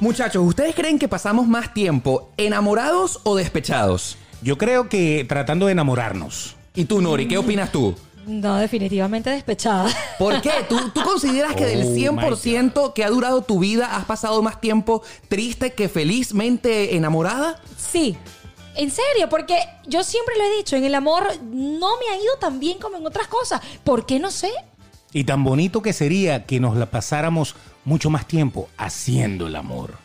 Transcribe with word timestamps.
Muchachos, 0.00 0.42
¿ustedes 0.44 0.74
creen 0.74 0.98
que 0.98 1.06
pasamos 1.06 1.46
más 1.46 1.72
tiempo 1.72 2.32
enamorados 2.36 3.20
o 3.22 3.36
despechados? 3.36 4.18
Yo 4.42 4.58
creo 4.58 4.88
que 4.88 5.24
tratando 5.28 5.66
de 5.66 5.72
enamorarnos. 5.72 6.56
¿Y 6.74 6.86
tú, 6.86 7.00
Nori, 7.00 7.28
qué 7.28 7.38
opinas 7.38 7.70
tú? 7.70 7.94
No, 8.26 8.56
definitivamente 8.56 9.30
despechada. 9.30 9.88
¿Por 10.18 10.40
qué? 10.42 10.50
¿Tú, 10.68 10.90
tú 10.90 11.02
consideras 11.02 11.54
que 11.54 11.66
del 11.66 11.86
Oh, 11.86 11.94
100% 11.94 12.92
que 12.92 13.04
ha 13.04 13.10
durado 13.10 13.42
tu 13.42 13.60
vida 13.60 13.96
has 13.96 14.04
pasado 14.04 14.42
más 14.42 14.60
tiempo 14.60 15.02
triste 15.28 15.72
que 15.72 15.88
felizmente 15.88 16.96
enamorada? 16.96 17.60
Sí. 17.76 18.16
En 18.74 18.90
serio, 18.90 19.28
porque 19.28 19.58
yo 19.86 20.02
siempre 20.02 20.36
lo 20.38 20.44
he 20.44 20.56
dicho, 20.56 20.76
en 20.76 20.84
el 20.84 20.94
amor 20.94 21.24
no 21.42 21.98
me 21.98 22.08
ha 22.10 22.16
ido 22.16 22.36
tan 22.40 22.58
bien 22.58 22.78
como 22.78 22.96
en 22.96 23.06
otras 23.06 23.28
cosas. 23.28 23.60
¿Por 23.84 24.06
qué 24.06 24.18
no 24.18 24.30
sé? 24.30 24.50
Y 25.12 25.24
tan 25.24 25.44
bonito 25.44 25.82
que 25.82 25.92
sería 25.92 26.46
que 26.46 26.58
nos 26.58 26.76
la 26.76 26.86
pasáramos 26.86 27.54
mucho 27.84 28.08
más 28.08 28.26
tiempo 28.26 28.68
haciendo 28.78 29.46
el 29.46 29.56
amor. 29.56 30.01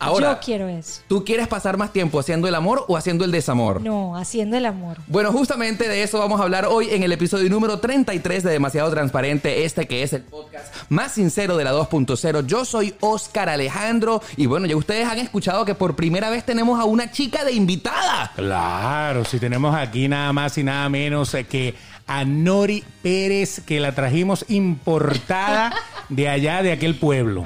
Ahora, 0.00 0.32
yo 0.32 0.40
quiero 0.40 0.68
eso. 0.68 1.02
¿tú 1.06 1.24
quieres 1.24 1.46
pasar 1.46 1.76
más 1.76 1.92
tiempo 1.92 2.18
haciendo 2.18 2.48
el 2.48 2.54
amor 2.54 2.84
o 2.88 2.96
haciendo 2.96 3.24
el 3.24 3.30
desamor? 3.30 3.82
No, 3.82 4.16
haciendo 4.16 4.56
el 4.56 4.64
amor. 4.64 4.96
Bueno, 5.06 5.30
justamente 5.30 5.86
de 5.88 6.02
eso 6.02 6.18
vamos 6.18 6.40
a 6.40 6.44
hablar 6.44 6.64
hoy 6.64 6.88
en 6.90 7.02
el 7.02 7.12
episodio 7.12 7.50
número 7.50 7.78
33 7.80 8.42
de 8.42 8.50
Demasiado 8.50 8.90
Transparente, 8.90 9.64
este 9.64 9.86
que 9.86 10.02
es 10.02 10.14
el 10.14 10.22
podcast 10.22 10.74
más 10.88 11.12
sincero 11.12 11.56
de 11.58 11.64
la 11.64 11.74
2.0. 11.74 12.46
Yo 12.46 12.64
soy 12.64 12.94
Oscar 13.00 13.50
Alejandro 13.50 14.22
y 14.38 14.46
bueno, 14.46 14.66
ya 14.66 14.76
ustedes 14.76 15.06
han 15.06 15.18
escuchado 15.18 15.64
que 15.66 15.74
por 15.74 15.94
primera 15.96 16.30
vez 16.30 16.44
tenemos 16.44 16.80
a 16.80 16.84
una 16.84 17.10
chica 17.10 17.44
de 17.44 17.52
invitada. 17.52 18.32
Claro, 18.34 19.24
si 19.26 19.38
tenemos 19.38 19.74
aquí 19.74 20.08
nada 20.08 20.32
más 20.32 20.56
y 20.56 20.64
nada 20.64 20.88
menos 20.88 21.36
que 21.48 21.74
a 22.06 22.24
Nori 22.24 22.82
Pérez, 23.02 23.60
que 23.60 23.80
la 23.80 23.94
trajimos 23.94 24.44
importada 24.48 25.72
de 26.08 26.28
allá, 26.28 26.62
de 26.62 26.72
aquel 26.72 26.96
pueblo. 26.96 27.44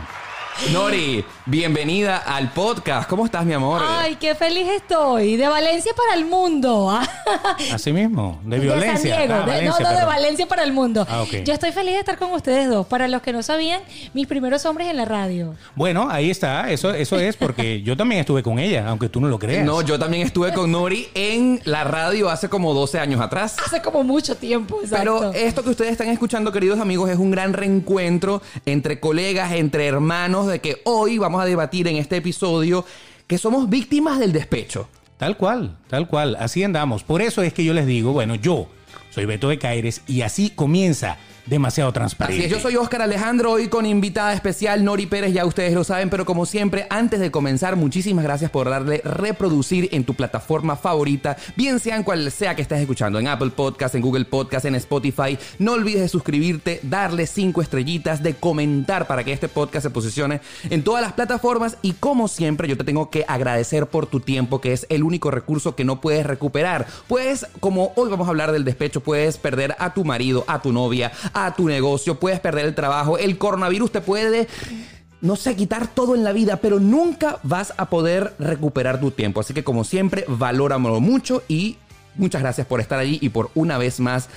Nori, 0.73 1.25
bienvenida 1.47 2.17
al 2.17 2.51
podcast. 2.53 3.09
¿Cómo 3.09 3.27
estás, 3.27 3.45
mi 3.45 3.53
amor? 3.53 3.83
Ay, 3.85 4.17
qué 4.17 4.35
feliz 4.37 4.67
estoy. 4.69 5.37
De 5.37 5.49
Valencia 5.49 5.93
para 5.97 6.15
el 6.19 6.25
mundo. 6.27 6.97
Así 7.73 7.93
mismo, 7.93 8.41
de 8.45 8.57
De 8.57 8.63
violencia. 8.63 9.17
San 9.17 9.27
Diego. 9.27 9.35
Ah, 9.35 9.39
de- 9.41 9.53
Valencia, 9.53 9.85
no, 9.85 9.93
no, 9.93 9.99
de. 9.99 10.05
Valencia 10.07 10.47
para 10.47 10.63
el 10.63 10.73
mundo. 10.73 11.07
Ah, 11.11 11.23
ok. 11.23 11.43
Yo 11.45 11.53
estoy 11.53 11.73
feliz 11.73 11.95
de 11.95 11.99
estar 12.01 12.17
con 12.19 12.33
ustedes 12.33 12.69
dos. 12.71 12.87
Para 12.87 13.09
los 13.09 13.21
que 13.21 13.33
no 13.33 13.43
sabían, 13.43 13.83
mis 14.15 14.27
primeros 14.29 14.65
hombres 14.65 14.89
en 14.89 14.97
la 14.97 15.05
radio. 15.05 15.55
Bueno, 15.75 16.09
ahí 16.09 16.31
está, 16.31 16.71
eso, 16.71 16.95
eso 16.95 17.19
es 17.19 17.37
porque 17.37 17.83
yo 17.85 17.97
también 17.97 18.21
estuve 18.21 18.43
con 18.43 18.59
ella, 18.61 18.87
aunque 18.89 19.09
tú 19.09 19.21
no 19.21 19.29
lo 19.29 19.39
creas. 19.41 19.67
No, 19.67 19.83
yo 19.83 19.99
también 19.99 20.25
estuve 20.27 20.53
con 20.55 20.71
Nori 20.71 21.09
en 21.15 21.61
la 21.65 21.83
radio 21.85 22.31
hace 22.31 22.49
como 22.49 22.73
12 22.75 23.01
años 23.01 23.21
atrás. 23.21 23.57
Hace 23.67 23.83
como 23.83 24.03
mucho 24.05 24.37
tiempo, 24.37 24.81
exacto. 24.83 25.19
Pero 25.19 25.33
esto 25.33 25.63
que 25.65 25.71
ustedes 25.71 25.91
están 25.93 26.09
escuchando, 26.09 26.53
queridos 26.53 26.79
amigos, 26.81 27.11
es 27.11 27.19
un 27.19 27.33
gran 27.33 27.53
reencuentro 27.53 28.41
entre 28.67 29.01
colegas, 29.01 29.53
entre 29.53 29.87
hermanos, 29.87 30.44
de 30.49 30.61
que 30.61 30.83
hoy 30.85 31.19
vamos 31.19 31.43
a 31.43 31.45
debatir 31.45 31.89
en 31.89 31.97
este 31.97 32.17
episodio 32.17 32.85
que 33.27 33.39
somos 33.39 33.69
víctimas 33.69 34.19
del 34.19 34.33
despecho. 34.33 34.89
Tal 35.17 35.37
cual, 35.37 35.77
tal 35.89 36.09
cual, 36.09 36.37
así 36.39 36.63
andamos. 36.63 37.05
Por 37.05 37.23
eso 37.23 37.43
es 37.43 37.53
que 37.53 37.65
yo 37.65 37.73
les 37.73 37.87
digo, 37.87 38.13
bueno, 38.13 38.35
yo 38.35 38.69
soy 39.11 39.25
Beto 39.27 39.49
de 39.49 39.59
Caires 39.59 40.03
y 40.07 40.23
así 40.23 40.51
comienza 40.51 41.19
demasiado 41.47 41.91
Así 41.91 41.95
transparente. 41.95 42.45
es, 42.47 42.51
yo 42.51 42.61
soy 42.61 42.77
Oscar 42.77 43.03
Alejandro, 43.03 43.53
hoy 43.53 43.69
con 43.69 43.87
invitada 43.87 44.33
especial 44.33 44.85
Nori 44.85 45.07
Pérez, 45.07 45.33
ya 45.33 45.45
ustedes 45.45 45.73
lo 45.75 45.85
saben, 45.85 46.11
pero 46.11 46.25
como 46.25 46.47
siempre, 46.47 46.87
antes 46.91 47.21
de 47.21 47.31
comenzar, 47.31 47.77
muchísimas 47.77 48.25
gracias 48.25 48.51
por 48.51 48.69
darle 48.69 49.01
reproducir 49.05 49.89
en 49.93 50.05
tu 50.05 50.15
plataforma 50.15 50.77
favorita, 50.77 51.37
bien 51.57 51.81
sea 51.81 51.97
en 51.97 52.03
cual 52.03 52.31
sea 52.31 52.55
que 52.55 52.63
estés 52.63 52.81
escuchando, 52.81 53.19
en 53.19 53.29
Apple 53.29 53.51
Podcast, 53.51 53.95
en 53.95 54.03
Google 54.03 54.25
Podcast, 54.25 54.65
en 54.65 54.75
Spotify. 54.77 55.39
No 55.59 55.73
olvides 55.73 56.01
de 56.01 56.09
suscribirte, 56.09 56.81
darle 56.83 57.27
cinco 57.27 57.63
estrellitas, 57.63 58.23
de 58.23 58.35
comentar 58.35 59.07
para 59.07 59.25
que 59.25 59.33
este 59.33 59.49
podcast 59.49 59.85
se 59.85 59.91
posicione 59.91 60.41
en 60.71 60.83
todas 60.83 61.03
las 61.03 61.13
plataformas 61.13 61.79
y 61.83 61.93
como 61.93 62.29
siempre, 62.29 62.69
yo 62.69 62.77
te 62.77 62.85
tengo 62.85 63.11
que 63.11 63.25
agradecer 63.29 63.87
por 63.87 64.07
tu 64.07 64.21
tiempo, 64.21 64.61
que 64.61 64.73
es 64.73 64.87
el 64.89 65.03
único 65.03 65.31
recurso 65.31 65.75
que 65.75 65.85
no 65.85 66.01
puedes 66.01 66.27
recuperar. 66.27 66.87
Pues, 67.09 67.47
como 67.61 67.93
hoy 67.97 68.11
vamos 68.11 68.27
a 68.27 68.31
hablar 68.31 68.53
del 68.53 68.65
despecho, 68.65 69.01
puedes 69.01 69.39
perder 69.39 69.77
a 69.79 69.95
tu 69.95 70.05
marido, 70.05 70.45
a 70.47 70.63
tu 70.63 70.73
novia, 70.73 71.13
a 71.35 71.55
tu 71.55 71.69
negocio, 71.69 72.19
puedes 72.19 72.41
perder 72.41 72.67
el 72.67 72.75
trabajo, 72.75 73.19
el 73.19 73.37
coronavirus 73.37 73.93
te 73.93 74.01
puede 74.01 74.49
no 75.25 75.37
sé, 75.37 75.57
quitar 75.57 75.87
todo 75.87 76.15
en 76.15 76.23
la 76.23 76.33
vida, 76.33 76.57
pero 76.57 76.81
nunca 76.81 77.39
vas 77.45 77.73
a 77.79 77.89
poder 77.89 78.35
recuperar 78.39 79.01
tu 79.01 79.11
tiempo. 79.11 79.41
Así 79.41 79.55
que 79.55 79.65
como 79.65 79.83
siempre, 79.83 80.27
valóramelo 80.29 81.01
mucho 81.01 81.43
y 81.49 81.79
muchas 82.17 82.43
gracias 82.43 82.67
por 82.67 82.81
estar 82.81 82.99
allí 82.99 83.19
y 83.23 83.31
por 83.31 83.51
una 83.55 83.79
vez 83.79 84.01
más 84.01 84.29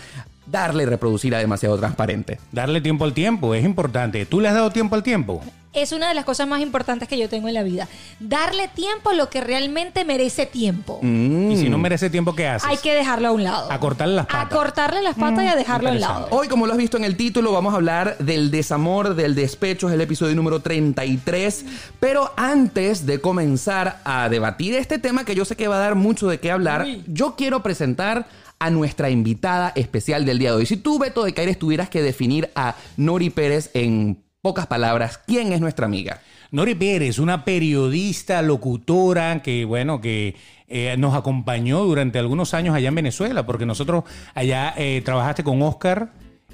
darle 0.47 0.83
y 0.83 0.85
reproducir 0.85 1.35
a 1.35 1.39
demasiado 1.39 1.77
transparente. 1.77 2.39
Darle 2.51 2.81
tiempo 2.81 3.05
al 3.05 3.13
tiempo 3.13 3.53
es 3.53 3.63
importante. 3.65 4.25
¿Tú 4.25 4.39
le 4.41 4.47
has 4.47 4.53
dado 4.55 4.71
tiempo 4.71 4.95
al 4.95 5.03
tiempo? 5.03 5.41
Es 5.73 5.91
una 5.91 6.07
de 6.07 6.15
las 6.15 6.25
cosas 6.25 6.47
más 6.47 6.61
importantes 6.61 7.07
que 7.07 7.19
yo 7.19 7.29
tengo 7.29 7.47
en 7.49 7.53
la 7.53 7.61
vida. 7.61 7.87
Darle 8.19 8.67
tiempo 8.69 9.11
a 9.11 9.13
lo 9.13 9.29
que 9.29 9.41
realmente 9.41 10.05
merece 10.05 10.47
tiempo. 10.47 10.97
Mm. 11.03 11.51
Y 11.51 11.57
si 11.57 11.69
no 11.69 11.77
merece 11.77 12.09
tiempo, 12.09 12.33
¿qué 12.33 12.47
haces? 12.47 12.67
Hay 12.67 12.77
que 12.77 12.95
dejarlo 12.95 13.27
a 13.27 13.31
un 13.31 13.43
lado. 13.43 13.71
A 13.71 13.79
cortarle 13.79 14.15
las 14.15 14.25
A 14.25 14.27
patas. 14.29 14.57
cortarle 14.57 15.01
las 15.03 15.15
patas 15.15 15.43
y 15.43 15.47
a 15.47 15.55
dejarlo 15.55 15.89
a 15.89 15.91
un 15.91 15.99
lado. 15.99 16.27
Hoy, 16.31 16.47
como 16.47 16.65
lo 16.65 16.71
has 16.71 16.79
visto 16.79 16.97
en 16.97 17.03
el 17.03 17.15
título, 17.15 17.51
vamos 17.51 17.73
a 17.73 17.75
hablar 17.75 18.17
del 18.17 18.49
desamor, 18.49 19.13
del 19.13 19.35
despecho, 19.35 19.87
es 19.87 19.93
el 19.93 20.01
episodio 20.01 20.35
número 20.35 20.61
33. 20.61 21.65
Pero 21.99 22.31
antes 22.37 23.05
de 23.05 23.21
comenzar 23.21 23.99
a 24.03 24.29
debatir 24.29 24.73
este 24.73 24.97
tema 24.97 25.25
que 25.25 25.35
yo 25.35 25.45
sé 25.45 25.55
que 25.55 25.67
va 25.67 25.75
a 25.75 25.79
dar 25.81 25.93
mucho 25.95 26.27
de 26.27 26.39
qué 26.39 26.49
hablar, 26.49 26.85
Uy. 26.85 27.03
yo 27.07 27.35
quiero 27.35 27.61
presentar 27.61 28.25
a 28.59 28.69
nuestra 28.69 29.09
invitada 29.09 29.71
especial 29.75 30.25
del 30.25 30.39
día 30.39 30.51
de 30.51 30.57
hoy. 30.57 30.65
Si 30.65 30.77
tú, 30.77 30.99
Beto 30.99 31.23
de 31.23 31.33
Caires, 31.33 31.59
tuvieras 31.59 31.89
que 31.89 32.01
definir 32.01 32.49
a 32.55 32.75
Nori 32.97 33.29
Pérez 33.29 33.71
en 33.73 34.23
pocas 34.41 34.67
palabras, 34.67 35.19
¿quién 35.25 35.51
es 35.51 35.61
nuestra 35.61 35.85
amiga? 35.85 36.21
Nori 36.51 36.75
Pérez, 36.75 37.19
una 37.19 37.43
periodista, 37.43 38.41
locutora, 38.41 39.41
que 39.41 39.65
bueno, 39.65 39.99
que 39.99 40.35
eh, 40.67 40.95
nos 40.97 41.15
acompañó 41.15 41.83
durante 41.83 42.19
algunos 42.19 42.53
años 42.53 42.75
allá 42.75 42.87
en 42.89 42.95
Venezuela, 42.95 43.45
porque 43.45 43.65
nosotros 43.65 44.05
allá 44.33 44.73
eh, 44.77 45.01
trabajaste 45.03 45.43
con 45.43 45.61
Oscar, 45.61 46.13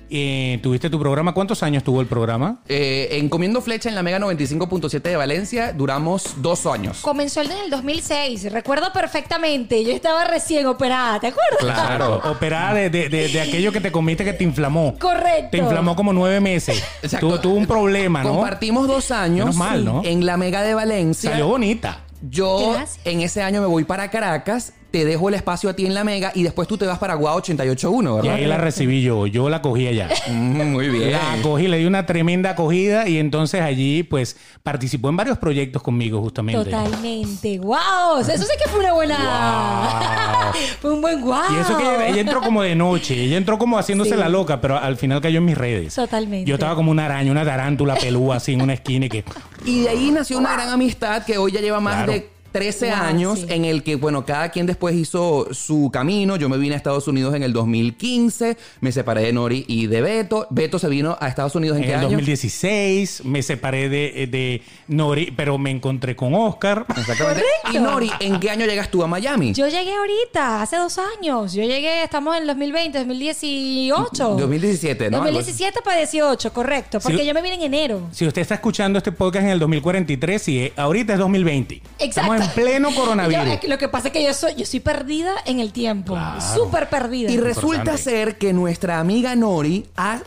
eh, 0.09 0.59
tuviste 0.61 0.89
tu 0.89 0.99
programa. 0.99 1.33
¿Cuántos 1.33 1.63
años 1.63 1.83
tuvo 1.83 2.01
el 2.01 2.07
programa? 2.07 2.59
Eh, 2.67 3.09
en 3.11 3.29
Comiendo 3.29 3.61
Flecha 3.61 3.89
en 3.89 3.95
la 3.95 4.03
Mega 4.03 4.19
95.7 4.19 5.01
de 5.01 5.15
Valencia 5.15 5.73
duramos 5.73 6.35
dos 6.41 6.65
años. 6.65 6.99
Comenzó 7.01 7.41
el 7.41 7.51
en 7.51 7.57
el 7.65 7.69
2006, 7.69 8.51
recuerdo 8.51 8.91
perfectamente. 8.93 9.83
Yo 9.83 9.91
estaba 9.91 10.23
recién 10.25 10.65
operada, 10.67 11.19
¿te 11.19 11.27
acuerdas? 11.27 11.59
Claro. 11.59 12.21
Operada 12.25 12.73
de, 12.73 12.89
de- 12.89 13.09
de- 13.09 13.27
de 13.29 13.41
aquello 13.41 13.71
que 13.71 13.81
te 13.81 13.91
comiste 13.91 14.23
que 14.25 14.33
te 14.33 14.43
inflamó. 14.43 14.95
Correcto. 14.99 15.49
Te 15.51 15.57
inflamó 15.57 15.95
como 15.95 16.13
nueve 16.13 16.39
meses. 16.39 16.83
Exacto. 17.01 17.27
Tuvo, 17.27 17.39
tuvo 17.39 17.55
un 17.55 17.65
problema, 17.67 18.23
¿no? 18.23 18.31
Compartimos 18.35 18.87
dos 18.87 19.11
años 19.11 19.45
Menos 19.47 19.55
mal, 19.55 19.85
¿no? 19.85 20.01
en 20.03 20.25
la 20.25 20.37
Mega 20.37 20.61
de 20.63 20.73
Valencia. 20.73 21.29
Salió 21.31 21.47
bonita. 21.47 21.99
Yo 22.29 22.71
Gracias. 22.73 22.99
en 23.05 23.21
ese 23.21 23.41
año 23.41 23.59
me 23.61 23.67
voy 23.67 23.83
para 23.83 24.09
Caracas, 24.09 24.73
te 24.93 25.05
dejo 25.05 25.27
el 25.27 25.33
espacio 25.33 25.71
a 25.71 25.73
ti 25.75 25.87
en 25.87 25.95
la 25.95 26.03
Mega 26.03 26.31
y 26.35 26.43
después 26.43 26.67
tú 26.67 26.77
te 26.77 26.85
vas 26.85 26.99
para 26.99 27.15
Guau 27.15 27.37
881, 27.37 28.11
Y 28.11 28.15
¿verdad? 28.21 28.35
ahí 28.35 28.45
la 28.45 28.59
recibí 28.59 29.01
yo. 29.01 29.25
Yo 29.25 29.49
la 29.49 29.59
cogí 29.59 29.87
allá. 29.87 30.07
Mm, 30.29 30.71
muy 30.71 30.87
bien. 30.89 31.11
La 31.13 31.19
cogí, 31.41 31.67
le 31.67 31.79
di 31.79 31.85
una 31.87 32.05
tremenda 32.05 32.51
acogida 32.51 33.09
y 33.09 33.17
entonces 33.17 33.59
allí 33.61 34.03
pues 34.03 34.37
participó 34.61 35.09
en 35.09 35.17
varios 35.17 35.39
proyectos 35.39 35.81
conmigo 35.81 36.21
justamente. 36.21 36.69
Totalmente. 36.69 37.57
¡Wow! 37.57 38.19
Eso 38.21 38.37
sí 38.43 38.51
que 38.63 38.69
fue 38.69 38.81
una 38.81 38.93
buena. 38.93 39.17
Wow. 39.17 40.61
fue 40.81 40.93
un 40.93 41.01
buen 41.01 41.21
wow. 41.21 41.41
Y 41.51 41.59
eso 41.59 41.75
que 41.75 41.83
ella, 41.83 42.07
ella 42.09 42.21
entró 42.21 42.41
como 42.41 42.61
de 42.61 42.75
noche, 42.75 43.15
ella 43.19 43.37
entró 43.37 43.57
como 43.57 43.79
haciéndose 43.79 44.11
Sí. 44.11 44.17
la 44.17 44.29
loca, 44.29 44.61
pero 44.61 44.77
al 44.77 44.95
final 44.97 45.21
cayó 45.21 45.39
en 45.39 45.45
mis 45.45 45.57
redes. 45.57 45.95
Totalmente. 45.95 46.47
Yo 46.47 46.53
estaba 46.53 46.75
como 46.75 46.91
una 46.91 47.05
araña, 47.05 47.31
una 47.31 47.43
tarántula 47.43 47.95
pelúa 47.95 48.35
así 48.35 48.53
en 48.53 48.61
una 48.61 48.73
esquina 48.73 49.07
y 49.07 49.09
que 49.09 49.23
Y 49.65 49.81
de 49.81 49.89
ahí 49.89 50.11
nació 50.11 50.37
una 50.37 50.53
gran 50.53 50.69
amistad 50.69 51.25
que 51.25 51.39
hoy 51.39 51.51
ya 51.51 51.61
lleva 51.61 51.79
más 51.79 51.95
Claro. 51.95 52.11
de 52.11 52.29
13 52.53 52.85
Wow, 52.85 52.95
años 52.95 53.39
sí. 53.39 53.45
en 53.49 53.65
el 53.65 53.83
que, 53.83 53.95
bueno, 53.95 54.25
cada 54.25 54.49
quien 54.49 54.65
después 54.65 54.95
hizo 54.95 55.47
su 55.51 55.89
camino. 55.91 56.37
Yo 56.37 56.47
me 56.47 56.57
vine 56.57 56.75
a 56.75 56.77
Estados 56.77 57.07
Unidos 57.07 57.33
en 57.35 57.43
el 57.43 57.51
2015, 57.51 58.55
me 58.79 58.91
separé 58.91 59.23
de 59.23 59.33
Nori 59.33 59.65
y 59.67 59.87
de 59.87 60.01
Beto. 60.01 60.47
Beto 60.51 60.79
se 60.79 60.87
vino 60.87 61.17
a 61.19 61.27
Estados 61.27 61.55
Unidos 61.55 61.77
en, 61.77 61.83
En 61.83 61.89
qué 61.89 61.93
el 61.95 61.99
año? 61.99 62.09
2016 62.11 63.25
me 63.25 63.41
separé 63.41 63.89
de, 63.89 64.27
de 64.29 64.61
Nori, 64.87 65.33
pero 65.35 65.57
me 65.57 65.71
encontré 65.71 66.15
con 66.15 66.33
Oscar. 66.35 66.85
Exactamente. 66.89 67.41
Correcto. 67.63 67.71
Y 67.73 67.79
Nori, 67.79 68.11
¿en 68.19 68.39
qué 68.39 68.49
año 68.49 68.65
llegas 68.65 68.89
tú 68.89 69.03
a 69.03 69.07
Miami? 69.07 69.53
Yo 69.53 69.67
llegué 69.67 69.93
ahorita, 69.95 70.61
hace 70.61 70.77
dos 70.77 70.97
años. 70.99 71.53
Yo 71.53 71.63
llegué, 71.63 72.03
estamos 72.03 72.35
en 72.35 72.43
el 72.43 72.47
2020, 72.47 72.99
2018. 72.99 74.23
2017, 74.37 75.09
¿no? 75.09 75.17
2017 75.17 75.81
para 75.83 75.97
18, 75.97 76.53
correcto. 76.53 76.99
Porque 76.99 77.25
yo 77.25 77.33
me 77.33 77.41
vine 77.41 77.55
en 77.55 77.61
enero. 77.63 78.01
Si 78.11 78.27
usted 78.27 78.41
está 78.41 78.55
escuchando 78.55 78.97
este 78.97 79.11
podcast 79.11 79.45
en 79.45 79.51
el 79.51 79.59
2043, 79.59 80.41
sí, 80.41 80.59
eh, 80.59 80.73
ahorita 80.75 81.13
es 81.13 81.19
2020. 81.19 81.81
Exacto. 81.99 82.42
En 82.43 82.51
pleno 82.51 82.89
coronavirus. 82.95 83.61
Yo, 83.61 83.69
lo 83.69 83.77
que 83.77 83.87
pasa 83.89 84.07
es 84.07 84.13
que 84.13 84.23
yo 84.23 84.33
soy, 84.33 84.55
yo 84.55 84.65
soy 84.65 84.79
perdida 84.79 85.33
en 85.45 85.59
el 85.59 85.71
tiempo. 85.71 86.13
Claro. 86.13 86.41
Súper 86.41 86.89
perdida. 86.89 87.31
Y 87.31 87.37
resulta 87.37 87.77
Importante. 87.77 88.03
ser 88.03 88.37
que 88.37 88.53
nuestra 88.53 88.99
amiga 88.99 89.35
Nori 89.35 89.85
ha 89.97 90.19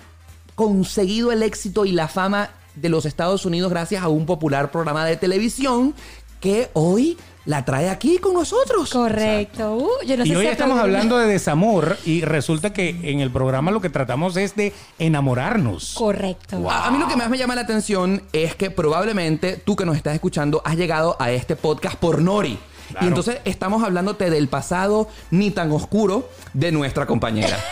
conseguido 0.55 1.33
el 1.33 1.43
éxito 1.43 1.85
y 1.85 1.93
la 1.93 2.09
fama 2.09 2.51
de 2.75 2.89
los 2.89 3.07
Estados 3.07 3.47
Unidos 3.47 3.71
gracias 3.71 4.03
a 4.03 4.09
un 4.09 4.27
popular 4.27 4.71
programa 4.71 5.05
de 5.05 5.17
televisión 5.17 5.95
que 6.41 6.71
hoy 6.75 7.17
la 7.47 7.65
trae 7.65 7.89
aquí 7.89 8.19
con 8.19 8.35
nosotros. 8.35 8.91
Correcto. 8.91 9.77
Uh, 9.77 10.07
yo 10.07 10.17
no 10.17 10.25
sé 10.25 10.33
y 10.33 10.37
hoy 10.37 10.47
si 10.47 10.53
estamos 10.53 10.79
hablando 10.79 11.17
de 11.19 11.27
desamor 11.27 11.97
y 12.05 12.21
resulta 12.23 12.73
que 12.73 12.91
en 13.03 13.21
el 13.21 13.31
programa 13.31 13.71
lo 13.71 13.81
que 13.81 13.89
tratamos 13.89 14.37
es 14.37 14.55
de 14.57 14.73
enamorarnos. 14.99 15.95
Correcto. 15.95 16.71
A 16.71 16.87
a 16.87 16.91
mí 16.91 16.99
lo 16.99 17.09
que 17.09 17.17
más 17.17 17.31
me 17.31 17.39
llama 17.39 17.55
la 17.55 17.63
atención 17.63 18.23
es 18.33 18.55
que 18.55 18.71
probablemente 18.71 19.57
tú 19.57 19.77
que 19.77 19.85
nos 19.87 19.97
estás 19.97 20.15
escuchando 20.15 20.61
has 20.65 20.77
llegado 20.77 21.17
a 21.19 21.31
este 21.31 21.57
podcast 21.57 21.97
por 21.97 22.21
Nori. 22.21 22.59
Claro. 22.91 23.05
Y 23.05 23.09
entonces 23.09 23.39
estamos 23.45 23.83
hablándote 23.83 24.31
del 24.31 24.49
pasado 24.49 25.09
ni 25.31 25.51
tan 25.51 25.73
oscuro 25.73 26.29
de 26.53 26.73
nuestra 26.73 27.07
compañera. 27.07 27.59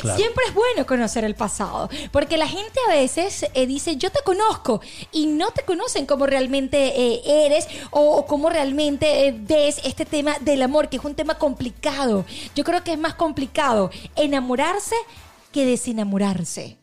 Claro. 0.00 0.16
Siempre 0.16 0.44
es 0.46 0.54
bueno 0.54 0.86
conocer 0.86 1.24
el 1.24 1.34
pasado, 1.34 1.88
porque 2.12 2.36
la 2.36 2.46
gente 2.46 2.78
a 2.88 2.92
veces 2.92 3.46
eh, 3.54 3.66
dice 3.66 3.96
yo 3.96 4.10
te 4.10 4.20
conozco 4.22 4.80
y 5.10 5.26
no 5.26 5.50
te 5.50 5.64
conocen 5.64 6.06
como 6.06 6.26
realmente 6.26 7.00
eh, 7.00 7.46
eres 7.46 7.66
o, 7.90 8.16
o 8.16 8.26
cómo 8.26 8.50
realmente 8.50 9.26
eh, 9.26 9.34
ves 9.36 9.80
este 9.84 10.04
tema 10.04 10.36
del 10.40 10.62
amor, 10.62 10.88
que 10.88 10.98
es 10.98 11.04
un 11.04 11.14
tema 11.14 11.38
complicado. 11.38 12.24
Yo 12.54 12.62
creo 12.62 12.84
que 12.84 12.92
es 12.92 12.98
más 12.98 13.14
complicado 13.14 13.90
enamorarse 14.14 14.94
que 15.50 15.66
desenamorarse. 15.66 16.76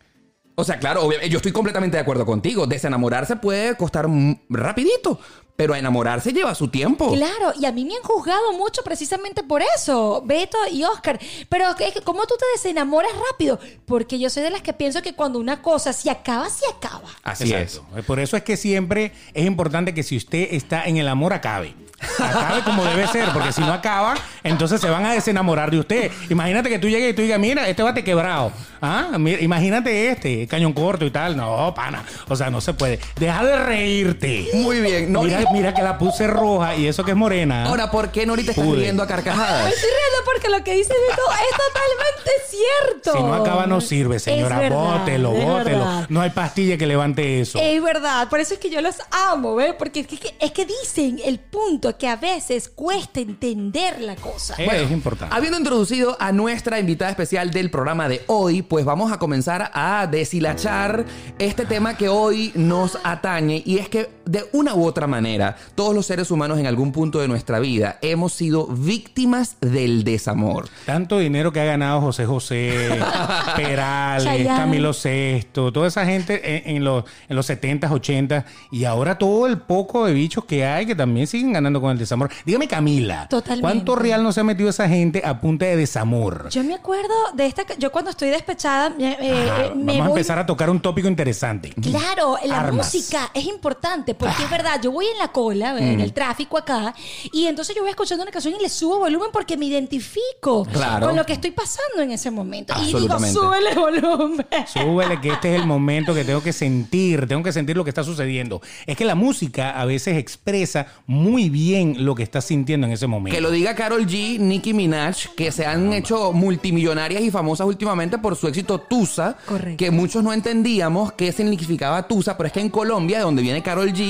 O 0.56 0.64
sea, 0.64 0.80
claro, 0.80 1.04
obviamente, 1.04 1.30
yo 1.30 1.38
estoy 1.38 1.52
completamente 1.52 1.98
de 1.98 2.02
acuerdo 2.02 2.26
contigo. 2.26 2.68
Desenamorarse 2.68 3.36
puede 3.36 3.76
costar 3.76 4.08
rapidito, 4.50 5.20
pero 5.56 5.76
enamorarse 5.76 6.34
lleva 6.34 6.54
su 6.56 6.68
tiempo. 6.68 7.14
Claro, 7.14 7.54
y 7.60 7.66
a 7.66 7.72
mí 7.72 7.86
me 7.86 7.96
han 7.96 8.04
juzgado 8.04 8.54
mucho 8.54 8.82
precisamente 8.84 9.44
por 9.44 9.62
eso, 9.62 10.24
Beto 10.26 10.58
y 10.72 10.84
Oscar. 10.84 11.20
Pero 11.50 11.66
es 11.80 11.94
que, 11.94 12.02
¿cómo 12.02 12.26
tú 12.26 12.36
te 12.38 12.46
desenamoras 12.54 13.12
rápido? 13.32 13.60
Porque 13.86 14.20
yo 14.20 14.30
soy 14.30 14.44
de 14.44 14.50
las 14.50 14.62
que 14.62 14.74
pienso 14.74 15.02
que 15.02 15.14
cuando 15.14 15.40
una 15.40 15.62
cosa 15.62 15.94
se 15.94 16.10
acaba, 16.10 16.50
se 16.50 16.66
acaba. 16.68 17.10
Así 17.24 17.54
Exacto. 17.54 17.86
Por 18.06 18.20
eso 18.20 18.36
es 18.36 18.44
que 18.44 18.58
siempre 18.58 19.14
es 19.34 19.46
importante 19.46 19.94
que 19.94 20.04
si 20.04 20.18
usted 20.18 20.48
está 20.52 20.86
en 20.86 20.98
el 20.98 21.08
amor, 21.08 21.34
acabe. 21.34 21.76
Acabe 22.20 22.64
como 22.64 22.84
debe 22.84 23.08
ser, 23.08 23.30
porque 23.32 23.52
si 23.52 23.62
no 23.62 23.72
acaba, 23.74 24.16
entonces 24.44 24.82
se 24.82 24.90
van 24.90 25.06
a 25.06 25.14
desenamorar 25.14 25.70
de 25.70 25.80
usted. 25.80 26.12
Imagínate 26.30 26.70
que 26.70 26.80
tú 26.80 26.90
llegues 26.90 27.12
y 27.12 27.14
tú 27.14 27.22
digas, 27.22 27.40
mira, 27.40 27.68
este 27.68 27.84
bate 27.84 28.04
quebrado. 28.04 28.52
¿Ah? 28.82 29.10
Mira, 29.20 29.42
imagínate 29.42 30.10
este, 30.10 30.48
cañón 30.48 30.74
corto 30.74 31.06
y 31.06 31.12
tal. 31.12 31.38
No, 31.38 31.74
pana. 31.76 32.04
O 32.28 32.36
sea, 32.36 32.50
no 32.50 32.62
se 32.62 32.74
puede. 32.74 33.00
Deja 33.20 33.44
de 33.46 33.58
reírte. 33.58 34.50
es. 34.50 34.56
Muy 34.56 34.82
bien. 34.82 35.12
No, 35.12 35.24
mira, 35.24 35.42
y- 35.42 35.46
mira 35.54 35.74
que 35.74 35.82
la 35.84 35.98
puse 35.98 36.28
roja 36.28 36.76
y 36.76 36.88
eso 36.88 37.04
que 37.04 37.12
es 37.12 37.18
morena. 37.18 37.66
Ahora, 37.66 37.92
¿por 37.92 38.12
qué 38.12 38.26
Nori 38.26 38.44
te 38.44 38.52
estás 38.52 38.66
Pude. 38.66 38.80
riendo 38.80 39.04
a 39.04 39.06
Me 39.06 39.12
carcajadas? 39.12 39.68
estoy 39.74 39.90
riendo 39.90 40.26
porque 40.26 40.50
lo 40.50 40.64
que 40.64 40.74
dice 40.76 40.94
Beto 40.94 41.22
es 41.32 41.58
totalmente 41.58 42.32
cierto. 42.50 43.12
si 43.14 43.24
no 43.24 43.34
acaba, 43.36 43.68
no 43.68 43.82
sirve, 43.82 44.20
señora. 44.20 44.56
Es 44.56 44.62
verdad, 44.70 45.00
bótelo, 45.00 45.34
es 45.36 45.46
bótelo. 45.46 45.78
verdad. 45.80 46.06
No 46.10 46.22
hay 46.22 46.30
pastilla 46.32 46.78
que 46.78 46.86
levante 46.88 47.42
eso. 47.42 47.60
Es 47.62 47.82
verdad, 47.84 48.30
por 48.30 48.40
eso 48.40 48.54
es 48.56 48.60
que 48.60 48.70
yo 48.70 48.82
los 48.82 48.96
amo, 49.30 49.56
¿ves? 49.56 49.74
Porque 49.78 50.02
es 50.02 50.08
que, 50.08 50.36
es 50.40 50.52
que 50.52 50.66
dicen 50.66 51.20
el 51.24 51.40
punto 51.40 51.98
que 51.98 52.08
a 52.08 52.16
veces 52.16 52.70
cuesta 52.70 53.20
entender 53.20 54.02
la 54.02 54.16
cosa. 54.16 54.56
Es 54.56 54.92
importante. 54.92 55.36
Habiendo 55.36 55.58
introducido 55.58 56.18
a 56.20 56.32
nuestra 56.32 56.80
invitada 56.80 57.12
especial 57.12 57.52
del 57.52 57.70
programa 57.72 58.08
de 58.10 58.24
hoy, 58.28 58.62
pues 58.72 58.86
vamos 58.86 59.12
a 59.12 59.20
comenzar 59.20 59.70
a 59.74 60.08
deshilachar 60.08 61.04
este 61.40 61.66
tema 61.66 61.98
que 61.98 62.08
hoy 62.08 62.54
nos 62.56 62.98
atañe. 63.04 63.62
Y 63.66 63.80
es 63.80 63.90
que 63.90 64.10
de 64.32 64.46
una 64.54 64.74
u 64.76 64.86
otra 64.86 65.08
manera 65.08 65.56
todos 65.76 65.94
los 65.94 66.06
seres 66.06 66.32
humanos 66.32 66.58
en 66.60 66.66
algún 66.68 66.92
punto 66.92 67.20
de 67.20 67.28
nuestra 67.28 67.60
vida 67.60 67.98
hemos 68.02 68.34
sido 68.34 68.66
víctimas 68.68 69.58
del 69.60 70.04
desamor. 70.04 70.70
Tanto 70.86 71.20
dinero 71.20 71.52
que 71.52 71.60
ha 71.60 71.66
ganado 71.66 72.00
José 72.02 72.26
José, 72.26 73.00
Perales, 73.56 74.24
Chayanne. 74.24 74.58
Camilo 74.60 74.94
Sesto, 74.94 75.72
toda 75.72 75.88
esa 75.88 76.06
gente 76.06 76.70
en, 76.70 76.78
en 76.78 76.84
los, 76.84 77.04
en 77.28 77.36
los 77.36 77.50
70s, 77.50 77.90
80s, 77.90 78.46
y 78.72 78.86
ahora 78.86 79.18
todo 79.18 79.48
el 79.48 79.58
poco 79.60 80.06
de 80.06 80.14
bichos 80.14 80.46
que 80.46 80.66
hay 80.66 80.86
que 80.86 80.96
también 80.96 81.28
siguen 81.28 81.54
ganando 81.54 81.82
con 81.82 81.92
el 81.92 81.98
desamor. 81.98 82.30
Dígame, 82.46 82.68
Camila, 82.68 83.28
Totalmente. 83.28 83.62
¿cuánto 83.62 83.96
real 83.96 84.24
no 84.24 84.32
se 84.32 84.40
ha 84.40 84.44
metido 84.44 84.70
esa 84.70 84.88
gente 84.88 85.22
a 85.26 85.40
punta 85.42 85.66
de 85.66 85.76
desamor? 85.76 86.50
Yo 86.50 86.64
me 86.64 86.74
acuerdo 86.74 87.14
de 87.34 87.46
esta. 87.48 87.64
Yo 87.78 87.92
cuando 87.92 88.12
estoy 88.12 88.30
despechada, 88.30 88.90
me, 88.92 89.12
eh, 89.14 89.50
Ajá, 89.50 89.66
eh, 89.66 89.72
me 89.76 89.84
Vamos 89.94 89.96
a 89.96 90.10
voy- 90.10 90.10
empezar 90.12 90.40
a 90.40 90.46
tocar 90.46 90.70
un 90.70 90.80
tópico 90.80 91.08
interesante. 91.08 91.74
Claro, 91.82 92.38
la 92.46 92.60
Armas. 92.62 92.94
música 92.94 93.30
es 93.34 93.46
importante 93.46 94.14
porque 94.22 94.44
es 94.44 94.50
verdad, 94.50 94.80
yo 94.82 94.92
voy 94.92 95.06
en 95.08 95.18
la 95.18 95.28
cola, 95.30 95.74
Mm. 95.74 95.78
en 95.80 96.00
el 96.00 96.14
tráfico 96.14 96.58
acá, 96.58 96.94
y 97.34 97.46
entonces 97.48 97.76
yo 97.76 97.82
voy 97.82 97.90
escuchando 97.90 98.24
una 98.24 98.32
canción 98.32 98.54
y 98.58 98.62
le 98.62 98.70
subo 98.70 99.00
volumen 99.00 99.30
porque 99.34 99.58
me 99.58 99.66
identifico 99.66 100.66
Claro. 100.72 101.08
con 101.08 101.16
lo 101.16 101.26
que 101.26 101.34
estoy 101.34 101.52
pasando 101.52 102.02
en 102.02 102.12
ese 102.12 102.32
momento. 102.32 102.74
Y 102.82 102.86
digo, 102.94 103.20
súbele 103.20 103.74
volumen. 103.76 104.46
Súbele 104.68 105.20
que 105.20 105.30
este 105.30 105.56
es 105.56 105.62
el 105.62 105.68
momento 105.68 106.14
que 106.14 106.24
tengo 106.24 106.42
que 106.42 106.54
sentir, 106.54 107.28
tengo 107.28 107.44
que 107.44 107.52
sentir 107.52 107.76
lo 107.76 107.84
que 107.84 107.90
está 107.90 108.04
sucediendo. 108.04 108.62
Es 108.86 108.96
que 108.98 109.06
la 109.06 109.16
música 109.16 109.72
a 109.80 109.86
veces 109.86 110.18
expresa 110.18 110.88
muy 111.08 111.50
bien 111.50 112.06
lo 112.06 112.16
que 112.16 112.24
estás 112.24 112.46
sintiendo 112.46 112.88
en 112.88 112.94
ese 112.94 113.08
momento. 113.08 113.36
Que 113.36 113.42
lo 113.42 113.52
diga 113.52 113.76
Carol 113.76 114.06
G, 114.08 114.40
Nicki 114.40 114.74
Minaj, 114.74 115.28
que 115.36 115.52
se 115.52 115.66
han 115.66 115.94
hecho 115.94 116.32
multimillonarias 116.34 117.22
y 117.24 117.32
famosas 117.32 117.68
últimamente 117.68 118.18
por 118.18 118.36
su 118.36 118.48
éxito 118.48 118.80
Tusa, 118.80 119.36
Correcto. 119.46 119.78
que 119.78 119.92
muchos 119.92 120.24
no 120.24 120.34
entendíamos 120.34 121.12
qué 121.14 121.32
significaba 121.32 122.08
Tusa, 122.08 122.38
pero 122.38 122.48
es 122.48 122.54
que 122.54 122.60
en 122.60 122.70
Colombia, 122.70 123.18
de 123.18 123.24
donde 123.24 123.42
viene 123.42 123.62
Carol 123.64 123.92
G, 123.94 124.01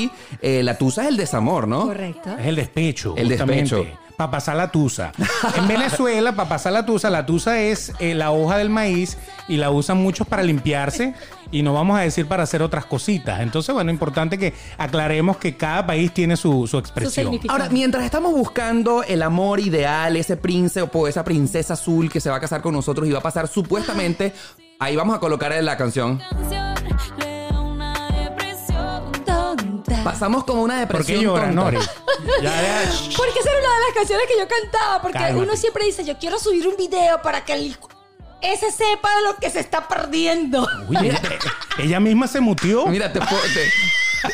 eh, 0.41 0.63
la 0.63 0.77
Tusa 0.77 1.03
es 1.03 1.09
el 1.09 1.17
desamor, 1.17 1.67
¿no? 1.67 1.87
Correcto. 1.87 2.37
Es 2.37 2.45
el 2.45 2.55
despecho. 2.55 3.15
El 3.17 3.29
despecho. 3.29 3.85
Para 4.17 4.31
pasar 4.31 4.55
la 4.55 4.71
tusa. 4.71 5.11
En 5.55 5.67
Venezuela, 5.67 6.35
para 6.35 6.47
pasar 6.47 6.73
la 6.73 6.85
tusa, 6.85 7.09
la 7.09 7.25
tusa 7.25 7.59
es 7.59 7.91
eh, 7.97 8.13
la 8.13 8.31
hoja 8.31 8.57
del 8.57 8.69
maíz 8.69 9.17
y 9.47 9.57
la 9.57 9.71
usan 9.71 9.97
muchos 9.97 10.27
para 10.27 10.43
limpiarse 10.43 11.15
y 11.49 11.63
no 11.63 11.73
vamos 11.73 11.97
a 11.97 12.01
decir 12.01 12.27
para 12.27 12.43
hacer 12.43 12.61
otras 12.61 12.85
cositas. 12.85 13.41
Entonces, 13.41 13.73
bueno, 13.73 13.89
importante 13.89 14.37
que 14.37 14.53
aclaremos 14.77 15.37
que 15.37 15.57
cada 15.57 15.87
país 15.87 16.13
tiene 16.13 16.37
su, 16.37 16.67
su 16.67 16.77
expresión. 16.77 17.39
Ahora, 17.49 17.69
mientras 17.69 18.03
estamos 18.05 18.31
buscando 18.33 19.03
el 19.03 19.23
amor 19.23 19.59
ideal, 19.59 20.15
ese 20.15 20.37
príncipe 20.37 20.87
o 20.93 21.07
esa 21.07 21.23
princesa 21.23 21.73
azul 21.73 22.09
que 22.11 22.19
se 22.19 22.29
va 22.29 22.37
a 22.37 22.39
casar 22.39 22.61
con 22.61 22.73
nosotros 22.73 23.07
y 23.07 23.11
va 23.11 23.19
a 23.19 23.23
pasar 23.23 23.47
supuestamente, 23.47 24.33
ahí 24.79 24.95
vamos 24.95 25.15
a 25.15 25.19
colocar 25.19 25.51
la 25.63 25.77
canción. 25.77 26.21
Pasamos 30.03 30.43
como 30.43 30.61
una 30.63 30.75
¿Por 30.87 30.87
depresión. 30.87 31.19
qué 31.19 31.23
llora, 31.25 31.45
tonta. 31.47 31.61
Nori? 31.63 31.77
Ya, 32.41 32.61
ya. 32.61 32.91
Porque 33.17 33.39
esa 33.39 33.49
era 33.49 33.59
una 33.59 33.69
de 33.75 33.85
las 33.87 33.93
canciones 33.95 34.25
que 34.27 34.37
yo 34.39 34.47
cantaba. 34.47 35.01
Porque 35.01 35.17
Cálmate. 35.17 35.43
uno 35.43 35.55
siempre 35.57 35.85
dice, 35.85 36.03
yo 36.05 36.17
quiero 36.19 36.37
subir 36.39 36.67
un 36.67 36.75
video 36.77 37.21
para 37.21 37.43
que 37.45 37.53
el- 37.53 37.77
ese 38.41 38.71
sepa 38.71 39.09
lo 39.23 39.35
que 39.37 39.49
se 39.49 39.59
está 39.59 39.87
perdiendo. 39.87 40.67
Uy, 40.87 40.97
ella, 41.01 41.21
ella 41.79 41.99
misma 41.99 42.27
se 42.27 42.39
mutió. 42.41 42.85
Mira, 42.87 43.11
te 43.11 43.19
puedo. 43.19 43.41
te- 43.53 43.71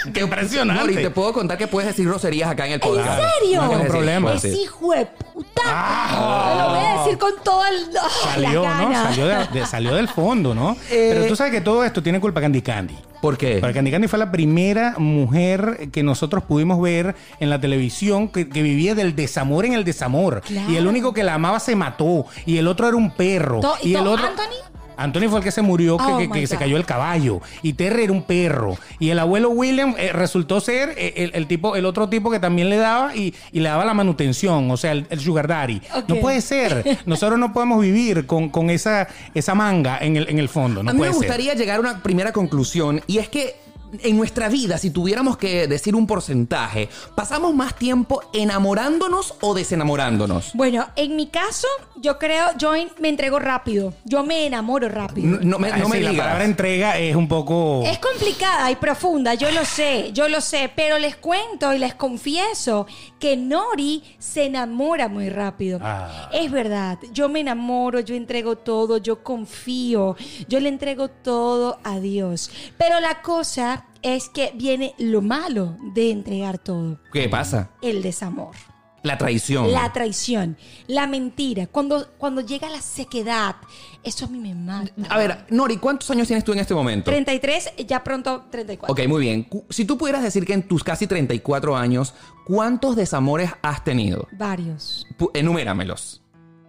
Qué 0.14 0.20
impresionante. 0.22 0.82
Nori, 0.84 0.96
te 0.96 1.10
puedo 1.12 1.32
contar 1.32 1.58
que 1.58 1.68
puedes 1.68 1.88
decir 1.90 2.06
groserías 2.08 2.50
acá 2.50 2.66
en 2.66 2.74
el 2.74 2.82
¿En 2.82 2.88
podcast. 2.90 3.22
serio? 3.40 3.62
No 3.62 3.64
hay 3.64 3.70
ningún 3.70 3.88
problema. 3.88 4.34
Es 4.34 4.42
Sí. 4.42 4.50
hijo 4.64 4.92
de 4.92 5.06
puta. 5.06 5.62
Ah. 5.66 6.56
Lo 6.58 6.70
voy 6.76 6.86
a 6.86 7.04
decir 7.04 7.18
con 7.18 7.32
toda 7.44 7.70
el, 7.70 7.90
ah, 8.02 8.10
Salió, 8.34 8.64
la 8.64 8.82
¿no? 8.82 9.28
de- 9.28 9.48
de- 9.60 9.66
salió 9.66 9.96
del 9.96 10.10
fondo, 10.10 10.54
¿no? 10.54 10.72
Eh, 10.90 11.12
Pero 11.14 11.28
tú 11.28 11.36
sabes 11.38 11.54
que 11.54 11.62
todo 11.62 11.86
esto 11.86 12.04
tiene 12.04 12.20
culpa 12.20 12.42
Candy 12.42 12.62
Candy. 12.62 12.98
¿Por 13.22 13.38
qué? 13.38 13.58
Porque 13.60 13.74
Candy 13.74 13.92
Candy 13.92 14.08
fue 14.08 14.20
la 14.20 14.32
primera 14.32 14.96
mujer 14.98 15.90
que 15.92 16.04
nosotros 16.04 16.44
pudimos 16.44 16.82
ver 16.82 17.16
en 17.40 17.50
la 17.50 17.60
televisión 17.60 18.28
que, 18.30 18.48
que 18.50 18.62
vivía 18.62 18.96
del 18.96 19.16
desamor 19.16 19.66
en 19.66 19.74
el 19.74 19.84
desamor. 19.84 20.42
Claro. 20.42 20.72
Y 20.72 20.78
el 20.78 20.88
único 20.88 21.14
que 21.14 21.24
la 21.24 21.34
amaba 21.34 21.60
se 21.60 21.76
mató. 21.76 22.26
Y 22.46 22.58
el 22.58 22.68
otro 22.68 22.88
era 22.88 22.96
un 22.98 23.12
perro. 23.12 23.60
To- 23.62 23.76
y 23.84 23.96
el 23.96 24.06
otro. 24.08 24.26
¿Anthony? 24.26 24.77
Anthony 24.98 25.30
fue 25.30 25.40
el 25.40 25.44
que 25.44 25.52
se 25.52 25.62
murió, 25.62 25.98
que, 25.98 26.04
Oh, 26.04 26.32
que- 26.32 26.48
se 26.48 26.58
cayó 26.58 26.76
el 26.78 26.86
caballo. 26.86 27.42
Y 27.62 27.74
Terry 27.74 28.04
era 28.06 28.12
un 28.14 28.24
perro. 28.24 28.78
Y 29.00 29.10
el 29.10 29.20
abuelo 29.20 29.50
William 29.50 29.96
eh, 29.98 30.12
resultó 30.12 30.60
ser 30.60 30.94
eh, 30.98 31.14
el, 31.18 31.32
el 31.34 31.48
tipo, 31.48 31.76
el 31.76 31.86
otro 31.86 32.10
tipo 32.10 32.30
que 32.32 32.40
también 32.40 32.70
le 32.70 32.78
daba 32.78 33.16
y, 33.16 33.34
y 33.52 33.60
le 33.60 33.70
daba 33.70 33.86
la 33.86 33.94
manutención, 33.94 34.70
o 34.72 34.78
sea, 34.78 34.92
el, 34.92 35.06
el 35.10 35.20
sugar 35.20 35.48
daddy. 35.48 35.82
No 36.08 36.16
puede 36.18 36.42
ser. 36.42 36.98
Nosotros 37.06 37.38
no 37.40 37.54
podemos 37.54 37.82
vivir 37.82 38.26
con, 38.26 38.50
con 38.50 38.70
esa, 38.70 39.08
esa 39.34 39.56
manga 39.56 39.98
en 40.00 40.18
el, 40.18 40.30
en 40.30 40.40
el 40.40 40.50
fondo. 40.50 40.84
No 40.84 40.90
a 40.92 40.94
mí 40.94 41.00
me 41.02 41.08
ser. 41.08 41.16
gustaría 41.16 41.54
llegar 41.54 41.78
a 41.78 41.80
una 41.80 42.02
primera 42.04 42.32
conclusión 42.32 43.02
y 43.08 43.20
es 43.20 43.30
que 43.30 43.56
en 44.02 44.18
nuestra 44.18 44.50
vida, 44.50 44.78
si 44.78 44.92
tuviéramos 44.92 45.38
que 45.38 45.68
decir 45.68 45.96
un 45.96 46.08
porcentaje, 46.08 46.90
¿pasamos 47.16 47.54
más 47.54 47.76
tiempo 47.76 48.22
enamorándonos 48.34 49.36
o 49.42 49.54
desenamorándonos? 49.54 50.52
Bueno, 50.54 50.88
en 50.96 51.16
mi 51.16 51.28
caso, 51.28 51.68
yo 51.96 52.18
creo, 52.18 52.48
yo 52.58 52.74
me 53.00 53.10
entrego 53.10 53.40
rápido. 53.40 53.94
Yo 54.06 54.24
me 54.24 54.46
enamoro 54.46 54.90
rápido. 54.90 55.28
No, 55.28 55.40
no 55.42 55.60
me, 55.60 55.70
no 55.72 55.90
me 55.90 55.98
sí, 55.98 56.04
la 56.04 56.12
digas. 56.12 56.26
palabra 56.26 56.46
entrega 56.46 56.98
es 56.98 57.16
un 57.16 57.28
poco... 57.28 57.84
Es 57.86 58.00
complicada 58.00 58.72
y 58.72 58.76
profunda, 58.76 59.34
yo 59.34 59.52
lo 59.52 59.66
sé, 59.66 60.12
yo 60.14 60.28
lo 60.28 60.42
sé, 60.42 60.72
pero 60.76 61.00
les 61.00 61.16
cuento 61.16 61.74
y 61.74 61.80
les 61.80 61.96
confieso 61.96 62.88
que 63.20 63.38
Nori 63.38 64.04
se 64.20 64.46
enamora 64.46 65.08
muy 65.08 65.30
rápido. 65.30 65.80
Ah. 65.82 66.30
Es 66.32 66.52
verdad, 66.52 67.00
yo 67.12 67.30
me 67.30 67.40
enamoro, 67.40 68.00
yo 68.00 68.16
entrego 68.16 68.58
todo, 68.58 68.98
yo 68.98 69.24
confío, 69.24 70.16
yo 70.48 70.60
le 70.60 70.70
entrego 70.70 71.10
todo 71.10 71.80
a 71.84 72.00
Dios. 72.00 72.52
Pero 72.78 73.00
la 73.00 73.22
cosa 73.22 73.77
es 74.02 74.30
que 74.30 74.52
viene 74.56 74.94
lo 74.98 75.22
malo 75.22 75.78
de 75.94 76.12
entregar 76.12 76.58
todo, 76.58 77.00
¿Qué 77.12 77.28
pasa? 77.30 77.72
el 77.82 78.02
desamor. 78.02 78.56
La 79.04 79.18
traición. 79.18 79.72
La 79.72 79.94
traición, 79.94 80.58
la 80.88 81.08
mentira, 81.08 81.68
cuando, 81.68 82.10
cuando 82.18 82.42
llega 82.42 82.70
la 82.70 82.82
sequedad, 82.82 83.56
eso 84.04 84.26
a 84.26 84.28
mí 84.28 84.40
me 84.40 84.54
mata. 84.54 84.92
A 85.10 85.18
ver, 85.18 85.46
Nori, 85.50 85.78
¿cuántos 85.78 86.10
años 86.12 86.28
tienes 86.28 86.44
tú 86.44 86.52
en 86.52 86.60
este 86.60 86.74
momento? 86.74 87.10
33, 87.12 87.74
ya 87.88 88.04
pronto 88.04 88.46
34. 88.50 88.92
Ok, 88.92 89.08
muy 89.08 89.22
bien. 89.22 89.48
Si 89.70 89.86
tú 89.86 89.98
pudieras 89.98 90.24
decir 90.24 90.46
que 90.46 90.54
en 90.54 90.68
tus 90.68 90.84
casi 90.84 91.08
34 91.08 91.78
años, 91.78 92.16
¿cuántos 92.46 92.96
desamores 92.96 93.52
has 93.62 93.84
tenido? 93.84 94.28
Varios. 94.32 95.06
Enuméramelos. 95.34 96.22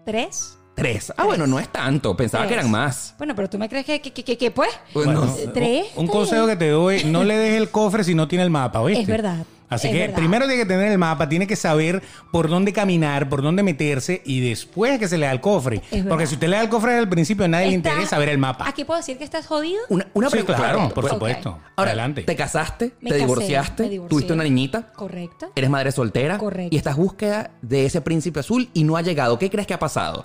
¿Tres? 0.05 0.58
Tres. 0.79 1.13
Ah, 1.17 1.25
bueno, 1.25 1.47
no 1.47 1.59
es 1.59 1.69
tanto. 1.69 2.17
Pensaba 2.17 2.47
que 2.47 2.55
eran 2.55 2.71
más. 2.71 3.15
Bueno, 3.19 3.35
pero 3.35 3.51
tú 3.51 3.59
me 3.59 3.69
crees 3.69 3.85
que, 3.85 4.01
que, 4.01 4.13
que, 4.13 4.25
que, 4.25 4.39
que, 4.39 4.51
pues. 4.51 4.71
Bueno, 4.95 5.21
Bueno, 5.21 5.35
Tres, 5.53 5.87
Un 5.97 6.07
consejo 6.07 6.47
que 6.47 6.57
te 6.57 6.69
doy, 6.71 7.05
no 7.05 7.25
le 7.25 7.37
dejes 7.37 7.61
el 7.61 7.71
cofre 7.71 8.05
si 8.05 8.15
no 8.15 8.29
tiene 8.29 8.45
el 8.45 8.51
mapa, 8.51 8.81
¿oíste? 8.81 9.03
Es 9.03 9.09
verdad, 9.09 9.45
Así 9.71 9.89
es 9.89 9.93
que 9.93 10.01
verdad. 10.01 10.17
primero 10.17 10.47
tiene 10.47 10.63
que 10.63 10.67
tener 10.67 10.91
el 10.91 10.97
mapa, 10.97 11.29
tiene 11.29 11.47
que 11.47 11.55
saber 11.55 12.03
por 12.33 12.49
dónde 12.49 12.73
caminar, 12.73 13.29
por 13.29 13.43
dónde 13.43 13.63
meterse 13.63 14.23
y 14.25 14.41
después 14.41 14.93
es 14.95 14.99
que 14.99 15.09
se 15.09 15.19
le 15.19 15.27
da 15.27 15.33
el 15.33 15.43
cofre. 15.43 15.77
Es 15.77 15.91
verdad. 15.91 16.09
Porque 16.09 16.27
si 16.27 16.35
usted 16.37 16.49
le 16.49 16.57
da 16.57 16.63
el 16.63 16.71
cofre 16.71 16.97
al 16.97 17.07
principio, 17.09 17.45
a 17.45 17.49
nadie 17.49 17.67
le 17.67 17.75
interesa 17.75 18.17
ver 18.19 18.31
el 18.31 18.39
mapa. 18.39 18.67
¿Aquí 18.67 18.85
puedo 18.85 18.99
decir 18.99 19.19
que 19.19 19.25
estás 19.25 19.47
jodido? 19.47 19.81
una, 19.91 20.07
una 20.15 20.29
Sí, 20.31 20.37
pregunta. 20.39 20.57
claro, 20.57 20.89
por 20.95 21.07
supuesto. 21.07 21.59
Ahora, 21.77 21.91
Adelante. 21.91 22.23
¿te 22.23 22.35
casaste? 22.35 22.93
Me 23.03 23.11
¿Te 23.11 23.17
casé, 23.17 23.19
divorciaste? 23.19 24.01
¿Tuviste 24.09 24.33
una 24.33 24.45
niñita? 24.45 24.91
Correcto. 24.95 25.53
Eres 25.55 25.69
madre 25.69 25.93
soltera. 25.93 26.39
Correcto. 26.39 26.75
Y 26.75 26.79
estás 26.79 26.97
búsqueda 26.97 27.51
de 27.61 27.85
ese 27.85 28.01
príncipe 28.01 28.41
azul 28.41 28.71
y 28.73 28.85
no 28.85 28.97
ha 28.97 29.03
llegado. 29.03 29.39
¿Qué 29.39 29.51
crees 29.51 29.67
que 29.67 29.75
ha 29.75 29.79
pasado? 29.79 30.25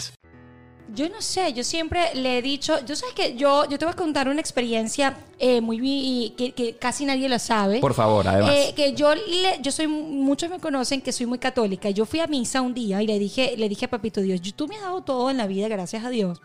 Yo 0.93 1.07
no 1.07 1.21
sé, 1.21 1.53
yo 1.53 1.63
siempre 1.63 2.13
le 2.15 2.39
he 2.39 2.41
dicho, 2.41 2.83
yo 2.85 2.97
sabes 2.97 3.15
que 3.15 3.37
yo, 3.37 3.63
yo 3.69 3.79
te 3.79 3.85
voy 3.85 3.93
a 3.93 3.95
contar 3.95 4.27
una 4.27 4.41
experiencia 4.41 5.15
eh, 5.39 5.61
muy 5.61 6.33
que, 6.37 6.51
que 6.51 6.75
casi 6.75 7.05
nadie 7.05 7.29
la 7.29 7.39
sabe. 7.39 7.79
Por 7.79 7.93
favor, 7.93 8.27
además. 8.27 8.51
Eh, 8.53 8.73
que 8.75 8.93
yo 8.93 9.15
le, 9.15 9.61
yo 9.61 9.71
soy, 9.71 9.87
muchos 9.87 10.49
me 10.49 10.59
conocen 10.59 11.01
que 11.01 11.13
soy 11.13 11.27
muy 11.27 11.39
católica. 11.39 11.89
Yo 11.91 12.05
fui 12.05 12.19
a 12.19 12.27
misa 12.27 12.61
un 12.61 12.73
día 12.73 13.01
y 13.01 13.07
le 13.07 13.19
dije, 13.19 13.55
le 13.57 13.69
dije 13.69 13.85
a 13.85 13.89
Papito 13.89 14.19
Dios, 14.19 14.41
tú 14.53 14.67
me 14.67 14.75
has 14.75 14.81
dado 14.81 15.01
todo 15.01 15.29
en 15.29 15.37
la 15.37 15.47
vida, 15.47 15.69
gracias 15.69 16.03
a 16.03 16.09
Dios. 16.09 16.41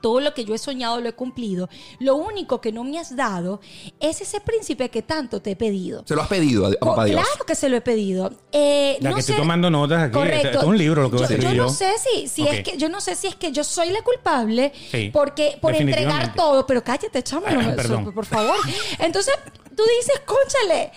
Todo 0.00 0.20
lo 0.20 0.32
que 0.34 0.44
yo 0.44 0.54
he 0.54 0.58
soñado 0.58 1.00
lo 1.00 1.08
he 1.08 1.12
cumplido. 1.12 1.68
Lo 1.98 2.14
único 2.16 2.60
que 2.60 2.70
no 2.72 2.84
me 2.84 2.98
has 2.98 3.16
dado 3.16 3.60
es 3.98 4.20
ese 4.20 4.40
príncipe 4.40 4.90
que 4.90 5.02
tanto 5.02 5.42
te 5.42 5.52
he 5.52 5.56
pedido. 5.56 6.04
Se 6.06 6.14
lo 6.14 6.22
has 6.22 6.28
pedido 6.28 6.66
a, 6.66 6.68
a 6.68 6.72
Oh, 6.80 6.86
papá 6.90 7.04
Dios. 7.06 7.20
Claro 7.20 7.44
que 7.46 7.54
se 7.54 7.68
lo 7.68 7.76
he 7.76 7.80
pedido. 7.80 8.30
Eh, 8.52 8.96
Ya 9.00 9.10
no 9.10 9.16
que 9.16 9.22
sé- 9.22 9.32
estoy 9.32 9.42
tomando 9.42 9.70
notas 9.70 10.04
aquí, 10.04 10.12
Correcto. 10.14 10.46
esto 10.48 10.58
es 10.60 10.64
un 10.66 10.78
libro 10.78 11.02
lo 11.02 11.10
que 11.10 11.16
voy 11.16 11.24
a 11.24 11.28
yo, 11.28 11.34
escribir 11.34 11.56
yo 11.56 11.62
yo. 11.64 11.64
no 11.64 11.70
sé 11.70 11.92
si, 11.98 12.28
si 12.28 12.46
es 12.46 12.62
que 12.62 12.76
yo 12.76 12.88
no 12.88 13.00
sé 13.00 13.16
si 13.16 13.26
es 13.26 13.34
que 13.36 13.50
yo 13.50 13.64
soy 13.64 13.90
la 13.90 14.02
culpable 14.02 14.72
Sí, 14.90 15.10
porque 15.12 15.58
por 15.60 15.74
entregar 15.74 16.34
todo, 16.34 16.66
pero 16.66 16.84
cállate, 16.84 17.22
Perdón. 17.22 18.12
por 18.14 18.24
favor. 18.26 18.56
Entonces 18.98 19.34
tú 19.76 19.82
dices, 19.98 20.20
cónchale, 20.24 20.92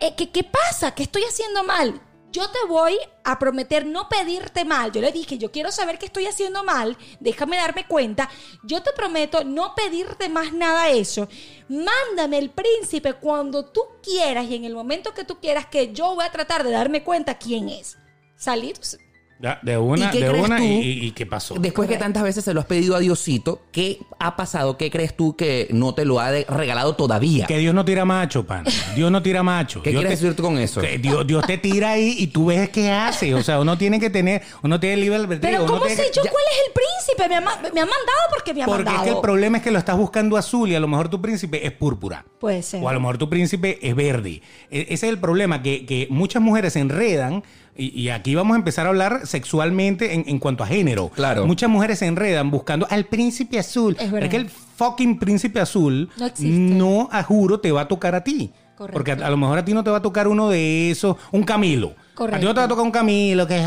eh, 0.00 0.14
¿qué, 0.16 0.30
¿qué 0.30 0.44
pasa? 0.44 0.92
¿Qué 0.94 1.02
estoy 1.04 1.22
haciendo 1.22 1.62
mal? 1.64 2.00
Yo 2.32 2.48
te 2.50 2.58
voy 2.68 2.96
a 3.24 3.38
prometer 3.38 3.84
no 3.86 4.08
pedirte 4.08 4.64
mal. 4.64 4.92
Yo 4.92 5.00
le 5.00 5.10
dije, 5.10 5.38
yo 5.38 5.50
quiero 5.50 5.72
saber 5.72 5.98
qué 5.98 6.06
estoy 6.06 6.26
haciendo 6.26 6.62
mal. 6.62 6.96
Déjame 7.18 7.56
darme 7.56 7.86
cuenta. 7.86 8.30
Yo 8.62 8.82
te 8.82 8.92
prometo 8.92 9.42
no 9.44 9.74
pedirte 9.74 10.28
más 10.28 10.52
nada 10.52 10.90
eso. 10.90 11.28
Mándame 11.68 12.38
el 12.38 12.50
príncipe 12.50 13.14
cuando 13.14 13.66
tú 13.66 13.82
quieras 14.02 14.46
y 14.46 14.54
en 14.54 14.64
el 14.64 14.74
momento 14.74 15.12
que 15.12 15.24
tú 15.24 15.40
quieras 15.40 15.66
que 15.66 15.92
yo 15.92 16.14
voy 16.14 16.24
a 16.24 16.32
tratar 16.32 16.62
de 16.62 16.70
darme 16.70 17.02
cuenta 17.02 17.38
quién 17.38 17.68
es. 17.68 17.96
Salir. 18.36 18.78
De 19.62 19.78
una, 19.78 20.08
¿Y 20.08 20.10
qué 20.10 20.20
de 20.24 20.28
crees 20.30 20.44
una 20.44 20.56
tú? 20.58 20.62
y, 20.64 21.10
qué 21.12 21.24
pasó. 21.24 21.54
Después 21.58 21.88
que 21.88 21.96
tantas 21.96 22.22
veces 22.22 22.44
se 22.44 22.52
lo 22.52 22.60
has 22.60 22.66
pedido 22.66 22.94
a 22.94 22.98
Diosito, 22.98 23.62
¿qué 23.72 23.98
ha 24.18 24.36
pasado? 24.36 24.76
¿Qué 24.76 24.90
crees 24.90 25.16
tú 25.16 25.34
que 25.34 25.66
no 25.70 25.94
te 25.94 26.04
lo 26.04 26.20
ha 26.20 26.30
regalado 26.30 26.94
todavía? 26.94 27.46
Que 27.46 27.56
Dios 27.56 27.74
no 27.74 27.82
tira 27.86 28.04
macho, 28.04 28.44
pan. 28.46 28.66
Dios 28.94 29.10
no 29.10 29.22
tira 29.22 29.42
macho. 29.42 29.80
¿Qué 29.82 29.90
Dios 29.90 30.02
quieres 30.02 30.18
te- 30.18 30.24
decir 30.26 30.36
tú 30.36 30.42
con 30.42 30.58
eso? 30.58 30.82
que 30.82 30.98
Dios, 30.98 31.26
Dios 31.26 31.46
te 31.46 31.56
tira 31.56 31.92
ahí 31.92 32.16
y 32.18 32.26
tú 32.26 32.46
ves 32.46 32.68
qué 32.68 32.90
hace. 32.90 33.34
O 33.34 33.42
sea, 33.42 33.60
uno 33.60 33.78
tiene 33.78 33.98
que 33.98 34.10
tener, 34.10 34.42
uno 34.62 34.78
tiene 34.78 34.98
libre 34.98 35.16
albedrío. 35.16 35.50
Pero 35.60 35.66
¿cómo 35.66 35.86
sé 35.88 36.10
yo 36.14 36.22
ya- 36.22 36.30
cuál 36.30 36.44
es 36.52 36.66
el 36.66 36.72
príncipe? 36.74 37.28
Me 37.30 37.36
ha, 37.36 37.40
me 37.40 37.80
ha 37.80 37.86
mandado 37.86 38.20
porque 38.34 38.52
me 38.52 38.62
ha 38.62 38.66
Porque 38.66 38.82
es 38.82 38.86
mandado. 38.86 39.04
que 39.04 39.10
el 39.10 39.20
problema 39.22 39.56
es 39.56 39.62
que 39.64 39.70
lo 39.70 39.78
estás 39.78 39.96
buscando 39.96 40.36
azul 40.36 40.68
y 40.70 40.74
a 40.74 40.80
lo 40.80 40.86
mejor 40.88 41.08
tu 41.08 41.18
príncipe 41.22 41.64
es 41.66 41.72
púrpura. 41.72 42.26
Puede 42.38 42.62
ser. 42.62 42.82
O 42.84 42.88
a 42.90 42.92
lo 42.92 43.00
mejor 43.00 43.16
tu 43.16 43.30
príncipe 43.30 43.78
es 43.80 43.94
verde. 43.96 44.42
E- 44.70 44.82
Ese 44.90 44.92
es 44.92 45.02
el 45.04 45.18
problema, 45.18 45.62
que, 45.62 45.86
que 45.86 46.08
muchas 46.10 46.42
mujeres 46.42 46.74
se 46.74 46.80
enredan, 46.80 47.42
y, 47.76 47.98
y 47.98 48.08
aquí 48.10 48.34
vamos 48.34 48.54
a 48.54 48.58
empezar 48.58 48.86
a 48.86 48.90
hablar 48.90 49.26
sexualmente 49.26 50.14
en, 50.14 50.24
en 50.26 50.38
cuanto 50.38 50.64
a 50.64 50.66
género. 50.66 51.08
Claro. 51.10 51.46
Muchas 51.46 51.70
mujeres 51.70 51.98
se 52.00 52.06
enredan 52.06 52.50
buscando 52.50 52.86
al 52.90 53.06
príncipe 53.06 53.58
azul. 53.58 53.96
Es 53.98 54.10
verdad. 54.10 54.24
es 54.26 54.30
que 54.30 54.36
el 54.36 54.48
fucking 54.50 55.18
príncipe 55.18 55.60
azul 55.60 56.08
No 56.16 56.26
existe. 56.26 56.48
no, 56.50 57.08
a 57.12 57.22
juro, 57.22 57.60
te 57.60 57.72
va 57.72 57.82
a 57.82 57.88
tocar 57.88 58.14
a 58.14 58.22
ti. 58.24 58.50
Correcto. 58.76 58.94
Porque 58.94 59.12
a, 59.12 59.26
a 59.26 59.30
lo 59.30 59.36
mejor 59.36 59.58
a 59.58 59.64
ti 59.64 59.74
no 59.74 59.84
te 59.84 59.90
va 59.90 59.98
a 59.98 60.02
tocar 60.02 60.26
uno 60.26 60.48
de 60.48 60.90
esos, 60.90 61.16
un 61.32 61.42
Camilo. 61.42 61.94
Correcto. 62.14 62.36
A 62.36 62.40
ti 62.40 62.46
no 62.46 62.54
te 62.54 62.60
va 62.60 62.64
a 62.64 62.68
tocar 62.68 62.84
un 62.84 62.90
Camilo 62.90 63.46
que, 63.46 63.54
ay, 63.56 63.62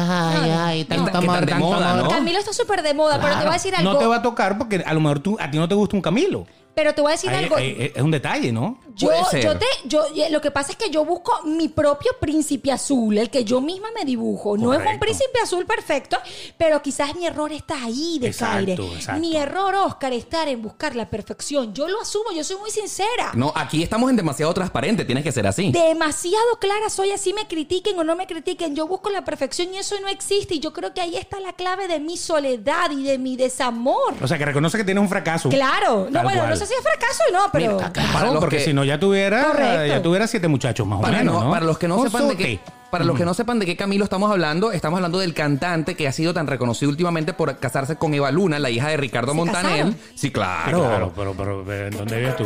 No, 0.50 0.64
ay, 0.64 0.82
no. 0.82 0.88
tanto 0.96 1.12
tan 1.12 1.24
amor, 1.24 1.46
de 1.46 1.56
moda. 1.56 1.96
¿no? 1.98 2.08
Camilo 2.10 2.40
está 2.40 2.52
súper 2.54 2.82
de 2.82 2.94
moda, 2.96 3.20
pero 3.22 3.34
te 3.36 3.42
voy 3.42 3.50
a 3.50 3.54
decir 3.54 3.76
algo. 3.76 3.94
No 3.94 4.00
te 4.00 4.06
va 4.08 4.16
a 4.18 4.22
tocar 4.24 4.58
porque 4.58 4.78
a 4.86 4.94
lo 4.94 5.00
mejor 5.02 5.20
tú, 5.20 5.38
a 5.40 5.52
ti 5.52 5.58
no 5.58 5.68
te 5.68 5.76
gusta 5.76 5.96
un 5.96 6.02
Camilo. 6.02 6.48
Pero 6.75 6.94
te 6.96 7.01
voy 7.01 7.12
a 7.12 7.15
decir 7.15 7.30
algo. 7.30 7.56
ahí- 7.56 7.92
es 7.96 8.01
un 8.01 8.10
detalle, 8.12 8.51
¿no? 8.51 8.80
Yo, 8.96 9.08
Puede 9.08 9.24
ser. 9.25 9.44
yo 9.44 9.58
te, 9.58 9.65
yo, 9.86 10.06
eh, 10.15 10.30
lo 10.32 10.42
que 10.42 10.50
pasa 10.51 10.72
es 10.72 10.77
que 10.77 10.89
yo 10.89 11.06
busco 11.06 11.32
mi 11.46 11.68
propio 11.68 12.12
príncipe 12.20 12.72
azul, 12.72 13.18
el 13.18 13.30
que 13.30 13.44
yo 13.44 13.62
misma 13.62 13.89
me 13.96 14.06
dibujo. 14.06 14.58
No 14.58 14.74
es 14.74 14.80
un 14.80 15.00
príncipe 15.00 15.39
azul 15.42 15.65
perfecto, 15.65 16.18
pero 16.58 16.82
quizás 16.82 17.15
mi 17.15 17.25
error 17.25 17.51
está 17.51 17.84
ahí 17.84 18.18
de 18.20 18.27
Exacto, 18.27 18.56
Caire. 18.65 18.74
exacto. 18.96 19.20
Mi 19.22 19.36
error, 19.36 19.74
Oscar, 19.75 20.13
está 20.13 20.50
en 20.50 20.62
buscar 20.62 20.96
la 20.96 21.10
perfección. 21.10 21.74
Yo 21.74 21.88
lo 21.88 22.01
asumo, 22.01 22.32
yo 22.36 22.44
soy 22.44 22.58
muy 22.58 22.72
sincera. 22.72 23.32
No, 23.36 23.51
aquí 23.56 23.84
estamos 23.84 24.10
en 24.10 24.15
demasiado 24.15 24.53
transparente, 24.53 25.06
tienes 25.06 25.24
que 25.24 25.32
ser 25.32 25.46
así. 25.48 25.72
Demasiado 25.72 26.58
clara 26.60 26.89
soy, 26.89 27.12
así 27.12 27.34
me 27.34 27.48
critiquen 27.48 27.98
o 28.00 28.03
no 28.03 28.15
me 28.15 28.27
critiquen. 28.27 28.75
Yo 28.75 28.88
busco 28.88 29.10
la 29.10 29.24
perfección 29.24 29.74
y 29.74 29.77
eso 29.77 29.96
no 30.01 30.08
existe. 30.08 30.56
Y 30.56 30.60
yo 30.60 30.74
creo 30.74 30.94
que 30.94 31.01
ahí 31.01 31.15
está 31.18 31.39
la 31.39 31.53
clave 31.53 31.88
de 31.88 32.00
mi 32.00 32.18
soledad 32.18 32.92
y 32.92 33.03
de 33.03 33.18
mi 33.18 33.36
desamor. 33.38 34.13
O 34.22 34.27
sea, 34.27 34.38
que 34.38 34.46
reconoce 34.46 34.77
que 34.77 34.84
tienes 34.84 35.01
un 35.01 35.10
fracaso. 35.10 35.50
Claro, 35.50 36.08
no, 36.10 36.24
bueno, 36.24 36.39
cual. 36.42 36.50
no 36.50 36.56
sé 36.65 36.67
si 36.67 36.74
es 36.74 36.82
fracaso 36.82 37.24
o 37.29 37.34
no, 37.34 37.39
pero. 37.51 37.75
Mira, 37.77 37.91
Claro, 37.91 38.13
Para 38.13 38.25
los 38.32 38.39
porque 38.39 38.58
que- 38.58 38.63
si 38.65 38.74
no 38.74 38.84
ya 38.84 39.00
tuviera, 39.00 39.43
Correcto. 39.46 39.86
ya 39.88 40.01
tuviera 40.01 40.27
siete 40.27 40.48
muchachos 40.48 40.86
más 40.88 41.00
o 41.00 41.01
Para, 41.01 41.17
menos, 41.20 41.34
no- 41.36 41.43
¿no? 41.46 41.51
para 41.51 41.65
los 41.65 41.77
que 41.77 41.88
no 41.88 41.98
Un 41.98 42.05
sepan 42.10 42.27
de 42.29 42.38
qué, 42.38 42.60
para 42.89 43.03
los 43.05 43.17
que 43.17 43.25
no 43.25 43.34
sepan 43.34 43.60
de 43.60 43.65
qué 43.65 43.75
Camilo 43.75 44.03
estamos 44.03 44.32
hablando, 44.32 44.72
estamos 44.72 44.98
hablando 44.98 45.20
del 45.20 45.34
cantante 45.34 45.96
que 45.96 46.08
ha 46.08 46.12
sido 46.12 46.34
tan 46.34 46.48
reconocido 46.48 46.89
últimamente 46.89 47.34
por 47.34 47.58
casarse 47.60 47.96
con 47.96 48.13
Eva 48.13 48.32
Luna, 48.32 48.60
la 48.60 48.70
hija 48.70 48.89
de 48.89 48.98
Ricardo 48.98 49.32
¿Se 49.32 49.38
Montaner. 49.38 49.72
casaron? 49.72 49.93
Sí, 49.93 50.00
Sí, 50.15 50.32
claro. 50.32 50.79
claro, 50.82 51.13
pero, 51.15 51.34
pero, 51.34 51.63
pero 51.65 51.88
¿en 51.88 51.98
dónde 51.98 52.17
vives 52.20 52.36
tú? 52.38 52.46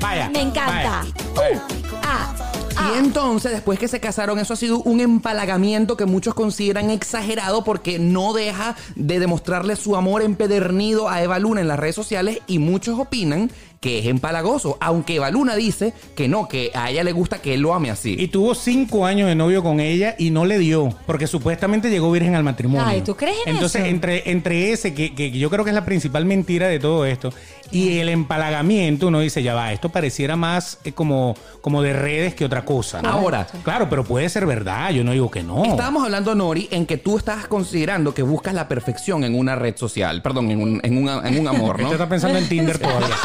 Vaya. 0.00 0.28
Me 0.30 0.40
encanta. 0.42 0.72
vaya. 0.72 1.02
Uh, 1.36 1.58
ah. 2.02 2.34
Y 2.90 2.98
entonces, 2.98 3.52
después 3.52 3.78
que 3.78 3.88
se 3.88 4.00
casaron, 4.00 4.38
eso 4.38 4.54
ha 4.54 4.56
sido 4.56 4.78
un 4.82 5.00
empalagamiento 5.00 5.96
que 5.96 6.06
muchos 6.06 6.34
consideran 6.34 6.90
exagerado 6.90 7.64
porque 7.64 7.98
no 7.98 8.32
deja 8.32 8.76
de 8.96 9.20
demostrarle 9.20 9.76
su 9.76 9.96
amor 9.96 10.22
empedernido 10.22 11.08
a 11.08 11.22
Eva 11.22 11.38
Luna 11.38 11.60
en 11.60 11.68
las 11.68 11.78
redes 11.78 11.94
sociales 11.94 12.38
y 12.46 12.58
muchos 12.58 12.98
opinan 12.98 13.50
que 13.82 13.98
es 13.98 14.06
empalagoso. 14.06 14.78
Aunque 14.80 15.18
Baluna 15.18 15.56
dice 15.56 15.92
que 16.14 16.28
no, 16.28 16.48
que 16.48 16.70
a 16.72 16.90
ella 16.90 17.02
le 17.02 17.10
gusta 17.10 17.42
que 17.42 17.54
él 17.54 17.60
lo 17.60 17.74
ame 17.74 17.90
así. 17.90 18.14
Y 18.16 18.28
tuvo 18.28 18.54
cinco 18.54 19.04
años 19.04 19.28
de 19.28 19.34
novio 19.34 19.62
con 19.62 19.80
ella 19.80 20.14
y 20.18 20.30
no 20.30 20.46
le 20.46 20.58
dio, 20.58 20.88
porque 21.04 21.26
supuestamente 21.26 21.90
llegó 21.90 22.10
virgen 22.12 22.36
al 22.36 22.44
matrimonio. 22.44 22.86
Ay, 22.86 23.02
¿tú 23.02 23.16
crees 23.16 23.38
en 23.44 23.54
Entonces, 23.56 23.82
eso? 23.82 23.90
entre, 23.90 24.30
entre 24.30 24.72
ese, 24.72 24.94
que, 24.94 25.14
que 25.14 25.32
yo 25.32 25.50
creo 25.50 25.64
que 25.64 25.70
es 25.70 25.74
la 25.74 25.84
principal 25.84 26.24
mentira 26.24 26.68
de 26.68 26.78
todo 26.78 27.04
esto, 27.04 27.32
y 27.72 27.98
el 27.98 28.08
empalagamiento, 28.10 29.08
uno 29.08 29.20
dice, 29.20 29.42
ya 29.42 29.54
va, 29.54 29.72
esto 29.72 29.88
pareciera 29.88 30.36
más 30.36 30.78
eh, 30.84 30.92
como, 30.92 31.34
como 31.60 31.82
de 31.82 31.94
redes 31.94 32.34
que 32.34 32.44
otra 32.44 32.64
cosa. 32.64 33.02
¿no? 33.02 33.08
Ahora, 33.08 33.46
Claro, 33.64 33.88
pero 33.88 34.04
puede 34.04 34.28
ser 34.28 34.46
verdad, 34.46 34.90
yo 34.90 35.02
no 35.02 35.12
digo 35.12 35.30
que 35.30 35.42
no. 35.42 35.64
Estábamos 35.64 36.04
hablando, 36.04 36.34
Nori, 36.34 36.68
en 36.70 36.86
que 36.86 36.98
tú 36.98 37.16
estás 37.16 37.46
considerando 37.48 38.14
que 38.14 38.22
buscas 38.22 38.54
la 38.54 38.68
perfección 38.68 39.24
en 39.24 39.36
una 39.36 39.56
red 39.56 39.76
social, 39.76 40.22
perdón, 40.22 40.50
en 40.50 40.60
un, 40.60 40.80
en 40.82 40.98
un, 40.98 41.08
en 41.08 41.40
un 41.40 41.48
amor, 41.48 41.78
¿no? 41.78 41.84
Usted 41.84 41.94
está 41.94 42.08
pensando 42.08 42.38
en 42.38 42.48
Tinder 42.48 42.78
todavía. 42.78 43.16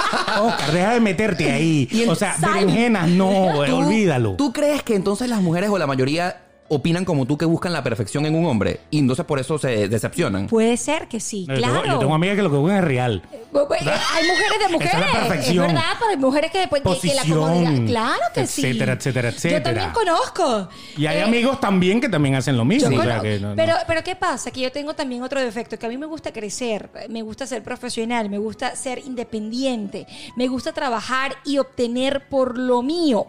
Oscar, 0.47 0.71
deja 0.71 0.93
de 0.93 0.99
meterte 0.99 1.51
ahí. 1.51 1.87
O 2.09 2.15
sea, 2.15 2.35
berenjenas, 2.39 3.09
no, 3.09 3.29
güey, 3.55 3.69
¿Tú- 3.69 3.77
olvídalo. 3.77 4.33
¿Tú 4.35 4.53
crees 4.53 4.83
que 4.83 4.95
entonces 4.95 5.29
las 5.29 5.41
mujeres 5.41 5.69
o 5.69 5.77
la 5.77 5.87
mayoría 5.87 6.37
opinan 6.69 7.05
como 7.05 7.25
tú 7.25 7.37
que 7.37 7.45
buscan 7.45 7.71
la 7.73 7.83
perfección 7.83 8.25
en 8.25 8.35
un 8.35 8.45
hombre 8.45 8.81
y 8.91 8.99
entonces 8.99 9.25
por 9.25 9.39
eso 9.39 9.57
se 9.57 9.87
decepcionan? 9.87 10.47
Puede 10.47 10.75
ser 10.77 11.07
que 11.07 11.19
sí, 11.19 11.45
Yo 11.47 11.55
claro. 11.55 11.81
tengo- 11.81 11.93
Yo 11.95 11.99
tengo 11.99 12.13
amigas 12.15 12.35
que 12.35 12.41
lo 12.43 12.51
que 12.51 12.57
buscan 12.57 12.77
es 12.79 12.83
real. 12.83 13.21
Bu- 13.53 13.63
eh, 13.73 13.77
Hay 13.79 14.27
mujeres 14.27 14.49
de 14.59 14.65
Esa 14.65 14.69
mujeres. 14.69 14.93
es 14.93 14.99
la 14.99 15.19
perfección. 15.19 15.65
Es 15.65 15.73
verdad, 15.73 15.89
pero 15.99 16.11
hay 16.11 16.17
mujeres 16.17 16.51
que, 16.51 16.67
pues, 16.67 16.81
que- 16.83 16.99
que 16.99 17.07
la 17.15 17.21
Posición, 17.21 17.39
comodidad. 17.39 17.85
Claro 17.87 18.21
que 18.33 18.47
sí. 18.47 18.61
etcétera, 18.65 18.93
etcétera, 18.93 19.29
Yo 19.29 19.35
etcétera. 19.35 19.63
también 19.63 19.91
conozco. 19.91 20.69
Y 20.97 21.05
hay 21.05 21.17
Eh, 21.19 21.23
amigos 21.23 21.59
también 21.59 22.01
que 22.01 22.09
también 22.09 22.35
hacen 22.35 22.57
lo 22.57 22.65
mismo. 22.65 22.89
yo 22.91 22.99
o 22.99 23.03
sea, 23.03 23.17
conozco- 23.19 23.23
que 23.23 23.39
no- 23.39 23.49
no. 23.49 23.55
pero, 23.55 23.73
pero 23.87 24.03
¿qué 24.03 24.15
pasa? 24.15 24.51
Que 24.51 24.61
yo 24.61 24.71
tengo 24.71 24.93
también 24.93 25.23
otro 25.23 25.39
defecto, 25.41 25.79
que 25.79 25.85
a 25.85 25.89
mí 25.89 25.97
me 25.97 26.05
gusta 26.05 26.31
crecer, 26.33 26.89
me 27.09 27.21
gusta 27.21 27.47
ser 27.47 27.63
profesional, 27.63 28.29
me 28.29 28.37
gusta 28.37 28.75
ser 28.75 28.99
independiente, 28.99 30.05
me 30.35 30.47
gusta 30.47 30.73
trabajar 30.73 31.35
y 31.45 31.57
obtener 31.57 32.27
por 32.29 32.57
lo 32.57 32.81
mío. 32.81 33.27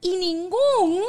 Y 0.00 0.16
ningún, 0.16 1.02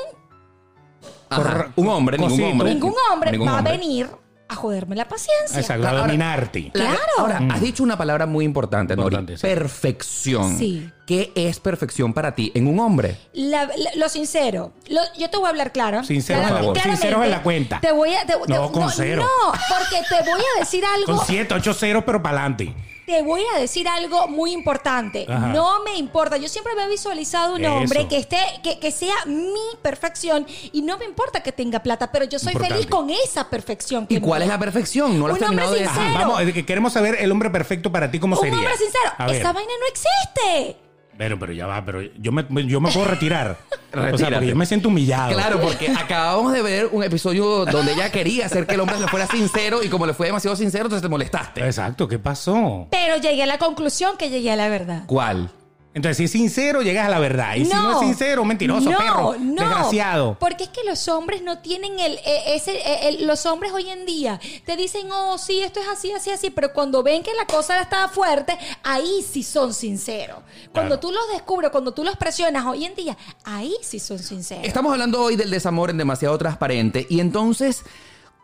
Ajá. 1.29 1.72
Un 1.75 1.88
hombre, 1.88 2.17
ningún 2.17 2.43
hombre. 2.43 2.70
ningún 2.74 2.93
hombre 3.12 3.31
Ningún 3.31 3.48
va 3.48 3.58
hombre. 3.58 3.74
a 3.74 3.77
venir 3.77 4.10
a 4.50 4.55
joderme 4.55 4.98
la 4.98 5.08
paciencia. 5.08 5.60
Exacto, 5.62 5.88
a 5.88 5.93
dominarte. 5.93 6.72
La- 6.74 6.84
Claro. 6.84 7.00
Ahora, 7.20 7.41
has 7.51 7.62
dicho 7.62 7.84
una 7.84 7.98
palabra 7.98 8.25
muy 8.25 8.43
importante, 8.43 8.98
Nori. 8.98 9.05
Importante, 9.15 9.38
sí. 9.38 9.41
Perfección. 9.48 10.58
Sí. 10.58 10.89
¿Qué 11.08 11.31
es 11.36 11.60
perfección 11.62 12.13
para 12.13 12.36
ti 12.36 12.51
en 12.53 12.67
un 12.67 12.79
hombre? 12.79 13.17
La- 13.34 13.63
la- 13.65 13.91
lo 13.96 14.10
sincero, 14.10 14.74
lo- 14.89 15.00
yo 15.17 15.29
te 15.29 15.38
voy 15.38 15.46
a 15.46 15.50
hablar 15.50 15.72
claro. 15.72 16.03
Sincero, 16.03 16.41
por 16.41 16.50
favor. 16.50 16.77
en 17.24 17.31
la 17.31 17.41
cuenta. 17.43 17.79
Te 17.79 17.93
voy 17.93 18.13
a. 18.13 18.25
te- 18.25 18.34
No, 18.48 18.67
te- 18.67 18.72
con 18.79 18.89
cero. 18.91 19.24
No, 19.24 19.51
porque 19.51 20.01
te 20.10 20.29
voy 20.29 20.41
a 20.58 20.60
decir 20.60 20.84
algo. 20.86 21.15
Con 21.17 21.25
7, 21.25 21.53
8 21.53 21.74
ceros, 21.74 22.03
pero 22.05 22.22
para 22.22 22.39
adelante. 22.39 22.75
Te 23.12 23.22
voy 23.24 23.44
a 23.53 23.60
decir 23.60 23.88
algo 23.89 24.27
muy 24.30 24.53
importante. 24.53 25.25
Ajá. 25.27 25.48
No 25.48 25.84
me 25.84 25.96
importa. 25.98 26.38
Yo 26.38 26.48
siempre 26.48 26.74
me 26.75 26.84
he 26.86 26.88
visualizado 26.88 27.56
un 27.56 27.65
Eso. 27.65 27.74
hombre 27.75 28.08
que 28.08 28.18
esté, 28.18 28.38
que, 28.63 28.80
que 28.80 28.89
sea 28.91 29.13
mi 29.25 29.60
perfección 29.82 30.48
y 30.72 30.82
no 30.82 30.98
me 30.98 31.03
importa 31.06 31.44
que 31.44 31.51
tenga 31.51 31.80
plata, 31.84 32.10
pero 32.12 32.24
yo 32.25 32.39
soy 32.39 32.53
Importante. 32.53 32.75
feliz 32.75 32.89
con 32.89 33.10
esa 33.10 33.50
perfección. 33.50 34.08
que 34.08 34.15
¿Y 34.15 34.20
cuál 34.22 34.39
me 34.39 34.46
es 34.46 34.50
la 34.50 34.58
perfección? 34.60 35.20
No 35.20 35.27
lo 35.27 35.34
has 35.34 35.41
Un 35.41 35.48
hombre 35.50 35.65
terminado 35.65 35.74
de 35.74 35.80
decir. 35.82 36.20
Vamos, 36.20 36.41
es 36.41 36.53
que 36.53 36.65
queremos 36.65 36.94
saber 36.94 37.18
el 37.20 37.32
hombre 37.32 37.50
perfecto 37.50 37.91
para 37.91 38.10
ti, 38.10 38.18
¿cómo 38.20 38.36
Un 38.38 38.41
sería? 38.41 38.58
hombre 38.58 38.74
sincero. 38.77 39.12
Esa 39.30 39.51
vaina 39.51 39.72
no 39.80 39.88
existe. 39.88 40.77
Pero, 41.18 41.38
pero 41.38 41.53
ya 41.53 41.68
va, 41.68 41.84
pero 41.86 42.01
yo 42.01 42.32
me, 42.32 42.46
yo 42.65 42.82
me 42.82 42.91
puedo 42.91 43.06
retirar. 43.06 43.58
o 43.94 44.18
sea, 44.18 44.30
porque 44.30 44.48
yo 44.48 44.56
me 44.56 44.65
siento 44.65 44.88
humillado. 44.88 45.34
Claro, 45.34 45.60
porque 45.62 45.89
acabamos 45.89 46.53
de 46.53 46.62
ver 46.62 46.89
un 46.91 47.03
episodio 47.03 47.65
donde 47.65 47.94
ella 47.94 48.12
quería 48.12 48.46
hacer 48.46 48.65
que 48.65 48.75
el 48.75 48.80
hombre 48.80 49.00
le 49.00 49.08
fuera 49.08 49.27
sincero 49.27 49.84
y 49.84 49.89
como 49.89 50.06
le 50.06 50.13
fue 50.13 50.27
demasiado 50.27 50.56
sincero, 50.56 50.86
entonces 50.86 51.03
te 51.03 51.10
molestaste. 51.10 51.65
Exacto, 51.65 52.08
¿qué 52.08 52.18
pasó? 52.18 52.88
Pero 52.89 53.18
llegué 53.18 53.44
a 53.44 53.48
la 53.48 53.58
conclusión 53.58 54.18
que 54.18 54.30
llegué 54.30 54.51
a 54.51 54.56
la 54.56 54.70
verdad. 54.70 55.03
¿Cuál? 55.06 55.51
Entonces, 55.93 56.15
si 56.17 56.24
es 56.24 56.31
sincero, 56.31 56.81
llegas 56.81 57.05
a 57.07 57.10
la 57.10 57.19
verdad. 57.19 57.55
Y 57.55 57.65
si 57.65 57.74
no 57.74 57.91
es 57.91 58.00
sincero, 58.00 58.45
mentiroso, 58.45 58.89
no, 58.89 58.98
perro, 58.98 59.36
no. 59.38 59.62
desgraciado. 59.62 60.38
Porque 60.39 60.63
es 60.63 60.69
que 60.69 60.86
los 60.86 61.05
hombres 61.10 61.41
no 61.41 61.60
tienen 61.60 62.00
el, 62.00 62.13
eh, 62.25 62.55
ese, 62.55 62.77
eh, 62.77 63.10
el- 63.10 63.27
los 63.27 63.45
hombres 63.45 63.74
hoy 63.74 63.89
en 63.89 64.05
día 64.05 64.39
te 64.65 64.77
dicen, 64.77 65.10
oh, 65.12 65.38
sí, 65.38 65.60
esto 65.62 65.81
es 65.81 65.88
así, 65.89 66.13
así, 66.13 66.29
así, 66.29 66.50
pero 66.50 66.71
cuando 66.71 67.03
ven 67.03 67.24
que 67.24 67.33
la 67.33 67.45
cosa 67.45 67.81
está 67.81 68.07
fuerte, 68.07 68.57
ahí 68.83 69.21
sí 69.29 69.43
son 69.43 69.74
sinceros. 69.74 70.38
Cuando 70.71 70.98
Claro. 70.98 71.00
tú 71.01 71.12
los 71.12 71.27
descubres, 71.33 71.71
cuando 71.71 71.93
tú 71.93 72.05
los 72.05 72.15
presionas 72.15 72.65
hoy 72.65 72.86
en 72.86 72.95
día, 72.95 73.17
ahí 73.43 73.74
sí 73.81 74.00
son 74.00 74.19
sinceros. 74.19 74.65
Estamos 74.65 74.93
hablando 74.93 75.21
hoy 75.21 75.36
del 75.36 75.50
desamor 75.51 75.89
en 75.89 75.98
demasiado 75.98 76.38
transparente 76.38 77.05
y 77.10 77.19
entonces, 77.19 77.83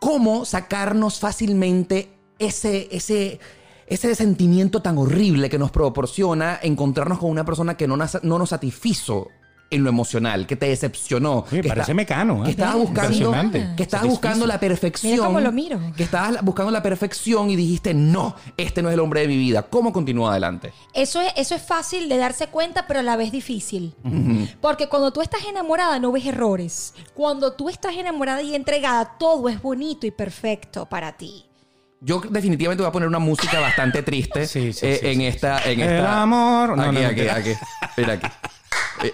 ¿cómo 0.01 0.43
sacarnos 0.43 1.19
fácilmente 1.19 2.09
ese, 2.39 2.89
ese, 2.91 3.39
ese 3.87 4.13
sentimiento 4.15 4.81
tan 4.81 4.97
horrible 4.97 5.49
que 5.49 5.57
nos 5.57 5.71
proporciona 5.71 6.59
encontrarnos 6.61 7.19
con 7.19 7.29
una 7.31 7.45
persona 7.45 7.75
que 7.77 7.87
no, 7.87 7.95
nas- 7.97 8.21
no 8.23 8.37
nos 8.37 8.49
satisfizo 8.49 9.29
en 9.69 9.83
lo 9.83 9.89
emocional, 9.89 10.47
que 10.47 10.55
te 10.55 10.67
decepcionó? 10.67 11.45
Oye, 11.51 11.61
que 11.61 11.67
parece 11.67 11.93
mecano, 11.93 12.43
¿eh? 12.43 12.45
Que 12.45 12.51
estabas 12.51 12.75
buscando, 12.77 13.33
que 13.75 13.83
estabas 13.83 14.07
buscando 14.07 14.47
la 14.47 14.59
perfección. 14.61 15.11
Mira 15.11 15.25
cómo 15.25 15.41
lo 15.41 15.51
miro. 15.51 15.77
Que 15.97 16.03
estabas 16.03 16.41
buscando 16.41 16.71
la 16.71 16.81
perfección 16.81 17.49
y 17.49 17.57
dijiste, 17.57 17.93
no, 17.93 18.33
este 18.55 18.81
no 18.81 18.87
es 18.87 18.93
el 18.93 19.01
hombre 19.01 19.21
de 19.21 19.27
mi 19.27 19.35
vida. 19.37 19.63
¿Cómo 19.63 19.91
continúa 19.91 20.31
adelante? 20.31 20.71
Eso 20.93 21.19
es, 21.19 21.33
eso 21.35 21.53
es 21.53 21.61
fácil 21.61 22.07
de 22.07 22.15
darse 22.15 22.47
cuenta, 22.47 22.87
pero 22.87 23.01
a 23.01 23.03
la 23.03 23.17
vez 23.17 23.29
difícil. 23.33 23.93
Porque 24.61 24.87
cuando 24.87 25.11
tú 25.11 25.21
estás 25.21 25.41
enamorada 25.45 25.99
no 25.99 26.13
ves 26.13 26.25
errores. 26.25 26.93
Cuando 27.13 27.51
tú 27.51 27.67
estás 27.67 27.93
enamorada 27.97 28.41
y 28.41 28.55
entregada, 28.55 29.17
todo 29.19 29.49
es 29.49 29.61
bonito 29.61 30.07
y 30.07 30.11
perfecto 30.11 30.85
para 30.85 31.17
ti. 31.17 31.43
Yo 31.99 32.21
definitivamente 32.29 32.83
voy 32.83 32.89
a 32.89 32.91
poner 32.91 33.07
una 33.07 33.19
música 33.19 33.59
bastante 33.59 34.03
triste 34.03 34.45
Sí, 34.45 34.71
sí, 34.71 34.85
eh, 34.85 34.97
sí, 35.01 35.07
en 35.07 35.21
esta, 35.21 35.63
en 35.63 35.79
El 35.79 35.95
esta. 35.97 36.21
amor. 36.21 36.77
No, 36.77 36.83
aquí, 36.83 36.95
no, 36.95 37.01
no, 37.01 37.07
aquí, 37.07 37.21
no. 37.23 37.31
aquí. 37.31 37.53
Mira 37.97 38.13
aquí. 38.13 38.27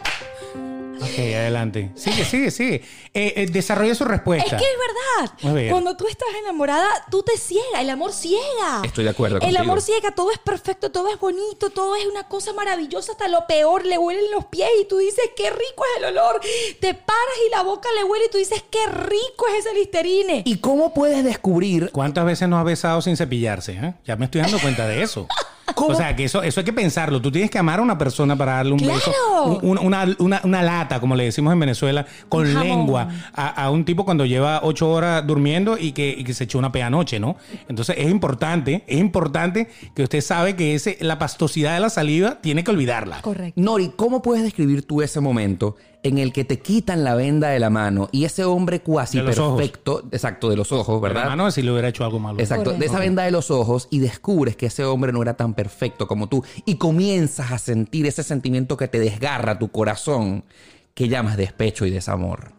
Ok, 1.03 1.19
adelante. 1.19 1.91
Sigue, 1.95 2.25
sigue, 2.25 2.51
sigue. 2.51 2.75
Eh, 3.13 3.33
eh, 3.35 3.47
desarrolla 3.51 3.93
su 3.95 4.05
respuesta. 4.05 4.55
Es 4.55 4.61
que 4.61 4.67
es 4.69 4.77
verdad. 4.77 5.69
Cuando 5.69 5.95
tú 5.97 6.07
estás 6.07 6.27
enamorada, 6.41 6.87
tú 7.11 7.23
te 7.23 7.37
ciega. 7.37 7.81
El 7.81 7.89
amor 7.89 8.13
ciega. 8.13 8.81
Estoy 8.83 9.03
de 9.03 9.09
acuerdo 9.11 9.35
El 9.37 9.41
contigo. 9.41 9.61
amor 9.61 9.81
ciega. 9.81 10.11
Todo 10.11 10.31
es 10.31 10.39
perfecto, 10.39 10.91
todo 10.91 11.09
es 11.13 11.19
bonito, 11.19 11.69
todo 11.69 11.95
es 11.95 12.05
una 12.05 12.27
cosa 12.27 12.53
maravillosa. 12.53 13.11
Hasta 13.13 13.27
lo 13.27 13.45
peor 13.47 13.85
le 13.85 13.97
huelen 13.97 14.31
los 14.31 14.45
pies 14.45 14.69
y 14.81 14.85
tú 14.85 14.97
dices, 14.97 15.23
qué 15.35 15.49
rico 15.49 15.83
es 15.95 16.03
el 16.03 16.05
olor. 16.05 16.41
Te 16.79 16.93
paras 16.93 17.35
y 17.47 17.51
la 17.51 17.63
boca 17.63 17.89
le 17.95 18.03
huele 18.03 18.25
y 18.25 18.29
tú 18.29 18.37
dices, 18.37 18.63
qué 18.69 18.85
rico 18.87 19.45
es 19.51 19.65
ese 19.65 19.73
listerine. 19.75 20.43
¿Y 20.45 20.57
cómo 20.57 20.93
puedes 20.93 21.23
descubrir 21.23 21.91
¿Cuántas 21.91 22.25
veces 22.25 22.47
nos 22.49 22.59
ha 22.59 22.63
besado 22.63 23.01
sin 23.01 23.15
cepillarse? 23.17 23.73
eh? 23.73 23.93
Ya 24.05 24.15
me 24.15 24.25
estoy 24.25 24.41
dando 24.41 24.59
cuenta 24.59 24.87
de 24.87 25.01
eso. 25.03 25.27
¿Cómo? 25.75 25.89
O 25.93 25.95
sea, 25.95 26.15
que 26.15 26.25
eso, 26.25 26.43
eso 26.43 26.59
hay 26.59 26.65
que 26.65 26.73
pensarlo. 26.73 27.21
Tú 27.21 27.31
tienes 27.31 27.49
que 27.49 27.57
amar 27.57 27.79
a 27.79 27.81
una 27.83 27.97
persona 27.97 28.35
para 28.35 28.53
darle 28.55 28.73
un 28.73 28.79
¡Claro! 28.79 28.95
beso. 28.95 29.59
un- 29.63 29.77
una, 29.77 30.05
una- 30.19 30.41
una 30.43 30.61
lata, 30.61 30.99
como 30.99 31.15
le 31.15 31.23
decimos 31.25 31.53
en 31.53 31.59
Venezuela, 31.59 32.05
con 32.29 32.53
lengua 32.53 33.07
a, 33.33 33.47
a 33.63 33.69
un 33.71 33.85
tipo 33.85 34.03
cuando 34.05 34.25
lleva 34.25 34.59
ocho 34.63 34.89
horas 34.91 35.25
durmiendo 35.25 35.77
y 35.77 35.93
que, 35.93 36.09
y 36.09 36.23
que 36.23 36.33
se 36.33 36.43
echó 36.43 36.59
una 36.59 36.71
pea 36.71 36.89
noche, 36.89 37.19
¿no? 37.19 37.37
Entonces 37.69 37.95
es 37.97 38.09
importante, 38.11 38.83
es 38.87 38.99
importante 38.99 39.69
que 39.95 40.03
usted 40.03 40.21
sabe 40.21 40.55
que 40.55 40.75
ese, 40.75 40.97
la 41.01 41.17
pastosidad 41.17 41.73
de 41.73 41.79
la 41.79 41.89
saliva 41.89 42.39
tiene 42.41 42.63
que 42.63 42.71
olvidarla. 42.71 43.21
Correcto. 43.21 43.59
Nori, 43.59 43.93
¿cómo 43.95 44.21
puedes 44.21 44.43
describir 44.43 44.85
tú 44.85 45.01
ese 45.01 45.21
momento 45.21 45.75
en 46.03 46.17
el 46.17 46.33
que 46.33 46.43
te 46.43 46.59
quitan 46.59 47.03
la 47.03 47.15
venda 47.15 47.49
de 47.49 47.59
la 47.59 47.69
mano 47.69 48.09
y 48.11 48.25
ese 48.25 48.43
hombre 48.43 48.81
cuasi 48.81 49.19
De 49.19 49.31
ojos. 49.39 49.57
perfecto, 49.57 50.03
exacto, 50.11 50.49
de 50.49 50.57
los 50.57 50.71
ojos, 50.71 51.01
¿verdad? 51.01 51.23
Hermano, 51.23 51.49
si 51.49 51.61
le 51.61 51.71
hubiera 51.71 51.87
hecho 51.87 52.03
algo 52.03 52.19
malo. 52.19 52.39
Exacto, 52.39 52.73
de 52.73 52.85
esa 52.85 52.99
venda 52.99 53.23
de 53.23 53.31
los 53.31 53.49
ojos 53.49 53.87
y 53.89 53.99
descubres 53.99 54.55
que 54.55 54.65
ese 54.67 54.83
hombre 54.83 55.13
no 55.13 55.21
era 55.21 55.35
tan 55.35 55.53
perfecto 55.53 56.07
como 56.07 56.27
tú 56.27 56.43
y 56.65 56.75
comienzas 56.75 57.51
a 57.51 57.57
sentir 57.57 58.05
ese 58.05 58.23
sentimiento 58.23 58.77
que 58.77 58.87
te 58.87 58.99
desgarra 58.99 59.57
tu 59.57 59.69
corazón 59.69 60.43
que 60.93 61.07
llamas 61.07 61.37
despecho 61.37 61.85
y 61.85 61.91
desamor. 61.91 62.51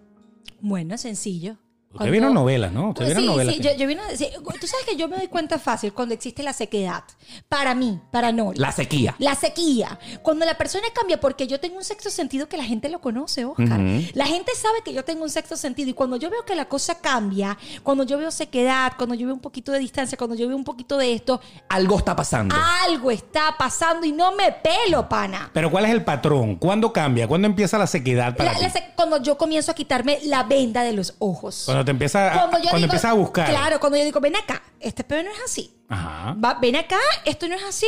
Bueno, 0.60 0.96
sencillo. 0.96 1.58
Usted 1.94 2.10
vieron 2.10 2.34
novelas, 2.34 2.72
¿no? 2.72 2.90
Usted 2.90 3.04
vieron 3.06 3.22
sí, 3.22 3.28
novelas 3.28 3.54
sí, 3.54 3.60
que- 3.60 3.68
yo, 3.68 3.74
yo 3.76 3.86
vino- 3.86 4.02
sí, 4.14 4.28
Tú 4.60 4.66
sabes 4.66 4.86
que 4.86 4.96
yo 4.96 5.08
me 5.08 5.16
doy 5.16 5.28
cuenta 5.28 5.58
fácil 5.58 5.92
cuando 5.92 6.14
existe 6.14 6.42
la 6.42 6.52
sequedad. 6.52 7.04
Para 7.48 7.74
mí, 7.74 8.00
para 8.10 8.32
Nori. 8.32 8.58
La 8.58 8.72
sequía. 8.72 9.14
La 9.18 9.34
sequía. 9.34 9.98
Cuando 10.22 10.44
la 10.46 10.56
persona 10.56 10.84
cambia, 10.94 11.20
porque 11.20 11.46
yo 11.46 11.60
tengo 11.60 11.76
un 11.76 11.84
sexto 11.84 12.10
sentido 12.10 12.48
que 12.48 12.56
la 12.56 12.64
gente 12.64 12.88
lo 12.88 13.00
conoce, 13.00 13.44
Oscar. 13.44 13.80
La 14.14 14.26
gente 14.26 14.52
sabe 14.54 14.78
que 14.84 14.92
yo 14.92 15.04
tengo 15.04 15.22
un 15.24 15.30
sexto 15.30 15.56
sentido. 15.56 15.90
Y 15.90 15.94
cuando 15.94 16.16
yo 16.16 16.30
veo 16.30 16.44
que 16.44 16.54
la 16.54 16.66
cosa 16.66 17.00
cambia, 17.00 17.56
cuando 17.82 18.04
yo 18.04 18.18
veo 18.18 18.30
sequedad, 18.30 18.92
cuando 18.96 19.14
yo 19.14 19.26
veo 19.26 19.34
un 19.34 19.40
poquito 19.40 19.72
de 19.72 19.78
distancia, 19.78 20.16
cuando 20.18 20.34
yo 20.36 20.46
veo 20.48 20.56
un 20.56 20.64
poquito 20.64 20.96
de 20.98 21.12
esto, 21.14 21.40
Algo 21.68 21.98
está 21.98 22.16
pasando. 22.16 22.54
algo 22.86 23.10
está 23.10 23.54
pasando 23.58 24.06
y 24.06 24.12
no 24.12 24.32
me 24.32 24.52
pelo, 24.52 25.08
pana. 25.08 25.50
Pero 25.52 25.70
¿cuál 25.70 25.84
es 25.86 25.90
el 25.90 26.04
patrón? 26.04 26.56
¿Cuándo 26.56 26.92
cambia? 26.92 27.28
¿Cuándo 27.28 27.46
empieza 27.46 27.78
la 27.78 27.86
sequedad 27.86 28.36
para 28.36 28.52
La- 28.52 28.58
ti? 28.58 28.64
la 28.64 28.70
se- 28.70 28.84
cuando 28.96 29.22
yo 29.22 29.36
comienzo 29.36 29.70
a 29.70 29.74
quitarme 29.74 30.18
la 30.24 30.42
venda 30.44 30.82
de 30.82 30.92
los 30.92 31.14
ojos. 31.18 31.62
Cuando 31.66 31.83
te 31.84 31.90
empieza 31.90 32.28
a, 32.32 32.32
Cuando 32.32 32.58
yo 32.58 32.62
cuando 32.64 32.76
digo- 32.78 32.84
empiezas 32.86 33.10
a 33.10 33.14
buscar. 33.14 33.48
Claro, 33.50 33.80
cuando 33.80 33.98
yo 33.98 34.04
digo, 34.04 34.20
ven 34.20 34.36
acá, 34.36 34.62
este 34.80 35.04
pedo 35.04 35.22
no 35.22 35.30
es 35.30 35.38
así. 35.44 35.74
Ajá. 35.88 36.34
Va, 36.42 36.54
ven 36.60 36.76
acá, 36.76 36.98
esto 37.24 37.48
no 37.48 37.54
es 37.54 37.62
así. 37.62 37.86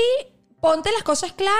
Ponte 0.58 0.90
las 0.90 1.02
cosas 1.02 1.32
claras, 1.32 1.54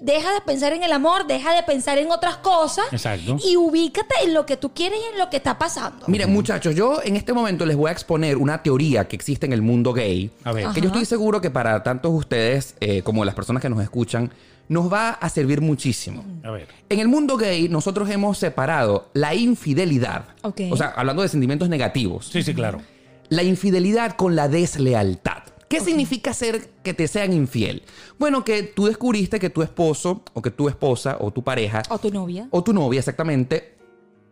deja 0.00 0.32
de 0.32 0.40
pensar 0.40 0.72
en 0.72 0.82
el 0.84 0.92
amor, 0.92 1.26
deja 1.26 1.52
de 1.54 1.62
pensar 1.64 1.98
en 1.98 2.10
otras 2.10 2.36
cosas 2.36 2.86
Exacto. 2.92 3.36
y 3.44 3.56
ubícate 3.56 4.14
en 4.22 4.32
lo 4.32 4.46
que 4.46 4.56
tú 4.56 4.72
quieres 4.72 5.00
y 5.02 5.12
en 5.12 5.18
lo 5.18 5.28
que 5.28 5.36
está 5.38 5.58
pasando. 5.58 6.06
Miren, 6.06 6.32
muchachos, 6.32 6.74
yo 6.74 7.02
en 7.02 7.16
este 7.16 7.32
momento 7.32 7.66
les 7.66 7.76
voy 7.76 7.88
a 7.88 7.92
exponer 7.92 8.36
una 8.36 8.62
teoría 8.62 9.06
que 9.08 9.16
existe 9.16 9.44
en 9.44 9.52
el 9.52 9.60
mundo 9.60 9.92
gay. 9.92 10.30
A 10.44 10.52
ver. 10.52 10.68
Que 10.68 10.80
yo 10.80 10.86
estoy 10.86 11.04
seguro 11.04 11.40
que 11.40 11.50
para 11.50 11.82
tantos 11.82 12.12
ustedes 12.14 12.76
eh, 12.80 13.02
como 13.02 13.24
las 13.24 13.34
personas 13.34 13.60
que 13.60 13.68
nos 13.68 13.82
escuchan 13.82 14.30
nos 14.68 14.92
va 14.92 15.10
a 15.10 15.28
servir 15.28 15.60
muchísimo. 15.60 16.24
A 16.42 16.50
ver. 16.50 16.68
En 16.88 17.00
el 17.00 17.08
mundo 17.08 17.36
gay, 17.36 17.68
nosotros 17.68 18.08
hemos 18.10 18.38
separado 18.38 19.08
la 19.14 19.34
infidelidad, 19.34 20.26
Ok. 20.42 20.60
o 20.70 20.76
sea, 20.76 20.88
hablando 20.96 21.22
de 21.22 21.28
sentimientos 21.28 21.68
negativos, 21.68 22.26
Sí, 22.28 22.42
sí, 22.42 22.54
claro. 22.54 22.80
la 23.28 23.42
infidelidad 23.42 24.16
con 24.16 24.36
la 24.36 24.48
deslealtad. 24.48 25.42
¿Qué 25.68 25.80
significa 25.80 26.32
ser 26.32 26.70
que 26.82 26.94
te 26.94 27.06
sean 27.08 27.32
infiel? 27.34 27.82
Bueno, 28.18 28.42
que 28.42 28.62
tú 28.62 28.86
descubriste 28.86 29.38
que 29.38 29.50
tu 29.50 29.62
esposo 29.62 30.22
o 30.32 30.40
que 30.40 30.50
tu 30.50 30.66
esposa 30.68 31.18
o 31.20 31.30
tu 31.30 31.42
pareja 31.44 31.82
O 31.90 31.98
tu 31.98 32.10
novia. 32.10 32.48
o 32.50 32.62
tu 32.64 32.72
novia 32.72 33.00
exactamente 33.00 33.74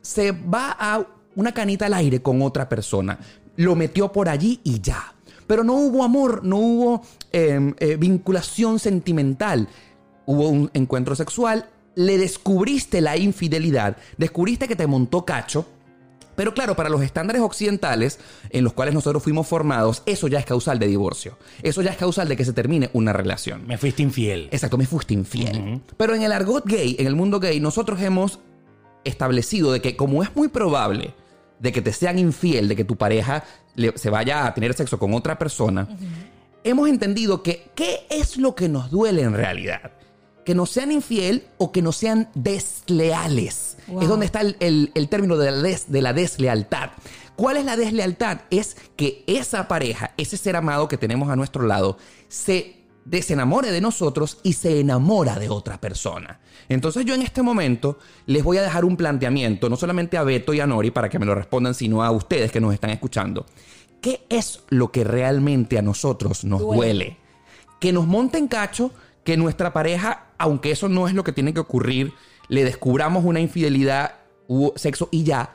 se 0.01 0.33
va 0.33 0.75
a 0.79 1.05
una 1.35 1.53
canita 1.53 1.87
al 1.87 1.95
aire 1.95 2.23
con 2.23 2.41
otra 2.41 2.69
persona. 2.71 3.19
Lo 3.57 3.75
metió 3.77 4.11
por 4.13 4.31
allí 4.31 4.61
y 4.65 4.81
ya. 4.81 5.13
Pero 5.47 5.63
no 5.63 5.75
hubo 5.75 6.03
amor, 6.05 6.43
no 6.43 6.57
hubo 6.57 7.03
eh, 7.33 7.75
eh, 7.81 7.97
vinculación 7.97 8.79
sentimental. 8.79 9.69
Hubo 10.27 10.49
un 10.49 10.71
encuentro 10.75 11.15
sexual, 11.15 11.67
le 11.95 12.19
descubriste 12.19 13.01
la 13.01 13.17
infidelidad, 13.17 13.97
descubriste 14.19 14.69
que 14.69 14.77
te 14.77 14.87
montó 14.87 15.25
cacho. 15.25 15.67
Pero 16.35 16.53
claro, 16.53 16.77
para 16.77 16.91
los 16.91 17.01
estándares 17.01 17.41
occidentales 17.41 18.19
en 18.51 18.63
los 18.63 18.75
cuales 18.75 18.93
nosotros 18.93 19.23
fuimos 19.23 19.47
formados, 19.47 20.03
eso 20.05 20.29
ya 20.29 20.39
es 20.39 20.45
causal 20.45 20.79
de 20.79 20.87
divorcio. 20.87 21.39
Eso 21.63 21.81
ya 21.81 21.93
es 21.93 21.97
causal 21.97 22.29
de 22.29 22.37
que 22.37 22.45
se 22.45 22.53
termine 22.53 22.91
una 22.93 23.15
relación. 23.15 23.67
Me 23.67 23.79
fuiste 23.79 24.03
infiel. 24.03 24.49
Exacto, 24.53 24.77
me 24.77 24.85
fuiste 24.85 25.15
infiel. 25.15 25.81
Pero 25.97 26.15
en 26.15 26.21
el 26.23 26.33
argot 26.33 26.67
gay, 26.67 26.95
en 26.99 27.07
el 27.07 27.15
mundo 27.17 27.41
gay, 27.41 27.59
nosotros 27.59 28.03
hemos 28.03 28.39
establecido 29.05 29.73
de 29.73 29.81
que 29.81 29.97
como 29.97 30.23
es 30.23 30.35
muy 30.37 30.49
probable 30.49 31.15
de 31.59 31.73
que 31.73 31.81
te 31.81 31.93
sean 31.95 32.19
infiel, 32.19 32.69
de 32.69 32.77
que 32.77 32.85
tu 32.85 32.97
pareja 32.97 33.43
le- 33.75 33.97
se 33.97 34.11
vaya 34.11 34.47
a 34.47 34.53
tener 34.53 34.75
sexo 34.75 34.99
con 34.99 35.15
otra 35.15 35.39
persona, 35.39 35.89
hemos 36.65 36.89
entendido 36.91 37.43
que 37.43 37.71
qué 37.75 38.07
es 38.11 38.37
lo 38.37 38.55
que 38.55 38.69
nos 38.69 38.91
duele 38.91 39.23
en 39.23 39.33
realidad. 39.33 39.93
Que 40.47 40.55
nos 40.55 40.71
sean 40.71 40.91
infiel 40.93 41.45
o 41.59 41.73
que 41.73 41.83
nos 41.83 41.97
sean 41.97 42.31
desleales. 42.35 43.77
Wow. 43.89 44.03
Es 44.03 44.09
donde 44.09 44.27
está 44.27 44.41
el, 44.41 44.57
el- 44.61 44.93
el 44.95 45.09
término 45.09 45.37
de 45.37 45.51
la, 45.51 45.63
des- 45.63 45.91
de 45.91 46.03
la 46.03 46.13
deslealtad. 46.13 46.91
¿Cuál 47.37 47.59
es 47.59 47.65
la 47.65 47.77
deslealtad? 47.77 48.41
Es 48.51 48.77
que 48.97 49.23
esa 49.27 49.69
pareja, 49.69 50.13
ese 50.17 50.37
ser 50.37 50.57
amado 50.57 50.89
que 50.89 50.97
tenemos 50.97 51.29
a 51.29 51.37
nuestro 51.37 51.65
lado, 51.67 51.99
se 52.29 52.77
desenamore 53.05 53.71
de 53.71 53.81
nosotros 53.81 54.39
y 54.43 54.55
se 54.55 54.81
enamora 54.81 55.39
de 55.39 55.49
otra 55.49 55.81
persona. 55.81 56.41
Entonces 56.69 57.05
yo 57.05 57.15
en 57.15 57.23
este 57.23 57.43
momento 57.43 57.99
les 58.27 58.43
voy 58.43 58.57
a 58.57 58.63
dejar 58.63 58.85
un 58.85 58.97
planteamiento, 58.97 59.69
no 59.69 59.77
solamente 59.77 60.17
a 60.17 60.25
Beto 60.25 60.55
y 60.55 60.61
a 60.61 60.67
Nori 60.67 60.91
para 60.91 61.09
que 61.09 61.19
me 61.19 61.27
lo 61.27 61.35
respondan, 61.35 61.75
sino 61.75 62.03
a 62.03 62.11
ustedes 62.11 62.51
que 62.51 62.61
nos 62.61 62.73
están 62.75 62.91
escuchando. 62.91 63.47
¿Qué 64.01 64.25
es 64.29 64.61
lo 64.71 64.91
que 64.91 65.05
realmente 65.05 65.79
a 65.79 65.83
nosotros 65.83 66.45
nos 66.45 66.61
Duele. 66.61 66.77
duele? 66.77 67.17
Que 67.79 67.93
nos 67.93 68.07
monten 68.07 68.49
cacho, 68.49 68.91
que 69.27 69.37
nuestra 69.37 69.73
pareja, 69.73 70.29
aunque 70.39 70.71
eso 70.71 70.89
no 70.89 71.09
es 71.09 71.15
lo 71.15 71.25
que 71.25 71.33
tiene 71.33 71.53
que 71.53 71.59
ocurrir, 71.59 72.13
le 72.49 72.63
descubramos 72.63 73.25
una 73.25 73.41
infidelidad, 73.41 74.15
hubo 74.47 74.73
sexo 74.77 75.09
y 75.11 75.25
ya, 75.25 75.53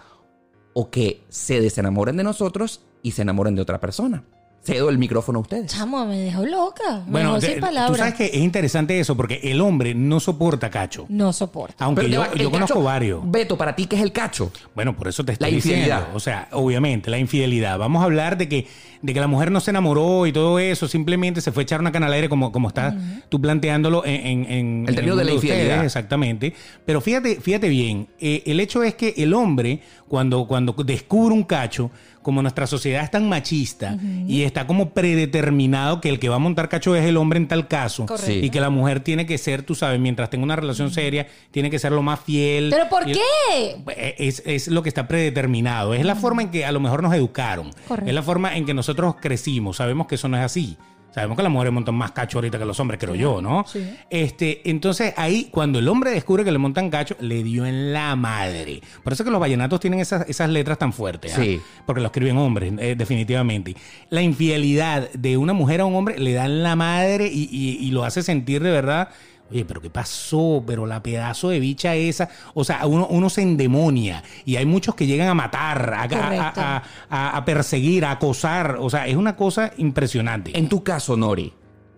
o 0.74 0.92
que 0.92 1.24
se 1.30 1.62
desenamoren 1.62 2.18
de 2.18 2.26
nosotros 2.26 2.84
y 3.02 3.12
se 3.12 3.22
enamoren 3.22 3.56
de 3.56 3.62
otra 3.62 3.80
persona. 3.80 4.26
Cedo 4.64 4.90
el 4.90 5.00
micrófono 5.00 5.40
a 5.40 5.42
ustedes. 5.42 5.72
Chamo, 5.72 6.06
me 6.06 6.20
dejó 6.20 6.46
loca. 6.46 7.02
Me 7.08 7.12
Bueno, 7.14 7.30
dejó 7.34 7.42
sin 7.48 7.56
tú 7.56 7.62
palabras. 7.62 7.98
sabes 7.98 8.14
que 8.14 8.26
es 8.26 8.36
interesante 8.36 9.00
eso 9.00 9.18
porque 9.18 9.40
el 9.44 9.60
hombre 9.60 9.96
no 9.96 10.20
soporta 10.20 10.70
cacho. 10.70 11.08
No 11.10 11.34
soporto. 11.34 11.76
Aunque 11.84 12.04
Pero 12.04 12.36
yo, 12.36 12.52
conozco 12.52 12.76
cacho- 12.76 12.84
varios. 12.84 13.22
Beto, 13.24 13.58
para 13.58 13.76
ti, 13.76 13.88
¿qué 13.88 13.96
es 13.96 14.04
el 14.04 14.12
cacho? 14.12 14.52
Bueno, 14.76 14.96
por 14.96 15.08
eso 15.08 15.24
te 15.26 15.32
La 15.32 15.48
estoy 15.48 15.56
infidelidad. 15.56 15.96
diciendo. 15.98 16.16
O 16.16 16.20
sea, 16.20 16.48
obviamente, 16.52 17.10
la 17.10 17.18
infidelidad. 17.18 17.80
Vamos 17.80 18.04
a 18.04 18.06
hablar 18.06 18.38
de 18.38 18.48
que, 18.48 18.68
de 19.02 19.14
que 19.16 19.20
la 19.20 19.26
mujer 19.26 19.50
no 19.50 19.62
se 19.62 19.72
enamoró 19.72 20.28
y 20.28 20.32
todo 20.32 20.60
eso, 20.60 20.88
simplemente 20.88 21.42
se 21.42 21.52
fue 21.52 21.62
a 21.62 21.64
echar 21.64 21.80
una 21.82 21.92
cana 21.92 22.06
al 22.06 22.14
aire 22.14 22.30
como, 22.30 22.52
como 22.52 22.68
estás 22.68 22.94
tú 23.30 23.42
planteándolo 23.42 24.06
en, 24.06 24.28
en, 24.28 24.52
en- 24.52 24.86
El 24.88 24.94
término 24.94 25.14
en 25.14 25.18
de 25.18 25.24
la 25.26 25.32
mundo 25.32 25.36
ustedes, 25.38 25.44
infidelidad. 25.56 25.86
exactamente. 25.86 26.54
Pero 26.86 27.02
fíjate, 27.02 27.42
fíjate 27.42 27.68
bien, 27.68 28.10
eh, 28.20 28.44
el 28.46 28.60
hecho 28.60 28.84
es 28.84 28.94
que 28.94 29.16
el 29.18 29.34
hombre, 29.34 29.80
cuando, 30.08 30.46
cuando 30.46 30.74
descubre 30.74 31.34
un 31.34 31.46
cacho, 31.46 31.90
como 32.22 32.42
nuestra 32.42 32.68
sociedad 32.68 33.04
es 33.04 33.12
tan 33.12 33.28
machista 33.28 33.98
y 34.28 34.44
está 34.44 34.68
como 34.68 34.90
predeterminado 34.92 36.02
que 36.02 36.10
el 36.10 36.20
que 36.20 36.30
va 36.30 36.36
a 36.36 36.40
montar 36.40 36.70
cacho 36.70 36.96
es 36.96 37.06
el 37.06 37.18
hombre 37.18 37.38
en 37.38 37.48
tal 37.48 37.68
caso 37.68 38.06
Correcto. 38.06 38.32
y 38.32 38.50
que 38.50 38.60
la 38.62 38.70
mujer 38.70 39.00
tiene 39.02 39.26
que 39.26 39.38
ser, 39.38 39.64
tú 39.64 39.76
sabes, 39.76 40.00
mientras 40.00 40.30
tenga 40.30 40.44
una 40.44 40.56
relación 40.56 40.92
seria, 40.92 41.28
tiene 41.52 41.70
que 41.70 41.80
ser 41.80 41.92
lo 41.92 42.02
más 42.02 42.20
fiel. 42.20 42.70
¿Pero 42.70 42.90
por 42.90 43.10
Y- 43.10 43.14
qué? 43.14 44.16
es, 44.18 44.44
es 44.46 44.68
lo 44.68 44.84
que 44.84 44.90
está 44.90 45.08
predeterminado. 45.08 45.94
Es 45.94 46.06
la 46.06 46.16
forma 46.16 46.42
en 46.44 46.50
que 46.52 46.66
a 46.66 46.72
lo 46.72 46.80
mejor 46.80 47.02
nos 47.04 47.14
educaron. 47.14 47.72
Correcto. 47.88 48.10
Es 48.10 48.14
la 48.16 48.24
forma 48.24 48.56
en 48.56 48.66
que 48.66 48.74
nosotros 48.74 49.16
crecimos. 49.20 49.78
Sabemos 49.78 50.08
que 50.08 50.16
eso 50.16 50.28
no 50.28 50.38
es 50.38 50.44
así. 50.44 50.78
Sabemos 51.14 51.36
que 51.38 51.44
las 51.44 51.52
mujeres 51.52 51.74
montan 51.74 51.96
más 51.96 52.12
cacho 52.12 52.38
ahorita 52.38 52.58
que 52.58 52.66
los 52.66 52.80
hombres, 52.80 53.00
creo 53.00 53.16
yo, 53.16 53.42
¿no? 53.42 53.66
Sí. 53.68 53.86
Este, 54.10 54.62
entonces 54.70 55.14
ahí, 55.18 55.50
cuando 55.52 55.80
el 55.80 55.88
hombre 55.90 56.12
descubre 56.12 56.44
que 56.46 56.52
le 56.52 56.58
montan 56.58 56.90
cacho, 56.90 57.16
le 57.20 57.44
dio 57.44 57.66
en 57.66 57.92
la 57.92 58.16
madre. 58.16 58.82
Por 59.04 59.12
eso 59.14 59.24
que 59.26 59.30
los 59.32 59.40
vallenatos 59.42 59.80
tienen 59.82 60.00
esas, 60.00 60.28
esas 60.30 60.50
letras 60.50 60.78
tan 60.78 60.94
fuertes. 60.94 61.34
¿ah? 61.38 61.42
Sí. 61.42 61.60
Porque 61.86 62.00
lo 62.02 62.08
escriben 62.08 62.38
hombres, 62.38 62.72
eh, 62.80 62.96
definitivamente. 62.98 63.76
La 64.10 64.22
infidelidad 64.22 65.10
de 65.12 65.36
una 65.38 65.54
mujer 65.54 65.82
a 65.82 65.86
un 65.86 65.96
hombre 65.96 66.18
le 66.18 66.34
da 66.34 66.46
en 66.46 66.64
la 66.64 66.76
madre 66.76 67.28
y, 67.28 67.50
y- 67.52 67.86
y 67.86 67.92
lo 67.92 68.04
hace 68.06 68.24
sentir 68.24 68.64
de 68.64 68.72
verdad. 68.72 69.10
Oye, 69.52 69.66
pero 69.66 69.82
¿qué 69.82 69.90
pasó? 69.90 70.64
Pero 70.66 70.86
la 70.86 71.04
pedazo 71.04 71.50
de 71.50 71.60
bicha 71.60 71.94
esa. 71.96 72.30
O 72.54 72.64
sea, 72.64 72.86
uno, 72.88 73.08
uno 73.10 73.30
se 73.30 73.42
endemonia. 73.42 74.24
Y 74.46 74.56
hay 74.56 74.66
muchos 74.66 74.96
que 74.96 75.06
llegan 75.06 75.28
a 75.28 75.34
matar, 75.34 75.94
a, 75.94 76.04
a- 76.04 76.08
Correcto. 76.10 76.62
a- 76.62 76.84
a- 77.10 77.38
a 77.38 77.46
perseguir, 77.46 78.06
a 78.06 78.12
acosar. 78.12 78.78
O 78.80 78.90
sea, 78.90 79.08
es 79.08 79.16
una 79.16 79.36
cosa 79.36 79.72
impresionante. 79.78 80.58
En 80.58 80.70
tu 80.70 80.84
caso, 80.84 81.18
Nori, 81.18 81.54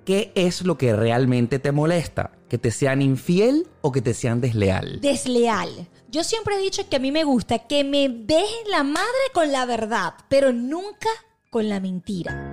¿qué 0.06 0.32
es 0.36 0.64
lo 0.64 0.78
que 0.78 0.96
realmente 0.96 1.60
te 1.60 1.72
molesta? 1.72 2.32
¿Que 2.50 2.58
te 2.58 2.72
sean 2.72 3.02
infiel 3.02 3.68
o 3.82 3.92
que 3.92 4.02
te 4.02 4.14
sean 4.14 4.42
desleal? 4.42 5.00
Desleal. 5.02 5.88
Yo 6.10 6.24
siempre 6.24 6.56
he 6.56 6.60
dicho 6.60 6.88
que 6.90 6.98
a 6.98 7.00
mí 7.00 7.12
me 7.12 7.24
gusta 7.24 7.60
que 7.60 7.84
me 7.84 8.08
dejen 8.10 8.70
la 8.72 8.84
madre 8.84 9.08
con 9.34 9.52
la 9.52 9.66
verdad, 9.66 10.14
pero 10.30 10.52
nunca 10.54 11.10
con 11.50 11.70
la 11.70 11.80
mentira. 11.80 12.53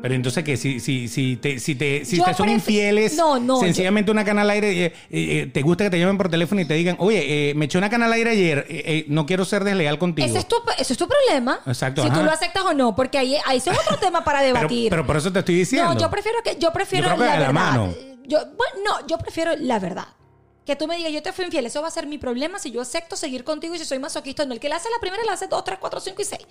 Pero 0.00 0.14
entonces 0.14 0.44
que 0.44 0.56
si, 0.56 0.78
si, 0.78 1.08
si 1.08 1.36
te, 1.36 1.58
si 1.58 1.74
te, 1.74 2.04
si 2.04 2.22
te 2.22 2.32
son 2.32 2.48
infieles, 2.48 3.16
No, 3.16 3.40
no, 3.40 3.58
sencillamente 3.58 4.12
una 4.12 4.24
cana 4.24 4.42
al 4.42 4.50
aire, 4.50 4.84
eh, 4.86 4.92
eh, 5.10 5.50
te 5.52 5.60
gusta 5.62 5.82
que 5.84 5.90
te 5.90 5.98
llamen 5.98 6.16
por 6.16 6.28
teléfono 6.30 6.60
y 6.60 6.64
te 6.66 6.74
digan, 6.74 6.94
oye, 7.00 7.50
eh, 7.50 7.54
me 7.54 7.64
eché 7.64 7.78
una 7.78 7.90
cana 7.90 8.06
al 8.06 8.12
aire 8.12 8.30
ayer, 8.30 8.58
eh, 8.68 8.82
eh, 8.86 9.04
no 9.08 9.26
quiero 9.26 9.44
ser 9.44 9.64
desleal 9.64 9.98
contigo. 9.98 10.28
Ese 10.28 10.38
es, 10.38 10.46
tu, 10.46 10.54
ese 10.78 10.92
es 10.92 10.98
tu 10.98 11.08
problema. 11.08 11.58
Exacto, 11.66 12.02
Si 12.02 12.08
ajá. 12.08 12.16
tú 12.16 12.24
lo 12.24 12.30
aceptas 12.30 12.62
o 12.62 12.74
no, 12.74 12.94
porque 12.94 13.18
ahí, 13.18 13.36
ahí 13.44 13.58
es 13.58 13.66
otro 13.66 13.96
tema 13.98 14.22
para 14.22 14.40
debatir. 14.40 14.88
pero 14.88 15.04
por 15.04 15.16
eso 15.16 15.32
te 15.32 15.40
estoy 15.40 15.56
diciendo. 15.56 15.92
No, 15.92 15.98
yo 16.00 16.08
prefiero 16.10 16.38
que 16.44 16.56
yo 16.60 16.72
prefiero 16.72 17.08
Yo 17.08 17.14
creo 17.16 17.26
que 17.26 17.34
la 17.34 17.40
la 17.40 17.46
verdad. 17.48 17.52
mano. 17.52 17.94
Yo, 18.24 18.38
bueno, 18.38 18.74
no, 19.00 19.06
yo 19.08 19.18
prefiero 19.18 19.56
la 19.58 19.80
verdad. 19.80 20.06
Que 20.64 20.76
tú 20.76 20.86
me 20.86 20.96
digas, 20.96 21.10
yo 21.12 21.22
te 21.24 21.32
fui 21.32 21.44
infiel, 21.44 21.66
eso 21.66 21.82
va 21.82 21.88
a 21.88 21.90
ser 21.90 22.06
mi 22.06 22.18
problema 22.18 22.60
si 22.60 22.70
yo 22.70 22.80
acepto 22.82 23.16
seguir 23.16 23.42
contigo 23.42 23.74
y 23.74 23.78
si 23.78 23.84
soy 23.84 23.98
masoquista. 23.98 24.44
No, 24.44 24.52
el 24.54 24.60
que 24.60 24.68
le 24.68 24.76
hace 24.76 24.88
la 24.94 25.00
primera, 25.00 25.24
le 25.24 25.30
hace 25.32 25.48
dos, 25.48 25.64
tres, 25.64 25.78
cuatro, 25.80 25.98
cinco 25.98 26.22
y 26.22 26.24
seis. 26.24 26.46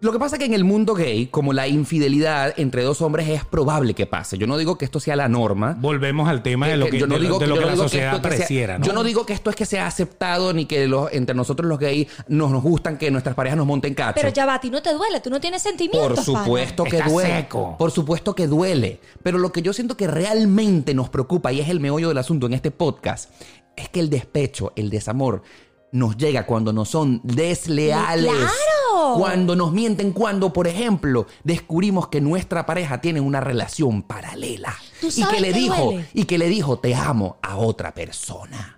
Lo 0.00 0.12
que 0.12 0.18
pasa 0.20 0.36
es 0.36 0.38
que 0.38 0.44
en 0.46 0.54
el 0.54 0.62
mundo 0.62 0.94
gay, 0.94 1.26
como 1.26 1.52
la 1.52 1.66
infidelidad 1.66 2.54
entre 2.56 2.82
dos 2.84 3.02
hombres 3.02 3.28
es 3.28 3.44
probable 3.44 3.94
que 3.94 4.06
pase. 4.06 4.38
Yo 4.38 4.46
no 4.46 4.56
digo 4.56 4.78
que 4.78 4.84
esto 4.84 5.00
sea 5.00 5.16
la 5.16 5.28
norma. 5.28 5.76
Volvemos 5.80 6.28
al 6.28 6.42
tema 6.42 6.68
de 6.68 6.76
lo 6.76 6.86
que, 6.86 6.98
yo 7.00 7.06
no 7.08 7.14
de 7.14 7.20
lo- 7.20 7.24
digo 7.26 7.38
de 7.40 7.46
lo 7.48 7.54
yo 7.56 7.60
que 7.60 7.60
no 7.62 7.66
la 7.66 7.72
digo 7.72 7.82
sociedad 7.84 8.14
esto 8.14 8.22
que 8.22 8.28
sea- 8.28 8.36
pareciera, 8.38 8.78
¿no? 8.78 8.86
Yo 8.86 8.92
no 8.92 9.02
digo 9.02 9.26
que 9.26 9.32
esto 9.32 9.50
es 9.50 9.56
que 9.56 9.66
sea 9.66 9.88
aceptado 9.88 10.52
ni 10.52 10.66
que 10.66 10.86
los, 10.86 11.12
entre 11.12 11.34
nosotros 11.34 11.68
los 11.68 11.80
gays 11.80 12.06
nos, 12.28 12.50
nos 12.52 12.62
gustan 12.62 12.96
que 12.96 13.10
nuestras 13.10 13.34
parejas 13.34 13.56
nos 13.56 13.66
monten 13.66 13.94
cacho. 13.94 14.14
Pero 14.14 14.28
ya 14.28 14.46
va, 14.46 14.54
a 14.54 14.60
ti 14.60 14.70
no 14.70 14.80
te 14.82 14.92
duele, 14.92 15.20
tú 15.20 15.30
no 15.30 15.40
tienes 15.40 15.62
sentimientos. 15.62 16.12
Por 16.14 16.22
supuesto 16.24 16.84
que 16.84 16.98
Está 16.98 17.08
duele. 17.10 17.36
seco. 17.36 17.74
Por 17.76 17.90
supuesto 17.90 18.34
que 18.36 18.46
duele. 18.46 19.00
Pero 19.24 19.38
lo 19.38 19.50
que 19.50 19.62
yo 19.62 19.72
siento 19.72 19.96
que 19.96 20.06
realmente 20.06 20.94
nos 20.94 21.08
preocupa, 21.08 21.52
y 21.52 21.58
es 21.60 21.68
el 21.68 21.80
meollo 21.80 22.06
del 22.08 22.18
asunto 22.18 22.46
en 22.46 22.52
este 22.52 22.70
podcast, 22.70 23.30
es 23.74 23.88
que 23.88 23.98
el 23.98 24.10
despecho, 24.10 24.72
el 24.76 24.90
desamor, 24.90 25.42
nos 25.90 26.16
llega 26.16 26.46
cuando 26.46 26.72
nos 26.72 26.88
son 26.90 27.20
desleales. 27.24 28.30
¡Claro! 28.30 28.48
Cuando 29.16 29.56
nos 29.56 29.72
mienten, 29.72 30.12
cuando, 30.12 30.52
por 30.52 30.66
ejemplo, 30.66 31.26
descubrimos 31.44 32.08
que 32.08 32.20
nuestra 32.20 32.66
pareja 32.66 33.00
tiene 33.00 33.20
una 33.20 33.40
relación 33.40 34.02
paralela. 34.02 34.74
Tú 35.00 35.08
Y 35.14 35.24
que 35.24 35.40
le 35.40 35.52
que 35.52 35.58
dijo, 35.58 35.84
duele. 35.84 36.08
y 36.12 36.24
que 36.24 36.38
le 36.38 36.48
dijo, 36.48 36.78
te 36.78 36.94
amo 36.94 37.36
a 37.42 37.56
otra 37.56 37.94
persona. 37.94 38.74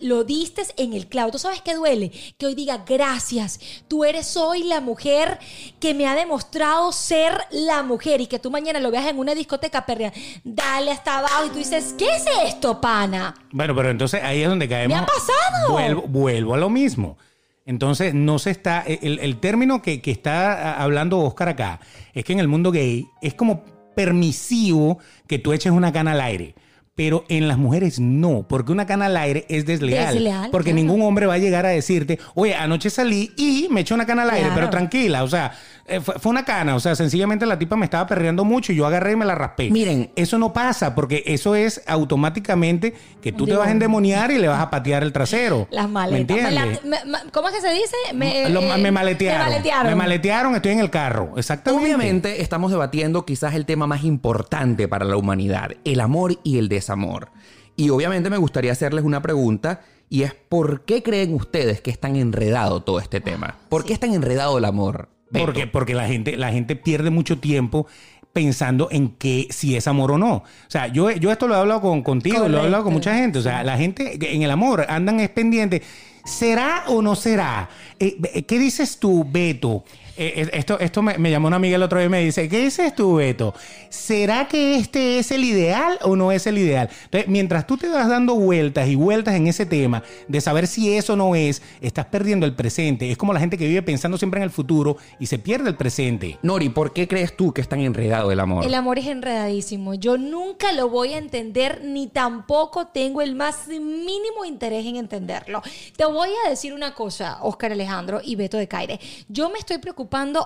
Lo 0.00 0.24
diste 0.24 0.62
en 0.78 0.94
el 0.94 1.06
clavo. 1.06 1.30
¿Tú 1.30 1.38
sabes 1.38 1.62
qué 1.62 1.76
duele? 1.76 2.10
Que 2.36 2.46
hoy 2.46 2.56
diga 2.56 2.78
gracias. 2.84 3.60
Tú 3.86 4.02
eres 4.04 4.36
hoy 4.36 4.64
la 4.64 4.80
mujer 4.80 5.38
que 5.78 5.94
me 5.94 6.08
ha 6.08 6.16
demostrado 6.16 6.90
ser 6.90 7.38
la 7.52 7.84
mujer 7.84 8.20
y 8.20 8.26
que 8.26 8.40
tú 8.40 8.50
mañana 8.50 8.80
lo 8.80 8.90
veas 8.90 9.06
en 9.06 9.20
una 9.20 9.32
discoteca 9.32 9.86
perrea. 9.86 10.12
Dale 10.42 10.90
hasta 10.90 11.20
abajo 11.20 11.46
y 11.46 11.50
tú 11.50 11.58
dices, 11.58 11.94
¿qué 11.96 12.16
es 12.16 12.24
esto, 12.46 12.80
pana? 12.80 13.32
Bueno, 13.52 13.76
pero 13.76 13.90
entonces 13.90 14.20
ahí 14.24 14.42
es 14.42 14.48
donde 14.48 14.68
caemos. 14.68 14.96
¡Me 14.98 15.04
ha 15.04 15.06
pasado! 15.06 15.70
Vuelvo, 15.70 16.02
vuelvo 16.08 16.54
a 16.54 16.58
lo 16.58 16.68
mismo. 16.68 17.16
Entonces, 17.64 18.14
no 18.14 18.38
se 18.38 18.50
está. 18.50 18.82
El, 18.82 19.18
el 19.18 19.36
término 19.38 19.82
que, 19.82 20.00
que 20.00 20.10
está 20.10 20.82
hablando 20.82 21.20
Oscar 21.20 21.50
acá 21.50 21.80
es 22.12 22.24
que 22.24 22.32
en 22.32 22.40
el 22.40 22.48
mundo 22.48 22.72
gay 22.72 23.06
es 23.20 23.34
como 23.34 23.64
permisivo 23.94 24.98
que 25.26 25.38
tú 25.38 25.52
eches 25.52 25.72
una 25.72 25.92
cana 25.92 26.12
al 26.12 26.20
aire. 26.20 26.54
Pero 26.94 27.24
en 27.30 27.48
las 27.48 27.56
mujeres 27.56 27.98
no, 28.00 28.46
porque 28.46 28.70
una 28.70 28.84
cana 28.84 29.06
al 29.06 29.16
aire 29.16 29.46
es 29.48 29.64
desleal. 29.64 30.12
Desleal, 30.14 30.50
porque 30.50 30.72
claro. 30.72 30.84
ningún 30.84 31.00
hombre 31.02 31.24
va 31.24 31.34
a 31.34 31.38
llegar 31.38 31.64
a 31.64 31.70
decirte, 31.70 32.18
oye, 32.34 32.54
anoche 32.54 32.90
salí 32.90 33.32
y 33.38 33.66
me 33.70 33.80
eché 33.80 33.94
una 33.94 34.04
cana 34.04 34.22
al 34.24 34.30
aire, 34.30 34.42
Claro. 34.42 34.54
pero 34.56 34.70
tranquila, 34.70 35.22
o 35.24 35.28
sea, 35.28 35.52
eh, 35.86 36.00
fue, 36.00 36.30
una 36.30 36.44
cana, 36.44 36.76
o 36.76 36.80
sea, 36.80 36.94
sencillamente 36.94 37.46
la 37.46 37.58
tipa 37.58 37.76
me 37.76 37.86
estaba 37.86 38.06
perreando 38.06 38.44
mucho 38.44 38.72
y 38.72 38.76
yo 38.76 38.86
agarré 38.86 39.12
y 39.12 39.16
me 39.16 39.24
la 39.24 39.34
raspé. 39.34 39.70
Miren. 39.70 40.10
eso 40.16 40.36
no 40.36 40.52
pasa, 40.52 40.94
porque 40.94 41.22
eso 41.26 41.54
es 41.54 41.82
automáticamente 41.86 42.94
que 43.22 43.32
tú 43.32 43.46
te 43.46 43.54
vas 43.56 43.68
a 43.68 43.70
endemoniar 43.70 44.30
y 44.30 44.38
le 44.38 44.48
vas 44.48 44.60
a 44.60 44.70
patear 44.70 45.02
el 45.02 45.12
trasero. 45.12 45.66
Las 45.70 45.86
¿Me 45.86 45.92
maletas. 45.92 46.36
entiendes? 46.36 46.84
Me 46.84 46.90
la- 46.90 47.04
me- 47.04 47.10
ma- 47.10 47.22
¿Cómo 47.32 47.48
es 47.48 47.54
que 47.54 47.60
se 47.62 47.72
dice? 47.72 47.96
Me, 48.14 48.48
Lo- 48.50 48.60
eh, 48.60 48.78
me 48.78 48.90
maletearon. 48.92 49.46
Me 49.46 49.50
maletearon. 49.52 49.86
Me 49.86 49.94
maletearon, 49.96 50.54
estoy 50.56 50.72
en 50.72 50.80
el 50.80 50.90
carro. 50.90 51.32
Exactamente. 51.36 51.84
Obviamente 51.86 52.42
estamos 52.42 52.70
debatiendo 52.70 53.24
quizás 53.24 53.54
el 53.54 53.64
tema 53.66 53.86
más 53.86 54.04
importante 54.04 54.88
para 54.88 55.04
la 55.04 55.16
humanidad, 55.16 55.70
el 55.84 56.00
amor 56.00 56.38
y 56.44 56.58
el 56.58 56.68
desamor. 56.82 57.28
Y 57.76 57.90
obviamente 57.90 58.28
me 58.28 58.36
gustaría 58.36 58.72
hacerles 58.72 59.04
una 59.04 59.22
pregunta 59.22 59.80
y 60.08 60.24
es 60.24 60.34
¿por 60.34 60.84
qué 60.84 61.02
creen 61.02 61.34
ustedes 61.34 61.80
que 61.80 61.90
es 61.90 61.98
tan 61.98 62.16
enredado 62.16 62.82
todo 62.82 62.98
este 62.98 63.20
tema? 63.20 63.56
¿Por 63.68 63.84
qué 63.84 63.94
es 63.94 64.00
tan 64.00 64.12
enredado 64.12 64.58
el 64.58 64.64
amor? 64.64 65.08
Beto? 65.30 65.46
Porque, 65.46 65.66
porque 65.66 65.94
la 65.94 66.06
gente, 66.06 66.36
la 66.36 66.52
gente 66.52 66.76
pierde 66.76 67.10
mucho 67.10 67.38
tiempo 67.38 67.86
pensando 68.32 68.88
en 68.90 69.10
que 69.10 69.46
si 69.50 69.76
es 69.76 69.86
amor 69.86 70.12
o 70.12 70.18
no. 70.18 70.34
O 70.36 70.44
sea, 70.68 70.88
yo, 70.88 71.10
yo 71.10 71.30
esto 71.30 71.48
lo 71.48 71.54
he 71.54 71.58
hablado 71.58 71.80
con, 71.80 72.02
contigo, 72.02 72.48
lo 72.48 72.58
he 72.58 72.60
hablado 72.60 72.84
con 72.84 72.92
mucha 72.92 73.14
gente. 73.14 73.38
O 73.38 73.42
sea, 73.42 73.62
la 73.62 73.76
gente 73.76 74.18
en 74.34 74.42
el 74.42 74.50
amor 74.50 74.86
andan 74.88 75.20
es 75.20 75.30
pendiente. 75.30 75.82
¿Será 76.24 76.84
o 76.88 77.02
no 77.02 77.16
será? 77.16 77.68
Eh, 77.98 78.16
eh, 78.34 78.42
¿Qué 78.44 78.58
dices 78.58 78.98
tú, 78.98 79.26
Beto? 79.28 79.84
Eh, 80.16 80.32
eh, 80.36 80.50
esto 80.52 80.78
esto 80.78 81.02
me, 81.02 81.16
me 81.16 81.30
llamó 81.30 81.48
una 81.48 81.56
amiga 81.56 81.76
el 81.76 81.82
otro 81.82 81.98
día 81.98 82.06
y 82.06 82.10
me 82.10 82.20
dice, 82.20 82.48
¿qué 82.48 82.58
dices 82.58 82.94
tú, 82.94 83.16
Beto? 83.16 83.54
¿Será 83.88 84.46
que 84.46 84.76
este 84.76 85.18
es 85.18 85.30
el 85.30 85.44
ideal 85.44 85.98
o 86.02 86.16
no 86.16 86.32
es 86.32 86.46
el 86.46 86.58
ideal? 86.58 86.90
Entonces, 87.04 87.28
mientras 87.28 87.66
tú 87.66 87.76
te 87.76 87.88
vas 87.88 88.08
dando 88.08 88.34
vueltas 88.34 88.88
y 88.88 88.94
vueltas 88.94 89.34
en 89.34 89.46
ese 89.46 89.64
tema 89.64 90.02
de 90.28 90.40
saber 90.40 90.66
si 90.66 90.94
eso 90.94 91.16
no 91.16 91.34
es, 91.34 91.62
estás 91.80 92.06
perdiendo 92.06 92.44
el 92.44 92.54
presente. 92.54 93.10
Es 93.10 93.16
como 93.16 93.32
la 93.32 93.40
gente 93.40 93.56
que 93.56 93.66
vive 93.66 93.82
pensando 93.82 94.18
siempre 94.18 94.38
en 94.38 94.44
el 94.44 94.50
futuro 94.50 94.96
y 95.18 95.26
se 95.26 95.38
pierde 95.38 95.70
el 95.70 95.76
presente. 95.76 96.38
Nori, 96.42 96.68
¿por 96.68 96.92
qué 96.92 97.08
crees 97.08 97.34
tú 97.36 97.52
que 97.52 97.60
es 97.60 97.68
tan 97.68 97.80
enredado 97.80 98.30
el 98.30 98.40
amor? 98.40 98.66
El 98.66 98.74
amor 98.74 98.98
es 98.98 99.06
enredadísimo. 99.06 99.94
Yo 99.94 100.18
nunca 100.18 100.72
lo 100.72 100.88
voy 100.88 101.14
a 101.14 101.18
entender 101.18 101.82
ni 101.84 102.06
tampoco 102.06 102.88
tengo 102.88 103.22
el 103.22 103.34
más 103.34 103.68
mínimo 103.68 104.44
interés 104.46 104.84
en 104.84 104.96
entenderlo. 104.96 105.62
Te 105.96 106.04
voy 106.04 106.28
a 106.44 106.50
decir 106.50 106.74
una 106.74 106.94
cosa, 106.94 107.38
Oscar 107.42 107.72
Alejandro 107.72 108.20
y 108.22 108.36
Beto 108.36 108.58
de 108.58 108.68
Caire. 108.68 109.00
Yo 109.28 109.48
me 109.48 109.58
estoy 109.58 109.78
preocupando 109.78 110.01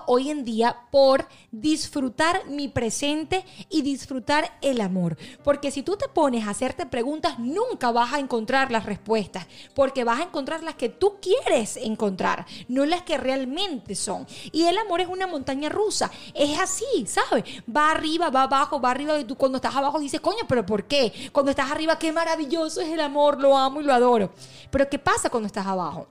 hoy 0.07 0.29
en 0.29 0.43
día 0.43 0.77
por 0.91 1.27
disfrutar 1.51 2.47
mi 2.47 2.67
presente 2.67 3.45
y 3.69 3.81
disfrutar 3.81 4.57
el 4.61 4.81
amor. 4.81 5.17
Porque 5.43 5.71
si 5.71 5.83
tú 5.83 5.95
te 5.97 6.07
pones 6.07 6.45
a 6.45 6.51
hacerte 6.51 6.85
preguntas, 6.85 7.39
nunca 7.39 7.91
vas 7.91 8.13
a 8.13 8.19
encontrar 8.19 8.71
las 8.71 8.85
respuestas. 8.85 9.47
Porque 9.75 10.03
vas 10.03 10.19
a 10.19 10.23
encontrar 10.23 10.63
las 10.63 10.75
que 10.75 10.89
tú 10.89 11.17
quieres 11.21 11.77
encontrar, 11.77 12.45
no 12.67 12.85
las 12.85 13.03
que 13.03 13.17
realmente 13.17 13.95
son. 13.95 14.27
Y 14.51 14.63
el 14.63 14.77
amor 14.77 15.01
es 15.01 15.07
una 15.07 15.27
montaña 15.27 15.69
rusa. 15.69 16.11
Es 16.33 16.59
así, 16.59 17.05
¿sabes? 17.05 17.43
Va 17.73 17.91
arriba, 17.91 18.29
va 18.29 18.43
abajo, 18.43 18.79
va 18.79 18.91
arriba. 18.91 19.19
Y 19.19 19.25
tú 19.25 19.35
cuando 19.35 19.57
estás 19.57 19.75
abajo 19.75 19.99
dices, 19.99 20.21
coño, 20.21 20.45
pero 20.47 20.65
¿por 20.65 20.85
qué? 20.85 21.13
Cuando 21.31 21.51
estás 21.51 21.71
arriba, 21.71 21.99
qué 21.99 22.11
maravilloso 22.11 22.81
es 22.81 22.89
el 22.89 23.01
amor, 23.01 23.39
lo 23.39 23.57
amo 23.57 23.81
y 23.81 23.83
lo 23.83 23.93
adoro. 23.93 24.31
Pero 24.71 24.89
¿qué 24.89 24.99
pasa 24.99 25.29
cuando 25.29 25.47
estás 25.47 25.65
abajo? 25.65 26.07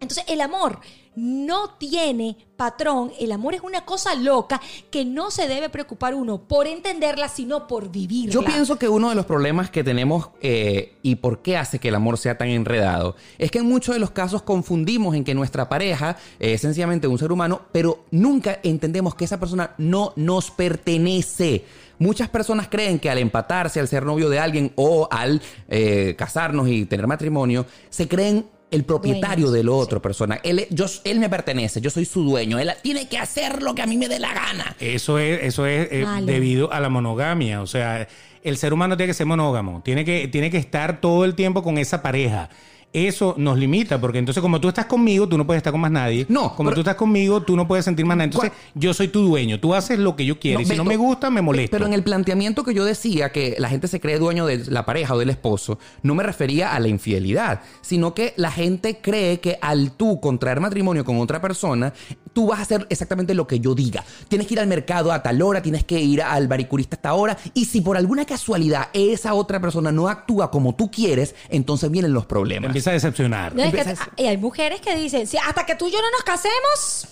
Entonces 0.00 0.24
el 0.28 0.40
amor 0.40 0.80
no 1.16 1.70
tiene 1.78 2.36
patrón, 2.56 3.10
el 3.18 3.32
amor 3.32 3.54
es 3.54 3.62
una 3.62 3.86
cosa 3.86 4.14
loca 4.14 4.60
que 4.90 5.06
no 5.06 5.30
se 5.30 5.48
debe 5.48 5.70
preocupar 5.70 6.14
uno 6.14 6.42
por 6.42 6.66
entenderla, 6.66 7.28
sino 7.28 7.66
por 7.66 7.90
vivirla. 7.90 8.30
Yo 8.30 8.44
pienso 8.44 8.78
que 8.78 8.88
uno 8.88 9.08
de 9.08 9.14
los 9.14 9.24
problemas 9.24 9.70
que 9.70 9.82
tenemos 9.82 10.28
eh, 10.42 10.96
y 11.02 11.16
por 11.16 11.40
qué 11.40 11.56
hace 11.56 11.78
que 11.78 11.88
el 11.88 11.94
amor 11.94 12.18
sea 12.18 12.36
tan 12.36 12.48
enredado 12.48 13.16
es 13.38 13.50
que 13.50 13.58
en 13.58 13.66
muchos 13.66 13.94
de 13.94 13.98
los 13.98 14.10
casos 14.10 14.42
confundimos 14.42 15.14
en 15.14 15.24
que 15.24 15.34
nuestra 15.34 15.68
pareja 15.70 16.18
es 16.38 16.60
sencillamente 16.60 17.06
un 17.06 17.18
ser 17.18 17.32
humano, 17.32 17.62
pero 17.72 18.04
nunca 18.10 18.60
entendemos 18.62 19.14
que 19.14 19.24
esa 19.24 19.40
persona 19.40 19.74
no 19.78 20.12
nos 20.16 20.50
pertenece. 20.50 21.64
Muchas 21.98 22.28
personas 22.28 22.68
creen 22.68 22.98
que 22.98 23.08
al 23.08 23.16
empatarse, 23.16 23.80
al 23.80 23.88
ser 23.88 24.04
novio 24.04 24.28
de 24.28 24.38
alguien 24.38 24.72
o 24.76 25.08
al 25.10 25.40
eh, 25.68 26.14
casarnos 26.18 26.68
y 26.68 26.84
tener 26.84 27.06
matrimonio, 27.06 27.64
se 27.88 28.06
creen 28.06 28.44
el 28.70 28.84
propietario 28.84 29.46
Dueños, 29.46 29.52
de 29.52 29.64
la 29.64 29.72
otra 29.72 30.00
persona. 30.00 30.40
Él, 30.42 30.66
yo, 30.70 30.86
él 31.04 31.18
me 31.20 31.28
pertenece, 31.28 31.80
yo 31.80 31.90
soy 31.90 32.04
su 32.04 32.22
dueño. 32.22 32.58
Él 32.58 32.70
tiene 32.82 33.08
que 33.08 33.18
hacer 33.18 33.62
lo 33.62 33.74
que 33.74 33.82
a 33.82 33.86
mí 33.86 33.96
me 33.96 34.08
dé 34.08 34.18
la 34.18 34.34
gana. 34.34 34.76
Eso 34.80 35.18
es, 35.18 35.42
eso 35.42 35.66
es 35.66 35.88
eh, 35.92 36.04
Vale. 36.04 36.30
debido 36.30 36.72
a 36.72 36.80
la 36.80 36.88
monogamia. 36.88 37.62
O 37.62 37.66
sea, 37.66 38.08
el 38.42 38.56
ser 38.56 38.72
humano 38.72 38.96
tiene 38.96 39.10
que 39.10 39.14
ser 39.14 39.26
monógamo. 39.26 39.82
Tiene 39.84 40.04
que, 40.04 40.28
tiene 40.28 40.50
que 40.50 40.58
estar 40.58 41.00
todo 41.00 41.24
el 41.24 41.34
tiempo 41.34 41.62
con 41.62 41.78
esa 41.78 42.02
pareja. 42.02 42.48
Eso 42.96 43.34
nos 43.36 43.58
limita, 43.58 44.00
porque 44.00 44.18
entonces 44.18 44.40
como 44.40 44.58
tú 44.58 44.68
estás 44.68 44.86
conmigo, 44.86 45.28
tú 45.28 45.36
no 45.36 45.46
puedes 45.46 45.58
estar 45.58 45.70
con 45.70 45.82
más 45.82 45.90
nadie. 45.90 46.24
No, 46.30 46.54
Como 46.54 46.70
pero- 46.70 46.76
tú 46.76 46.80
estás 46.80 46.94
conmigo, 46.94 47.42
tú 47.42 47.54
no 47.54 47.68
puedes 47.68 47.84
sentir 47.84 48.06
más 48.06 48.16
nada. 48.16 48.24
Entonces, 48.24 48.52
yo 48.74 48.94
soy 48.94 49.08
tu 49.08 49.20
dueño. 49.20 49.60
Tú 49.60 49.74
haces 49.74 49.98
lo 49.98 50.16
que 50.16 50.24
yo 50.24 50.38
quiero. 50.40 50.60
y 50.60 50.64
si 50.64 50.74
no 50.76 50.84
me 50.84 50.96
gusta, 50.96 51.28
me 51.28 51.42
molesto. 51.42 51.72
Pero 51.76 51.84
en 51.84 51.92
el 51.92 52.02
planteamiento 52.02 52.64
que 52.64 52.72
yo 52.72 52.86
decía 52.86 53.32
que 53.32 53.54
la 53.58 53.68
gente 53.68 53.86
se 53.86 54.00
cree 54.00 54.18
dueño 54.18 54.46
de 54.46 54.64
la 54.70 54.86
pareja 54.86 55.14
o 55.14 55.18
del 55.18 55.28
esposo, 55.28 55.78
no 56.02 56.14
me 56.14 56.22
refería 56.22 56.74
a 56.74 56.80
la 56.80 56.88
infidelidad, 56.88 57.60
sino 57.82 58.14
que 58.14 58.32
la 58.36 58.50
gente 58.50 58.98
cree 59.02 59.40
que 59.40 59.58
al 59.60 59.90
tú 59.92 60.18
contraer 60.18 60.60
matrimonio 60.60 61.04
con 61.04 61.18
otra 61.20 61.38
persona, 61.42 61.92
tú 62.36 62.46
vas 62.48 62.58
a 62.58 62.62
hacer 62.62 62.86
exactamente 62.90 63.32
lo 63.32 63.46
que 63.46 63.60
yo 63.60 63.74
diga. 63.74 64.04
Tienes 64.28 64.46
que 64.46 64.52
ir 64.52 64.60
al 64.60 64.66
mercado 64.66 65.10
a 65.10 65.22
tal 65.22 65.40
hora, 65.40 65.62
tienes 65.62 65.84
que 65.84 65.98
ir 65.98 66.20
al 66.20 66.48
baricurista 66.48 66.96
a 66.96 66.98
esta 66.98 67.14
hora, 67.14 67.38
y 67.54 67.64
si 67.64 67.80
por 67.80 67.96
alguna 67.96 68.26
casualidad 68.26 68.88
esa 68.92 69.32
otra 69.32 69.58
persona 69.58 69.90
no 69.90 70.06
actúa 70.06 70.50
como 70.50 70.74
tú 70.74 70.90
quieres, 70.90 71.34
entonces 71.48 71.90
vienen 71.90 72.12
los 72.12 72.26
problemas. 72.26 72.66
empieza 72.68 72.90
a 72.90 72.92
decepcionar. 72.92 73.54
No, 73.54 73.62
es 73.62 73.72
que- 73.72 73.80
Empiezas- 73.80 74.08
y 74.18 74.24
hay 74.26 74.36
mujeres 74.36 74.82
que 74.82 74.94
dicen, 74.96 75.26
"Si 75.26 75.38
hasta 75.38 75.64
que 75.64 75.76
tú 75.76 75.88
y 75.88 75.92
yo 75.92 75.98
no 76.02 76.10
nos 76.10 76.22
casemos, 76.24 77.08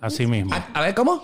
Así 0.00 0.26
mismo. 0.26 0.54
A, 0.54 0.66
a 0.72 0.80
ver, 0.82 0.94
¿cómo? 0.94 1.22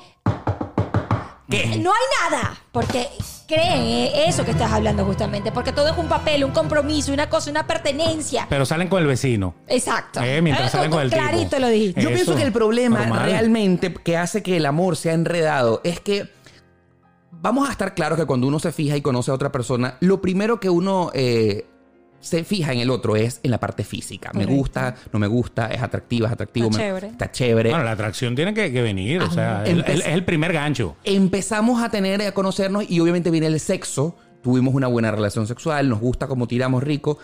¿Qué? 1.49 1.67
no 1.79 1.91
hay 1.93 2.31
nada. 2.31 2.59
Porque 2.73 3.09
creen 3.53 4.11
eso 4.29 4.45
que 4.45 4.53
estás 4.53 4.73
hablando 4.73 5.05
justamente. 5.05 5.53
Porque 5.53 5.73
todo 5.73 5.89
es 5.91 5.99
un 5.99 6.09
papel, 6.09 6.45
un 6.45 6.53
compromiso, 6.53 7.13
una 7.13 7.29
cosa, 7.29 7.51
una 7.51 7.67
pertenencia. 7.67 8.47
Pero 8.49 8.65
salen 8.65 8.89
con 8.89 9.01
el 9.01 9.07
vecino. 9.07 9.55
Exacto. 9.67 10.21
Eh, 10.23 10.41
mientras 10.43 10.69
Eh, 10.69 10.71
salen 10.71 10.91
con 10.91 11.01
el 11.03 11.11
tipo. 11.11 11.21
Clarito 11.23 11.59
lo 11.59 11.69
dijiste. 11.69 12.01
Yo 12.03 12.09
Eso, 12.09 12.15
pienso 12.17 12.37
que 12.37 12.43
el 12.43 12.53
problema 12.53 13.01
normal. 13.01 13.25
realmente 13.27 13.93
que 13.93 14.17
hace 14.17 14.43
que 14.43 14.57
el 14.57 14.67
amor 14.67 14.97
sea 14.97 15.13
enredado 15.13 15.81
es 15.85 16.01
que 16.01 16.29
vamos 17.31 17.69
a 17.69 17.73
estar 17.73 17.95
claros 17.95 18.19
que 18.19 18.25
cuando 18.27 18.47
uno 18.47 18.59
se 18.59 18.73
fija 18.73 18.97
y 18.97 19.03
conoce 19.03 19.31
a 19.31 19.35
otra 19.35 19.51
persona, 19.53 19.97
lo 20.01 20.21
primero 20.21 20.61
que 20.61 20.71
uno 20.71 21.11
eh, 21.15 21.67
se 22.23 22.43
fija 22.45 22.73
en 22.73 22.79
el 22.79 22.89
otro 22.89 23.17
es 23.17 23.41
en 23.43 23.51
la 23.51 23.59
parte 23.61 23.85
física. 23.85 24.31
Me 24.33 24.45
Correcto. 24.45 24.55
gusta, 24.57 24.95
no 25.13 25.19
me 25.19 25.27
gusta, 25.27 25.67
es 25.67 25.83
atractiva, 25.83 26.29
es 26.29 26.33
atractivo, 26.33 26.69
Está 26.69 26.79
me- 26.79 26.85
chévere. 26.85 27.07
está 27.09 27.31
chévere. 27.31 27.69
Bueno, 27.71 27.85
la 27.85 27.91
atracción 27.91 28.35
tiene 28.35 28.55
que, 28.55 28.73
que 28.73 28.81
venir. 28.81 29.21
O 29.23 29.31
sea, 29.31 29.63
el- 29.67 29.85
Empe- 29.85 29.91
el- 29.91 30.01
es 30.01 30.07
el 30.07 30.25
primer 30.25 30.53
gancho. 30.55 30.97
Empezamos 31.05 31.83
a 31.83 31.91
tener, 31.91 32.23
a 32.23 32.33
conocernos 32.33 32.89
y 32.89 32.99
obviamente 33.01 33.31
viene 33.31 33.49
el 33.49 33.61
sexo. 33.61 34.17
Tuvimos 34.43 34.75
una 34.75 34.87
buena 34.87 35.11
relación 35.11 35.47
sexual, 35.47 35.89
nos 35.89 36.01
gusta 36.01 36.27
como 36.29 36.49
tiramos 36.49 36.83
rico. 36.83 37.19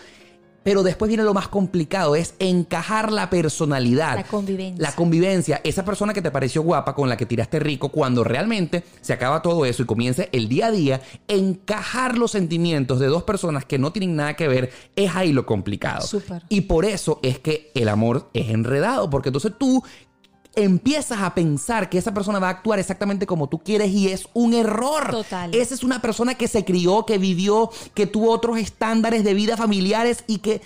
Pero 0.69 0.83
después 0.83 1.09
viene 1.09 1.23
lo 1.23 1.33
más 1.33 1.47
complicado, 1.47 2.15
es 2.15 2.35
encajar 2.37 3.11
la 3.11 3.31
personalidad. 3.31 4.17
La 4.17 4.23
convivencia. 4.23 4.83
La 4.87 4.95
convivencia. 4.95 5.61
Esa 5.63 5.83
persona 5.83 6.13
que 6.13 6.21
te 6.21 6.29
pareció 6.29 6.61
guapa, 6.61 6.93
con 6.93 7.09
la 7.09 7.17
que 7.17 7.25
tiraste 7.25 7.59
rico, 7.59 7.89
cuando 7.89 8.23
realmente 8.23 8.83
se 9.01 9.13
acaba 9.13 9.41
todo 9.41 9.65
eso 9.65 9.81
y 9.81 9.87
comience 9.87 10.29
el 10.31 10.47
día 10.47 10.67
a 10.67 10.71
día, 10.71 11.01
encajar 11.27 12.19
los 12.19 12.29
sentimientos 12.29 12.99
de 12.99 13.07
dos 13.07 13.23
personas 13.23 13.65
que 13.65 13.79
no 13.79 13.91
tienen 13.91 14.15
nada 14.15 14.35
que 14.35 14.47
ver, 14.47 14.71
es 14.95 15.15
ahí 15.15 15.33
lo 15.33 15.47
complicado. 15.47 16.05
Súper. 16.05 16.43
Y 16.49 16.61
por 16.61 16.85
eso 16.85 17.19
es 17.23 17.39
que 17.39 17.71
el 17.73 17.89
amor 17.89 18.29
es 18.35 18.51
enredado, 18.51 19.09
porque 19.09 19.29
entonces 19.29 19.53
tú 19.57 19.83
empiezas 20.63 21.21
a 21.21 21.33
pensar 21.33 21.89
que 21.89 21.97
esa 21.97 22.13
persona 22.13 22.39
va 22.39 22.47
a 22.47 22.51
actuar 22.51 22.79
exactamente 22.79 23.25
como 23.25 23.47
tú 23.47 23.59
quieres 23.59 23.89
y 23.91 24.09
es 24.09 24.27
un 24.33 24.53
error. 24.53 25.11
Total. 25.11 25.53
Esa 25.53 25.73
es 25.73 25.83
una 25.83 26.01
persona 26.01 26.35
que 26.35 26.47
se 26.47 26.65
crió, 26.65 27.05
que 27.05 27.17
vivió, 27.17 27.69
que 27.93 28.07
tuvo 28.07 28.31
otros 28.31 28.57
estándares 28.57 29.23
de 29.23 29.33
vida 29.33 29.57
familiares 29.57 30.23
y 30.27 30.39
que 30.39 30.61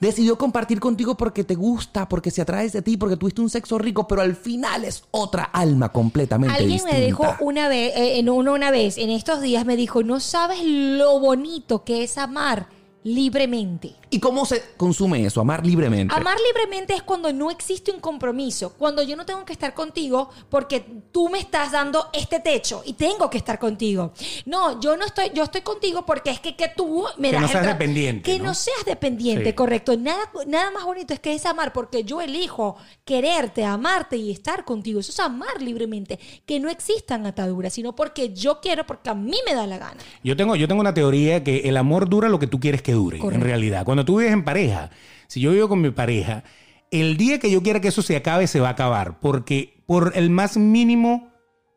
decidió 0.00 0.38
compartir 0.38 0.80
contigo 0.80 1.16
porque 1.16 1.44
te 1.44 1.54
gusta, 1.54 2.08
porque 2.08 2.30
se 2.30 2.42
atrae 2.42 2.68
de 2.68 2.82
ti, 2.82 2.96
porque 2.96 3.16
tuviste 3.16 3.40
un 3.40 3.50
sexo 3.50 3.78
rico, 3.78 4.06
pero 4.06 4.22
al 4.22 4.36
final 4.36 4.84
es 4.84 5.04
otra 5.10 5.44
alma 5.44 5.90
completamente 5.90 6.54
Alguien 6.54 6.72
distinta. 6.78 6.98
me 6.98 7.04
dijo 7.04 7.24
una 7.40 7.68
vez, 7.68 7.96
eh, 7.96 8.18
en 8.18 8.28
uno 8.28 8.52
una 8.52 8.70
vez, 8.70 8.98
en 8.98 9.10
estos 9.10 9.40
días 9.40 9.64
me 9.66 9.76
dijo, 9.76 10.02
no 10.02 10.20
sabes 10.20 10.60
lo 10.64 11.18
bonito 11.20 11.84
que 11.84 12.04
es 12.04 12.18
amar 12.18 12.68
libremente. 13.02 13.94
¿Y 14.10 14.20
cómo 14.20 14.46
se 14.46 14.62
consume 14.76 15.24
eso? 15.26 15.40
Amar 15.40 15.66
libremente. 15.66 16.14
Amar 16.14 16.36
libremente 16.46 16.94
es 16.94 17.02
cuando 17.02 17.32
no 17.32 17.50
existe 17.50 17.90
un 17.90 18.00
compromiso, 18.00 18.72
cuando 18.78 19.02
yo 19.02 19.16
no 19.16 19.26
tengo 19.26 19.44
que 19.44 19.52
estar 19.52 19.74
contigo 19.74 20.30
porque 20.48 20.80
tú 21.12 21.28
me 21.28 21.38
estás 21.38 21.72
dando 21.72 22.08
este 22.12 22.40
techo 22.40 22.82
y 22.86 22.94
tengo 22.94 23.28
que 23.28 23.38
estar 23.38 23.58
contigo. 23.58 24.12
No, 24.46 24.80
yo 24.80 24.96
no 24.96 25.04
estoy, 25.04 25.30
yo 25.34 25.42
estoy 25.44 25.60
contigo 25.60 26.06
porque 26.06 26.30
es 26.30 26.40
que, 26.40 26.56
que 26.56 26.68
tú 26.68 27.04
me 27.18 27.28
Que 27.28 27.32
das 27.34 27.42
no 27.42 27.48
seas 27.48 27.66
dependiente, 27.66 28.22
Que 28.30 28.38
¿no? 28.38 28.44
no, 28.46 28.54
seas 28.54 28.84
dependiente, 28.86 29.50
Sí. 29.50 29.52
correcto. 29.54 29.96
Nada, 29.96 30.30
nada 30.46 30.70
más 30.70 30.84
bonito 30.84 31.12
es 31.12 31.20
que 31.20 31.34
es 31.34 31.44
amar 31.46 31.72
porque 31.72 32.04
yo 32.04 32.20
elijo 32.20 32.76
quererte, 33.04 33.64
amarte 33.64 34.16
y 34.16 34.30
estar 34.30 34.64
contigo. 34.64 35.00
Eso 35.00 35.12
es 35.12 35.20
amar 35.20 35.60
libremente. 35.60 36.18
Que 36.46 36.60
no 36.60 36.68
existan 36.68 37.26
ataduras, 37.26 37.72
sino 37.72 37.94
porque 37.94 38.32
yo 38.32 38.60
quiero, 38.60 38.86
porque 38.86 39.10
a 39.10 39.14
mí 39.14 39.36
me 39.46 39.54
da 39.54 39.66
la 39.66 39.78
gana. 39.78 40.00
Yo 40.22 40.36
tengo, 40.36 40.56
yo 40.56 40.66
tengo 40.68 40.80
una 40.80 40.94
teoría 40.94 41.42
que 41.44 41.60
el 41.68 41.76
amor 41.76 42.08
dura 42.08 42.28
lo 42.28 42.38
que 42.38 42.46
tú 42.46 42.58
quieres 42.60 42.82
que 42.82 42.92
dure, 42.92 43.18
Correcto. 43.18 43.40
en 43.42 43.46
realidad. 43.48 43.84
Cuando 43.84 43.97
tú 44.04 44.18
vives 44.18 44.32
en 44.32 44.44
pareja, 44.44 44.90
si 45.26 45.40
yo 45.40 45.52
vivo 45.52 45.68
con 45.68 45.80
mi 45.80 45.90
pareja, 45.90 46.44
el 46.90 47.16
día 47.16 47.38
que 47.38 47.50
yo 47.50 47.62
quiera 47.62 47.80
que 47.80 47.88
eso 47.88 48.02
se 48.02 48.16
acabe, 48.16 48.46
se 48.46 48.60
va 48.60 48.68
a 48.68 48.72
acabar. 48.72 49.20
Porque 49.20 49.82
por 49.86 50.12
el 50.14 50.30
más 50.30 50.56
mínimo 50.56 51.27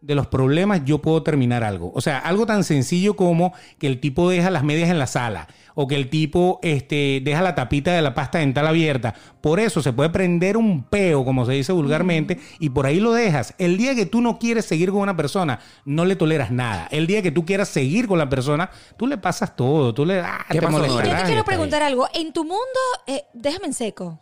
de 0.02 0.16
los 0.16 0.28
problemas 0.28 0.82
yo 0.84 1.00
puedo 1.00 1.24
terminar 1.24 1.64
algo. 1.64 1.92
O 1.96 2.02
sea, 2.02 2.18
algo 2.20 2.46
tan 2.46 2.64
sencillo 2.64 3.16
como 3.16 3.54
que 3.78 3.88
el 3.88 4.00
tipo 4.00 4.30
deja 4.30 4.50
las 4.50 4.64
medias 4.64 4.90
en 4.90 5.00
la 5.00 5.08
sala 5.08 5.48
o 5.76 5.88
que 5.88 5.96
el 5.96 6.10
tipo 6.10 6.60
este, 6.64 7.22
deja 7.24 7.42
la 7.42 7.56
tapita 7.56 7.94
de 7.94 8.02
la 8.02 8.14
pasta 8.14 8.40
dental 8.40 8.68
abierta. 8.68 9.14
Por 9.42 9.60
eso 9.60 9.82
se 9.82 9.94
puede 9.94 10.10
prender 10.10 10.58
un 10.58 10.84
peo, 10.84 11.24
como 11.24 11.46
se 11.46 11.54
dice 11.54 11.72
vulgarmente, 11.72 12.40
y 12.60 12.70
por 12.70 12.86
ahí 12.86 13.00
lo 13.00 13.14
dejas. 13.14 13.54
El 13.58 13.78
día 13.78 13.96
que 13.96 14.06
tú 14.06 14.22
no 14.22 14.38
quieres 14.38 14.66
seguir 14.66 14.92
con 14.92 15.00
una 15.00 15.16
persona, 15.16 15.60
no 15.86 16.06
le 16.06 16.16
toleras 16.16 16.52
nada. 16.52 16.88
El 16.92 17.08
día 17.08 17.22
que 17.22 17.32
tú 17.32 17.46
quieras 17.46 17.70
seguir 17.70 18.08
con 18.08 18.18
la 18.18 18.30
persona, 18.30 18.70
tú 18.98 19.08
le 19.08 19.18
pasas 19.18 19.56
todo. 19.56 19.94
Tú 19.94 20.06
le 20.06 20.20
ah, 20.20 20.46
¿Qué 20.50 20.60
te 20.60 20.66
pasó, 20.66 20.78
molestarás 20.78 21.06
Nora? 21.06 21.18
Yo 21.18 21.20
y 21.20 21.24
te 21.24 21.28
quiero 21.28 21.46
preguntar 21.46 21.84
algo. 21.84 22.08
En 22.14 22.34
tu 22.34 22.44
mundo, 22.44 22.80
eh, 23.08 23.24
déjame 23.34 23.68
en 23.68 23.74
seco. 23.74 24.20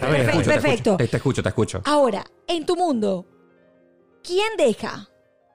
A 0.00 0.06
ver, 0.06 0.26
Perfecto, 0.26 0.50
perfecto. 0.50 0.96
Te, 0.96 1.08
te 1.08 1.16
escucho, 1.16 1.42
te 1.42 1.48
escucho. 1.48 1.82
Ahora, 1.84 2.24
en 2.46 2.64
tu 2.64 2.76
mundo, 2.76 3.26
¿quién 4.22 4.56
deja? 4.56 5.06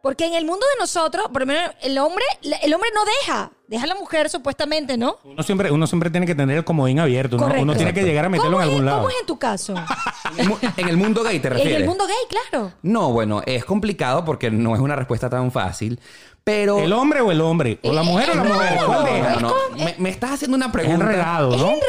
Porque 0.01 0.25
en 0.27 0.35
el 0.35 0.45
mundo 0.45 0.63
de 0.75 0.79
nosotros, 0.79 1.25
por 1.33 1.41
lo 1.41 1.45
menos 1.47 1.71
el 1.81 1.97
hombre, 1.97 2.23
el 2.61 2.71
hombre 2.73 2.89
no 2.93 3.01
deja. 3.21 3.51
Deja 3.67 3.85
a 3.85 3.87
la 3.87 3.95
mujer 3.95 4.29
supuestamente, 4.29 4.95
¿no? 4.97 5.17
Uno 5.23 5.41
siempre, 5.41 5.71
uno 5.71 5.87
siempre 5.87 6.11
tiene 6.11 6.27
que 6.27 6.35
tener 6.35 6.57
el 6.57 6.63
comodín 6.63 6.99
abierto. 6.99 7.37
¿no? 7.37 7.47
Uno 7.59 7.75
tiene 7.75 7.91
que 7.91 8.03
llegar 8.03 8.25
a 8.25 8.29
meterlo 8.29 8.51
¿Cómo 8.57 8.61
en 8.61 8.67
es- 8.67 8.71
algún 8.73 8.85
lado. 8.85 8.97
¿Cómo 8.99 9.09
es 9.09 9.15
en 9.21 9.25
tu 9.25 9.39
caso? 9.39 9.73
En 10.37 10.39
el 10.41 10.49
mu- 10.49 10.57
en 10.77 10.89
el 10.89 10.97
mundo 10.97 11.23
gay 11.23 11.39
te 11.39 11.47
en 11.47 11.53
refieres. 11.55 11.81
el 11.81 11.87
mundo 11.87 12.05
gay, 12.05 12.15
claro. 12.49 12.73
No, 12.83 13.11
bueno, 13.13 13.41
es 13.45 13.63
complicado 13.65 14.25
porque 14.25 14.51
no 14.51 14.75
es 14.75 14.81
una 14.81 14.95
respuesta 14.95 15.29
tan 15.29 15.51
fácil. 15.51 15.99
Pero. 16.45 16.77
¿El 16.77 16.93
hombre 16.93 17.21
o 17.21 17.31
el 17.31 17.41
hombre? 17.41 17.79
¿O 17.81 17.91
la 17.91 18.03
mujer 18.03 18.29
o 18.29 18.35
la 18.35 18.43
no, 18.43 18.53
mujer? 18.53 18.77
¿Cuál 18.85 18.99
No, 18.99 19.03
deja? 19.03 19.35
no, 19.37 19.39
no. 19.41 19.83
Me, 19.83 19.95
me 19.97 20.09
estás 20.09 20.29
haciendo 20.33 20.55
una 20.55 20.67
Es 20.67 20.71
pregunta. 20.71 21.03
enredado, 21.03 21.55
Es 21.55 21.59
¿no? 21.59 21.69
enredado. 21.69 21.81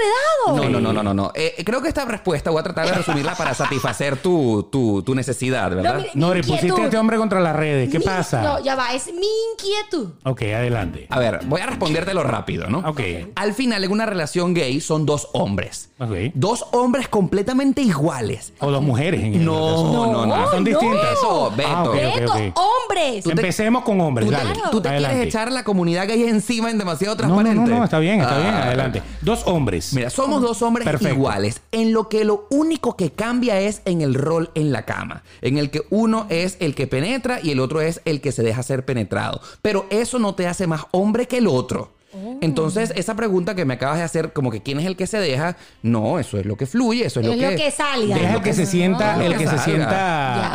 No, 0.46 0.68
no, 0.70 0.80
no, 0.80 0.92
no, 0.94 1.02
no, 1.02 1.12
no. 1.12 1.30
Eh, 1.34 1.62
creo 1.62 1.82
que 1.82 1.88
esta 1.88 2.06
respuesta 2.06 2.50
voy 2.50 2.60
a 2.60 2.62
tratar 2.62 2.86
de 2.86 2.92
resumirla 2.94 3.34
para 3.34 3.52
satisfacer 3.52 4.16
tu, 4.16 4.62
tu, 4.72 5.02
tu 5.02 5.14
necesidad, 5.14 5.70
¿verdad? 5.74 5.98
mi 5.98 6.06
Nori, 6.18 6.42
pusiste 6.42 6.80
a 6.80 6.84
este 6.84 6.96
hombre 6.96 7.18
contra 7.18 7.38
las 7.40 7.54
redes. 7.54 7.90
¿Qué 7.90 7.98
Mi- 7.98 8.04
pasa? 8.06 8.40
No, 8.40 8.64
ya 8.64 8.76
va, 8.76 8.94
es 8.94 9.08
mi 9.12 9.26
inquietud. 9.52 10.12
Ok, 10.24 10.40
adelante. 10.44 11.06
A 11.10 11.18
ver, 11.18 11.40
voy 11.44 11.60
a 11.60 11.66
respondértelo 11.66 12.22
rápido, 12.22 12.68
¿no? 12.70 12.78
Ok. 12.78 13.00
Al 13.34 13.52
final, 13.52 13.84
en 13.84 13.92
una 13.92 14.06
relación 14.06 14.54
gay 14.54 14.80
son 14.80 15.04
dos 15.04 15.28
hombres. 15.34 15.90
Ok. 15.98 16.32
Dos 16.32 16.64
hombres 16.72 17.08
completamente 17.08 17.82
iguales. 17.82 18.54
O 18.60 18.70
dos 18.70 18.82
mujeres 18.82 19.22
en 19.22 19.34
el 19.34 19.44
No, 19.44 19.52
caso. 19.52 19.92
no, 20.12 20.26
no. 20.26 20.34
Ah, 20.34 20.46
son 20.50 20.64
no. 20.64 20.70
distintas. 20.70 21.12
Eso, 21.12 21.52
Beto. 21.54 21.68
Ah, 21.70 21.82
ok, 21.82 21.88
ok, 21.88 21.94
Beto, 21.94 22.32
hombres. 22.62 23.24
te- 23.24 23.30
Empecemos 23.32 23.82
con 23.84 24.00
hombres, 24.00 24.26
¿Tú 24.28 24.34
te, 24.34 24.45
dale. 24.48 24.60
tú 24.70 24.80
te 24.80 24.88
Adelante. 24.88 25.14
quieres 25.16 25.34
echar 25.34 25.52
la 25.52 25.64
comunidad 25.64 26.06
gay 26.08 26.24
encima 26.24 26.70
en 26.70 26.78
demasiado 26.78 27.14
No, 27.16 27.22
no, 27.28 27.34
transparente? 27.34 27.70
no, 27.70 27.78
no, 27.78 27.84
está 27.84 27.98
bien, 27.98 28.20
está 28.20 28.38
bien. 28.38 28.54
Ah, 28.54 28.62
Adelante. 28.64 29.02
Dos 29.22 29.42
hombres. 29.46 29.92
Mira, 29.92 30.10
somos 30.10 30.42
dos 30.42 30.60
hombres 30.62 30.84
Perfecto. 30.84 31.14
iguales, 31.14 31.60
en 31.72 31.92
lo 31.92 32.08
que 32.08 32.24
lo 32.24 32.46
único 32.50 32.96
que 32.96 33.10
cambia 33.12 33.60
es 33.60 33.82
en 33.84 34.00
el 34.02 34.14
rol 34.14 34.50
en 34.54 34.72
la 34.72 34.84
cama, 34.84 35.22
en 35.42 35.58
el 35.58 35.70
que 35.70 35.82
uno 35.90 36.26
es 36.28 36.56
el 36.60 36.74
que 36.74 36.86
penetra 36.86 37.40
y 37.42 37.50
el 37.50 37.60
otro 37.60 37.80
es 37.80 38.00
el 38.04 38.20
que 38.20 38.32
se 38.32 38.42
deja 38.42 38.62
ser 38.62 38.84
penetrado. 38.84 39.40
Pero 39.62 39.86
eso 39.90 40.18
no 40.18 40.34
te 40.34 40.46
hace 40.46 40.66
más 40.66 40.82
hombre 40.92 41.26
que 41.26 41.38
el 41.38 41.46
otro. 41.46 41.95
Oh. 42.16 42.38
Entonces, 42.40 42.92
esa 42.96 43.14
pregunta 43.14 43.54
que 43.54 43.64
me 43.64 43.74
acabas 43.74 43.98
de 43.98 44.04
hacer, 44.04 44.32
como 44.32 44.50
que 44.50 44.62
quién 44.62 44.80
es 44.80 44.86
el 44.86 44.96
que 44.96 45.06
se 45.06 45.18
deja, 45.18 45.56
no, 45.82 46.18
eso 46.18 46.38
es 46.38 46.46
lo 46.46 46.56
que 46.56 46.66
fluye, 46.66 47.04
eso 47.06 47.20
es, 47.20 47.26
Es 47.26 47.36
lo 47.38 47.48
que 47.56 47.70
salga. 47.70 48.14
Deja 48.16 48.34
el 48.36 48.42
que 48.42 48.54
se 48.54 48.66
sienta, 48.66 49.16
Lo 49.16 49.24
el 49.24 49.32
que 49.36 49.44
que 49.44 49.50
se 49.50 49.58
sienta 49.58 49.90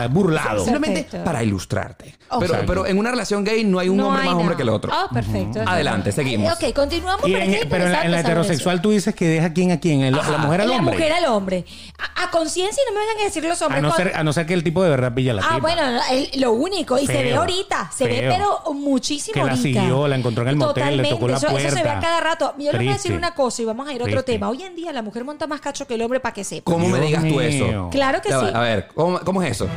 Ya. 0.02 0.08
burlado. 0.08 0.64
Simplemente 0.64 1.08
para 1.24 1.44
ilustrarte. 1.44 2.16
Pero, 2.66 2.86
en 2.88 2.98
una 2.98 3.12
relación 3.12 3.44
gay 3.44 3.64
no 3.64 3.78
hay 3.80 3.90
un 3.90 3.98
No 3.98 4.08
hombre 4.08 4.24
hay 4.24 4.30
más 4.30 4.38
hombre 4.38 4.56
que 4.56 4.64
el 4.64 4.70
otro. 4.70 4.92
Ah, 4.94 5.08
perfecto. 5.14 5.60
Adelante, 5.66 6.12
seguimos. 6.12 6.54
Ok, 6.54 6.74
continuamos. 6.74 7.28
Y 7.28 7.34
pero 7.34 7.44
en- 7.46 7.54
es 7.54 7.66
pero 7.70 7.86
en 7.86 7.92
la, 7.92 8.04
en 8.06 8.14
heterosexual 8.16 8.82
tú 8.82 8.92
dices 8.92 9.14
que 9.14 9.28
deja 9.28 9.54
quién 9.54 9.72
a 9.72 9.80
quién, 9.80 10.02
el- 10.02 10.14
la 10.16 10.38
mujer 10.38 10.62
al 10.62 10.68
eso. 10.68 10.74
La 10.74 10.80
hombre. 10.80 10.96
mujer 10.96 11.12
al 11.14 11.26
hombre. 11.26 11.66
A, 12.18 12.24
a 12.24 12.32
conciencia 12.32 12.82
y 12.82 12.92
no 12.94 13.00
me 13.00 13.06
vengan 13.06 13.22
a 13.22 13.26
decir 13.26 13.44
los 13.44 13.62
hombres. 13.62 13.80
A 13.80 13.82
no, 13.82 13.90
cuando- 13.90 14.10
ser, 14.12 14.18
a 14.20 14.24
no 14.24 14.34
ser 14.34 14.46
que 14.46 14.54
el 14.54 14.64
tipo 14.64 14.82
de 14.84 14.90
verdad 14.90 15.14
pilla 15.14 15.34
la 15.34 15.42
Ah, 15.44 15.56
tipa. 15.56 15.60
bueno, 15.60 15.82
el- 16.12 16.30
lo 16.42 16.54
único. 16.54 16.98
Y 16.98 17.06
se 17.06 17.22
ve 17.24 17.36
ahorita. 17.36 17.92
Se 17.96 18.06
ve, 18.06 18.26
pero 18.30 18.74
muchísimo 18.74 19.34
Que 19.34 19.40
la 19.44 19.52
ahorita. 19.52 19.62
siguió, 19.82 20.08
la 20.08 20.16
encontró 20.16 20.44
en 20.44 20.50
el 20.50 20.56
motel, 20.56 20.98
le 20.98 21.10
tocó 21.10 21.28
la 21.28 21.38
Eso- 21.58 21.68
Eso 21.68 21.78
se 21.78 21.84
ve 21.84 21.90
a 21.90 22.00
cada 22.00 22.20
rato. 22.22 22.54
Yo 22.58 22.72
les 22.72 22.80
voy 22.82 22.90
a 22.90 22.94
decir 22.94 23.14
una 23.14 23.34
cosa 23.34 23.62
y 23.62 23.66
vamos 23.66 23.88
a 23.88 23.94
ir 23.94 24.02
a 24.02 24.06
otro 24.06 24.16
Triste. 24.18 24.34
tema. 24.34 24.50
Hoy 24.50 24.64
en 24.64 24.76
día 24.76 24.92
la 24.94 25.02
mujer 25.02 25.24
monta 25.24 25.48
más 25.48 25.62
cacho 25.62 25.86
que 25.88 25.96
el 25.96 26.02
hombre 26.02 26.20
para 26.20 26.34
que 26.34 26.44
sepa. 26.44 26.72
¿Cómo 26.72 26.88
me 26.90 27.00
digas 27.00 27.24
tú 27.28 27.40
eso? 27.42 27.90
Claro 27.92 28.22
que 28.22 28.30
Ya 28.30 28.38
va, 28.38 28.48
sí. 28.48 28.52
A 28.56 28.60
ver, 28.62 28.88
¿cómo, 28.94 29.20
cómo 29.20 29.42
es 29.44 29.52
eso? 29.52 29.68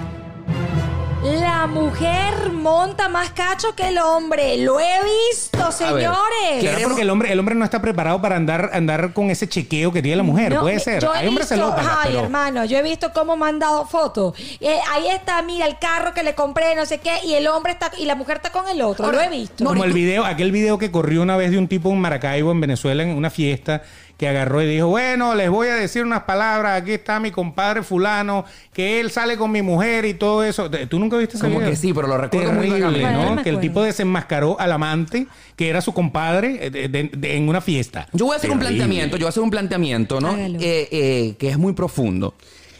La 1.24 1.66
mujer 1.66 2.52
monta 2.52 3.08
más 3.08 3.30
cacho 3.30 3.74
que 3.74 3.88
el 3.88 3.96
hombre. 3.98 4.58
Lo 4.58 4.78
he 4.78 4.98
visto, 5.30 5.56
ver, 5.58 5.72
señores. 5.72 6.60
Claro, 6.60 6.80
porque 6.88 7.00
el 7.00 7.08
hombre, 7.08 7.32
el 7.32 7.38
hombre 7.40 7.54
no 7.54 7.64
está 7.64 7.80
preparado 7.80 8.20
para 8.20 8.36
andar, 8.36 8.68
andar 8.74 9.14
con 9.14 9.30
ese 9.30 9.48
chequeo 9.48 9.90
que 9.90 10.02
tiene 10.02 10.16
la 10.16 10.22
mujer. 10.22 10.52
No, 10.52 10.60
Puede 10.60 10.80
ser. 10.80 11.02
Yo 11.02 11.14
he 11.14 11.18
Hay 11.18 11.28
hombres 11.28 11.48
visto, 11.48 11.64
celópatas, 11.64 11.96
ay, 12.02 12.10
pero- 12.12 12.24
hermano, 12.24 12.64
yo 12.66 12.76
he 12.76 12.82
visto 12.82 13.10
cómo 13.14 13.38
me 13.38 13.46
han 13.46 13.58
dado 13.58 13.86
fotos. 13.86 14.34
Eh, 14.60 14.76
ahí 14.92 15.08
está, 15.08 15.40
mira, 15.42 15.66
el 15.66 15.78
carro 15.78 16.12
que 16.12 16.22
le 16.22 16.34
compré, 16.34 16.74
no 16.74 16.84
sé 16.84 16.98
qué, 16.98 17.14
y 17.24 17.32
el 17.32 17.46
hombre 17.46 17.72
está, 17.72 17.90
y 17.98 18.04
la 18.04 18.16
mujer 18.16 18.36
está 18.36 18.50
con 18.52 18.68
el 18.68 18.82
otro. 18.82 19.06
Ahora, 19.06 19.18
lo 19.18 19.22
he 19.24 19.28
visto. 19.30 19.64
no, 19.64 19.70
Como 19.70 19.84
el 19.84 19.94
video, 19.94 20.26
aquel 20.26 20.52
video 20.52 20.76
que 20.78 20.90
corrió 20.90 21.22
una 21.22 21.38
vez 21.38 21.50
de 21.50 21.56
un 21.58 21.68
tipo 21.68 21.90
en 21.90 22.00
Maracaibo, 22.00 22.52
en 22.52 22.60
Venezuela, 22.60 23.02
en 23.02 23.10
una 23.16 23.30
fiesta, 23.30 23.82
que 24.16 24.28
agarró 24.28 24.62
y 24.62 24.66
dijo, 24.66 24.86
bueno, 24.86 25.34
les 25.34 25.50
voy 25.50 25.68
a 25.68 25.74
decir 25.74 26.04
unas 26.04 26.22
palabras, 26.22 26.80
aquí 26.80 26.92
está 26.92 27.18
mi 27.18 27.30
compadre 27.32 27.82
fulano, 27.82 28.44
que 28.72 29.00
él 29.00 29.10
sale 29.10 29.36
con 29.36 29.50
mi 29.50 29.60
mujer 29.62 30.04
y 30.04 30.14
todo 30.14 30.44
eso. 30.44 30.70
¿Tú 30.88 30.98
nunca 31.00 31.16
viste 31.16 31.36
ese 31.36 31.44
Como 31.46 31.58
video? 31.58 31.70
que 31.70 31.76
sí, 31.76 31.92
pero 31.92 32.06
lo 32.06 32.16
recuerdo 32.18 32.52
muy 32.52 32.68
Terrible. 32.68 33.00
Bueno, 33.00 33.34
no 33.34 33.42
Que 33.42 33.50
el 33.50 33.58
tipo 33.60 33.82
desenmascaró 33.82 34.58
al 34.60 34.70
amante, 34.72 35.26
que 35.56 35.68
era 35.68 35.80
su 35.80 35.92
compadre, 35.92 36.66
eh, 36.66 36.70
de- 36.70 36.88
de- 36.88 37.10
de- 37.12 37.36
en 37.36 37.48
una 37.48 37.60
fiesta. 37.60 38.06
Yo 38.12 38.26
voy 38.26 38.34
a 38.34 38.36
hacer 38.38 38.50
un 38.50 38.58
planteamiento, 38.60 39.16
yo 39.16 39.22
voy 39.22 39.26
a 39.26 39.30
hacer 39.30 39.42
un 39.42 39.50
planteamiento, 39.50 40.20
¿no? 40.20 40.36
Eh, 40.36 40.58
eh, 40.60 41.34
que 41.38 41.48
es 41.48 41.58
muy 41.58 41.72
profundo. 41.72 42.34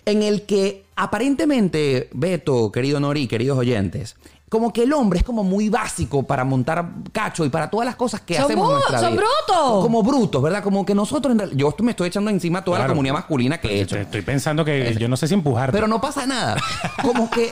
En 0.07 0.23
el 0.23 0.43
que 0.43 0.85
aparentemente, 0.97 2.09
Beto, 2.13 2.71
querido 2.71 3.01
Nori, 3.01 3.27
queridos 3.27 3.59
oyentes, 3.59 4.17
como 4.55 4.73
que 4.73 4.85
el 4.85 4.93
hombre 4.93 5.19
es 5.19 5.25
como 5.25 5.43
muy 5.43 5.69
básico 5.69 6.23
para 6.23 6.45
montar 6.45 6.87
cacho 7.11 7.45
y 7.45 7.49
para 7.49 7.69
todas 7.69 7.87
las 7.87 7.97
cosas 7.97 8.21
que 8.21 8.37
Son 8.37 8.45
hacemos 8.45 8.69
en 8.69 8.75
nuestra 8.75 9.01
son 9.01 9.13
vida. 9.15 9.23
brutos. 9.49 9.83
Como 9.83 10.03
brutos, 10.05 10.41
¿verdad? 10.41 10.63
Como 10.63 10.87
que 10.87 10.95
nosotros, 10.95 11.33
en 11.33 11.39
real- 11.41 11.57
yo 11.57 11.75
me 11.81 11.91
estoy 11.91 12.07
echando 12.07 12.31
encima 12.31 12.63
toda 12.63 12.79
la 12.79 12.87
comunidad 12.87 13.15
masculina 13.15 13.59
que 13.59 13.67
he 13.67 13.75
hecho. 13.81 13.97
Estoy, 13.97 14.01
estoy 14.03 14.23
pensando 14.23 14.65
que 14.65 14.95
yo 14.97 15.09
no 15.09 15.17
sé 15.17 15.27
si 15.27 15.35
empujarte. 15.35 15.73
Pero 15.73 15.89
no 15.89 16.01
pasa 16.01 16.25
nada. 16.25 16.57
Como 17.03 17.29
que. 17.31 17.51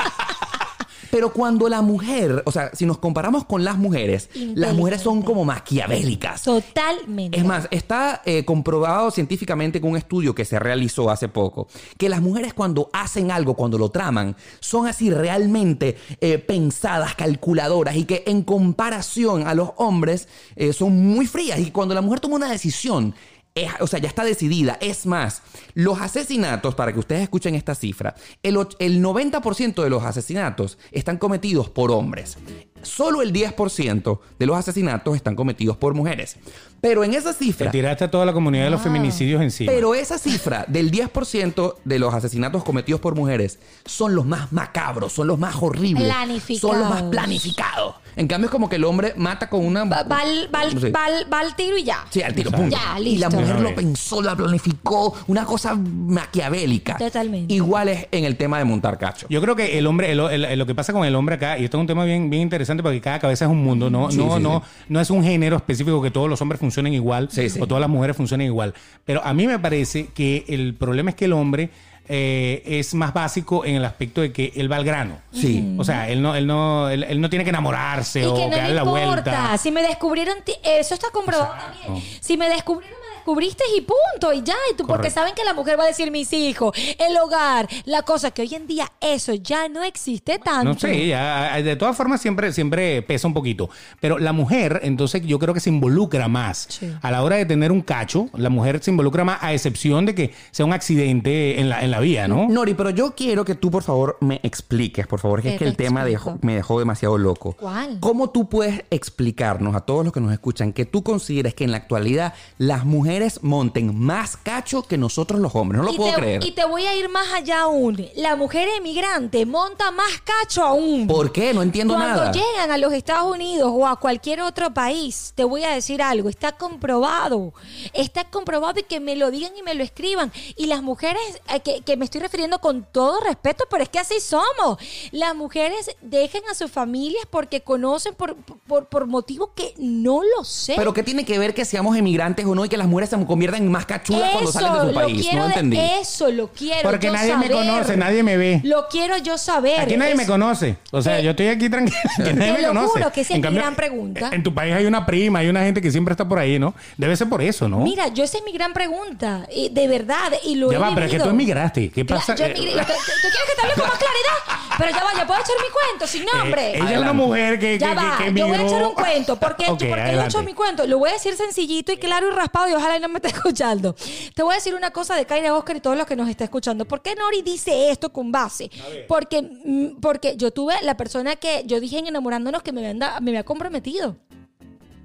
Pero 1.13 1.31
cuando 1.31 1.69
la 1.69 1.83
mujer, 1.83 2.43
o 2.47 2.51
sea, 2.51 2.71
si 2.73 2.87
nos 2.87 2.97
comparamos 2.97 3.45
con 3.45 3.65
las 3.65 3.77
mujeres, 3.77 4.31
las 4.55 4.73
mujeres 4.73 5.03
son 5.03 5.21
como 5.21 5.45
maquiavélicas. 5.45 6.41
Totalmente. 6.41 7.39
Es 7.39 7.45
más, 7.45 7.69
está 7.71 8.23
eh, 8.25 8.47
comprobado 8.47 9.11
científicamente 9.11 9.79
con 9.79 9.91
un 9.91 9.99
estudio 9.99 10.35
que 10.35 10.47
se 10.47 10.59
realizó 10.59 11.11
hace 11.11 11.29
poco, 11.29 11.69
que 11.99 12.09
las 12.09 12.23
mujeres 12.23 12.55
cuando 12.55 12.89
hacen 12.95 13.31
algo, 13.31 13.53
cuando 13.53 13.77
lo 13.77 13.91
traman, 13.91 14.37
son 14.61 14.87
así 14.87 15.11
realmente 15.11 15.99
eh, 16.23 16.39
pensadas, 16.39 17.15
calculadoras 17.15 17.95
y 17.95 18.07
que 18.07 18.23
en 18.27 18.43
comparación 18.43 19.47
a 19.47 19.53
los 19.53 19.69
hombres 19.77 20.29
eh, 20.57 20.73
son 20.73 20.97
muy 20.97 21.27
frías. 21.27 21.59
Y 21.59 21.73
cuando 21.73 21.95
la 21.95 22.01
mujer 22.01 22.21
toma 22.21 22.37
una 22.37 22.51
decisión, 22.51 23.15
es- 23.55 23.71
o 23.81 23.87
sea, 23.87 23.99
ya 24.01 24.09
está 24.09 24.25
decidida. 24.25 24.79
Es 24.81 25.07
más, 25.07 25.43
los 25.75 26.01
asesinatos, 26.01 26.75
para 26.75 26.93
que 26.93 26.99
ustedes 26.99 27.23
escuchen 27.23 27.55
esta 27.55 27.75
cifra, 27.75 28.15
el, 28.43 28.57
el 28.79 29.03
90% 29.03 29.83
de 29.83 29.91
los 29.91 30.03
asesinatos 30.05 30.79
están 30.91 31.19
cometidos 31.19 31.69
por 31.71 31.91
hombres. 31.91 32.39
Solo 32.83 33.23
el 33.23 33.33
10% 33.33 34.19
de 34.39 34.47
los 34.47 34.57
asesinatos 34.57 35.17
están 35.17 35.35
cometidos 35.35 35.77
por 35.77 35.95
mujeres. 35.95 36.37
Pero 36.81 37.05
en 37.05 37.15
esa 37.15 37.33
Te 37.33 37.45
cifra, 37.45 37.71
tiraste 37.71 38.05
a 38.05 38.11
toda 38.11 38.27
la 38.27 38.33
comunidad 38.33 38.65
de 38.65 38.71
los 38.71 38.83
feminicidios 38.83 39.41
encima. 39.41 39.71
pero 39.73 39.95
esa 39.95 40.19
cifra 40.19 40.65
del 40.67 40.91
10% 40.91 41.77
de 41.85 41.99
los 42.01 42.13
asesinatos 42.13 42.65
cometidos 42.65 43.01
por 43.01 43.15
mujeres 43.15 43.61
son 43.85 44.17
los 44.17 44.27
más 44.27 44.53
macabros, 44.53 45.13
son 45.13 45.29
los 45.29 45.39
más 45.39 45.55
horribles. 45.61 46.03
Planificados. 46.05 46.61
Son 46.61 46.81
los 46.81 46.91
más 46.91 47.03
planificados. 47.05 47.95
En 48.17 48.27
cambio, 48.27 48.47
es 48.47 48.51
como 48.51 48.69
que 48.69 48.77
el 48.77 48.85
hombre 48.85 49.15
mata 49.17 49.49
con 49.49 49.65
una. 49.65 49.85
Va, 49.85 50.03
va 50.03 50.19
al- 50.21 50.51
va 50.55 50.69
Sí. 50.69 50.91
va 50.91 51.05
al- 51.07 51.33
va 51.33 51.41
al 51.41 51.55
tiro 51.57 51.77
y 51.79 51.85
ya. 51.85 52.05
Sí, 52.11 52.21
al 52.23 52.35
tiro, 52.35 52.51
punto. 52.51 52.77
Ya, 52.77 52.99
Y 53.01 53.17
la 53.17 53.29
listo. 53.29 53.41
mujer 53.41 53.61
lo 53.61 53.75
pensó, 53.75 54.21
la 54.21 54.35
planificó, 54.37 55.15
una 55.29 55.45
cosa 55.47 55.75
maquiavélica. 55.77 56.97
Totalmente. 56.97 57.53
Igual 57.53 57.89
es 57.89 58.07
en 58.11 58.25
el 58.25 58.37
tema 58.37 58.59
de 58.59 58.65
montar 58.65 58.99
cacho. 58.99 59.27
Yo 59.29 59.41
creo 59.41 59.57
que 59.57 59.79
el 59.79 59.87
hombre, 59.87 60.13
el- 60.13 60.21
el- 60.45 60.59
lo 60.59 60.67
que 60.67 60.75
pasa 60.75 60.93
con 60.93 61.05
el 61.05 61.15
hombre 61.15 61.35
acá, 61.37 61.59
y 61.59 61.65
esto 61.65 61.77
es 61.79 61.81
un 61.81 61.87
tema 61.87 62.05
bien, 62.05 62.31
bien 62.31 62.43
interesante 62.43 62.72
interesante 62.73 62.83
porque 62.83 63.01
cada 63.01 63.19
cabeza 63.19 63.45
es 63.45 63.51
un 63.51 63.63
mundo, 63.63 63.89
no, 63.91 64.11
Sí, 64.11 64.17
no, 64.19 64.37
sí, 64.37 64.43
no, 64.43 64.63
no 64.89 65.01
es 65.01 65.11
un 65.11 65.23
género 65.23 65.57
específico 65.57 66.01
que 66.03 66.11
todos 66.11 66.29
los 66.29 66.41
hombres 66.43 66.61
funcionen 66.61 66.93
igual 66.95 67.29
Sí, 67.31 67.49
sí. 67.51 67.61
o 67.61 67.67
todas 67.67 67.81
las 67.81 67.91
mujeres 67.91 68.17
funcionen 68.17 68.47
igual. 68.47 68.75
Pero 69.05 69.25
a 69.25 69.33
mí 69.35 69.47
me 69.47 69.59
parece 69.59 70.07
que 70.09 70.45
el 70.49 70.75
problema 70.75 71.11
es 71.11 71.17
que 71.17 71.27
el 71.27 71.33
hombre 71.33 71.71
eh, 72.09 72.63
es 72.67 72.95
más 72.95 73.15
básico 73.15 73.65
en 73.65 73.77
el 73.77 73.85
aspecto 73.85 74.21
de 74.23 74.33
que 74.33 74.53
él 74.57 74.71
va 74.71 74.77
al 74.77 74.85
grano. 74.85 75.19
Sí. 75.33 75.75
O 75.79 75.85
sea, 75.85 76.09
él 76.11 76.21
no, 76.21 76.35
él 76.35 76.47
no, 76.49 76.89
él, 76.89 77.05
él 77.05 77.21
no 77.21 77.31
tiene 77.31 77.45
que 77.45 77.51
enamorarse 77.51 78.21
Y 78.23 78.25
o 78.25 78.35
que 78.35 78.45
no 78.47 78.51
darle 78.51 78.69
le 78.71 78.75
la 78.75 78.83
importa. 78.83 79.07
vuelta. 79.07 79.59
Si 79.59 79.71
me 79.71 79.83
descubrieron, 79.83 80.35
eso 80.65 80.95
está 80.95 81.09
comprobado 81.13 81.55
también. 81.55 82.03
Si 82.21 82.37
me 82.37 82.49
descubrieron, 82.49 82.99
me 83.23 83.33
descubriste 83.33 83.65
y 83.77 83.81
punto. 83.83 84.33
Y 84.33 84.43
ya, 84.43 84.55
y 84.73 84.77
tú, 84.77 84.87
porque 84.87 85.11
saben 85.11 85.35
que 85.35 85.45
la 85.45 85.55
mujer 85.55 85.79
va 85.79 85.85
a 85.85 85.87
decir 85.87 86.11
mis 86.11 86.33
hijos, 86.33 86.77
el 86.99 87.17
hogar, 87.19 87.69
la 87.85 88.03
cosa 88.03 88.31
que 88.31 88.43
hoy 88.43 88.55
en 88.55 88.67
día 88.67 88.91
eso 89.01 89.35
ya 89.35 89.69
no 89.69 89.83
existe 89.83 90.39
tanto. 90.39 90.65
No 90.73 90.79
sé, 90.79 91.07
ya, 91.07 91.61
de 91.63 91.77
todas 91.77 91.97
formas 91.97 92.21
siempre, 92.21 92.53
siempre 92.53 93.03
pesa 93.03 93.27
un 93.29 93.35
poquito. 93.35 93.71
Pero 94.01 94.19
la 94.19 94.33
mujer, 94.33 94.81
entonces 94.83 95.23
yo 95.25 95.39
creo 95.39 95.55
que 95.55 95.61
se 95.61 95.71
involucra 95.71 96.29
más. 96.29 96.67
Sí. 96.69 96.91
A 97.01 97.11
la 97.11 97.23
hora 97.23 97.37
de 97.37 97.47
tener 97.47 97.71
un 97.73 97.83
cacho, 97.83 98.29
la 98.35 98.51
mujer 98.51 98.83
se 98.83 98.91
involucra 98.91 99.25
más 99.25 99.39
a 99.43 99.53
excepción 99.53 100.07
de 100.07 100.15
que 100.15 100.35
sea 100.51 100.67
un 100.67 100.73
accidente 100.73 101.61
en 101.61 101.69
la, 101.69 101.83
en 101.83 101.91
la 101.91 102.01
vía, 102.01 102.29
¿no? 102.29 102.49
Nori, 102.49 102.75
pero 102.75 102.91
yo 102.91 103.15
quiero 103.15 103.45
que 103.45 103.55
tú, 103.55 103.71
por 103.71 103.83
favor, 103.83 104.17
me 104.21 104.41
expliques, 104.43 105.07
por 105.07 105.21
favor, 105.21 105.41
que 105.43 105.49
¿Qué 105.49 105.55
es 105.55 105.59
que 105.59 105.65
te 105.67 105.71
el 105.71 105.77
tema 105.77 106.05
dejó- 106.05 106.39
me 106.43 106.55
dejó 106.55 106.79
demasiado 106.79 107.19
loco. 107.19 107.53
¿Cuál? 107.59 107.99
¿Cómo 108.01 108.31
tú 108.31 108.49
puedes 108.49 108.85
explicarnos 108.91 109.75
a 109.77 109.81
todos 109.83 110.05
los 110.05 110.13
que 110.13 110.21
nos 110.21 110.33
escuchan 110.33 110.73
que 110.73 110.85
tú 110.87 111.03
consideres 111.03 111.55
que 111.55 111.65
en 111.65 111.71
la 111.71 111.77
actualidad 111.79 112.35
las 112.59 112.85
mujeres 112.85 113.12
monten 113.43 113.99
más 113.99 114.37
cacho 114.37 114.83
que 114.83 114.97
nosotros 114.97 115.41
los 115.41 115.55
hombres? 115.55 115.81
No 115.81 115.87
lo 115.87 115.93
y 115.93 115.97
puedo 115.97 116.11
te, 116.11 116.17
creer. 116.17 116.45
Y 116.45 116.53
te 116.53 116.65
voy 116.65 116.87
a 116.87 116.95
ir 116.97 117.09
más 117.09 117.33
allá 117.33 117.63
aún. 117.63 118.07
La 118.17 118.37
mujer 118.37 118.69
emigrante 118.77 119.47
monta 119.47 119.91
más 119.91 120.21
cacho 120.25 120.63
aún. 120.63 121.07
¿Por 121.07 121.33
qué? 121.33 121.53
No 121.55 121.63
entiendo 121.63 121.95
Cuando 121.95 122.25
nada. 122.25 122.33
llegan 122.33 122.71
a 122.71 122.79
los 122.79 122.93
Estados 122.93 123.33
Unidos 123.33 123.71
o 123.75 123.87
a 123.87 123.97
cualquier 123.97 124.41
otro 124.41 124.73
país, 124.73 125.33
te 125.35 125.45
voy 125.45 125.65
a 125.65 125.71
decir 125.71 126.03
algo, 126.03 126.29
está 126.29 126.53
comprobado, 126.53 127.53
está 127.93 128.25
comprobado 128.25 128.81
y 128.81 128.85
que 128.85 129.01
me 129.01 129.17
lo 129.17 129.31
digan 129.31 129.53
y 129.57 129.63
me 129.63 129.75
lo 129.75 129.83
escriban. 129.83 130.33
Y 130.57 130.67
las 130.67 130.83
mujeres, 130.83 131.23
eh, 131.53 131.61
que, 131.61 131.83
que 131.83 131.97
me 131.97 132.05
estoy 132.05 132.21
refiriendo 132.21 132.61
con 132.61 132.87
todo 132.91 133.21
respeto, 133.21 133.65
pero 133.71 133.83
es 133.83 133.89
que 133.89 133.99
así 133.99 134.21
somos. 134.21 134.79
Las 135.11 135.35
mujeres 135.35 135.91
dejan 136.01 136.43
a 136.51 136.55
sus 136.55 136.71
familias 136.71 137.25
porque 137.31 137.63
conocen 137.63 138.15
por, 138.15 138.37
por, 138.37 138.87
por 138.87 139.07
motivos 139.07 139.51
que 139.55 139.75
no 139.79 140.23
lo 140.23 140.45
sé. 140.45 140.75
Pero 140.77 140.93
¿qué 140.93 141.03
tiene 141.03 141.25
que 141.25 141.39
ver 141.39 141.55
que 141.55 141.65
seamos 141.65 141.97
emigrantes 141.97 142.45
o 142.47 142.55
no 142.55 142.65
y 142.65 142.69
que 142.69 142.77
las 142.77 142.87
mujeres 142.89 143.02
se 143.07 143.25
conviertan 143.27 143.63
en 143.63 143.71
más 143.71 143.87
cachudas 143.87 144.31
cuando 144.31 144.53
salen 144.53 144.73
de 144.73 144.81
su 144.81 144.87
lo 144.87 144.93
país? 144.95 145.23
quiero 145.23 145.39
No 145.39 145.47
entendí. 145.49 145.79
eso 146.01 146.31
lo 146.31 146.49
quiero 146.49 146.89
Porque 146.91 147.07
yo 147.07 147.13
nadie 147.13 147.37
me 147.37 147.49
saber. 147.49 147.67
conoce, 147.67 147.97
nadie 147.97 148.23
me 148.23 148.37
ve. 148.37 148.61
Lo 148.65 148.89
quiero 148.89 149.17
yo 149.19 149.39
saber. 149.39 149.81
Aquí 149.81 149.97
nadie 149.97 150.13
Es- 150.13 150.17
me 150.19 150.27
conoce. 150.27 150.77
O 150.91 151.03
sea, 151.03 151.17
que- 151.19 151.23
yo 151.25 151.31
estoy 151.31 151.49
aquí 151.49 151.69
tranquilo. 151.69 151.99
que 152.17 152.33
nadie 152.35 152.53
Te 152.53 152.53
me 152.53 152.63
lo 152.63 152.69
conoce. 152.69 152.89
juro 152.89 153.13
que 153.13 153.21
esa 153.23 153.35
es 153.35 153.45
En 153.45 153.51
mi 153.53 153.59
gran 153.59 153.75
pregunta. 153.75 154.31
En 154.33 154.43
tu 154.43 154.55
país 154.55 154.75
hay 154.75 154.87
una 154.87 155.05
prima, 155.07 155.41
hay 155.41 155.49
una 155.49 155.63
gente 155.63 155.81
que 155.81 155.91
siempre 155.91 156.13
está 156.13 156.27
por 156.29 156.39
ahí, 156.39 156.59
¿no? 156.59 156.75
Debe 156.97 157.17
ser 157.17 157.29
por 157.29 157.43
eso, 157.43 157.69
¿no? 157.69 157.79
Mira, 157.79 158.09
yo 158.09 158.25
esa 158.25 158.39
es 158.39 158.45
mi 158.45 158.53
gran 158.53 158.73
pregunta, 158.73 159.47
y 159.55 159.69
de 159.69 159.89
verdad, 159.89 160.33
y 160.45 160.55
lo 160.57 160.71
ya 160.71 160.79
he 160.79 160.81
va, 160.81 160.91
pero 160.95 161.07
es 161.07 161.13
que 161.13 161.19
tú 161.21 161.29
emigraste. 161.29 161.91
¿Qué 161.91 162.05
pasa? 162.05 162.35
yo 162.35 162.45
emigré. 162.47 162.73
¿Tú, 162.73 162.79
tú 162.79 163.29
quieres 163.29 163.49
que 163.49 163.55
te 163.57 163.63
hable 163.63 163.75
con 163.75 163.89
más 163.89 163.99
claridad? 163.99 164.59
Pero 164.79 164.91
ya 164.91 165.05
va, 165.05 165.11
ya 165.15 165.27
puedo 165.27 165.41
echar 165.41 165.55
mi 165.63 165.71
cuento 165.71 166.07
sin 166.07 166.25
nombre. 166.25 166.71
Eh, 166.73 166.77
ella 166.79 166.93
es 166.95 166.99
una 166.99 167.13
mujer 167.13 167.59
que, 167.59 167.79
ya 167.79 167.91
que, 167.91 167.95
va, 167.95 168.17
que, 168.19 168.25
que 168.33 168.41
yo 168.41 168.47
voy 168.49 168.57
a 168.57 168.63
echar 168.63 168.83
un 168.83 168.95
cuento. 168.95 169.37
porque 169.37 169.65
Ok, 169.69 169.79
porque 169.89 170.13
yo 170.13 170.21
he 170.23 170.25
hecho 170.25 170.43
mi 170.43 170.55
cuento. 170.55 170.87
Lo 170.87 170.99
voy 170.99 171.11
a 171.11 171.13
decir 171.13 171.35
sencillito 171.37 171.93
y 171.93 171.99
claro 171.99 172.29
y 172.29 172.35
raspado 172.35 172.69
y 172.71 172.73
ojalá 172.73 172.92
y 172.97 173.01
no 173.01 173.09
me 173.09 173.17
esté 173.17 173.29
escuchando. 173.37 173.95
Te 174.35 174.43
voy 174.43 174.53
a 174.53 174.57
decir 174.57 174.75
una 174.75 174.91
cosa 174.91 175.15
de 175.17 175.27
Kaira 175.27 175.55
Oscar 175.55 175.77
y 175.77 175.81
todos 175.81 175.97
los 175.97 176.07
que 176.07 176.17
nos 176.17 176.29
está 176.29 176.45
escuchando. 176.45 176.85
¿Por 176.87 177.03
qué 177.03 177.15
Nori 177.15 177.43
dice 177.43 177.91
esto 177.91 178.13
con 178.13 178.33
base? 178.33 178.71
Porque, 179.09 179.43
mm, 179.43 180.01
porque 180.01 180.37
yo 180.37 180.51
tuve 180.51 180.75
la 180.83 180.97
persona 180.97 181.37
que 181.37 181.65
yo 181.67 181.81
dije 181.81 181.99
en 181.99 182.07
enamorándonos 182.07 182.63
que 182.63 182.73
me 182.73 182.87
había, 182.87 183.21
me 183.21 183.31
había 183.31 183.45
comprometido. 183.45 184.17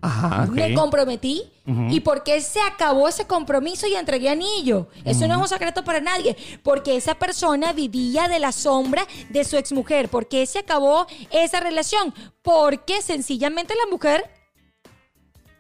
Ajá. 0.02 0.46
Me 0.52 0.74
comprometí 0.74 1.44
y 1.90 2.00
porque 2.00 2.40
se 2.40 2.62
acabó 2.62 3.08
ese 3.08 3.26
compromiso 3.26 3.88
y 3.88 3.96
entregué 3.96 4.30
anillo. 4.30 4.88
Eso 5.04 5.28
no 5.28 5.36
es 5.36 5.42
un 5.42 5.48
secreto 5.48 5.84
para 5.84 6.00
nadie. 6.00 6.38
Porque 6.64 6.96
esa 6.96 7.16
persona 7.16 7.74
vivía 7.74 8.28
de 8.28 8.40
la 8.40 8.52
sombra 8.52 9.06
de 9.30 9.44
su 9.44 9.58
exmujer. 9.58 10.08
porque 10.10 10.46
se 10.46 10.60
acabó 10.60 11.08
esa 11.32 11.60
relación? 11.60 12.14
Porque 12.42 13.02
sencillamente 13.02 13.74
la 13.76 13.90
mujer 13.92 14.30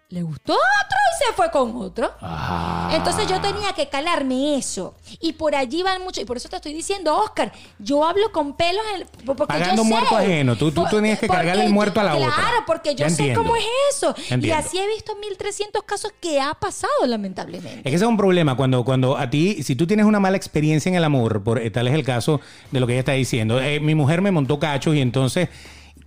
le 0.09 0.21
gustó 0.21 0.53
otro 0.53 0.97
y 1.13 1.25
se 1.27 1.33
fue 1.35 1.51
con 1.51 1.75
otro. 1.81 2.09
Ah. 2.21 2.89
Entonces 2.93 3.27
yo 3.27 3.41
tenía 3.41 3.73
que 3.73 3.89
calarme 3.89 4.55
eso. 4.57 4.95
Y 5.19 5.33
por 5.33 5.53
allí 5.53 5.83
van 5.83 6.01
mucho. 6.01 6.21
Y 6.21 6.25
por 6.25 6.37
eso 6.37 6.47
te 6.47 6.55
estoy 6.55 6.73
diciendo, 6.73 7.13
Oscar, 7.17 7.51
yo 7.77 8.05
hablo 8.05 8.31
con 8.31 8.55
pelos 8.55 8.81
en 8.95 9.01
el- 9.01 9.07
porque 9.25 9.45
Pagando 9.47 9.75
yo 9.75 9.83
sé. 9.83 9.89
muerto 9.89 10.15
ajeno. 10.15 10.55
Tú- 10.55 10.71
tú 10.71 10.83
Por- 10.83 10.91
tenías 10.91 11.19
que 11.19 11.27
cargarle 11.27 11.65
el 11.65 11.73
muerto 11.73 11.99
a 11.99 12.03
la 12.03 12.11
claro, 12.15 12.31
otra. 12.31 12.41
Claro, 12.41 12.63
porque 12.65 12.91
yo 12.91 12.99
Ya 12.99 13.09
sé 13.09 13.23
entiendo. 13.23 13.41
cómo 13.43 13.57
es 13.57 13.65
eso. 13.91 14.15
Y 14.41 14.49
así 14.51 14.77
he 14.77 14.87
visto 14.87 15.13
1300 15.17 15.83
casos 15.83 16.13
que 16.21 16.39
ha 16.39 16.53
pasado, 16.53 16.93
lamentablemente. 17.05 17.79
Es 17.79 17.83
que 17.83 17.89
ese 17.95 18.05
es 18.05 18.09
un 18.09 18.15
problema 18.17 18.55
cuando, 18.55 18.85
cuando 18.85 19.17
a 19.17 19.29
ti, 19.29 19.61
si 19.61 19.75
tú 19.75 19.87
tienes 19.87 20.05
una 20.05 20.21
mala 20.21 20.37
experiencia 20.37 20.89
en 20.89 20.95
el 20.95 21.03
amor, 21.03 21.43
por, 21.43 21.59
eh, 21.59 21.69
tal 21.69 21.85
es 21.89 21.93
el 21.93 22.05
caso 22.05 22.39
de 22.71 22.79
lo 22.79 22.87
que 22.87 22.93
ella 22.93 23.01
está 23.01 23.11
diciendo, 23.11 23.59
eh, 23.61 23.81
mi 23.81 23.93
mujer 23.93 24.21
me 24.21 24.31
montó 24.31 24.57
cachos 24.57 24.95
y 24.95 25.01
entonces 25.01 25.49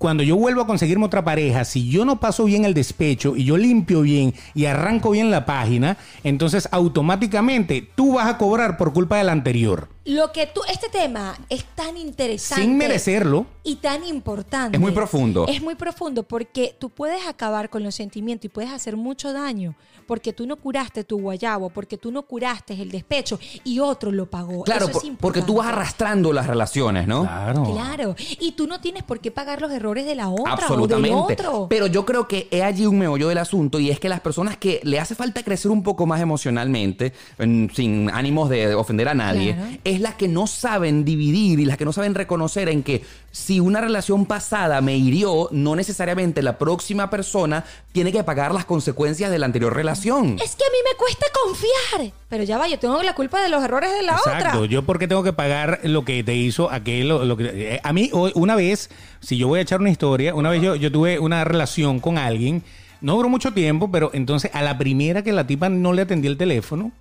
cuando 0.00 0.22
yo 0.22 0.34
vuelvo 0.34 0.62
a 0.62 0.66
conseguirme 0.66 1.04
otra 1.04 1.24
pareja, 1.24 1.62
si 1.66 1.90
yo 1.90 2.06
no 2.06 2.20
paso 2.20 2.46
bien 2.46 2.64
el 2.64 2.72
despecho 2.72 3.36
y 3.36 3.44
yo 3.44 3.58
limpio 3.58 4.00
bien 4.00 4.32
y 4.54 4.64
arranco 4.64 5.10
bien 5.10 5.30
la 5.30 5.44
página, 5.44 5.98
entonces 6.24 6.70
automáticamente 6.72 7.86
tú 7.96 8.14
vas 8.14 8.26
a 8.26 8.38
cobrar 8.38 8.78
por 8.78 8.94
culpa 8.94 9.18
del 9.18 9.28
anterior, 9.28 9.90
Lo 10.06 10.32
que 10.32 10.46
tú, 10.46 10.62
este 10.72 10.88
tema 10.88 11.36
es 11.50 11.64
tan 11.74 11.96
interesante. 11.96 12.62
sin 12.64 12.76
merecerlo. 12.76 13.46
y 13.62 13.76
tan 13.76 14.02
importante. 14.04 14.76
Es 14.76 14.80
muy 14.80 14.92
profundo. 14.92 15.46
Es 15.46 15.60
muy 15.62 15.74
profundo 15.74 16.22
porque 16.22 16.74
tú 16.78 16.88
puedes 16.88 17.26
acabar 17.28 17.68
con 17.68 17.82
los 17.84 17.94
sentimientos 17.94 18.46
y 18.46 18.48
puedes 18.48 18.70
hacer 18.72 18.96
mucho 18.96 19.32
daño 19.34 19.74
porque 20.06 20.32
tú 20.32 20.44
no 20.44 20.56
curaste 20.56 21.04
tu 21.04 21.20
guayabo, 21.20 21.70
porque 21.70 21.96
tú 21.96 22.10
no 22.10 22.22
curaste 22.22 22.72
el 22.72 22.90
despecho 22.90 23.38
y 23.62 23.78
otro 23.78 24.10
lo 24.10 24.28
pagó. 24.28 24.64
Claro, 24.64 24.88
Eso 24.88 24.98
es 24.98 25.04
por- 25.04 25.16
porque 25.18 25.42
tú 25.42 25.56
vas 25.56 25.68
arrastrando 25.68 26.32
las 26.32 26.48
relaciones, 26.48 27.06
¿no? 27.06 27.20
Claro. 27.22 27.62
Claro, 27.64 28.16
y 28.40 28.52
tú 28.52 28.66
no 28.66 28.80
tienes 28.80 29.04
por 29.04 29.20
qué 29.20 29.30
pagar 29.30 29.60
los 29.60 29.70
errores 29.70 30.06
de 30.06 30.16
la 30.16 30.28
otra 30.30 30.54
Absolutamente. 30.54 31.14
o 31.14 31.26
del 31.28 31.38
otro. 31.46 31.66
Pero 31.68 31.86
yo 31.86 32.04
creo 32.06 32.26
que 32.26 32.48
es 32.50 32.62
allí 32.62 32.86
un 32.86 32.98
meollo 32.98 33.28
del 33.28 33.38
asunto 33.38 33.78
y 33.78 33.90
es 33.90 34.00
que 34.00 34.08
las 34.08 34.20
personas 34.20 34.56
que 34.56 34.80
le 34.82 34.98
hace 34.98 35.14
falta 35.14 35.44
crecer 35.44 35.70
un 35.70 35.84
poco 35.84 36.06
más 36.06 36.20
emocionalmente, 36.20 37.12
en- 37.38 37.70
sin 37.72 38.10
ánimos 38.10 38.48
de 38.48 38.74
ofender 38.74 39.06
a 39.10 39.14
nadie, 39.14 39.54
Claro. 39.54 39.70
Es 39.90 40.00
las 40.00 40.14
que 40.14 40.28
no 40.28 40.46
saben 40.46 41.04
dividir 41.04 41.60
y 41.60 41.64
las 41.64 41.76
que 41.76 41.84
no 41.84 41.92
saben 41.92 42.14
reconocer 42.14 42.68
en 42.68 42.82
que 42.82 43.02
si 43.32 43.60
una 43.60 43.80
relación 43.80 44.26
pasada 44.26 44.80
me 44.80 44.96
hirió, 44.96 45.48
no 45.52 45.76
necesariamente 45.76 46.42
la 46.42 46.58
próxima 46.58 47.10
persona 47.10 47.64
tiene 47.92 48.12
que 48.12 48.24
pagar 48.24 48.52
las 48.54 48.64
consecuencias 48.64 49.30
de 49.30 49.38
la 49.38 49.46
anterior 49.46 49.74
relación. 49.74 50.36
Es 50.42 50.56
que 50.56 50.64
a 50.64 50.70
mí 50.70 50.78
me 50.90 50.96
cuesta 50.96 51.26
confiar. 51.44 52.12
Pero 52.28 52.44
ya 52.44 52.58
va, 52.58 52.68
yo 52.68 52.78
tengo 52.78 53.02
la 53.02 53.14
culpa 53.14 53.42
de 53.42 53.48
los 53.48 53.62
errores 53.62 53.92
de 53.92 54.02
la 54.02 54.12
Exacto. 54.12 54.58
otra. 54.58 54.66
Yo 54.66 54.82
porque 54.84 55.06
tengo 55.08 55.22
que 55.22 55.32
pagar 55.32 55.80
lo 55.84 56.04
que 56.04 56.22
te 56.24 56.34
hizo 56.34 56.70
aquel, 56.70 57.08
lo, 57.08 57.24
lo 57.24 57.36
que 57.36 57.74
eh, 57.74 57.80
a 57.82 57.92
mí 57.92 58.10
hoy- 58.12 58.32
una 58.34 58.54
vez, 58.56 58.90
si 59.20 59.36
yo 59.36 59.48
voy 59.48 59.58
a 59.58 59.62
echar 59.62 59.80
una 59.80 59.90
historia, 59.90 60.34
una 60.34 60.50
vez 60.50 60.62
yo, 60.62 60.74
yo 60.76 60.90
tuve 60.92 61.18
una 61.18 61.44
relación 61.44 62.00
con 62.00 62.18
alguien, 62.18 62.62
no 63.00 63.14
duró 63.16 63.28
mucho 63.28 63.52
tiempo, 63.52 63.90
pero 63.90 64.10
entonces 64.12 64.50
a 64.54 64.62
la 64.62 64.76
primera 64.78 65.22
que 65.24 65.32
la 65.32 65.46
tipa 65.46 65.68
no 65.68 65.92
le 65.92 66.02
atendía 66.02 66.30
el 66.30 66.36
teléfono, 66.36 66.92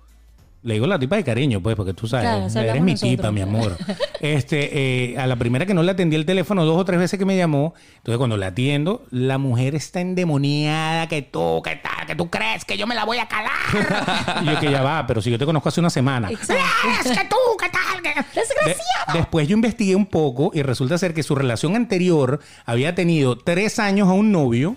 le 0.62 0.74
digo 0.74 0.86
la 0.86 0.98
tipa 0.98 1.16
de 1.16 1.24
cariño, 1.24 1.60
pues, 1.62 1.74
porque 1.76 1.94
tú 1.94 2.06
sabes, 2.06 2.52
Claro, 2.52 2.68
eres 2.70 2.82
mi 2.82 2.92
nosotros. 2.92 3.10
tipa, 3.16 3.30
mi 3.32 3.40
amor. 3.40 3.76
Este, 4.20 5.12
eh, 5.12 5.18
a 5.18 5.26
la 5.26 5.36
primera 5.36 5.64
que 5.64 5.72
no 5.74 5.82
le 5.82 5.92
atendí 5.92 6.16
el 6.16 6.26
teléfono, 6.26 6.64
dos 6.66 6.76
o 6.78 6.84
tres 6.84 6.98
veces 7.00 7.18
que 7.18 7.24
me 7.24 7.36
llamó, 7.36 7.74
entonces 7.96 8.18
cuando 8.18 8.36
le 8.36 8.44
atiendo, 8.46 9.04
la 9.10 9.38
mujer 9.38 9.74
está 9.74 10.00
endemoniada, 10.00 11.08
que 11.08 11.22
tú, 11.22 11.62
que 11.64 11.76
tal, 11.76 12.06
que 12.06 12.14
tú 12.14 12.28
crees 12.28 12.64
que 12.64 12.76
yo 12.76 12.86
me 12.86 12.94
la 12.94 13.04
voy 13.04 13.18
a 13.18 13.26
calar. 13.26 13.52
y 14.42 14.46
yo 14.46 14.60
que 14.60 14.70
ya 14.70 14.82
va, 14.82 15.06
pero 15.06 15.22
si 15.22 15.30
yo 15.30 15.38
te 15.38 15.46
conozco 15.46 15.68
hace 15.70 15.80
una 15.80 15.90
semana. 15.90 16.30
Exacto. 16.30 16.62
"Ah, 16.84 17.00
es 17.04 17.18
que 17.18 17.24
tú, 17.26 17.36
¿qué 17.58 17.68
tal? 17.70 18.02
que-". 18.02 18.20
Desgraciado. 18.38 19.12
De- 19.12 19.18
después 19.18 19.48
yo 19.48 19.54
investigué 19.54 19.94
un 19.96 20.06
poco 20.06 20.50
y 20.54 20.62
resulta 20.62 20.98
ser 20.98 21.14
que 21.14 21.22
su 21.22 21.34
relación 21.34 21.74
anterior 21.76 22.40
había 22.66 22.94
tenido 22.94 23.38
tres 23.38 23.78
años 23.78 24.08
a 24.08 24.12
un 24.12 24.30
novio. 24.32 24.76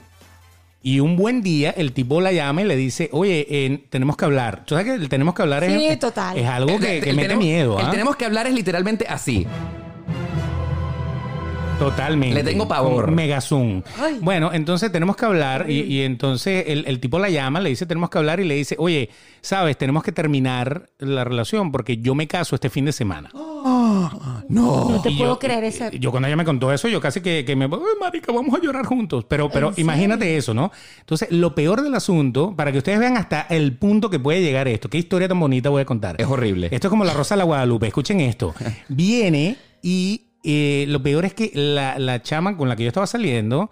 Y 0.86 0.99
un 0.99 1.15
buen 1.15 1.41
día 1.41 1.69
el 1.77 1.93
tipo 1.93 2.19
la 2.19 2.34
llama 2.34 2.61
y 2.61 2.65
le 2.65 2.75
dice, 2.75 3.07
oye, 3.13 3.47
eh, 3.49 3.86
tenemos 3.89 4.17
que 4.17 4.25
hablar. 4.25 4.65
¿Tú 4.65 4.75
sabes 4.75 4.86
que 4.91 5.01
el 5.01 5.07
tenemos 5.07 5.34
que 5.34 5.41
hablar 5.41 5.65
Sí, 5.65 5.86
es, 5.86 5.97
total. 5.97 6.38
es 6.38 6.45
algo 6.45 6.77
que, 6.77 6.97
El- 6.97 7.03
que 7.03 7.09
el 7.11 7.15
mete 7.15 7.27
tenemos- 7.29 7.45
miedo? 7.45 7.79
El 7.79 7.86
¿ah? 7.86 7.91
tenemos 7.91 8.15
que 8.17 8.25
hablar 8.25 8.47
es 8.47 8.53
literalmente 8.53 9.05
así. 9.07 9.47
Totalmente. 11.80 12.36
Le 12.36 12.43
tengo 12.43 12.67
pavor. 12.67 13.11
Mega 13.11 13.41
Zoom. 13.41 13.82
Ay. 13.99 14.17
Bueno, 14.21 14.51
entonces 14.53 14.91
tenemos 14.91 15.15
que 15.15 15.26
hablar 15.26 15.69
y, 15.69 15.82
y 15.82 16.01
entonces 16.01 16.65
el, 16.67 16.86
el 16.88 16.99
tipo 16.99 17.19
la 17.19 17.30
llama, 17.30 17.59
le 17.59 17.69
dice 17.69 17.86
tenemos 17.86 18.09
que 18.09 18.17
hablar 18.17 18.39
y 18.39 18.45
le 18.45 18.55
dice, 18.55 18.76
oye, 18.80 19.09
sabes, 19.41 19.78
tenemos 19.78 20.03
que 20.03 20.11
terminar 20.11 20.89
la 20.99 21.24
relación 21.24 21.71
porque 21.71 21.97
yo 21.97 22.15
me 22.15 22.28
caso 22.28 22.55
este 22.55 22.69
fin 22.69 22.86
de 22.86 22.91
semana. 22.91 23.30
No. 24.49 24.89
No 24.89 25.01
te 25.01 25.09
Y 25.09 25.17
puedo 25.17 25.34
yo- 25.36 25.39
creer 25.39 25.63
ese. 25.63 25.89
Yo 25.97 26.11
cuando 26.11 26.28
ella 26.28 26.36
me 26.36 26.43
contó 26.43 26.71
eso, 26.74 26.89
yo 26.89 26.99
casi 26.99 27.21
que, 27.21 27.45
que 27.45 27.55
me... 27.55 27.65
Ay, 27.65 27.71
marica, 27.99 28.32
vamos 28.34 28.53
a 28.53 28.61
llorar 28.61 28.86
juntos. 28.86 29.26
Pero, 29.28 29.49
pero 29.49 29.69
¿En 29.69 29.80
imagínate 29.80 30.36
eso, 30.36 30.53
¿no? 30.53 30.69
Entonces, 30.99 31.32
lo 31.32 31.55
peor 31.55 31.82
del 31.82 31.95
asunto, 31.95 32.53
para 32.55 32.71
que 32.74 32.80
ustedes 32.80 32.99
vean 32.99 33.15
hasta 33.15 33.41
el 33.49 33.78
punto 33.78 34.09
que 34.09 34.19
puede 34.19 34.41
llegar 34.41 34.67
esto, 34.67 34.89
qué 34.89 34.97
historia 34.97 35.30
tan 35.30 35.39
bonita 35.39 35.69
voy 35.69 35.82
a 35.82 35.86
contar. 35.86 36.17
Es 36.19 36.28
horrible. 36.28 36.67
Esto 36.71 36.88
es 36.88 36.89
como 36.89 37.05
la 37.05 37.13
Rosa 37.13 37.36
de 37.36 37.39
la 37.39 37.43
Guadalupe. 37.45 37.88
Escuchen 37.88 38.19
esto. 38.19 38.53
Viene 38.89 39.55
y 39.82 40.24
eh, 40.43 40.85
lo 40.87 41.01
peor 41.01 41.25
es 41.25 41.33
que 41.33 41.51
la, 41.53 41.97
la 41.99 42.21
chama 42.21 42.57
con 42.57 42.69
la 42.69 42.75
que 42.75 42.83
yo 42.83 42.87
estaba 42.89 43.07
saliendo 43.07 43.69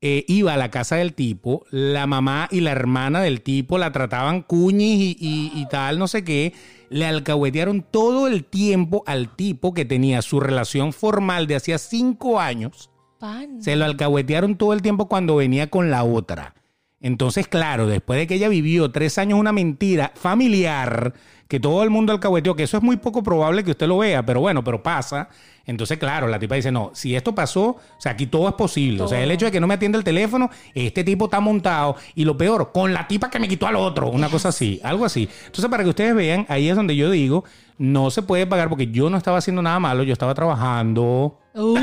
eh, 0.00 0.24
iba 0.28 0.52
a 0.52 0.56
la 0.58 0.70
casa 0.70 0.96
del 0.96 1.14
tipo, 1.14 1.64
la 1.70 2.06
mamá 2.06 2.48
y 2.50 2.60
la 2.60 2.72
hermana 2.72 3.22
del 3.22 3.40
tipo 3.40 3.78
la 3.78 3.90
trataban 3.92 4.42
cuñis 4.42 5.00
y, 5.00 5.16
y- 5.18 5.52
y 5.60 5.66
tal, 5.68 5.98
no 5.98 6.08
sé 6.08 6.24
qué. 6.24 6.52
Le 6.90 7.06
alcahuetearon 7.06 7.82
todo 7.90 8.28
el 8.28 8.44
tiempo 8.44 9.02
al 9.06 9.34
tipo 9.34 9.72
que 9.72 9.84
tenía 9.86 10.20
su 10.20 10.40
relación 10.40 10.92
formal 10.92 11.46
de 11.46 11.56
hacía 11.56 11.78
cinco 11.78 12.38
años. 12.38 12.90
Pan. 13.18 13.62
Se 13.62 13.76
lo 13.76 13.86
alcahuetearon 13.86 14.56
todo 14.56 14.74
el 14.74 14.82
tiempo 14.82 15.08
cuando 15.08 15.36
venía 15.36 15.70
con 15.70 15.90
la 15.90 16.04
otra. 16.04 16.54
Entonces, 17.00 17.48
claro, 17.48 17.86
después 17.86 18.18
de 18.18 18.26
que 18.26 18.34
ella 18.34 18.48
vivió 18.48 18.90
tres 18.90 19.16
años 19.18 19.38
una 19.38 19.52
mentira 19.52 20.12
familiar, 20.14 21.14
que 21.48 21.60
todo 21.60 21.82
el 21.82 21.90
mundo 21.90 22.12
alcahueteó, 22.12 22.56
que 22.56 22.62
eso 22.62 22.76
es 22.76 22.82
muy 22.82 22.96
poco 22.96 23.22
probable 23.22 23.64
que 23.64 23.72
usted 23.72 23.86
lo 23.86 23.98
vea, 23.98 24.24
pero 24.24 24.40
bueno, 24.40 24.64
pero 24.64 24.82
pasa. 24.82 25.28
Entonces, 25.66 25.98
claro, 25.98 26.26
la 26.26 26.38
tipa 26.38 26.54
dice, 26.56 26.70
no, 26.70 26.90
si 26.94 27.14
esto 27.14 27.34
pasó, 27.34 27.64
o 27.68 27.80
sea, 27.98 28.12
aquí 28.12 28.26
todo 28.26 28.48
es 28.48 28.54
posible. 28.54 29.02
O 29.02 29.08
sea, 29.08 29.22
el 29.22 29.30
hecho 29.30 29.46
de 29.46 29.52
que 29.52 29.60
no 29.60 29.66
me 29.66 29.74
atienda 29.74 29.98
el 29.98 30.04
teléfono, 30.04 30.50
este 30.74 31.04
tipo 31.04 31.26
está 31.26 31.40
montado. 31.40 31.96
Y 32.14 32.24
lo 32.24 32.36
peor, 32.36 32.70
con 32.72 32.92
la 32.92 33.06
tipa 33.06 33.30
que 33.30 33.38
me 33.38 33.48
quitó 33.48 33.66
al 33.66 33.76
otro, 33.76 34.08
una 34.08 34.28
cosa 34.28 34.50
así, 34.50 34.80
algo 34.84 35.04
así. 35.04 35.28
Entonces, 35.46 35.70
para 35.70 35.82
que 35.82 35.90
ustedes 35.90 36.14
vean, 36.14 36.46
ahí 36.48 36.68
es 36.68 36.76
donde 36.76 36.96
yo 36.96 37.10
digo, 37.10 37.44
no 37.78 38.10
se 38.10 38.22
puede 38.22 38.46
pagar 38.46 38.68
porque 38.68 38.88
yo 38.88 39.10
no 39.10 39.16
estaba 39.16 39.38
haciendo 39.38 39.62
nada 39.62 39.78
malo, 39.80 40.02
yo 40.02 40.12
estaba 40.12 40.34
trabajando. 40.34 41.38
Uh, 41.54 41.76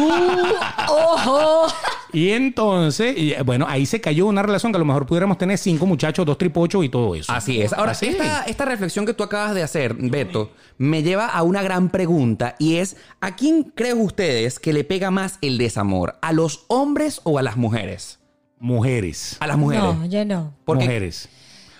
ojo. 0.87 1.67
Y 2.13 2.31
entonces, 2.31 3.17
y, 3.17 3.33
bueno, 3.45 3.65
ahí 3.67 3.85
se 3.85 4.01
cayó 4.01 4.25
una 4.27 4.43
relación 4.43 4.71
que 4.71 4.77
a 4.77 4.79
lo 4.79 4.85
mejor 4.85 5.05
pudiéramos 5.05 5.37
tener 5.37 5.57
cinco 5.57 5.85
muchachos, 5.85 6.25
dos 6.25 6.37
tripochos 6.37 6.83
y 6.83 6.89
todo 6.89 7.15
eso. 7.15 7.31
Así 7.31 7.61
es. 7.61 7.73
Ahora, 7.73 7.91
Así. 7.91 8.07
esta, 8.07 8.43
esta 8.43 8.65
reflexión 8.65 9.05
que 9.05 9.13
tú 9.13 9.23
acabas 9.23 9.55
de 9.55 9.63
hacer, 9.63 9.93
Beto, 9.95 10.51
me 10.77 11.03
lleva 11.03 11.27
a 11.27 11.43
una 11.43 11.61
gran 11.61 11.89
pregunta 11.89 12.55
y 12.59 12.77
es, 12.77 12.97
¿a 13.21 13.35
quién 13.35 13.63
creen 13.63 13.99
ustedes 14.01 14.59
que 14.59 14.73
le 14.73 14.83
pega 14.83 15.11
más 15.11 15.37
el 15.41 15.57
desamor? 15.57 16.17
¿A 16.21 16.33
los 16.33 16.65
hombres 16.67 17.21
o 17.23 17.37
a 17.39 17.41
las 17.41 17.57
mujeres? 17.57 18.19
Mujeres. 18.59 19.37
A 19.39 19.47
las 19.47 19.57
mujeres. 19.57 19.83
No, 19.83 20.05
yo 20.05 20.23
no. 20.25 20.53
Porque- 20.65 20.85
Mujeres. 20.85 21.29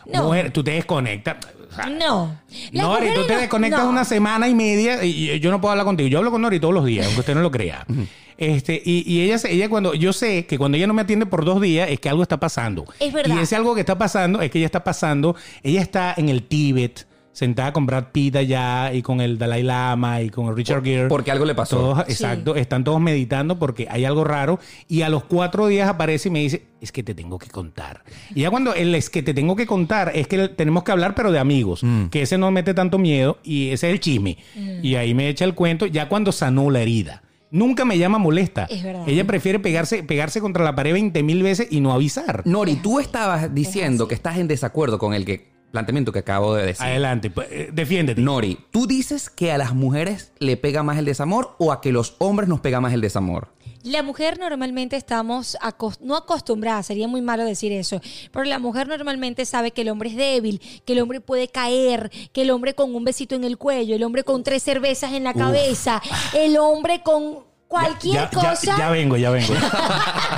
No. 0.05 0.23
Mujeres, 0.25 0.53
tú 0.53 0.63
te 0.63 0.71
desconectas. 0.71 1.37
o 1.71 1.75
sea, 1.75 1.85
No. 1.87 2.37
Las 2.71 2.85
Nori, 2.85 3.07
tú 3.15 3.25
te 3.27 3.33
no- 3.33 3.39
desconectas 3.39 3.83
no. 3.83 3.89
una 3.89 4.05
semana 4.05 4.47
y 4.49 4.55
media 4.55 5.03
y 5.03 5.39
yo 5.39 5.51
no 5.51 5.59
puedo 5.61 5.71
hablar 5.71 5.85
contigo. 5.85 6.09
Yo 6.09 6.17
hablo 6.19 6.31
con 6.31 6.41
Nori 6.41 6.59
todos 6.59 6.73
los 6.73 6.85
días, 6.85 7.05
aunque 7.05 7.21
usted 7.21 7.35
no 7.35 7.41
lo 7.41 7.51
crea. 7.51 7.85
Este, 8.37 8.81
y, 8.83 9.03
y 9.05 9.21
ella, 9.21 9.37
se- 9.37 9.51
ella 9.53 9.69
cuando, 9.69 9.93
yo 9.93 10.13
sé 10.13 10.47
que 10.47 10.57
cuando 10.57 10.75
ella 10.75 10.87
no 10.87 10.95
me 10.95 11.03
atiende 11.03 11.27
por 11.27 11.45
dos 11.45 11.61
días 11.61 11.91
es 11.91 11.99
que 11.99 12.09
algo 12.09 12.23
está 12.23 12.39
pasando. 12.39 12.85
Es 12.99 13.13
verdad. 13.13 13.35
Y 13.35 13.39
ese 13.39 13.55
algo 13.55 13.75
que 13.75 13.81
está 13.81 13.99
pasando 13.99 14.41
es 14.41 14.49
que 14.49 14.57
ella 14.57 14.65
está 14.65 14.83
pasando, 14.83 15.35
ella 15.61 15.79
está 15.79 16.15
en 16.17 16.27
el 16.27 16.41
Tíbet, 16.41 17.05
sentada 17.33 17.71
con 17.73 17.85
Brad 17.85 18.05
Pitt 18.11 18.35
allá 18.35 18.93
y 18.93 19.01
con 19.01 19.21
el 19.21 19.37
Dalai 19.37 19.63
Lama 19.63 20.21
y 20.21 20.29
con 20.29 20.55
Richard 20.55 20.83
Gere. 20.83 21.07
Porque 21.07 21.31
algo 21.31 21.45
le 21.45 21.55
pasó. 21.55 21.77
Todos, 21.77 22.03
Sí. 22.07 22.11
exacto, 22.13 22.55
están 22.55 22.83
todos 22.83 22.99
meditando 22.99 23.57
porque 23.57 23.87
hay 23.89 24.05
algo 24.05 24.23
raro 24.23 24.59
y 24.87 25.01
a 25.03 25.09
los 25.09 25.23
cuatro 25.23 25.67
días 25.67 25.89
aparece 25.89 26.27
y 26.29 26.31
me 26.31 26.39
dice, 26.39 26.63
es 26.81 26.91
que 26.91 27.03
te 27.03 27.13
tengo 27.15 27.39
que 27.39 27.49
contar. 27.49 28.03
Y 28.35 28.41
ya 28.41 28.49
cuando 28.49 28.73
el 28.73 28.93
es 28.95 29.09
que 29.09 29.23
te 29.23 29.33
tengo 29.33 29.55
que 29.55 29.65
contar 29.65 30.11
es 30.13 30.27
que 30.27 30.49
tenemos 30.49 30.83
que 30.83 30.91
hablar 30.91 31.15
pero 31.15 31.31
de 31.31 31.39
amigos, 31.39 31.83
Mm. 31.83 32.05
que 32.07 32.21
ese 32.23 32.37
no 32.37 32.51
mete 32.51 32.73
tanto 32.73 32.97
miedo 32.97 33.37
y 33.43 33.69
ese 33.69 33.87
es 33.87 33.93
el 33.93 33.99
chisme. 33.99 34.37
Mm. 34.55 34.83
Y 34.85 34.95
ahí 34.95 35.13
me 35.13 35.29
echa 35.29 35.45
el 35.45 35.53
cuento 35.55 35.85
ya 35.85 36.09
cuando 36.09 36.31
sanó 36.31 36.69
la 36.69 36.81
herida. 36.81 37.23
Nunca 37.53 37.83
me 37.83 37.97
llama 37.97 38.17
molesta. 38.17 38.63
Es 38.69 38.81
verdad. 38.81 39.03
Ella 39.07 39.25
prefiere 39.27 39.59
pegarse, 39.59 40.03
pegarse 40.03 40.39
contra 40.39 40.63
la 40.63 40.73
pared 40.73 40.93
20 40.93 41.21
mil 41.21 41.43
veces 41.43 41.67
y 41.69 41.81
no 41.81 41.91
avisar. 41.91 42.43
Nori, 42.45 42.75
tú 42.77 43.01
estabas 43.01 43.53
diciendo 43.53 44.07
que 44.07 44.15
estás 44.15 44.37
en 44.37 44.47
desacuerdo 44.47 44.97
con 44.97 45.13
el 45.13 45.25
que, 45.25 45.50
planteamiento 45.71 46.11
que 46.11 46.19
acabo 46.19 46.53
de 46.55 46.67
decir. 46.67 46.85
Adelante, 46.85 47.29
pues, 47.29 47.47
eh, 47.51 47.69
defiéndete. 47.71 48.21
Nori, 48.21 48.59
¿tú 48.71 48.87
dices 48.87 49.29
que 49.29 49.51
a 49.51 49.57
las 49.57 49.73
mujeres 49.73 50.31
le 50.39 50.57
pega 50.57 50.83
más 50.83 50.97
el 50.97 51.05
desamor 51.05 51.55
o 51.57 51.71
a 51.71 51.81
que 51.81 51.91
los 51.91 52.15
hombres 52.19 52.47
nos 52.47 52.59
pega 52.59 52.79
más 52.81 52.93
el 52.93 53.01
desamor? 53.01 53.49
La 53.83 54.03
mujer 54.03 54.37
normalmente 54.37 54.95
estamos, 54.95 55.57
no 56.01 56.15
acostumbrada, 56.15 56.83
sería 56.83 57.07
muy 57.07 57.21
malo 57.21 57.43
decir 57.43 57.71
eso, 57.71 57.99
pero 58.31 58.45
la 58.45 58.59
mujer 58.59 58.87
normalmente 58.87 59.43
sabe 59.43 59.71
que 59.71 59.81
el 59.81 59.89
hombre 59.89 60.09
es 60.09 60.15
débil, 60.15 60.61
que 60.85 60.93
el 60.93 60.99
hombre 60.99 61.19
puede 61.19 61.47
caer, 61.47 62.11
que 62.31 62.43
el 62.43 62.51
hombre 62.51 62.75
con 62.75 62.93
un 62.93 63.03
besito 63.03 63.33
en 63.33 63.43
el 63.43 63.57
cuello, 63.57 63.95
el 63.95 64.03
hombre 64.03 64.23
con 64.23 64.43
tres 64.43 64.61
cervezas 64.61 65.13
en 65.13 65.23
la 65.23 65.33
cabeza, 65.33 65.99
el 66.35 66.57
hombre 66.57 67.01
con 67.01 67.50
cualquier 67.71 68.13
Ya- 68.15 68.29
ya- 68.29 68.49
cosa. 68.49 68.77
Ya, 68.77 68.89
vengo, 68.91 69.15
ya 69.15 69.29
vengo. 69.31 69.53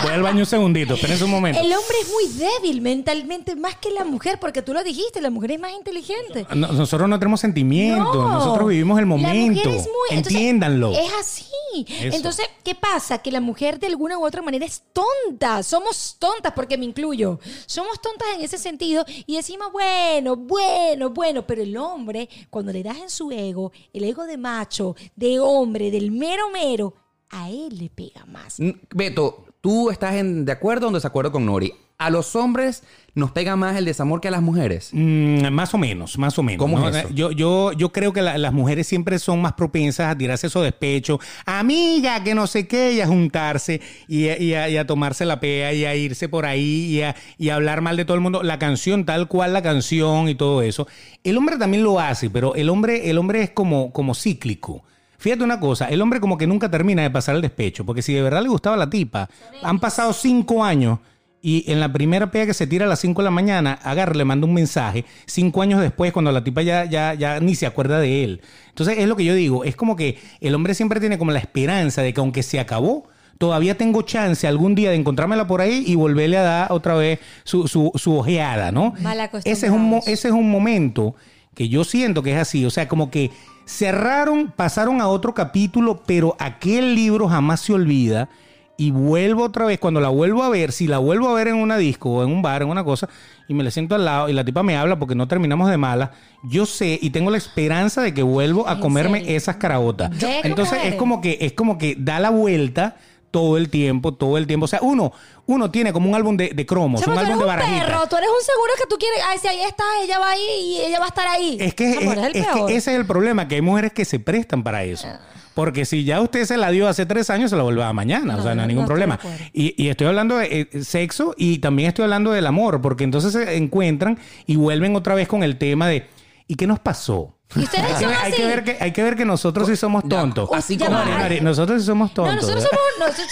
Voy 0.04 0.12
al 0.12 0.22
baño 0.22 0.40
un 0.42 0.46
segundito, 0.46 0.94
espérense 0.94 1.24
un 1.24 1.32
momento. 1.32 1.60
El 1.60 1.74
hombre 1.74 1.96
es 2.02 2.08
muy 2.12 2.28
débil 2.48 2.80
mentalmente, 2.82 3.56
más 3.56 3.76
que 3.78 3.90
la 3.90 4.04
mujer, 4.06 4.40
porque 4.40 4.62
tú 4.62 4.72
lo 4.72 4.84
dijiste, 4.84 5.20
la 5.20 5.32
mujer 5.32 5.54
es 5.54 5.60
más 5.60 5.74
inteligente. 5.74 6.46
No- 6.56 6.68
nosotros 6.72 7.10
no 7.10 7.18
tenemos 7.18 7.40
sentimientos, 7.40 8.14
No. 8.16 8.30
nosotros 8.34 8.70
vivimos 8.70 9.00
el 9.00 9.06
La 9.06 9.08
momento. 9.10 9.54
mujer 9.62 9.68
es 9.80 9.86
muy- 9.88 10.18
entonces, 10.18 10.34
Entiéndanlo. 10.36 10.92
es 10.94 11.12
así. 11.20 11.44
Eso. 11.76 12.16
Entonces, 12.18 12.46
¿qué 12.64 12.76
pasa? 12.76 13.18
Que 13.18 13.32
la 13.32 13.42
mujer 13.42 13.80
de 13.80 13.88
alguna 13.88 14.20
u 14.20 14.24
otra 14.26 14.44
manera 14.44 14.64
es 14.64 14.84
tonta. 14.94 15.64
Somos 15.64 16.18
tontas 16.20 16.54
porque 16.56 16.78
me 16.78 16.86
incluyo. 16.86 17.40
Somos 17.66 18.00
tontas 18.00 18.28
en 18.38 18.44
ese 18.44 18.60
sentido 18.60 19.04
y 19.26 19.38
decimos, 19.38 19.72
bueno, 19.72 20.36
bueno, 20.36 21.10
bueno, 21.10 21.48
pero 21.48 21.64
el 21.64 21.76
hombre, 21.78 22.30
cuando 22.52 22.72
le 22.72 22.84
das 22.84 22.98
en 22.98 23.10
su 23.10 23.32
ego, 23.32 23.72
el 23.92 24.04
ego 24.04 24.26
de 24.28 24.38
macho, 24.38 24.96
de 25.16 25.40
hombre, 25.40 25.90
del 25.90 26.12
mero 26.12 26.44
mero, 26.52 26.94
a 27.34 27.50
él 27.50 27.78
le 27.78 27.90
pega 27.90 28.26
más. 28.26 28.58
Beto, 28.94 29.46
¿tú 29.62 29.90
estás 29.90 30.16
en, 30.16 30.46
de 30.46 30.52
acuerdo 30.52 30.86
o 30.88 30.90
en 30.90 30.94
desacuerdo 30.96 31.32
con 31.32 31.46
Nori? 31.46 31.74
¿A 32.00 32.10
los 32.10 32.36
hombres 32.36 32.84
nos 33.14 33.32
pega 33.32 33.56
más 33.56 33.78
el 33.78 33.86
desamor 33.86 34.20
que 34.20 34.28
a 34.28 34.32
las 34.32 34.42
mujeres? 34.42 34.90
Mm, 34.92 35.48
más 35.52 35.74
o 35.74 35.78
menos, 35.78 36.18
más 36.18 36.38
o 36.38 36.44
menos. 36.44 36.60
¿Cómo 36.60 36.78
¿no? 36.80 36.90
es 36.90 36.96
eso? 36.98 37.10
Yo, 37.14 37.32
yo, 37.32 37.72
yo 37.72 37.92
creo 37.94 38.12
que 38.12 38.22
la- 38.22 38.38
las 38.38 38.52
mujeres 38.52 38.88
siempre 38.88 39.20
son 39.20 39.42
más 39.42 39.54
propensas 39.54 40.12
a 40.12 40.18
tirarse 40.18 40.48
esos 40.48 40.64
despechos. 40.64 41.20
Amiga, 41.46 42.22
que 42.24 42.36
no 42.36 42.46
sé 42.48 42.68
qué, 42.68 42.94
y 42.94 43.00
a 43.02 43.08
juntarse 43.08 43.80
y 44.08 44.28
a, 44.28 44.42
y 44.42 44.54
a- 44.54 44.70
y 44.70 44.78
a 44.78 44.86
tomarse 44.88 45.24
la 45.26 45.40
pea 45.40 45.72
y 45.72 45.86
a 45.86 45.96
irse 45.96 46.28
por 46.28 46.46
ahí 46.46 46.86
y 46.98 47.02
a, 47.04 47.16
y 47.38 47.50
a 47.50 47.56
hablar 47.56 47.80
mal 47.82 47.96
de 47.96 48.04
todo 48.06 48.16
el 48.16 48.22
mundo. 48.22 48.44
La 48.44 48.60
canción, 48.60 49.06
tal 49.06 49.28
cual 49.30 49.54
la 49.54 49.62
canción 49.62 50.28
y 50.28 50.36
todo 50.36 50.62
eso. 50.62 50.88
El 51.24 51.38
hombre 51.38 51.58
también 51.58 51.84
lo 51.84 52.00
hace, 52.00 52.30
pero 52.30 52.56
el 52.56 52.68
hombre, 52.70 53.10
el 53.12 53.18
hombre 53.18 53.44
es 53.44 53.52
como, 53.52 53.94
como 53.94 54.14
cíclico. 54.16 54.84
Fíjate 55.24 55.42
una 55.42 55.58
cosa, 55.58 55.88
el 55.88 56.02
hombre 56.02 56.20
como 56.20 56.38
que 56.38 56.46
nunca 56.46 56.70
termina 56.70 57.02
de 57.02 57.10
pasar 57.10 57.36
el 57.36 57.42
despecho, 57.42 57.86
porque 57.86 58.02
si 58.02 58.12
de 58.12 58.22
verdad 58.22 58.44
le 58.44 58.50
gustaba 58.50 58.76
la 58.76 58.90
tipa, 58.90 59.30
han 59.62 59.80
pasado 59.80 60.12
cinco 60.12 60.66
años 60.66 61.00
y 61.42 61.64
en 61.72 61.80
la 61.80 61.94
primera 61.94 62.30
pega 62.30 62.48
que 62.48 62.54
se 62.54 62.68
tira 62.68 62.84
a 62.86 62.90
las 62.90 63.00
5 63.00 63.22
de 63.22 63.24
la 63.24 63.32
mañana, 63.32 63.80
agarra, 63.84 64.16
le 64.16 64.26
manda 64.26 64.46
un 64.46 64.54
mensaje, 64.54 65.06
cinco 65.26 65.62
años 65.62 65.80
después, 65.80 66.12
cuando 66.12 66.30
la 66.34 66.44
tipa 66.44 66.62
ya, 66.62 66.84
ya, 66.84 67.14
ya 67.14 67.40
ni 67.40 67.56
se 67.56 67.66
acuerda 67.66 68.00
de 68.00 68.26
él. 68.26 68.42
Entonces 68.68 68.98
es 68.98 69.08
lo 69.08 69.16
que 69.16 69.24
yo 69.24 69.34
digo, 69.34 69.64
es 69.64 69.78
como 69.78 69.96
que 69.96 70.20
el 70.42 70.54
hombre 70.56 70.74
siempre 70.74 71.00
tiene 71.00 71.18
como 71.18 71.32
la 71.32 71.40
esperanza 71.40 72.02
de 72.02 72.14
que 72.14 72.20
aunque 72.20 72.44
se 72.44 72.60
acabó, 72.60 73.08
todavía 73.38 73.78
tengo 73.78 74.02
chance 74.02 74.46
algún 74.46 74.76
día 74.76 74.90
de 74.90 74.98
encontrármela 74.98 75.48
por 75.48 75.62
ahí 75.62 75.86
y 75.88 75.96
volverle 75.96 76.38
a 76.38 76.44
dar 76.44 76.72
otra 76.74 76.96
vez 76.96 77.20
su, 77.46 77.70
su, 77.70 77.94
su 77.96 78.18
ojeada, 78.18 78.74
¿no? 78.74 78.94
Mal 79.00 79.22
Ese 79.46 79.68
es, 79.68 79.72
un, 79.72 80.02
ese 80.06 80.28
es 80.28 80.34
un 80.34 80.52
momento 80.52 81.16
que 81.56 81.70
yo 81.70 81.86
siento 81.86 82.24
que 82.24 82.34
es 82.34 82.38
así, 82.40 82.66
o 82.66 82.70
sea, 82.70 82.90
como 82.90 83.10
que 83.10 83.32
cerraron, 83.66 84.52
pasaron 84.56 85.02
a 85.02 85.08
otro 85.08 85.34
capítulo, 85.34 86.02
pero 86.06 86.36
aquel 86.40 86.96
libro 86.96 87.28
jamás 87.28 87.62
se 87.62 87.74
olvida. 87.74 88.30
Y 88.76 88.90
vuelvo 88.90 89.44
otra 89.44 89.66
vez, 89.66 89.80
cuando 89.80 90.02
la 90.02 90.10
vuelvo 90.10 90.42
a 90.42 90.50
ver, 90.50 90.72
si 90.72 90.88
la 90.88 90.98
vuelvo 90.98 91.30
a 91.30 91.36
ver 91.36 91.48
en 91.48 91.56
una 91.56 91.78
disco 91.78 92.10
o 92.10 92.24
en 92.24 92.32
un 92.32 92.42
bar, 92.42 92.64
en 92.64 92.70
una 92.70 92.84
cosa, 92.84 93.08
y 93.48 93.54
me 93.54 93.64
la 93.64 93.70
siento 93.70 93.94
al 93.94 94.04
lado 94.04 94.30
y 94.30 94.34
la 94.34 94.44
tipa 94.44 94.64
me 94.64 94.76
habla 94.76 94.98
porque 94.98 95.14
no 95.14 95.28
terminamos 95.28 95.70
de 95.70 95.78
mala, 95.78 96.12
yo 96.44 96.66
sé 96.66 96.98
y 97.00 97.12
tengo 97.12 97.30
la 97.30 97.38
esperanza 97.38 98.02
de 98.02 98.16
que 98.16 98.24
vuelvo 98.24 98.68
a 98.68 98.74
¿En 98.74 98.80
comerme 98.80 99.20
serio? 99.20 99.38
esas 99.38 99.58
cómo 99.58 100.10
Entonces 100.44 100.80
es 100.86 100.96
como 100.96 101.22
que, 101.22 101.38
es 101.42 101.54
como 101.54 101.78
que 101.78 101.96
da 102.00 102.20
la 102.20 102.32
vuelta 102.32 102.96
todo 103.34 103.58
el 103.58 103.70
tiempo, 103.70 104.14
todo 104.14 104.38
el 104.38 104.46
tiempo. 104.46 104.66
O 104.66 104.68
sea, 104.68 104.78
uno, 104.84 105.12
uno 105.48 105.72
tiene 105.72 105.92
como 105.92 106.08
un 106.08 106.14
álbum 106.14 106.38
de, 106.38 106.50
de 106.50 106.66
cromos, 106.68 107.02
un 107.02 107.06
tú 107.06 107.12
eres 107.14 107.24
álbum 107.24 107.40
de 107.40 107.44
un 107.44 107.48
barajitas. 107.48 107.86
perro, 107.86 108.08
tú 108.08 108.16
eres 108.18 108.30
un 108.30 108.46
seguro 108.46 108.74
que 108.78 108.88
tú 108.88 108.96
quieres. 109.00 109.20
Ay, 109.28 109.40
si 109.40 109.48
ahí 109.48 109.62
está, 109.62 109.84
ella 110.04 110.20
va 110.20 110.30
ahí 110.30 110.48
y 110.62 110.82
ella 110.82 111.00
va 111.00 111.06
a 111.06 111.08
estar 111.08 111.28
ahí. 111.28 111.58
Es 111.60 111.74
que, 111.74 111.94
es, 111.94 111.98
eres 111.98 112.46
que 112.46 112.76
ese 112.76 112.92
es 112.92 113.00
el 113.00 113.08
problema, 113.08 113.48
que 113.48 113.56
hay 113.56 113.62
mujeres 113.62 113.92
que 113.92 114.06
se 114.06 114.20
prestan 114.20 114.62
para 114.62 114.84
eso. 114.84 115.08
Porque 115.56 115.86
si 115.86 116.04
ya 116.04 116.22
usted 116.22 116.46
se 116.46 116.58
la 116.58 116.70
dio 116.70 116.88
hace 116.88 117.08
tres 117.08 117.32
años, 117.32 117.50
se 117.50 117.56
la 117.58 117.64
vuelve 117.64 117.84
a 117.84 117.92
mañana. 117.92 118.38
o 118.38 118.44
sea, 118.44 118.54
no 118.54 118.62
hay 118.62 118.68
ningún 118.68 118.84
no 118.84 118.88
problema. 118.88 119.20
y 119.52 119.88
estoy 119.88 120.06
hablando 120.06 120.38
de 120.38 120.70
eh, 120.72 120.84
sexo 120.84 121.34
y 121.36 121.58
también 121.58 121.90
estoy 121.90 122.04
hablando 122.04 122.32
del 122.32 122.46
amor, 122.46 122.82
porque 122.82 123.04
entonces 123.04 123.32
se 123.34 123.58
encuentran 123.58 124.20
y 124.46 124.58
vuelven 124.58 124.96
otra 124.96 125.16
vez 125.16 125.28
con 125.28 125.42
el 125.42 125.58
tema 125.58 125.88
de 125.88 126.06
¿y 126.48 126.54
qué 126.54 126.68
nos 126.68 126.80
pasó? 126.80 127.36
Y 127.56 127.64
ustedes 127.64 127.84
Hay 127.86 127.94
que, 127.94 128.00
son 128.00 128.10
ver, 128.10 128.18
hay 128.22 128.32
que 128.32 128.46
ver 128.46 128.64
que 128.64 128.78
hay 128.80 128.92
que 128.94 129.04
ver 129.04 129.16
que 129.16 129.26
nosotros 129.26 129.68
sí 129.68 129.76
somos 129.76 130.08
tontos. 130.08 130.50
así 130.54 130.78
como 130.78 130.92
va. 130.92 131.06
Mari, 131.06 131.12
Mari, 131.22 131.42
nosotros 131.42 131.82
sí 131.82 131.86
somos 131.88 132.10
No, 132.10 132.14
tontos. 132.16 132.36
nosotros 132.36 132.64
¿verdad? 132.64 132.70
somos. 132.98 133.08
Nosotros 133.10 133.32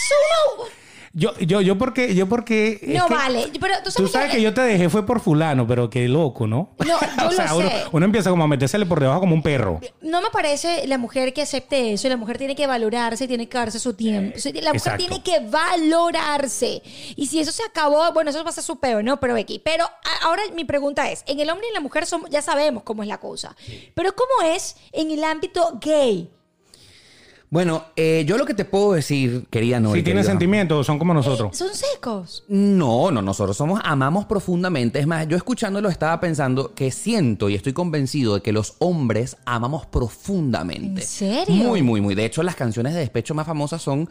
somos 0.58 0.70
Yo, 1.14 1.38
yo, 1.40 1.60
yo 1.60 1.78
porque, 1.78 2.16
yo 2.16 2.28
porque. 2.30 2.80
No 2.98 3.08
que- 3.08 3.14
vale, 3.14 3.48
pero 3.60 3.74
tú 3.84 3.92
sabes 3.92 3.96
Tú 3.96 4.08
sabes 4.08 4.32
que- 4.32 4.38
que 4.38 4.44
yo 4.44 4.54
te 4.54 4.62
dejé 4.62 4.88
fue 4.90 5.06
por 5.06 5.20
fulano, 5.20 5.68
pero 5.68 5.90
qué 5.90 6.08
loco, 6.08 6.48
¿no? 6.48 6.74
No, 6.80 6.86
yo 7.22 7.28
o 7.28 7.32
sea, 7.32 7.48
lo 7.52 7.58
uno, 7.58 7.70
sé. 7.70 7.84
uno 7.92 8.06
empieza 8.06 8.30
como 8.30 8.46
a 8.46 8.48
metérsele 8.48 8.86
por 8.86 9.02
debajo 9.02 9.20
como 9.20 9.36
un 9.36 9.42
perro. 9.44 9.82
No 10.02 10.22
me 10.22 10.30
parece 10.30 10.88
la 10.88 10.98
mujer 10.98 11.34
que 11.34 11.42
acepte 11.42 11.92
eso. 11.94 12.08
La 12.08 12.16
mujer 12.16 12.38
tiene 12.38 12.56
que 12.56 12.66
valorarse, 12.66 13.28
tiene 13.28 13.50
que 13.50 13.58
darse 13.58 13.78
su 13.80 13.94
tiempo. 13.94 14.38
La 14.46 14.52
mujer 14.52 14.76
Exacto. 14.76 15.06
tiene 15.06 15.22
que 15.22 15.40
valorarse. 15.50 16.82
Y 17.16 17.28
si 17.28 17.40
eso 17.40 17.52
se 17.52 17.64
acabó, 17.64 18.12
bueno, 18.14 18.30
eso 18.30 18.44
pasa 18.44 18.62
su 18.62 18.80
peo, 18.80 19.04
¿no? 19.04 19.20
Pero 19.20 19.36
aquí. 19.36 19.60
Pero 19.64 19.84
a- 19.86 20.26
ahora 20.28 20.42
mi 20.56 20.64
pregunta 20.66 21.12
es: 21.12 21.24
en 21.28 21.40
el 21.40 21.50
hombre 21.50 21.68
y 21.70 21.74
la 21.74 21.80
mujer 21.80 22.06
somos, 22.06 22.30
ya 22.30 22.42
sabemos 22.42 22.84
cómo 22.84 23.04
es 23.04 23.10
la 23.10 23.18
cosa. 23.20 23.56
Pero 23.94 24.14
¿cómo 24.16 24.50
es 24.54 24.76
en 24.92 25.12
el 25.12 25.24
ámbito 25.24 25.78
gay? 25.82 26.30
Bueno, 27.52 27.84
eh, 27.98 28.24
yo 28.26 28.38
lo 28.38 28.46
que 28.46 28.54
te 28.54 28.64
puedo 28.64 28.94
decir, 28.94 29.46
querida 29.50 29.82
Nori. 29.82 30.00
Si 30.00 30.04
tienes 30.06 30.22
querido- 30.22 30.32
sentimientos, 30.32 30.86
son 30.88 30.98
como 30.98 31.14
nosotros. 31.14 31.56
Son 31.58 31.68
secos. 31.76 32.46
No, 32.48 33.12
no, 33.12 33.22
nosotros 33.22 33.58
somos, 33.58 33.82
amamos 33.84 34.24
profundamente. 34.24 35.00
Es 35.00 35.06
más, 35.06 35.28
yo 35.28 35.36
escuchándolo 35.36 35.90
estaba 35.90 36.18
pensando 36.22 36.74
que 36.74 36.92
siento 36.92 37.50
y 37.50 37.56
estoy 37.56 37.74
convencido 37.74 38.36
de 38.36 38.42
que 38.42 38.54
los 38.54 38.76
hombres 38.80 39.36
amamos 39.44 39.86
profundamente. 39.86 41.02
¿En 41.02 41.08
serio? 41.08 41.54
Muy, 41.56 41.82
muy, 41.84 42.00
muy. 42.00 42.16
De 42.16 42.24
hecho, 42.24 42.42
las 42.42 42.56
canciones 42.56 42.94
de 42.94 43.02
despecho 43.02 43.36
más 43.36 43.46
famosas 43.46 43.82
son 43.82 44.10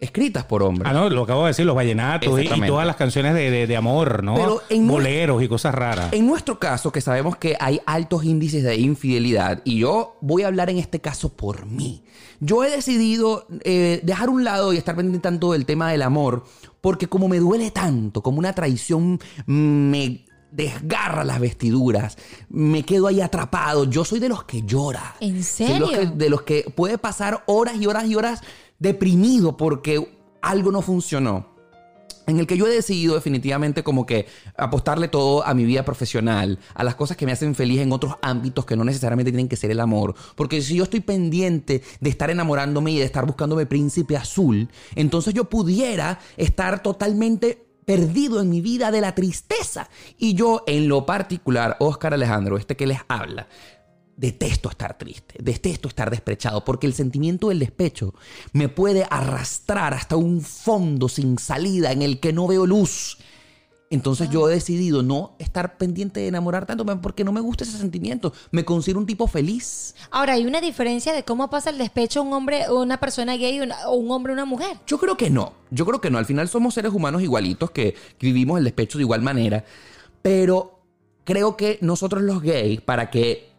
escritas 0.00 0.44
por 0.44 0.62
hombres. 0.62 0.90
Ah, 0.90 0.94
no, 0.94 1.08
lo 1.10 1.22
acabo 1.24 1.42
de 1.44 1.48
decir, 1.48 1.66
los 1.66 1.76
vallenatos 1.76 2.40
y, 2.40 2.48
todas 2.66 2.86
las 2.86 2.96
canciones 2.96 3.34
de, 3.34 3.50
de- 3.50 3.66
de 3.66 3.76
amor, 3.76 4.24
¿no? 4.24 4.34
Pero 4.34 4.62
en 4.70 4.86
nue- 4.86 4.92
Boleros 4.92 5.42
y 5.42 5.48
cosas 5.48 5.74
raras. 5.74 6.12
En 6.12 6.26
nuestro 6.26 6.58
caso, 6.58 6.90
que 6.90 7.00
sabemos 7.00 7.36
que 7.36 7.56
hay 7.60 7.80
altos 7.86 8.24
índices 8.24 8.62
de 8.62 8.76
infidelidad, 8.76 9.60
y 9.64 9.78
yo 9.80 10.16
voy 10.20 10.42
a 10.42 10.46
hablar 10.46 10.70
en 10.70 10.78
este 10.78 11.00
caso 11.00 11.28
por 11.28 11.66
mí. 11.66 12.02
Yo 12.40 12.64
he 12.64 12.70
decidido 12.70 13.46
eh, 13.64 14.00
dejar 14.02 14.30
un 14.30 14.44
lado 14.44 14.72
y 14.72 14.78
estar 14.78 14.96
pendiente 14.96 15.20
tanto 15.22 15.52
del 15.52 15.66
tema 15.66 15.90
del 15.92 16.00
amor, 16.02 16.44
porque 16.80 17.06
como 17.06 17.28
me 17.28 17.38
duele 17.38 17.70
tanto, 17.70 18.22
como 18.22 18.38
una 18.38 18.54
traición 18.54 19.20
me 19.46 20.24
desgarra 20.52 21.24
las 21.24 21.40
vestiduras, 21.40 22.16
me 22.48 22.82
quedo 22.82 23.06
ahí 23.06 23.20
atrapado. 23.20 23.84
Yo 23.84 24.04
soy 24.04 24.18
de 24.20 24.28
los 24.28 24.44
que 24.44 24.62
llora. 24.62 25.16
¿En 25.20 25.42
Soy 25.42 25.66
de 25.68 25.78
los 25.80 25.90
que- 25.90 25.96
serio? 25.96 26.12
de 26.16 26.30
los 26.30 26.42
que 26.42 26.72
puede 26.74 26.98
pasar 26.98 27.42
horas 27.46 27.76
y 27.80 27.86
horas 27.86 28.06
y 28.06 28.14
horas 28.16 28.40
deprimido 28.78 29.56
porque 29.56 30.16
algo 30.42 30.72
no 30.72 30.82
funcionó 30.82 31.50
en 32.26 32.38
el 32.38 32.46
que 32.46 32.56
yo 32.56 32.66
he 32.68 32.70
decidido 32.72 33.16
definitivamente 33.16 33.82
como 33.82 34.06
que 34.06 34.26
apostarle 34.56 35.08
todo 35.08 35.44
a 35.44 35.52
mi 35.52 35.64
vida 35.64 35.84
profesional, 35.84 36.60
a 36.74 36.84
las 36.84 36.94
cosas 36.94 37.16
que 37.16 37.26
me 37.26 37.32
hacen 37.32 37.56
feliz 37.56 37.80
en 37.80 37.90
otros 37.92 38.14
ámbitos 38.22 38.64
que 38.64 38.76
no 38.76 38.84
necesariamente 38.84 39.32
tienen 39.32 39.48
que 39.48 39.56
ser 39.56 39.72
el 39.72 39.80
amor. 39.80 40.14
Porque 40.36 40.62
si 40.62 40.76
yo 40.76 40.84
estoy 40.84 41.00
pendiente 41.00 41.82
de 42.00 42.10
estar 42.10 42.30
enamorándome 42.30 42.92
y 42.92 42.98
de 42.98 43.04
estar 43.04 43.26
buscándome 43.26 43.66
príncipe 43.66 44.16
azul, 44.16 44.68
entonces 44.94 45.34
yo 45.34 45.44
pudiera 45.50 46.20
estar 46.36 46.82
totalmente 46.84 47.64
perdido 47.84 48.40
en 48.40 48.50
mi 48.50 48.60
vida 48.60 48.90
de 48.90 49.00
la 49.00 49.14
tristeza. 49.14 49.88
Y 50.18 50.34
yo 50.34 50.64
en 50.66 50.88
lo 50.88 51.06
particular, 51.06 51.76
Oscar 51.80 52.14
Alejandro, 52.14 52.56
este 52.56 52.76
que 52.76 52.86
les 52.86 53.00
habla, 53.08 53.48
Detesto 54.20 54.68
estar 54.68 54.98
triste, 54.98 55.36
detesto 55.42 55.88
estar 55.88 56.10
despechado, 56.10 56.62
porque 56.62 56.86
el 56.86 56.92
sentimiento 56.92 57.48
del 57.48 57.58
despecho 57.58 58.12
me 58.52 58.68
puede 58.68 59.06
arrastrar 59.08 59.94
hasta 59.94 60.16
un 60.16 60.42
fondo 60.42 61.08
sin 61.08 61.38
salida 61.38 61.90
en 61.90 62.02
el 62.02 62.20
que 62.20 62.34
no 62.34 62.46
veo 62.46 62.66
luz. 62.66 63.16
Entonces 63.92 64.30
yo 64.30 64.48
he 64.48 64.52
decidido 64.54 65.02
no 65.02 65.34
estar 65.40 65.76
pendiente 65.76 66.20
de 66.20 66.28
enamorar 66.28 66.64
tanto 66.64 66.86
porque 67.00 67.24
no 67.24 67.32
me 67.32 67.40
gusta 67.40 67.64
ese 67.64 67.76
sentimiento. 67.76 68.32
Me 68.52 68.64
considero 68.64 69.00
un 69.00 69.06
tipo 69.06 69.26
feliz. 69.26 69.96
Ahora, 70.12 70.34
hay 70.34 70.46
una 70.46 70.60
diferencia 70.60 71.12
de 71.12 71.24
cómo 71.24 71.50
pasa 71.50 71.70
el 71.70 71.78
despecho 71.78 72.22
un 72.22 72.32
hombre, 72.32 72.70
una 72.70 73.00
persona 73.00 73.36
gay 73.36 73.60
una- 73.60 73.88
o 73.88 73.96
un 73.96 74.08
hombre 74.12 74.32
o 74.32 74.34
una 74.34 74.44
mujer. 74.44 74.76
Yo 74.86 74.98
creo 74.98 75.16
que 75.16 75.28
no. 75.28 75.54
Yo 75.72 75.84
creo 75.86 76.00
que 76.00 76.08
no. 76.08 76.18
Al 76.18 76.26
final 76.26 76.48
somos 76.48 76.74
seres 76.74 76.92
humanos 76.92 77.20
igualitos 77.20 77.72
que 77.72 77.96
vivimos 78.20 78.58
el 78.58 78.64
despecho 78.64 78.96
de 78.96 79.02
igual 79.02 79.22
manera. 79.22 79.64
Pero 80.22 80.78
creo 81.24 81.56
que 81.56 81.78
nosotros 81.80 82.22
los 82.22 82.42
gays, 82.42 82.80
para 82.80 83.10
que 83.10 83.49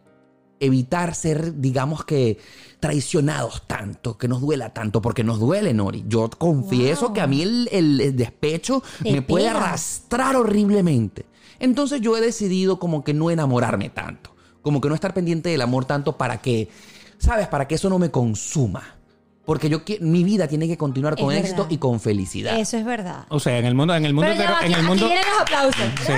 evitar 0.64 1.14
ser, 1.14 1.60
digamos 1.60 2.04
que, 2.04 2.38
traicionados 2.80 3.62
tanto, 3.68 4.18
que 4.18 4.26
nos 4.28 4.40
duela 4.40 4.70
tanto, 4.74 5.00
porque 5.00 5.22
nos 5.22 5.38
duele, 5.38 5.72
Nori. 5.72 6.04
Yo 6.08 6.28
confieso 6.30 7.06
Wow. 7.06 7.12
que 7.14 7.20
a 7.20 7.26
mí 7.26 7.42
el, 7.42 7.68
el- 7.70 8.00
el 8.00 8.16
despecho 8.16 8.82
Te 9.02 9.12
me 9.12 9.22
puede 9.22 9.48
arrastrar 9.48 10.34
horriblemente. 10.36 11.26
Entonces 11.60 12.00
yo 12.00 12.16
he 12.16 12.20
decidido 12.20 12.78
como 12.80 13.04
que 13.04 13.14
no 13.14 13.30
enamorarme 13.30 13.88
tanto, 13.90 14.34
como 14.62 14.80
que 14.80 14.88
no 14.88 14.94
estar 14.96 15.14
pendiente 15.14 15.48
del 15.50 15.60
amor 15.62 15.84
tanto 15.84 16.16
para 16.18 16.38
que, 16.42 16.68
¿sabes? 17.18 17.46
Para 17.46 17.68
que 17.68 17.76
eso 17.76 17.88
no 17.88 17.98
me 18.00 18.10
consuma. 18.10 18.96
Porque 19.44 19.68
yo 19.68 19.82
mi 20.00 20.22
vida 20.24 20.46
tiene 20.48 20.66
que 20.68 20.76
continuar 20.76 21.14
Es 21.14 21.20
con 21.20 21.28
verdad. 21.28 21.42
éxito 21.44 21.66
y 21.68 21.78
con 21.78 21.98
felicidad. 22.00 22.58
Eso 22.58 22.76
es 22.78 22.84
verdad. 22.84 23.26
O 23.28 23.38
sea, 23.40 23.58
en 23.58 23.64
el 23.66 23.74
mundo, 23.74 23.94
en 23.94 24.04
el 24.04 24.12
mundo, 24.14 24.30
Pero 24.30 24.40
ya 24.42 24.48
hetero- 24.50 24.54
va, 24.60 24.66
en 24.66 24.72
aquí, 24.72 24.80
el 24.80 24.86
mundo. 24.86 25.04
aquí 25.06 25.14
vienen 25.14 25.32
los 25.32 25.40
aplausos. 25.42 25.82
Sí. 26.06 26.12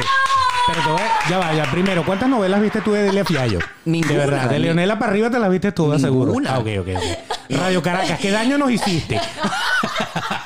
Pero 0.67 0.97
ya 1.29 1.39
vaya, 1.39 1.65
primero, 1.71 2.05
¿cuántas 2.05 2.29
novelas 2.29 2.61
viste 2.61 2.81
tú 2.81 2.93
de 2.93 3.03
Delia 3.03 3.25
Fiallo? 3.25 3.59
Ninguna. 3.85 4.13
De 4.13 4.19
verdad, 4.19 4.49
de 4.49 4.59
Leonela 4.59 4.99
para 4.99 5.13
arriba 5.13 5.31
te 5.31 5.39
las 5.39 5.51
viste 5.51 5.73
todas, 5.73 6.01
seguro. 6.01 6.33
Ah, 6.49 6.59
ok, 6.59 6.69
ok, 6.81 6.89
ok. 6.97 7.59
Radio 7.59 7.83
Caracas, 7.83 8.19
¿qué 8.19 8.31
daño 8.31 8.57
nos 8.57 8.71
hiciste? 8.71 9.21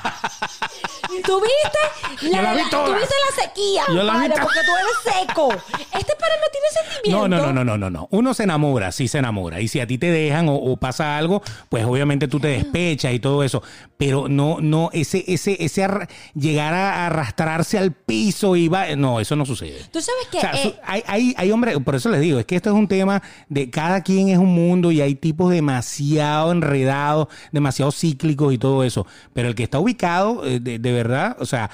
¿Tuviste? 1.24 1.78
Vi 2.22 2.30
todas. 2.70 2.86
¿Tuviste 2.86 3.14
la 3.26 3.42
sequía? 3.42 3.82
Yo 3.88 4.02
vi 4.02 4.28
todas. 4.28 4.40
porque 4.40 4.60
tú 4.64 4.72
eres 4.76 5.18
seco. 5.26 5.48
Este 5.98 6.14
para 6.16 6.34
no 6.36 6.46
tiene 6.52 6.68
sentimiento. 6.72 7.28
No, 7.28 7.28
no, 7.28 7.46
no, 7.46 7.52
no, 7.52 7.64
no, 7.64 7.78
no, 7.78 7.90
no. 7.90 8.08
Uno 8.10 8.34
se 8.34 8.44
enamora, 8.44 8.92
sí 8.92 9.08
se 9.08 9.18
enamora. 9.18 9.60
Y 9.60 9.68
si 9.68 9.80
a 9.80 9.86
ti 9.86 9.98
te 9.98 10.10
dejan 10.10 10.48
o, 10.48 10.54
o 10.54 10.76
pasa 10.76 11.16
algo, 11.16 11.42
pues 11.68 11.84
obviamente 11.84 12.28
tú 12.28 12.40
te 12.40 12.48
despechas 12.48 13.12
y 13.12 13.18
todo 13.18 13.42
eso. 13.42 13.62
Pero 13.96 14.28
no, 14.28 14.58
no, 14.60 14.90
ese, 14.92 15.24
ese, 15.26 15.56
ese 15.64 15.88
llegar 16.34 16.74
a 16.74 17.06
arrastrarse 17.06 17.78
al 17.78 17.92
piso 17.92 18.56
y 18.56 18.68
va, 18.68 18.94
no, 18.96 19.20
eso 19.20 19.36
no 19.36 19.46
sucede. 19.46 19.78
Tú 19.90 20.00
sabes 20.00 20.28
que 20.30 20.38
O 20.38 20.40
sea, 20.40 20.52
eh, 20.54 20.78
hay, 20.84 21.02
hay, 21.06 21.34
hay 21.36 21.50
hombres, 21.50 21.76
por 21.78 21.94
eso 21.94 22.08
les 22.08 22.20
digo, 22.20 22.38
es 22.38 22.46
que 22.46 22.56
esto 22.56 22.70
es 22.70 22.76
un 22.76 22.88
tema 22.88 23.22
de 23.48 23.70
cada 23.70 24.02
quien 24.02 24.28
es 24.28 24.38
un 24.38 24.54
mundo 24.54 24.92
y 24.92 25.00
hay 25.00 25.14
tipos 25.14 25.50
demasiado 25.50 26.52
enredados, 26.52 27.28
demasiado 27.52 27.90
cíclicos 27.92 28.52
y 28.52 28.58
todo 28.58 28.84
eso. 28.84 29.06
Pero 29.32 29.48
el 29.48 29.54
que 29.54 29.64
está 29.64 29.78
ubicado, 29.78 30.44
eh, 30.46 30.60
de, 30.60 30.78
de 30.78 30.92
verdad, 30.98 31.36
o 31.40 31.46
sea, 31.46 31.70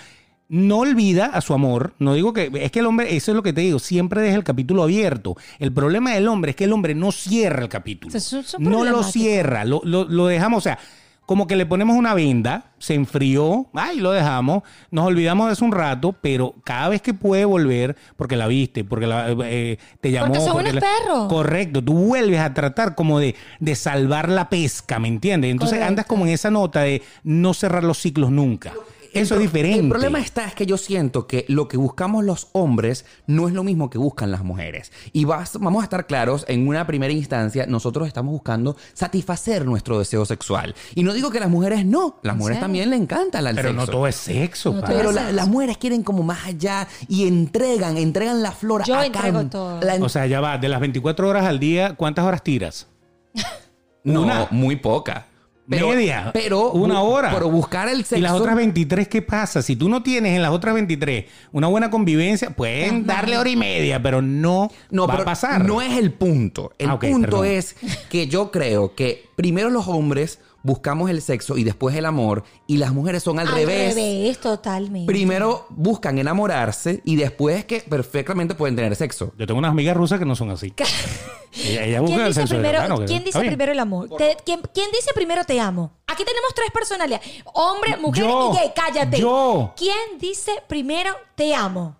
no 0.48 0.78
olvida 0.80 1.26
a 1.26 1.40
su 1.40 1.54
amor. 1.54 1.94
No 1.98 2.14
digo 2.14 2.32
que, 2.32 2.50
es 2.60 2.70
que 2.70 2.80
el 2.80 2.86
hombre, 2.86 3.16
eso 3.16 3.32
es 3.32 3.36
lo 3.36 3.42
que 3.42 3.52
te 3.52 3.62
digo, 3.62 3.78
siempre 3.78 4.20
deja 4.22 4.36
el 4.36 4.44
capítulo 4.44 4.82
abierto. 4.82 5.36
El 5.58 5.72
problema 5.72 6.12
del 6.12 6.28
hombre 6.28 6.50
es 6.50 6.56
que 6.56 6.64
el 6.64 6.72
hombre 6.72 6.94
no 6.94 7.12
cierra 7.12 7.62
el 7.62 7.68
capítulo. 7.68 8.16
Eso 8.16 8.42
no 8.58 8.84
lo 8.84 9.02
cierra, 9.02 9.64
lo, 9.64 9.80
lo, 9.84 10.04
lo 10.04 10.26
dejamos, 10.26 10.58
o 10.58 10.60
sea, 10.60 10.78
como 11.26 11.46
que 11.46 11.56
le 11.56 11.64
ponemos 11.64 11.96
una 11.96 12.12
venda, 12.12 12.72
se 12.78 12.92
enfrió, 12.92 13.68
ay, 13.72 13.98
lo 13.98 14.10
dejamos, 14.10 14.62
nos 14.90 15.06
olvidamos 15.06 15.46
de 15.46 15.54
eso 15.54 15.64
un 15.64 15.72
rato, 15.72 16.12
pero 16.20 16.54
cada 16.64 16.90
vez 16.90 17.00
que 17.00 17.14
puede 17.14 17.46
volver, 17.46 17.96
porque 18.18 18.36
la 18.36 18.46
viste, 18.46 18.84
porque 18.84 19.06
la, 19.06 19.34
eh, 19.46 19.78
te 20.02 20.10
llamó. 20.10 20.26
Porque 20.34 20.40
son 20.44 20.60
unos 20.60 20.74
la- 20.74 20.80
perros. 20.82 21.28
Correcto, 21.30 21.82
tú 21.82 21.94
vuelves 21.94 22.40
a 22.40 22.52
tratar 22.52 22.94
como 22.94 23.18
de, 23.18 23.34
de 23.58 23.74
salvar 23.74 24.28
la 24.28 24.50
pesca, 24.50 24.98
¿me 24.98 25.08
entiendes? 25.08 25.50
Entonces 25.50 25.76
Correcto. 25.78 25.88
andas 25.88 26.04
como 26.04 26.26
en 26.26 26.32
esa 26.32 26.50
nota 26.50 26.80
de 26.82 27.00
no 27.22 27.54
cerrar 27.54 27.84
los 27.84 27.96
ciclos 27.98 28.30
nunca. 28.30 28.74
Eso 29.14 29.34
es 29.36 29.40
diferente. 29.40 29.80
El 29.80 29.88
problema 29.88 30.18
está 30.18 30.44
es 30.46 30.54
que 30.54 30.66
yo 30.66 30.76
siento 30.76 31.26
que 31.26 31.44
lo 31.48 31.68
que 31.68 31.76
buscamos 31.76 32.24
los 32.24 32.48
hombres 32.52 33.04
no 33.26 33.48
es 33.48 33.54
lo 33.54 33.64
mismo 33.64 33.88
que 33.90 33.98
buscan 33.98 34.30
las 34.30 34.42
mujeres. 34.44 34.92
Y 35.12 35.24
vas- 35.24 35.58
vamos 35.60 35.82
a 35.82 35.84
estar 35.84 36.06
claros, 36.06 36.44
en 36.48 36.66
una 36.68 36.86
primera 36.86 37.12
instancia, 37.12 37.66
nosotros 37.66 38.06
estamos 38.08 38.32
buscando 38.32 38.76
satisfacer 38.92 39.64
nuestro 39.66 39.98
deseo 39.98 40.24
sexual. 40.26 40.74
Y 40.94 41.02
no 41.04 41.12
digo 41.14 41.30
que 41.30 41.40
las 41.40 41.48
mujeres 41.50 41.86
no, 41.86 42.18
las 42.22 42.34
¿En 42.34 42.38
mujeres 42.38 42.60
también 42.60 42.90
le 42.90 42.96
encanta 42.96 43.38
el 43.38 43.46
Pero 43.54 43.68
sexo. 43.68 43.72
no 43.74 43.86
todo 43.86 44.06
es 44.06 44.16
sexo, 44.16 44.72
No 44.74 44.82
Pero 44.86 45.12
la- 45.12 45.32
las 45.32 45.48
mujeres 45.48 45.78
quieren 45.78 46.02
como 46.02 46.22
más 46.22 46.46
allá 46.46 46.88
y 47.08 47.26
entregan, 47.26 47.96
entregan 47.96 48.42
la 48.42 48.52
flor 48.52 48.84
Yo 48.84 48.94
a 48.96 49.06
entrego 49.06 49.38
can- 49.38 49.50
todo. 49.50 49.80
la- 49.80 49.94
O 49.96 50.08
sea, 50.08 50.26
ya 50.26 50.40
va, 50.40 50.58
de 50.58 50.68
las 50.68 50.80
24 50.80 51.28
horas 51.28 51.44
al 51.46 51.58
día, 51.58 51.94
¿cuántas 51.94 52.24
horas 52.24 52.42
tiras? 52.42 52.88
no, 54.04 54.22
una. 54.22 54.48
muy 54.50 54.76
poca. 54.76 55.26
Pero- 55.68 55.88
Media. 55.88 56.30
Pero 56.34 56.72
Una 56.72 57.00
hora. 57.00 57.30
Pero 57.32 57.50
buscar 57.50 57.88
el 57.88 57.98
sexo. 58.04 58.16
¿Y 58.16 58.20
las 58.20 58.32
otras 58.32 58.54
23 58.54 59.08
qué 59.08 59.22
pasa? 59.22 59.62
Si 59.62 59.76
tú 59.76 59.88
no 59.88 60.02
tienes 60.02 60.36
en 60.36 60.42
las 60.42 60.50
otras 60.50 60.74
23 60.74 61.24
una 61.52 61.68
buena 61.68 61.90
convivencia, 61.90 62.50
pueden 62.50 63.06
darle 63.06 63.38
hora 63.38 63.48
y 63.48 63.56
media, 63.56 64.02
pero 64.02 64.20
no, 64.20 64.70
No, 64.90 65.06
va 65.06 65.14
pero 65.14 65.22
a 65.22 65.26
pasar. 65.26 65.64
no 65.64 65.80
es 65.80 65.96
el 65.96 66.12
punto. 66.12 66.72
El 66.78 66.90
Ah, 66.90 66.98
punto 66.98 67.30
perdón. 67.30 67.46
es 67.46 67.76
que 68.10 68.26
yo 68.26 68.50
creo 68.50 68.94
que 68.94 69.24
primero 69.36 69.70
los 69.70 69.88
hombres 69.88 70.38
buscamos 70.64 71.08
el 71.10 71.22
sexo 71.22 71.56
y 71.56 71.62
después 71.62 71.94
el 71.94 72.06
amor 72.06 72.42
y 72.66 72.78
las 72.78 72.92
mujeres 72.92 73.22
son 73.22 73.38
al, 73.38 73.46
al 73.46 73.54
revés. 73.54 73.94
revés, 73.94 74.40
totalmente. 74.40 75.06
Primero 75.06 75.66
buscan 75.70 76.18
enamorarse 76.18 77.00
y 77.04 77.14
después 77.14 77.64
que 77.66 77.80
perfectamente 77.82 78.56
pueden 78.56 78.74
tener 78.74 78.96
sexo. 78.96 79.32
Yo 79.38 79.46
tengo 79.46 79.58
unas 79.58 79.70
amigas 79.70 79.96
rusas 79.96 80.18
que 80.18 80.24
no 80.24 80.34
son 80.34 80.50
así. 80.50 80.72
ella, 81.64 81.84
ella 81.84 82.00
busca 82.00 82.14
¿Quién 82.16 82.26
el 82.26 82.32
dice, 82.32 82.40
sexo 82.40 82.54
primero, 82.54 83.04
¿quién 83.06 83.24
dice 83.24 83.38
bien. 83.40 83.50
primero 83.52 83.72
el 83.72 83.78
amor? 83.78 84.08
Te- 84.16 84.36
¿quién, 84.44 84.60
quién 84.72 84.90
dice 84.90 85.10
primero 85.14 85.44
te 85.44 85.60
amo? 85.60 85.92
Aquí 86.06 86.24
tenemos 86.24 86.52
tres 86.54 86.70
personalidades. 86.72 87.28
Hombre, 87.52 87.96
mujer 87.98 88.24
Yo. 88.24 88.50
y 88.52 88.56
gay. 88.56 88.72
Cállate. 88.74 89.20
Yo. 89.20 89.74
¿Quién 89.76 90.18
dice 90.18 90.50
primero 90.66 91.10
te 91.36 91.54
amo? 91.54 91.96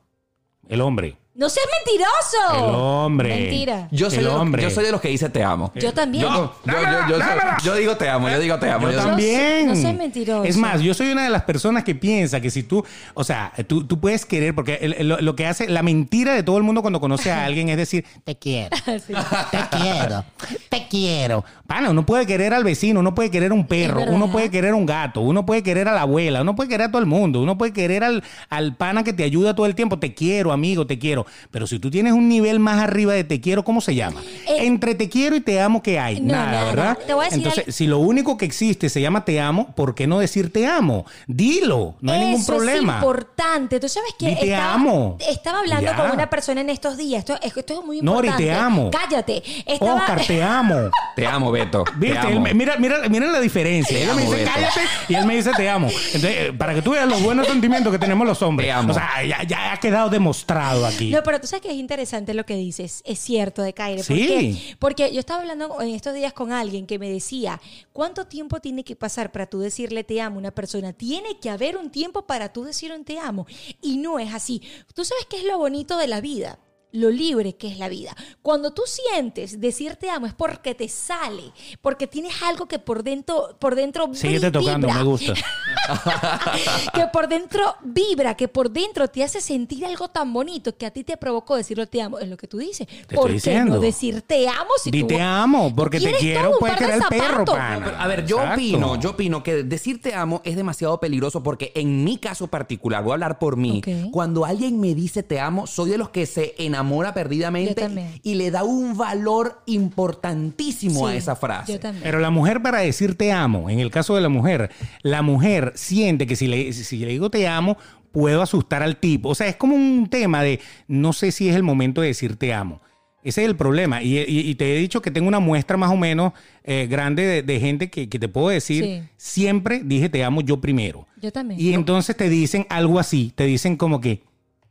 El 0.69 0.81
hombre. 0.81 1.19
No 1.37 1.49
seas 1.49 1.67
mentiroso. 1.85 2.69
El 2.69 2.75
hombre. 2.77 3.29
Mentira. 3.29 3.89
Yo 3.91 4.09
soy, 4.09 4.19
El 4.21 4.25
de 4.25 4.31
los, 4.31 4.41
hombre. 4.41 4.63
yo 4.63 4.71
soy 4.71 4.85
de 4.85 4.93
los 4.93 5.01
que 5.01 5.09
dice 5.09 5.29
te 5.31 5.43
amo. 5.43 5.73
Yo 5.75 5.93
también. 5.93 6.23
Yo, 6.23 6.31
yo- 6.65 6.73
yo- 6.73 7.09
yo- 7.09 7.19
yo- 7.19 7.25
yo 7.65 7.75
digo 7.75 7.97
te 7.97 8.09
amo, 8.09 8.29
yo 8.31 8.39
digo 8.39 8.57
te 8.61 8.71
amo. 8.71 8.87
Yo 8.87 8.93
yo 8.93 8.99
digo- 8.99 9.09
también. 9.11 9.67
no 9.67 9.75
seas 9.75 9.95
mentiroso. 9.97 10.45
Es 10.45 10.57
más, 10.57 10.81
yo 10.81 10.95
soy 10.95 11.11
una 11.11 11.25
de 11.25 11.31
las 11.31 11.43
personas 11.43 11.83
que 11.83 11.97
piensa 11.97 12.41
que 12.41 12.51
si 12.51 12.63
tú, 12.63 12.85
o 13.15 13.25
sea, 13.25 13.53
tú, 13.67 13.83
tú 13.85 13.99
puedes 13.99 14.25
querer, 14.27 14.55
porque 14.55 14.79
el- 14.81 15.09
lo, 15.09 15.21
lo 15.21 15.35
que 15.35 15.47
hace, 15.47 15.69
la 15.69 15.83
mentira 15.83 16.35
de 16.35 16.45
todo 16.45 16.57
el 16.57 16.63
mundo 16.63 16.83
cuando 16.83 17.01
conoce 17.01 17.33
a 17.33 17.45
alguien 17.45 17.69
es 17.69 17.79
decir, 17.79 18.05
te 18.23 18.37
quiero, 18.37 18.71
te 19.51 19.59
quiero, 19.77 20.25
te 20.69 20.87
quiero. 20.89 21.45
Pana, 21.67 21.91
uno 21.91 22.07
puede 22.07 22.27
querer 22.27 22.55
al 22.55 22.63
vecino, 22.63 23.01
uno 23.01 23.13
puede 23.15 23.31
querer 23.33 23.53
un 23.53 23.67
perro, 23.67 24.03
uno 24.05 24.31
puede 24.31 24.51
querer 24.51 24.73
un 24.75 24.87
gato, 24.87 25.21
uno 25.21 25.45
puede 25.45 25.65
querer 25.65 25.89
a 25.89 25.95
la 25.95 26.03
abuela, 26.03 26.43
uno 26.43 26.55
puede 26.55 26.69
querer 26.69 26.87
a 26.87 26.91
todo 26.93 27.01
el 27.01 27.07
mundo, 27.07 27.41
uno 27.43 27.59
puede 27.59 27.73
querer 27.73 28.05
al, 28.05 28.23
al 28.51 28.77
pana 28.77 29.03
que 29.03 29.13
te 29.13 29.25
ayuda 29.25 29.57
todo 29.57 29.67
el 29.67 29.75
tiempo, 29.75 29.99
te 29.99 30.15
quiero, 30.15 30.53
amigo, 30.53 30.87
te 30.87 30.97
quiero. 30.99 31.24
Quiero. 31.25 31.49
Pero 31.51 31.67
si 31.67 31.79
tú 31.79 31.91
tienes 31.91 32.13
un 32.13 32.29
nivel 32.29 32.59
más 32.61 32.81
arriba 32.81 33.13
de 33.13 33.25
te 33.25 33.41
quiero, 33.41 33.65
¿cómo 33.65 33.81
se 33.81 33.95
llama? 33.95 34.21
Eh, 34.49 34.67
Entre 34.67 34.95
te 34.95 35.09
quiero 35.09 35.37
y 35.37 35.41
te 35.41 35.61
amo, 35.61 35.83
¿qué 35.83 35.99
hay? 35.99 36.21
No, 36.21 36.33
nada, 36.33 36.51
nada, 36.53 36.65
¿verdad? 36.65 36.99
Te 37.07 37.15
voy 37.15 37.23
a 37.23 37.25
decir 37.27 37.39
Entonces, 37.39 37.65
algo- 37.65 37.73
si 37.73 37.87
lo 37.87 37.99
único 37.99 38.37
que 38.37 38.45
existe 38.45 38.89
se 38.89 39.01
llama 39.01 39.25
te 39.25 39.41
amo, 39.41 39.73
¿por 39.75 39.95
qué 39.95 40.07
no 40.07 40.19
decir 40.19 40.53
te 40.53 40.67
amo? 40.67 41.05
Dilo, 41.27 41.95
no 42.01 42.13
hay 42.13 42.21
ningún 42.27 42.45
problema. 42.47 42.93
es 42.95 42.99
importante. 42.99 43.81
Tú 43.81 43.89
sabes 43.89 44.15
que 44.19 44.29
Di 44.31 44.37
te 44.37 44.51
estaba, 44.53 44.75
amo. 44.75 45.17
estaba 45.21 45.59
hablando 45.61 45.91
Ya. 45.91 45.97
con 45.97 46.11
una 46.11 46.29
persona 46.31 46.61
en 46.61 46.71
estos 46.71 46.97
días. 46.97 47.21
Esto, 47.21 47.39
esto 47.43 47.81
es 47.81 47.85
muy 47.87 48.01
Nori, 48.01 48.29
importante. 48.29 48.45
te 48.45 48.53
amo. 48.53 48.91
Cállate. 48.91 49.43
Estaba... 49.67 49.95
Oscar, 49.97 50.21
te 50.27 50.43
amo. 50.43 50.75
Te 51.17 51.27
amo, 51.29 51.53
Beto. 51.53 51.85
¿Viste? 51.97 52.19
Te 52.19 52.27
Él 52.29 52.33
amo. 52.35 52.41
me- 52.41 52.55
mira, 52.55 52.77
mira, 52.77 53.09
mira 53.09 53.27
la 53.27 53.41
diferencia. 53.41 53.97
Te 53.97 54.03
Ella 54.03 54.15
me 54.15 54.23
amo, 54.23 54.33
dice 54.33 54.45
Beto. 54.45 54.51
cállate 54.55 54.81
y 55.09 55.15
él 55.15 55.27
me 55.27 55.37
dice 55.37 55.51
te 55.57 55.71
amo. 55.71 55.89
Entonces, 55.89 56.31
eh, 56.37 56.53
para 56.57 56.75
que 56.75 56.83
tú 56.83 56.91
veas 56.91 57.09
los 57.09 57.23
buenos 57.23 57.47
sentimientos 57.47 57.93
que 57.93 57.99
tenemos 58.01 58.27
los 58.27 58.43
hombres. 58.43 58.67
Te 58.67 58.73
amo. 58.73 58.91
O 58.91 58.95
sea, 58.95 59.25
ya, 59.25 59.43
ya 59.45 59.73
ha 59.73 59.77
quedado 59.77 60.11
demostrado 60.11 60.85
aquí. 60.87 61.14
No, 61.15 61.23
pero 61.23 61.41
tú 61.41 61.47
sabes 61.47 61.63
que 61.63 61.69
es 61.71 61.77
interesante 61.77 62.35
lo 62.35 62.45
que 62.45 62.57
dices. 62.57 63.03
Es 63.05 63.19
cierto, 63.19 63.63
de 63.63 63.73
Caire. 63.73 64.03
¿Por 64.05 64.17
Sí. 64.17 64.27
qué? 64.27 64.77
Porque 64.79 65.13
yo 65.13 65.21
estaba 65.21 65.41
hablando 65.41 65.81
en 65.81 65.91
estos 65.95 66.15
días 66.15 66.33
con 66.33 66.53
alguien 66.53 66.87
que 66.87 66.99
me 66.99 67.11
decía, 67.11 67.61
¿cuánto 67.93 68.27
tiempo 68.27 68.61
tiene 68.61 68.85
que 68.85 68.97
pasar 68.97 69.33
para 69.33 69.47
tú 69.47 69.61
decirle 69.61 70.05
te 70.05 70.21
amo 70.21 70.37
a 70.37 70.39
una 70.41 70.51
persona? 70.51 70.93
Tiene 70.93 71.39
que 71.39 71.51
haber 71.51 71.77
un 71.77 71.91
tiempo 71.91 72.27
para 72.27 72.53
tú 72.53 72.65
decir 72.65 72.93
un 72.93 73.05
te 73.05 73.19
amo. 73.19 73.47
Y 73.81 73.97
no 73.99 74.19
es 74.19 74.33
así. 74.35 74.61
Tú 74.95 75.05
sabes 75.05 75.27
qué 75.29 75.39
es 75.39 75.45
lo 75.45 75.59
bonito 75.59 75.97
de 75.97 76.09
la 76.09 76.21
vida. 76.21 76.59
Lo 76.95 77.11
libre 77.11 77.57
que 77.57 77.67
es 77.67 77.79
la 77.79 77.89
vida. 77.89 78.15
Cuando 78.41 78.73
tú 78.73 78.83
sientes 78.87 79.61
decir 79.61 79.97
te 79.97 80.11
amo 80.11 80.27
es 80.27 80.33
porque 80.33 80.77
te 80.77 80.89
sale, 80.89 81.51
porque 81.83 82.07
tienes 82.07 82.41
algo 82.45 82.67
que 82.67 82.79
por 82.79 83.03
dentro, 83.03 83.57
por 83.59 83.75
dentro 83.75 84.09
Síguete 84.15 84.47
vi- 84.47 84.53
tocando, 84.53 84.87
vibra. 84.87 85.03
me 85.03 85.05
gusta. 85.09 85.35
que 86.95 87.07
por 87.13 87.27
dentro 87.29 87.75
vibra, 87.83 88.37
que 88.37 88.47
por 88.47 88.71
dentro 88.71 89.09
te 89.09 89.25
hace 89.25 89.41
sentir 89.41 89.85
algo 89.85 90.07
tan 90.09 90.33
bonito 90.33 90.77
que 90.77 90.87
a 90.87 90.93
ti 90.93 91.03
te 91.03 91.17
provocó 91.17 91.57
decirlo 91.57 91.87
te 91.89 92.01
amo. 92.01 92.21
Es 92.21 92.29
lo 92.29 92.37
que 92.37 92.47
tú 92.47 92.59
dices. 92.59 92.87
estoy 92.89 93.17
¿Por 93.17 93.27
qué 93.27 93.33
diciendo. 93.35 93.75
no 93.75 93.81
decir 93.81 94.23
te 94.23 94.49
amo 94.49 94.71
si 94.81 94.93
Di 94.93 95.01
tú 95.01 95.09
te 95.09 95.21
amo, 95.21 95.75
porque 95.75 95.99
te 95.99 96.13
quiero, 96.15 96.43
todo 96.43 96.53
un 96.53 96.59
puedes 96.61 96.77
par 96.77 96.87
de 96.87 96.93
querer 96.93 97.03
el 97.13 97.19
perro, 97.21 97.45
pana. 97.45 97.97
A 97.99 98.07
ver, 98.07 98.25
yo 98.25 98.37
Exacto. 98.39 98.55
opino, 98.55 99.01
yo 99.01 99.11
opino 99.11 99.43
que 99.43 99.65
decir 99.65 100.01
te 100.01 100.15
amo 100.15 100.41
es 100.45 100.55
demasiado 100.55 101.01
peligroso 101.01 101.43
porque 101.43 101.73
en 101.75 102.05
mi 102.05 102.19
caso 102.19 102.47
particular, 102.47 103.03
voy 103.03 103.11
a 103.11 103.15
hablar 103.15 103.39
por 103.41 103.57
mí, 103.57 103.83
cuando 104.13 104.45
alguien 104.45 104.79
me 104.79 104.95
dice 104.95 105.25
te 105.25 105.41
amo, 105.41 105.67
soy 105.67 105.91
de 105.91 105.99
los 105.99 106.11
que 106.11 106.27
se 106.27 106.55
enamora 106.59 106.84
Yo 107.09 107.15
perdidamente 107.15 108.21
y 108.23 108.35
le 108.35 108.51
da 108.51 108.63
un 108.65 108.97
valor 108.97 109.61
importantísimo 109.67 111.07
a 111.07 111.15
esa 111.15 111.37
frase. 111.37 111.73
Yo 111.75 111.81
también. 111.81 112.03
Pero 112.03 112.19
la 112.21 112.31
mujer 112.31 112.63
para 112.63 112.79
decir 112.81 113.15
te 113.17 113.33
amo, 113.33 113.71
en 113.71 113.81
el 113.81 113.91
caso 113.91 114.15
de 114.15 114.21
la 114.21 114.29
mujer, 114.29 114.71
la 115.03 115.23
mujer 115.23 115.73
siente 115.75 116.27
que 116.27 116.37
si 116.37 116.47
le, 116.47 116.73
si 116.73 116.99
le 116.99 117.09
digo 117.09 117.31
te 117.31 117.47
amo, 117.49 117.77
puedo 118.13 118.43
asustar 118.43 118.83
al 118.83 118.97
tipo. 118.97 119.31
O 119.31 119.35
sea, 119.35 119.49
es 119.49 119.57
como 119.57 119.75
un 119.75 120.09
tema 120.09 120.43
de 120.43 120.61
no 120.89 121.13
sé 121.13 121.33
si 121.33 121.49
es 121.49 121.57
el 121.57 121.63
momento 121.63 122.01
de 122.01 122.09
decir 122.09 122.37
te 122.37 122.53
amo. 122.55 122.81
Ese 123.23 123.43
es 123.43 123.49
el 123.49 123.57
problema. 123.57 124.03
Y, 124.03 124.19
y- 124.19 124.25
y 124.51 124.55
te 124.55 124.77
he 124.77 124.79
dicho 124.79 125.01
que 125.01 125.11
tengo 125.11 125.27
una 125.29 125.41
muestra 125.41 125.79
más 125.79 125.91
o 125.91 125.97
menos 125.97 126.35
eh, 126.63 126.87
grande 126.91 127.23
de, 127.23 127.43
de 127.43 127.59
gente 127.59 127.89
que, 127.89 128.07
que 128.09 128.19
te 128.19 128.29
puedo 128.29 128.49
decir, 128.51 128.85
Sí. 128.85 129.03
siempre 129.17 129.81
dije 129.83 130.11
te 130.11 130.23
amo 130.23 130.43
yo 130.43 130.61
primero. 130.61 131.07
Yo 131.23 131.33
también. 131.33 131.59
Y 131.59 131.73
entonces 131.73 132.15
te 132.17 132.29
dicen 132.29 132.67
algo 132.69 132.99
así, 132.99 133.33
te 133.35 133.45
dicen 133.45 133.77
como 133.77 134.01
que, 134.03 134.23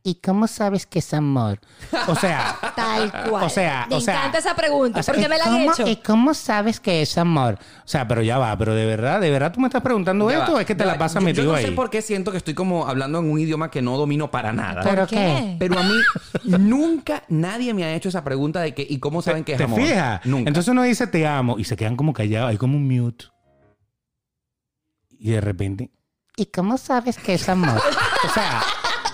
¿y 0.06 0.16
cómo 0.16 0.46
sabes 0.46 0.84
que 0.86 0.98
es 0.98 1.14
amor? 1.14 1.58
O 2.08 2.14
sea, 2.14 2.58
Tal 2.76 3.10
cual. 3.30 3.44
o 3.44 3.48
sea, 3.48 3.86
me 3.88 3.96
o 3.96 4.00
sea, 4.02 4.16
encanta 4.18 4.38
esa 4.38 4.54
pregunta, 4.54 5.00
o 5.00 5.02
sea, 5.02 5.14
porque 5.14 5.26
¿y 5.26 5.28
me 5.30 5.38
la 5.38 5.44
han 5.46 5.52
cómo- 5.54 5.72
hecho. 5.72 5.86
¿Y 5.88 5.96
cómo 5.96 6.34
sabes 6.34 6.78
que 6.78 7.00
es 7.00 7.16
amor? 7.16 7.54
O 7.78 7.88
sea, 7.88 8.06
pero 8.06 8.20
ya 8.20 8.36
va, 8.36 8.56
pero 8.58 8.74
de 8.74 8.84
verdad, 8.84 9.18
de 9.20 9.30
verdad 9.30 9.50
tú 9.50 9.60
me 9.60 9.66
estás 9.68 9.80
preguntando 9.82 10.30
Ya 10.30 10.40
esto 10.40 10.52
va, 10.52 10.58
o 10.58 10.60
es 10.60 10.66
que 10.66 10.74
te 10.74 10.84
la 10.84 10.98
pasas 10.98 11.22
Yo- 11.22 11.24
metido 11.26 11.44
yo 11.46 11.50
no 11.52 11.56
ahí. 11.56 11.64
sé 11.64 11.72
por 11.72 11.88
qué 11.88 12.02
siento 12.02 12.30
que 12.32 12.36
estoy 12.36 12.52
como 12.52 12.86
hablando 12.86 13.18
en 13.20 13.30
un 13.30 13.38
idioma 13.40 13.70
que 13.70 13.80
no 13.80 13.96
domino 13.96 14.30
para 14.30 14.52
nada. 14.52 14.82
¿Por 14.82 14.90
¿Pero 14.90 15.06
qué? 15.06 15.56
Pero 15.58 15.78
a 15.78 15.82
mí 15.82 15.94
nunca 16.44 17.22
nadie 17.30 17.72
me 17.72 17.84
ha 17.84 17.94
hecho 17.94 18.10
esa 18.10 18.22
pregunta 18.22 18.60
de 18.60 18.74
que 18.74 18.86
¿y 18.88 18.98
cómo 18.98 19.22
saben 19.22 19.42
que 19.42 19.52
es 19.52 19.58
¿Te 19.58 19.64
amor? 19.64 19.80
fijas? 19.80 20.20
Nunca. 20.26 20.48
Entonces 20.50 20.70
uno 20.70 20.82
dice 20.82 21.06
te 21.06 21.26
amo 21.26 21.58
y 21.58 21.64
se 21.64 21.76
quedan 21.78 21.96
como 21.96 22.12
callados, 22.12 22.50
hay 22.50 22.58
como 22.58 22.76
un 22.76 22.86
mute. 22.86 23.24
Y 25.18 25.30
de 25.30 25.40
repente, 25.40 25.90
¿y 26.36 26.44
cómo 26.46 26.76
sabes 26.76 27.16
que 27.16 27.32
es 27.34 27.48
amor? 27.48 27.80
o 28.28 28.28
sea, 28.34 28.62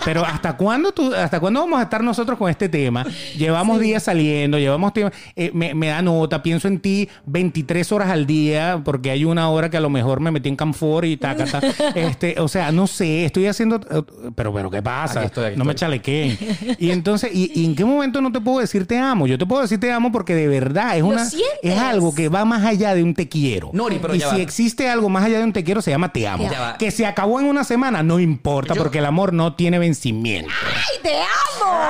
pero 0.05 0.25
¿hasta 0.25 0.57
cuándo, 0.57 0.91
tú, 0.91 1.13
¿hasta 1.13 1.39
cuándo 1.39 1.59
vamos 1.61 1.79
a 1.79 1.83
estar 1.83 2.03
nosotros 2.03 2.37
con 2.37 2.49
este 2.49 2.69
tema? 2.69 3.05
Llevamos 3.37 3.79
días 3.79 4.03
saliendo, 4.03 4.57
llevamos 4.57 4.93
tiempo, 4.93 5.15
eh, 5.35 5.51
me, 5.53 5.73
me 5.73 5.87
da 5.87 6.01
nota, 6.01 6.41
pienso 6.43 6.67
en 6.67 6.79
ti 6.79 7.09
23 7.25 7.91
horas 7.91 8.09
al 8.09 8.25
día, 8.25 8.81
porque 8.83 9.11
hay 9.11 9.25
una 9.25 9.49
hora 9.49 9.69
que 9.69 9.77
a 9.77 9.81
lo 9.81 9.89
mejor 9.89 10.19
me 10.19 10.31
metí 10.31 10.49
en 10.49 10.55
Camfor 10.55 11.05
y 11.05 11.17
taca, 11.17 11.45
ta. 11.45 11.59
este, 11.95 12.35
o 12.39 12.47
sea, 12.47 12.71
no 12.71 12.87
sé, 12.87 13.25
estoy 13.25 13.47
haciendo, 13.47 13.77
eh, 13.77 14.03
pero, 14.35 14.53
pero 14.53 14.69
¿qué 14.69 14.81
pasa? 14.81 15.19
Aquí 15.19 15.27
estoy, 15.27 15.45
aquí 15.45 15.57
no 15.57 15.65
me 15.65 15.75
chalequeen. 15.75 16.37
Y 16.79 16.91
entonces, 16.91 17.31
¿y, 17.33 17.51
y 17.53 17.65
en 17.65 17.75
qué 17.75 17.85
momento 17.85 18.21
no 18.21 18.31
te 18.31 18.39
puedo 18.41 18.59
decir 18.59 18.85
te 18.85 18.97
amo? 18.97 19.27
Yo 19.27 19.37
te 19.37 19.45
puedo 19.45 19.61
decir 19.61 19.79
te 19.79 19.91
amo 19.91 20.11
porque 20.11 20.35
de 20.35 20.47
verdad 20.47 20.97
es 20.97 21.03
una 21.03 21.23
es 21.61 21.77
algo 21.79 22.13
que 22.13 22.29
va 22.29 22.45
más 22.45 22.65
allá 22.65 22.93
de 22.95 23.03
un 23.03 23.13
te 23.13 23.27
quiero. 23.29 23.69
Nori, 23.73 23.99
pero 24.01 24.15
y 24.15 24.19
ya 24.19 24.29
si 24.29 24.35
va. 24.37 24.41
existe 24.41 24.89
algo 24.89 25.09
más 25.09 25.23
allá 25.25 25.37
de 25.39 25.43
un 25.43 25.53
te 25.53 25.63
quiero, 25.63 25.81
se 25.81 25.91
llama 25.91 26.11
te 26.11 26.27
amo. 26.27 26.49
Ya 26.51 26.59
va. 26.59 26.77
Que 26.77 26.91
se 26.91 27.05
acabó 27.05 27.39
en 27.39 27.45
una 27.45 27.63
semana, 27.63 28.03
no 28.03 28.19
importa, 28.19 28.73
Yo- 28.73 28.81
porque 28.81 28.99
el 28.99 29.05
amor 29.05 29.33
no 29.33 29.55
tiene 29.55 29.79
vencimiento. 29.95 30.51
¡Ay, 30.65 30.99
te 31.03 31.15
amo! 31.21 31.81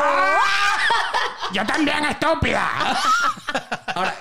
Yo 1.54 1.66
también, 1.66 2.04
estúpida. 2.06 2.68
Ahora, 3.95 4.16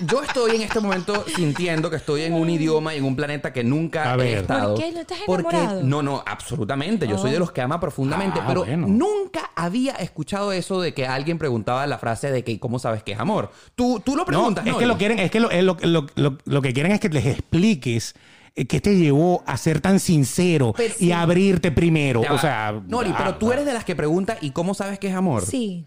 yo 0.00 0.22
estoy 0.22 0.56
en 0.56 0.62
este 0.62 0.78
momento 0.78 1.24
sintiendo 1.34 1.88
que 1.88 1.96
estoy 1.96 2.22
en 2.24 2.34
un 2.34 2.50
idioma 2.50 2.94
y 2.94 2.98
en 2.98 3.04
un 3.04 3.16
planeta 3.16 3.50
que 3.52 3.64
nunca 3.64 4.12
A 4.12 4.16
he 4.16 4.34
estado. 4.40 4.74
¿Por 4.74 4.84
qué? 4.84 4.92
¿No 4.92 5.00
estás 5.00 5.18
Porque- 5.24 5.56
enamorado? 5.56 5.82
no, 5.84 6.02
no, 6.02 6.22
absolutamente. 6.26 7.08
Yo 7.08 7.16
soy 7.16 7.30
de 7.30 7.38
los 7.38 7.50
que 7.50 7.62
ama 7.62 7.80
profundamente, 7.80 8.40
Ah, 8.42 8.44
pero 8.46 8.64
bueno. 8.66 8.86
nunca 8.88 9.50
había 9.56 9.92
escuchado 9.94 10.52
eso 10.52 10.80
de 10.82 10.92
que 10.92 11.06
alguien 11.06 11.38
preguntaba 11.38 11.86
la 11.86 11.96
frase 11.98 12.30
de 12.30 12.44
que 12.44 12.58
¿cómo 12.60 12.78
sabes 12.78 13.02
que 13.02 13.12
es 13.12 13.18
amor? 13.20 13.50
Tú, 13.74 14.00
tú 14.04 14.12
lo 14.12 14.18
No, 14.22 14.26
preguntas, 14.26 14.66
es 14.66 14.72
¿no? 14.72 14.78
que 14.78 14.86
lo 14.86 14.98
quieren, 14.98 15.18
es 15.18 15.30
que 15.30 15.40
lo, 15.40 15.50
es 15.50 15.64
lo, 15.64 15.78
lo- 15.80 16.06
lo- 16.14 16.36
lo 16.44 16.62
que 16.62 16.74
quieren 16.74 16.92
es 16.92 17.00
que 17.00 17.08
les 17.08 17.24
expliques 17.24 18.14
qué 18.64 18.80
te 18.80 18.96
llevó 18.96 19.42
a 19.46 19.56
ser 19.58 19.80
tan 19.80 20.00
sincero 20.00 20.74
y 20.98 21.12
a 21.12 21.20
abrirte 21.20 21.70
primero. 21.70 22.22
Ya 22.22 22.30
o 22.30 22.34
va. 22.36 22.40
sea, 22.40 22.82
Nori, 22.88 23.10
ah, 23.12 23.16
pero 23.18 23.34
tú 23.36 23.52
eres 23.52 23.66
de 23.66 23.74
las 23.74 23.84
que 23.84 23.94
pregunta 23.94 24.38
¿y 24.40 24.50
cómo 24.50 24.72
sabes 24.72 24.98
que 24.98 25.08
es 25.08 25.14
amor? 25.14 25.44
Sí. 25.44 25.84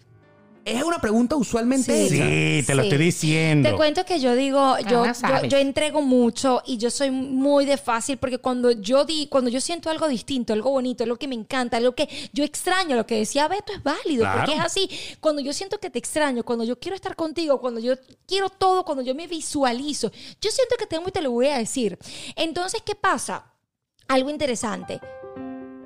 Es 0.65 0.83
una 0.83 0.99
pregunta 0.99 1.35
usualmente 1.35 2.07
Sí. 2.09 2.63
te 2.65 2.75
lo 2.75 2.83
Sí. 2.83 2.89
estoy 2.89 3.05
diciendo. 3.05 3.69
Te 3.69 3.75
cuento 3.75 4.05
que 4.05 4.19
yo 4.19 4.35
digo, 4.35 4.77
yo, 4.89 5.03
¿Cómo 5.03 5.41
yo, 5.41 5.45
yo 5.47 5.57
entrego 5.57 6.01
mucho 6.01 6.61
y 6.65 6.77
yo 6.77 6.91
soy 6.91 7.09
muy 7.11 7.65
de 7.65 7.77
fácil 7.77 8.17
porque 8.17 8.37
cuando 8.37 8.69
yo 8.71 9.03
di, 9.05 9.27
cuando 9.27 9.49
yo 9.49 9.61
siento 9.61 9.89
algo 9.89 10.07
distinto, 10.07 10.53
algo 10.53 10.69
bonito, 10.71 11.03
algo 11.03 11.15
que 11.17 11.27
me 11.27 11.35
encanta, 11.35 11.77
algo 11.77 11.93
que 11.95 12.07
yo 12.33 12.43
extraño, 12.43 12.95
lo 12.95 13.07
que 13.07 13.15
decía 13.15 13.47
Beto 13.47 13.73
es 13.73 13.81
válido, 13.81 14.23
Claro. 14.23 14.39
porque 14.41 14.53
es 14.55 14.59
así. 14.63 14.89
Cuando 15.19 15.41
yo 15.41 15.53
siento 15.53 15.79
que 15.79 15.89
te 15.89 15.97
extraño, 15.97 16.43
cuando 16.43 16.63
yo 16.65 16.77
quiero 16.77 16.95
estar 16.95 17.15
contigo, 17.15 17.59
cuando 17.59 17.79
yo 17.79 17.95
quiero 18.27 18.49
todo, 18.49 18.83
cuando 18.85 19.01
yo 19.03 19.15
me 19.15 19.27
visualizo, 19.27 20.11
yo 20.41 20.51
siento 20.51 20.75
que 20.77 20.85
te 20.85 20.97
amo 20.97 21.07
y 21.07 21.11
te 21.11 21.21
lo 21.21 21.31
voy 21.31 21.47
a 21.47 21.57
decir. 21.57 21.97
Entonces, 22.35 22.81
¿qué 22.85 22.95
pasa? 22.95 23.45
Algo 24.07 24.29
interesante. 24.29 24.99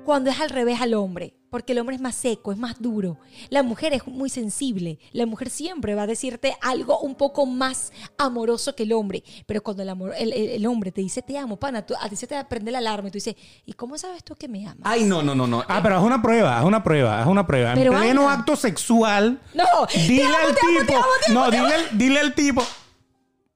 Cuando 0.04 0.30
es 0.30 0.40
al 0.40 0.50
revés 0.50 0.80
al 0.80 0.94
hombre, 0.94 1.34
porque 1.50 1.72
el 1.72 1.78
hombre 1.78 1.94
es 1.96 2.02
más 2.02 2.14
seco, 2.16 2.50
es 2.52 2.58
más 2.58 2.80
duro. 2.80 3.16
La 3.48 3.62
mujer 3.62 3.92
es 3.94 4.06
muy 4.06 4.28
sensible. 4.28 4.98
La 5.12 5.24
mujer 5.24 5.48
siempre 5.50 5.94
va 5.94 6.02
a 6.02 6.06
decirte 6.06 6.56
algo 6.60 6.98
un 7.00 7.14
poco 7.14 7.46
más 7.46 7.92
amoroso 8.18 8.74
que 8.74 8.82
el 8.82 8.92
hombre. 8.92 9.22
Pero 9.46 9.62
cuando 9.62 9.82
el, 9.82 9.88
amor, 9.88 10.12
el, 10.18 10.32
el- 10.32 10.48
el 10.50 10.66
hombre 10.66 10.90
te 10.92 11.00
dice 11.00 11.22
te 11.22 11.38
amo, 11.38 11.56
pana, 11.56 11.86
tú- 11.86 11.94
a 12.00 12.08
ti 12.08 12.16
se 12.16 12.26
te 12.26 12.44
prende 12.44 12.70
la 12.72 12.78
alarma 12.78 13.08
y 13.08 13.10
tú 13.12 13.16
dices, 13.16 13.36
¿y 13.64 13.72
cómo 13.74 13.96
sabes 13.96 14.24
tú 14.24 14.34
que 14.34 14.48
me 14.48 14.64
amas? 14.66 14.80
Ay, 14.82 15.04
no, 15.04 15.22
no, 15.22 15.34
no, 15.34 15.46
no. 15.46 15.62
Ah, 15.68 15.80
pero 15.82 15.96
haz 15.96 16.02
una 16.02 16.20
prueba, 16.20 16.58
haz 16.58 16.64
una 16.64 16.82
prueba, 16.82 17.20
haz 17.20 17.26
una 17.28 17.46
prueba. 17.46 17.70
En 17.72 17.78
Pero 17.78 17.92
pleno 17.92 18.22
anda. 18.28 18.40
acto 18.40 18.56
sexual, 18.56 19.40
No, 19.54 19.64
dile 20.06 20.24
amo, 20.24 20.36
al 20.48 20.54
tipo, 20.54 20.96
amo, 20.98 21.06
amo, 21.28 21.34
no, 21.40 21.50
dile, 21.50 21.74
al- 21.74 21.88
dile 21.98 22.20
al 22.20 22.34
tipo, 22.34 22.62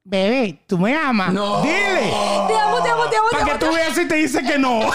bebé, 0.05 0.63
tú 0.67 0.79
me 0.79 0.95
amas. 0.97 1.33
No. 1.33 1.63
Dile. 1.63 1.75
Te 2.47 2.57
amo, 2.57 2.83
te 2.83 2.89
amo, 2.91 3.09
te 3.11 3.17
amo, 3.17 3.29
te 3.29 3.37
Para 3.37 3.43
amo. 3.43 3.53
que 3.53 3.59
tú 3.67 3.75
veas 3.75 3.95
si 3.95 4.07
te 4.09 4.15
dice 4.15 4.43
que 4.45 4.57
no. 4.59 4.81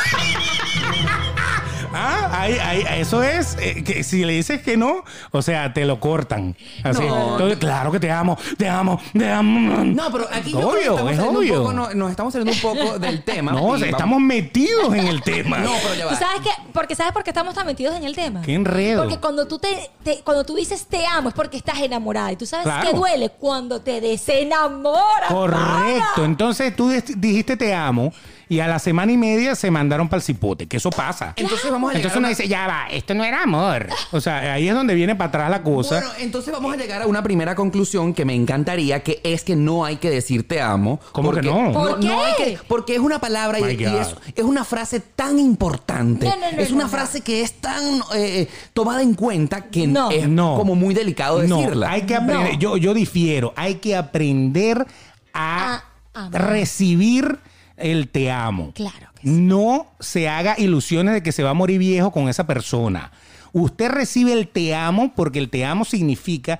Ah, 1.93 2.29
ahí, 2.41 2.57
ahí, 2.59 2.83
eso 3.01 3.21
es, 3.23 3.55
eh, 3.59 3.83
que 3.83 4.03
si 4.03 4.23
le 4.25 4.33
dices 4.33 4.61
que 4.61 4.77
no, 4.77 5.03
o 5.31 5.41
sea, 5.41 5.73
te 5.73 5.85
lo 5.85 5.99
cortan. 5.99 6.55
Así. 6.83 7.01
No. 7.05 7.33
Entonces, 7.33 7.57
claro 7.59 7.91
que 7.91 7.99
te 7.99 8.09
amo, 8.11 8.37
te 8.57 8.67
amo, 8.67 8.99
te 9.17 9.29
amo. 9.29 9.83
No, 9.83 10.11
pero 10.11 10.27
aquí 10.31 10.51
yo 10.51 10.69
creo 10.69 10.71
que 10.71 10.89
obvio, 10.89 10.91
estamos 10.91 11.11
es 11.11 11.17
saliendo 11.17 11.29
un 11.29 11.37
obvio. 11.37 11.59
poco, 11.61 11.73
no- 11.73 11.93
nos 11.93 12.09
estamos 12.11 12.33
saliendo 12.33 12.53
un 12.53 12.75
poco 12.75 12.99
del 12.99 13.23
tema. 13.25 13.51
No, 13.51 13.65
o 13.65 13.77
sea, 13.77 13.89
estamos 13.89 14.19
metidos 14.19 14.93
en 14.93 15.07
el 15.07 15.21
tema. 15.21 15.59
No, 15.59 15.71
pero 15.81 15.95
ya 15.95 16.05
va. 16.05 16.11
¿Tú 16.11 16.17
sabes 16.17 16.41
qué? 16.41 16.49
Porque 16.73 16.95
¿sabes 16.95 17.13
por 17.13 17.23
qué 17.23 17.29
estamos 17.29 17.53
tan 17.53 17.65
metidos 17.65 17.95
en 17.95 18.03
el 18.03 18.15
tema? 18.15 18.41
Qué 18.41 18.53
enredo. 18.53 19.03
Porque 19.03 19.19
cuando 19.19 19.47
tú 19.47 19.59
te, 19.59 19.89
te- 20.03 20.21
cuando 20.23 20.43
tú 20.45 20.55
dices 20.55 20.85
te 20.87 21.05
amo 21.05 21.29
es 21.29 21.35
porque 21.35 21.57
estás 21.57 21.79
enamorada. 21.79 22.31
Y 22.31 22.35
tú 22.35 22.45
sabes 22.45 22.63
Claro. 22.65 22.89
que 22.89 22.95
duele 22.97 23.29
cuando 23.29 23.81
te 23.81 24.01
desenamoras. 24.01 25.29
Correcto. 25.29 26.25
Entonces 26.25 26.75
tú 26.75 26.89
dijiste 26.89 27.57
te 27.57 27.73
amo 27.73 28.11
y 28.53 28.59
a 28.59 28.67
la 28.67 28.79
semana 28.79 29.11
y 29.11 29.17
media 29.17 29.55
se 29.55 29.71
mandaron 29.71 30.07
para 30.09 30.17
el 30.19 30.23
cipote, 30.23 30.67
que 30.67 30.77
eso 30.77 30.89
pasa. 30.89 31.33
Entonces 31.35 31.71
vamos 31.71 31.89
a 31.89 31.93
llegar 31.93 32.05
Entonces 32.11 32.15
a 32.15 32.19
uno 32.19 32.27
una- 32.27 32.29
dice, 32.29 32.47
ya 32.47 32.67
va, 32.67 32.87
esto 32.91 33.13
no 33.13 33.23
era 33.23 33.43
amor. 33.43 33.87
O 34.11 34.21
sea, 34.21 34.53
ahí 34.53 34.67
es 34.67 34.75
donde 34.75 34.93
viene 34.95 35.15
para 35.15 35.29
atrás 35.29 35.49
la 35.49 35.63
cosa. 35.63 35.95
Bueno, 35.99 36.11
entonces 36.19 36.53
vamos 36.53 36.73
a 36.73 36.77
llegar 36.77 37.01
a 37.01 37.07
una 37.07 37.23
primera 37.23 37.55
conclusión 37.55 38.13
que 38.13 38.25
me 38.25 38.35
encantaría, 38.35 39.01
que 39.01 39.19
es 39.23 39.43
que 39.43 39.55
no 39.55 39.85
hay 39.85 39.97
que 39.97 40.09
decir 40.09 40.47
te 40.47 40.61
amo. 40.61 40.99
¿Cómo 41.11 41.31
que 41.31 41.41
no? 41.41 41.71
¿Por 41.73 42.03
no 42.03 42.23
hay 42.23 42.33
qué? 42.37 42.43
que- 42.53 42.59
porque 42.67 42.93
es 42.95 42.99
una 42.99 43.19
palabra 43.19 43.59
y, 43.59 43.83
es, 43.83 44.15
es 44.35 44.43
una 44.43 44.63
frase 44.65 44.99
tan 44.99 45.39
importante. 45.39 46.27
No, 46.27 46.35
no, 46.35 46.51
no, 46.51 46.61
es 46.61 46.71
una 46.71 46.83
no. 46.83 46.89
frase 46.89 47.21
que 47.21 47.41
es 47.41 47.53
tan 47.53 48.01
eh, 48.15 48.47
tomada 48.73 49.01
en 49.01 49.13
cuenta 49.15 49.61
que 49.65 49.87
No. 49.87 50.11
es 50.11 50.27
No. 50.27 50.55
como 50.57 50.75
muy 50.75 50.93
delicado 50.93 51.41
No, 51.43 51.57
decirla. 51.61 51.91
hay 51.91 52.03
que 52.03 52.15
aprender, 52.15 52.53
No. 52.53 52.59
yo, 52.59 52.77
yo 52.77 52.93
difiero, 52.93 53.53
hay 53.55 53.75
que 53.75 53.95
aprender 53.95 54.85
a, 55.33 55.83
recibir 56.31 57.39
el 57.77 58.09
te 58.09 58.31
amo. 58.31 58.71
Claro 58.73 59.07
que 59.15 59.27
sí. 59.27 59.29
No 59.29 59.87
se 59.99 60.29
haga 60.29 60.55
ilusiones 60.57 61.13
de 61.13 61.23
que 61.23 61.31
se 61.31 61.43
va 61.43 61.51
a 61.51 61.55
morir 61.55 61.79
viejo 61.79 62.11
con 62.11 62.29
esa 62.29 62.47
persona. 62.47 63.11
Usted 63.51 63.89
recibe 63.89 64.33
el 64.33 64.47
te 64.47 64.73
amo 64.73 65.13
porque 65.15 65.39
el 65.39 65.49
te 65.49 65.63
amo 65.63 65.85
significa 65.85 66.59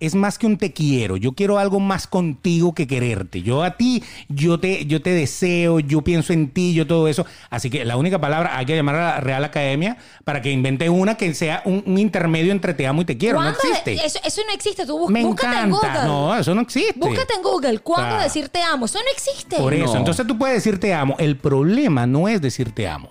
es 0.00 0.14
más 0.14 0.38
que 0.38 0.46
un 0.46 0.58
te 0.58 0.72
quiero. 0.72 1.16
Yo 1.16 1.32
quiero 1.32 1.58
algo 1.58 1.80
más 1.80 2.06
contigo 2.06 2.74
que 2.74 2.86
quererte. 2.86 3.42
Yo 3.42 3.62
a 3.62 3.76
ti, 3.76 4.02
yo 4.28 4.60
te, 4.60 4.86
yo 4.86 5.02
te 5.02 5.10
deseo, 5.10 5.80
yo 5.80 6.02
pienso 6.02 6.32
en 6.32 6.50
ti, 6.50 6.72
yo 6.74 6.86
todo 6.86 7.08
eso. 7.08 7.26
Así 7.50 7.68
que 7.70 7.84
la 7.84 7.96
única 7.96 8.20
palabra 8.20 8.56
hay 8.56 8.64
que 8.66 8.76
llamar 8.76 8.94
a 8.94 8.98
la 9.16 9.20
Real 9.20 9.44
Academia 9.44 9.96
para 10.24 10.40
que 10.40 10.50
invente 10.52 10.88
una 10.88 11.16
que 11.16 11.34
sea 11.34 11.62
un, 11.64 11.82
un 11.86 11.98
intermedio 11.98 12.52
entre 12.52 12.74
te 12.74 12.86
amo 12.86 13.02
y 13.02 13.04
te 13.04 13.18
quiero. 13.18 13.42
No 13.42 13.48
existe. 13.48 13.94
Eso, 13.94 14.18
eso 14.24 14.42
no 14.46 14.52
existe. 14.54 14.86
Tú 14.86 14.98
bus- 14.98 15.10
Me 15.10 15.24
búscate 15.24 15.58
en. 15.58 15.70
Google. 15.70 15.88
No, 16.04 16.36
eso 16.36 16.54
no 16.54 16.60
existe. 16.62 16.94
Búscate 16.98 17.34
en 17.34 17.42
Google. 17.42 17.78
¿Cuándo 17.80 18.16
Ah. 18.16 18.22
decir 18.22 18.48
te 18.48 18.62
amo? 18.62 18.86
Eso 18.86 18.98
no 18.98 19.10
existe. 19.12 19.56
Por 19.56 19.74
eso, 19.74 19.92
No. 19.94 19.98
entonces 19.98 20.26
tú 20.26 20.38
puedes 20.38 20.56
decir 20.56 20.78
te 20.78 20.94
amo. 20.94 21.16
El 21.18 21.36
problema 21.36 22.06
no 22.06 22.28
es 22.28 22.40
decir 22.40 22.72
te 22.72 22.86
amo. 22.88 23.08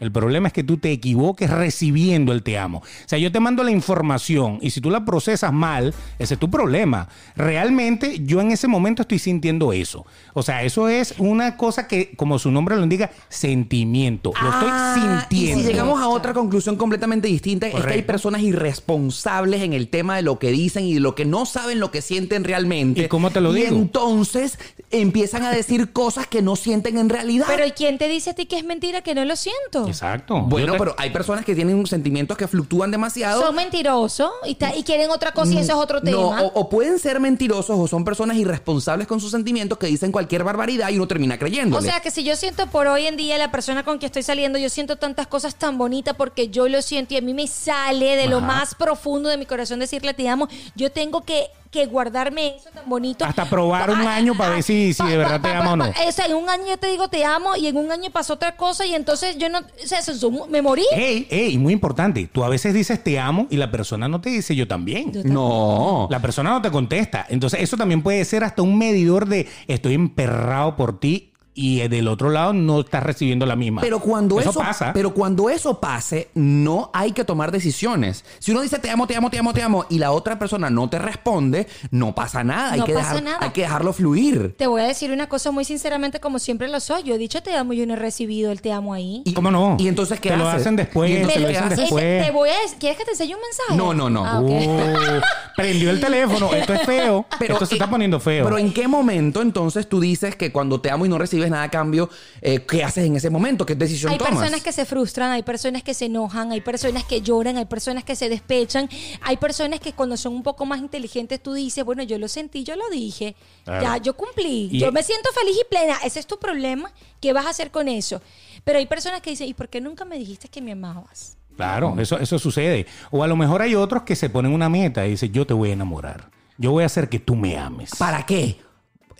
El 0.00 0.10
problema 0.10 0.48
es 0.48 0.52
que 0.54 0.64
tú 0.64 0.78
te 0.78 0.90
equivoques 0.90 1.48
recibiendo 1.50 2.32
el 2.32 2.42
te 2.42 2.58
amo. 2.58 2.78
O 2.78 2.82
sea, 3.08 3.18
yo 3.18 3.30
te 3.30 3.38
mando 3.38 3.62
la 3.62 3.70
información 3.70 4.58
y 4.62 4.70
si 4.70 4.80
tú 4.80 4.90
la 4.90 5.04
procesas 5.04 5.52
mal, 5.52 5.94
ese 6.18 6.34
es 6.34 6.40
tu 6.40 6.50
problema. 6.50 7.08
Realmente 7.36 8.20
yo 8.24 8.40
en 8.40 8.50
ese 8.50 8.66
momento 8.66 9.02
estoy 9.02 9.18
sintiendo 9.18 9.72
eso. 9.72 10.06
O 10.34 10.42
sea, 10.42 10.62
eso 10.64 10.88
es 10.88 11.14
una 11.18 11.56
cosa 11.56 11.86
que, 11.86 12.12
como 12.16 12.38
su 12.38 12.50
nombre 12.50 12.76
lo 12.76 12.82
indica, 12.82 13.10
sentimiento. 13.28 14.32
Lo 14.42 14.50
Ah, 14.50 14.94
estoy 14.96 15.02
Y 15.02 15.16
sintiendo. 15.18 15.62
si 15.62 15.68
llegamos 15.68 16.00
a 16.00 16.08
otra 16.08 16.32
conclusión 16.32 16.76
completamente 16.76 17.28
distinta, 17.28 17.66
es 17.68 17.74
que 17.84 17.92
hay 17.92 18.02
personas 18.02 18.40
irresponsables 18.42 19.62
en 19.62 19.72
el 19.72 19.88
tema 19.88 20.16
de 20.16 20.22
lo 20.22 20.38
que 20.38 20.50
dicen 20.50 20.84
y 20.84 20.94
de 20.94 21.00
lo 21.00 21.14
que 21.14 21.24
no 21.24 21.46
saben 21.46 21.80
lo 21.80 21.90
que 21.90 22.02
sienten 22.02 22.44
realmente. 22.44 23.02
¿Y 23.04 23.08
cómo 23.08 23.30
te 23.30 23.40
lo 23.40 23.56
Y 23.56 23.62
digo? 23.62 23.76
entonces 23.76 24.58
empiezan 24.90 25.44
a 25.44 25.50
decir 25.50 25.92
cosas 25.92 26.26
que 26.26 26.42
no 26.42 26.56
sienten 26.56 26.98
en 26.98 27.08
realidad. 27.08 27.46
Pero 27.48 27.66
¿y 27.66 27.72
quién 27.72 27.98
te 27.98 28.08
dice 28.08 28.30
a 28.30 28.34
ti 28.34 28.46
que 28.46 28.56
es 28.58 28.64
mentira 28.64 29.02
que 29.02 29.14
no 29.14 29.24
lo 29.24 29.36
siento? 29.36 29.89
Exacto. 29.90 30.40
bueno, 30.40 30.72
te- 30.72 30.78
pero 30.78 30.94
hay 30.98 31.10
personas 31.10 31.44
que 31.44 31.54
tienen 31.54 31.86
sentimientos 31.86 32.36
que 32.36 32.48
fluctúan 32.48 32.90
demasiado. 32.90 33.42
Son 33.42 33.54
mentirosos 33.54 34.30
y, 34.44 34.54
quieren 34.84 35.10
otra 35.10 35.32
cosa 35.32 35.52
y 35.52 35.58
eso 35.58 35.72
es 35.72 35.78
otro 35.78 36.00
tema. 36.00 36.16
No, 36.16 36.28
o, 36.46 36.60
o 36.60 36.68
pueden 36.68 36.98
ser 36.98 37.20
mentirosos 37.20 37.78
o 37.78 37.86
son 37.88 38.04
personas 38.04 38.36
irresponsables 38.36 39.06
con 39.06 39.20
sus 39.20 39.30
sentimientos 39.30 39.78
que 39.78 39.86
dicen 39.86 40.12
cualquier 40.12 40.44
barbaridad 40.44 40.88
y 40.90 40.96
uno 40.96 41.06
termina 41.08 41.34
O 41.34 41.38
creyéndole. 41.38 41.86
sea 41.88 42.00
que 42.00 42.10
si 42.10 42.24
yo 42.24 42.36
siento 42.36 42.66
por 42.68 42.86
hoy 42.86 43.06
en 43.06 43.16
día 43.16 43.36
la 43.38 43.50
persona 43.50 43.84
con 43.84 43.98
quien 43.98 44.08
estoy 44.08 44.22
saliendo, 44.22 44.58
yo 44.58 44.68
siento 44.68 44.96
tantas 44.96 45.26
cosas 45.26 45.54
tan 45.56 45.78
bonitas 45.78 46.14
porque 46.16 46.48
yo 46.48 46.68
lo 46.68 46.82
siento 46.82 47.14
y 47.14 47.16
a 47.18 47.20
mí 47.20 47.34
me 47.34 47.46
sale 47.46 48.16
de 48.16 48.26
lo 48.26 48.40
más 48.40 48.74
profundo 48.74 49.28
de 49.28 49.36
mi 49.36 49.46
corazón 49.46 49.80
decirle 49.80 50.14
te 50.14 50.28
amo, 50.28 50.48
yo 50.74 50.90
tengo 50.90 51.22
que, 51.22 51.46
que 51.70 51.86
guardarme 51.86 52.56
eso 52.56 52.68
tan 52.74 52.88
bonito. 52.88 53.24
Hasta 53.24 53.44
probar 53.48 53.90
un 53.90 54.00
Ah, 54.00 54.16
año 54.16 54.34
para 54.36 54.50
ah, 54.50 54.54
ver 54.54 54.62
si- 54.64 54.92
si 54.92 55.06
de 55.06 55.16
verdad 55.16 55.40
te 55.40 55.48
ama 55.48 55.72
o 55.74 55.76
no. 55.76 55.84
O 56.08 56.12
sea, 56.12 56.26
en 56.26 56.34
un 56.34 56.48
año 56.48 56.64
yo 56.68 56.76
te 56.76 56.88
digo 56.88 57.08
te 57.08 57.24
amo 57.24 57.54
y 57.56 57.68
en 57.68 57.76
un 57.76 57.92
año 57.92 58.10
pasó 58.10 58.34
otra 58.34 58.56
cosa 58.56 58.84
y 58.86 58.94
entonces 58.94 59.36
yo 59.38 59.48
no, 59.48 59.58
o 59.58 59.86
sea, 59.86 60.00
me 60.48 60.62
morí. 60.62 60.82
Ey, 60.92 61.26
ey, 61.30 61.58
muy 61.58 61.72
importante. 61.72 62.28
Tú 62.32 62.42
a 62.42 62.48
veces 62.48 62.74
dices 62.74 63.02
te 63.04 63.18
amo 63.18 63.46
y 63.50 63.56
la 63.56 63.70
persona 63.70 64.08
no 64.08 64.20
te 64.20 64.30
dice 64.30 64.56
yo 64.56 64.66
también. 64.66 65.12
Yo 65.12 65.22
no. 65.24 66.08
La 66.10 66.20
persona 66.20 66.50
no 66.50 66.60
te 66.60 66.70
contesta. 66.70 67.26
Entonces, 67.28 67.60
eso 67.60 67.76
también 67.76 68.02
puede 68.02 68.24
ser 68.24 68.42
hasta 68.44 68.62
un 68.62 68.76
medidor 68.76 69.26
de 69.26 69.48
estoy 69.68 69.94
emperrado 69.94 70.76
por 70.76 70.98
ti 70.98 71.29
y 71.54 71.86
del 71.88 72.08
otro 72.08 72.30
lado 72.30 72.52
no 72.52 72.80
estás 72.80 73.02
recibiendo 73.02 73.44
la 73.46 73.56
misma. 73.56 73.80
Pero 73.80 73.98
cuando 74.00 74.40
eso, 74.40 74.52
pasa. 74.54 74.92
pero 74.92 75.12
cuando 75.12 75.50
eso 75.50 75.80
pase, 75.80 76.28
no 76.34 76.90
hay 76.94 77.12
que 77.12 77.24
tomar 77.24 77.50
decisiones. 77.50 78.24
Si 78.38 78.52
uno 78.52 78.60
dice 78.60 78.78
te 78.78 78.90
amo, 78.90 79.06
te 79.06 79.16
amo, 79.16 79.30
te 79.30 79.38
amo, 79.38 79.52
te 79.52 79.62
amo 79.62 79.84
y 79.88 79.98
la 79.98 80.12
otra 80.12 80.38
persona 80.38 80.70
no 80.70 80.88
te 80.88 80.98
responde, 80.98 81.66
no 81.90 82.14
pasa 82.14 82.44
nada. 82.44 82.72
Hay 82.72 82.80
No 82.80 82.86
que 82.86 82.94
pasa 82.94 83.08
dejar, 83.14 83.22
nada. 83.22 83.38
hay 83.40 83.50
que 83.50 83.62
dejarlo 83.62 83.92
fluir. 83.92 84.54
Te 84.56 84.66
voy 84.66 84.80
a 84.82 84.84
decir 84.86 85.10
una 85.10 85.28
cosa 85.28 85.50
muy 85.50 85.64
sinceramente 85.64 86.20
como 86.20 86.38
siempre 86.38 86.68
lo 86.68 86.80
soy. 86.80 87.02
Yo 87.02 87.14
he 87.14 87.18
dicho 87.18 87.42
te 87.42 87.54
amo 87.54 87.72
y 87.72 87.78
yo 87.78 87.86
no 87.86 87.94
he 87.94 87.96
recibido 87.96 88.52
el 88.52 88.60
te 88.62 88.72
amo 88.72 88.94
ahí. 88.94 89.22
Y- 89.24 89.34
¿Cómo 89.34 89.50
no? 89.50 89.76
Y 89.78 89.88
entonces 89.88 90.20
qué 90.20 90.30
Te 90.30 90.36
lo 90.36 90.48
haces? 90.48 90.62
hacen 90.62 90.76
después, 90.76 91.10
¿Y 91.10 91.14
te 91.14 91.20
entonces 91.20 91.42
lo 91.42 91.48
hacen 91.48 91.68
después. 91.76 92.04
Ese- 92.04 92.26
te 92.26 92.30
voy 92.32 92.48
a 92.48 92.54
¿Quieres 92.78 92.98
que 92.98 93.04
te 93.04 93.10
enseñe 93.12 93.34
un 93.34 93.40
mensaje? 93.40 93.76
No, 93.76 93.92
no, 93.94 94.08
no. 94.08 94.24
Ah. 94.24 94.40
Uh, 94.40 95.20
prendió 95.56 95.90
el 95.90 96.00
teléfono. 96.00 96.52
Esto 96.54 96.74
es 96.74 96.82
feo. 96.82 97.26
Esto 97.40 97.66
se 97.66 97.74
eh, 97.74 97.76
está 97.76 97.88
poniendo 97.90 98.20
feo. 98.20 98.44
Pero 98.44 98.58
¿en 98.58 98.72
qué 98.72 98.86
momento 98.88 99.42
entonces 99.42 99.88
tú 99.88 100.00
dices 100.00 100.36
que 100.36 100.52
cuando 100.52 100.80
te 100.80 100.90
amo 100.90 101.06
y 101.06 101.08
no 101.08 101.18
recibes 101.40 101.50
nada 101.50 101.64
a 101.64 101.70
cambio, 101.70 102.08
eh, 102.42 102.60
qué 102.66 102.84
haces 102.84 103.04
en 103.06 103.16
ese 103.16 103.30
momento? 103.30 103.64
¿Qué 103.64 103.74
decisión 103.74 104.12
Hay 104.12 104.18
tomas? 104.18 104.34
personas 104.38 104.62
que 104.62 104.72
se 104.72 104.84
frustran, 104.84 105.30
hay 105.30 105.42
personas 105.42 105.82
que 105.82 105.94
se 105.94 106.06
enojan, 106.06 106.52
hay 106.52 106.60
personas 106.60 107.04
que 107.04 107.20
lloran, 107.22 107.56
hay 107.56 107.64
personas 107.64 108.04
que 108.04 108.14
se 108.16 108.28
despechan, 108.28 108.88
hay 109.22 109.36
personas 109.36 109.80
que 109.80 109.92
cuando 109.92 110.16
son 110.16 110.34
un 110.34 110.42
poco 110.42 110.66
más 110.66 110.80
inteligentes 110.80 111.42
tú 111.42 111.52
dices, 111.54 111.84
bueno, 111.84 112.02
yo 112.02 112.18
lo 112.18 112.28
sentí, 112.28 112.64
yo 112.64 112.76
lo 112.76 112.88
dije, 112.90 113.34
Claro. 113.64 113.82
ya, 113.82 113.96
yo 113.98 114.16
cumplí, 114.16 114.68
Y- 114.72 114.78
yo 114.78 114.92
me 114.92 115.02
siento 115.02 115.30
feliz 115.32 115.56
y 115.60 115.64
plena, 115.68 115.96
ese 116.04 116.20
es 116.20 116.26
tu 116.26 116.38
problema, 116.38 116.92
¿qué 117.20 117.32
vas 117.32 117.46
a 117.46 117.50
hacer 117.50 117.70
con 117.70 117.88
eso? 117.88 118.20
Pero 118.64 118.78
hay 118.78 118.86
personas 118.86 119.20
que 119.22 119.30
dicen, 119.30 119.48
¿y 119.48 119.54
por 119.54 119.68
qué 119.68 119.80
nunca 119.80 120.04
me 120.04 120.18
dijiste 120.18 120.48
que 120.48 120.60
me 120.60 120.72
amabas? 120.72 121.36
Claro, 121.56 121.94
eso, 121.98 122.18
eso 122.18 122.38
sucede. 122.38 122.86
O 123.10 123.22
a 123.22 123.26
lo 123.26 123.36
mejor 123.36 123.60
hay 123.60 123.74
otros 123.74 124.02
que 124.04 124.16
se 124.16 124.30
ponen 124.30 124.52
una 124.52 124.68
meta 124.70 125.06
y 125.06 125.10
dicen, 125.10 125.30
yo 125.32 125.46
te 125.46 125.52
voy 125.52 125.70
a 125.70 125.72
enamorar. 125.74 126.30
Yo 126.56 126.70
voy 126.70 126.82
a 126.84 126.86
hacer 126.86 127.08
que 127.08 127.18
tú 127.18 127.36
me 127.36 127.56
ames. 127.58 127.90
¿Para 127.98 128.24
qué? 128.24 128.58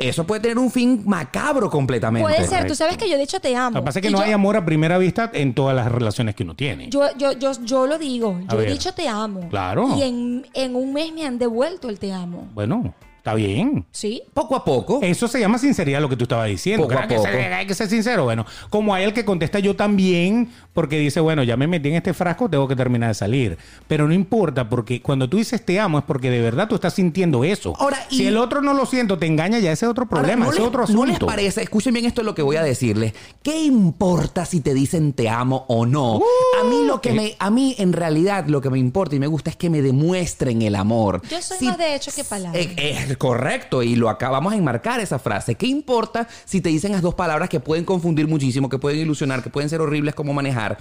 Eso 0.01 0.27
puede 0.27 0.41
tener 0.41 0.59
un 0.59 0.71
fin 0.71 1.03
macabro 1.07 1.69
completamente. 1.71 2.27
Puede 2.29 2.47
ser, 2.49 2.67
tú 2.67 2.75
sabes 2.75 2.97
que 2.97 3.09
yo 3.09 3.17
de 3.17 3.23
hecho 3.23 3.39
te 3.39 3.55
amo. 3.55 3.77
Lo 3.77 3.83
que 3.83 3.87
pasa 3.87 3.99
es 3.99 4.03
que 4.03 4.09
Y 4.09 4.13
no 4.13 4.19
yo- 4.19 4.25
hay 4.25 4.33
amor 4.33 4.57
a 4.57 4.65
primera 4.65 4.97
vista 4.99 5.31
en 5.35 5.55
todas 5.55 5.77
las 5.77 5.93
relaciones 5.93 6.35
que 6.35 6.43
uno 6.43 6.57
tiene. 6.57 6.89
Yo, 6.89 7.03
yo, 7.19 7.33
yo, 7.33 7.53
yo 7.65 7.87
lo 7.87 7.99
digo, 7.99 8.41
A 8.49 8.55
yo 8.55 8.63
he 8.63 8.67
dicho 8.73 8.93
te 8.95 9.07
amo. 9.09 9.49
Claro. 9.51 9.95
Y 9.99 10.03
en, 10.03 10.47
en 10.55 10.75
un 10.75 10.93
mes 10.95 11.13
me 11.13 11.27
han 11.27 11.39
devuelto 11.39 11.89
el 11.91 11.99
te 11.99 12.13
amo. 12.13 12.49
Bueno, 12.55 12.95
está 13.21 13.35
bien. 13.35 13.85
¿Sí? 13.93 14.23
Poco 14.35 14.57
a 14.57 14.65
poco. 14.65 15.01
Eso 15.03 15.29
se 15.29 15.39
llama 15.41 15.59
sinceridad, 15.59 16.01
lo 16.01 16.09
que 16.09 16.17
tú 16.17 16.25
estabas 16.25 16.49
diciendo. 16.49 16.89
Poco 16.89 16.99
a 16.99 17.07
que 17.07 17.17
poco. 17.17 17.29
se- 17.29 17.53
hay 17.53 17.67
que 17.67 17.75
ser 17.75 17.89
sincero. 17.89 18.25
Bueno, 18.25 18.47
como 18.71 18.95
hay 18.95 19.05
el 19.05 19.13
que 19.13 19.25
contesta 19.27 19.59
yo 19.59 19.77
también, 19.77 20.51
porque 20.73 20.99
dice, 20.99 21.21
bueno, 21.21 21.43
ya 21.43 21.57
me 21.57 21.67
metí 21.67 21.91
en 21.91 21.97
este 21.97 22.15
frasco, 22.15 22.49
tengo 22.49 22.67
que 22.67 22.77
terminar 22.77 23.09
de 23.11 23.15
salir. 23.15 23.59
Pero 23.87 24.09
no 24.09 24.15
importa, 24.15 24.69
porque 24.69 25.03
cuando 25.03 25.29
tú 25.29 25.37
dices 25.37 25.65
te 25.65 25.79
amo 25.79 25.99
es 25.99 26.05
porque 26.05 26.31
de 26.31 26.41
verdad 26.41 26.67
tú 26.69 26.75
estás 26.77 26.95
sintiendo 26.95 27.45
eso. 27.45 27.75
Ahora, 27.79 27.99
y- 28.11 28.17
si 28.17 28.27
el 28.27 28.37
otro 28.39 28.63
no 28.63 28.73
lo 28.73 28.87
siento, 28.87 29.19
te 29.19 29.27
engaña, 29.27 29.59
ya 29.59 29.71
ese 29.73 29.85
es 29.85 29.91
otro 29.91 30.05
Ahora, 30.05 30.21
problema, 30.23 30.47
¿no 30.47 30.53
ese 30.53 30.61
es 30.63 30.67
otro 30.67 30.81
¿No 30.89 31.05
les 31.05 31.17
asunto. 31.17 31.27
parece? 31.27 31.63
Escuchen 31.63 31.93
bien 31.93 32.07
esto 32.07 32.23
es 32.23 32.25
lo 32.25 32.35
que 32.35 32.43
voy 32.43 32.57
a 32.57 32.63
decirles. 32.63 33.13
¿Qué 33.43 33.63
importa 33.65 34.47
si 34.47 34.61
te 34.61 34.73
dicen 34.75 35.13
te 35.13 35.29
amo 35.29 35.65
o 35.69 35.85
no? 35.87 36.21
a 36.61 36.65
mí 36.65 36.85
lo 36.87 37.01
que 37.01 37.13
me, 37.13 37.37
a 37.39 37.51
mí 37.51 37.75
en 37.79 37.93
realidad 37.93 38.47
lo 38.47 38.61
que 38.61 38.71
me 38.71 38.79
importa 38.79 39.15
y 39.17 39.19
me 39.21 39.27
gusta 39.27 39.51
es 39.51 39.57
que 39.57 39.69
me 39.71 39.83
demuestren 39.83 40.63
el 40.63 40.75
amor. 40.75 41.21
Yo 41.31 41.41
soy 41.43 41.59
Si- 41.59 41.67
más 41.67 41.79
de 41.79 41.95
hecho 41.95 42.11
que 42.15 42.25
palabras. 42.25 42.67
Eh, 42.77 43.10
Es 43.11 43.17
correcto 43.17 43.83
y 43.83 43.97
lo 43.97 44.09
acabamos 44.09 44.53
de 44.53 44.59
enmarcar 44.59 45.01
esa 45.01 45.19
frase. 45.19 45.57
¿Qué 45.57 45.67
importa 45.67 46.29
si 46.45 46.61
te 46.61 46.69
dicen 46.69 46.93
las 46.93 47.03
dos 47.03 47.15
palabras 47.15 47.49
que 47.49 47.59
pueden 47.61 47.85
confundir 47.85 48.29
muchísimo, 48.29 48.69
que 48.69 48.79
pueden 48.79 49.01
ilusionar, 49.01 49.43
que 49.43 49.51
pueden 49.51 49.69
ser 49.69 49.81
horribles 49.81 50.15
como 50.15 50.33
manejar? 50.33 50.79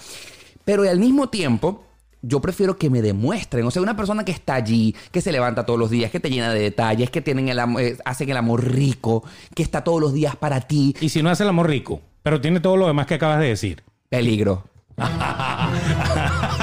Pero 0.64 0.88
al 0.88 1.00
mismo 1.00 1.30
tiempo, 1.30 1.84
yo 2.22 2.40
prefiero 2.40 2.78
que 2.78 2.90
me 2.90 3.02
demuestren. 3.02 3.66
O 3.66 3.72
sea, 3.72 3.82
una 3.82 3.98
persona 3.98 4.24
que 4.24 4.32
está 4.32 4.56
allí, 4.56 4.96
que 5.12 5.22
se 5.22 5.32
levanta 5.32 5.66
todos 5.66 5.80
los 5.80 5.90
días, 5.90 6.12
que 6.12 6.20
te 6.20 6.30
llena 6.30 6.54
de 6.54 6.62
detalles, 6.62 7.10
que 7.10 7.22
tienen 7.22 7.50
el 7.50 7.60
eh, 7.80 7.98
hacen 8.06 8.30
el 8.30 8.38
amor 8.38 8.64
rico, 8.64 9.24
que 9.56 9.64
está 9.64 9.84
todos 9.84 10.00
los 10.00 10.14
días 10.14 10.36
para 10.36 10.62
ti. 10.62 10.96
Y 11.02 11.10
si 11.10 11.24
no 11.24 11.30
hace 11.30 11.44
el 11.44 11.50
amor 11.50 11.68
rico, 11.68 12.02
pero 12.22 12.40
tiene 12.40 12.60
todo 12.60 12.78
lo 12.78 12.88
demás 12.88 13.08
que 13.08 13.16
acabas 13.16 13.40
de 13.40 13.48
decir. 13.48 13.84
Peligro. 14.10 14.66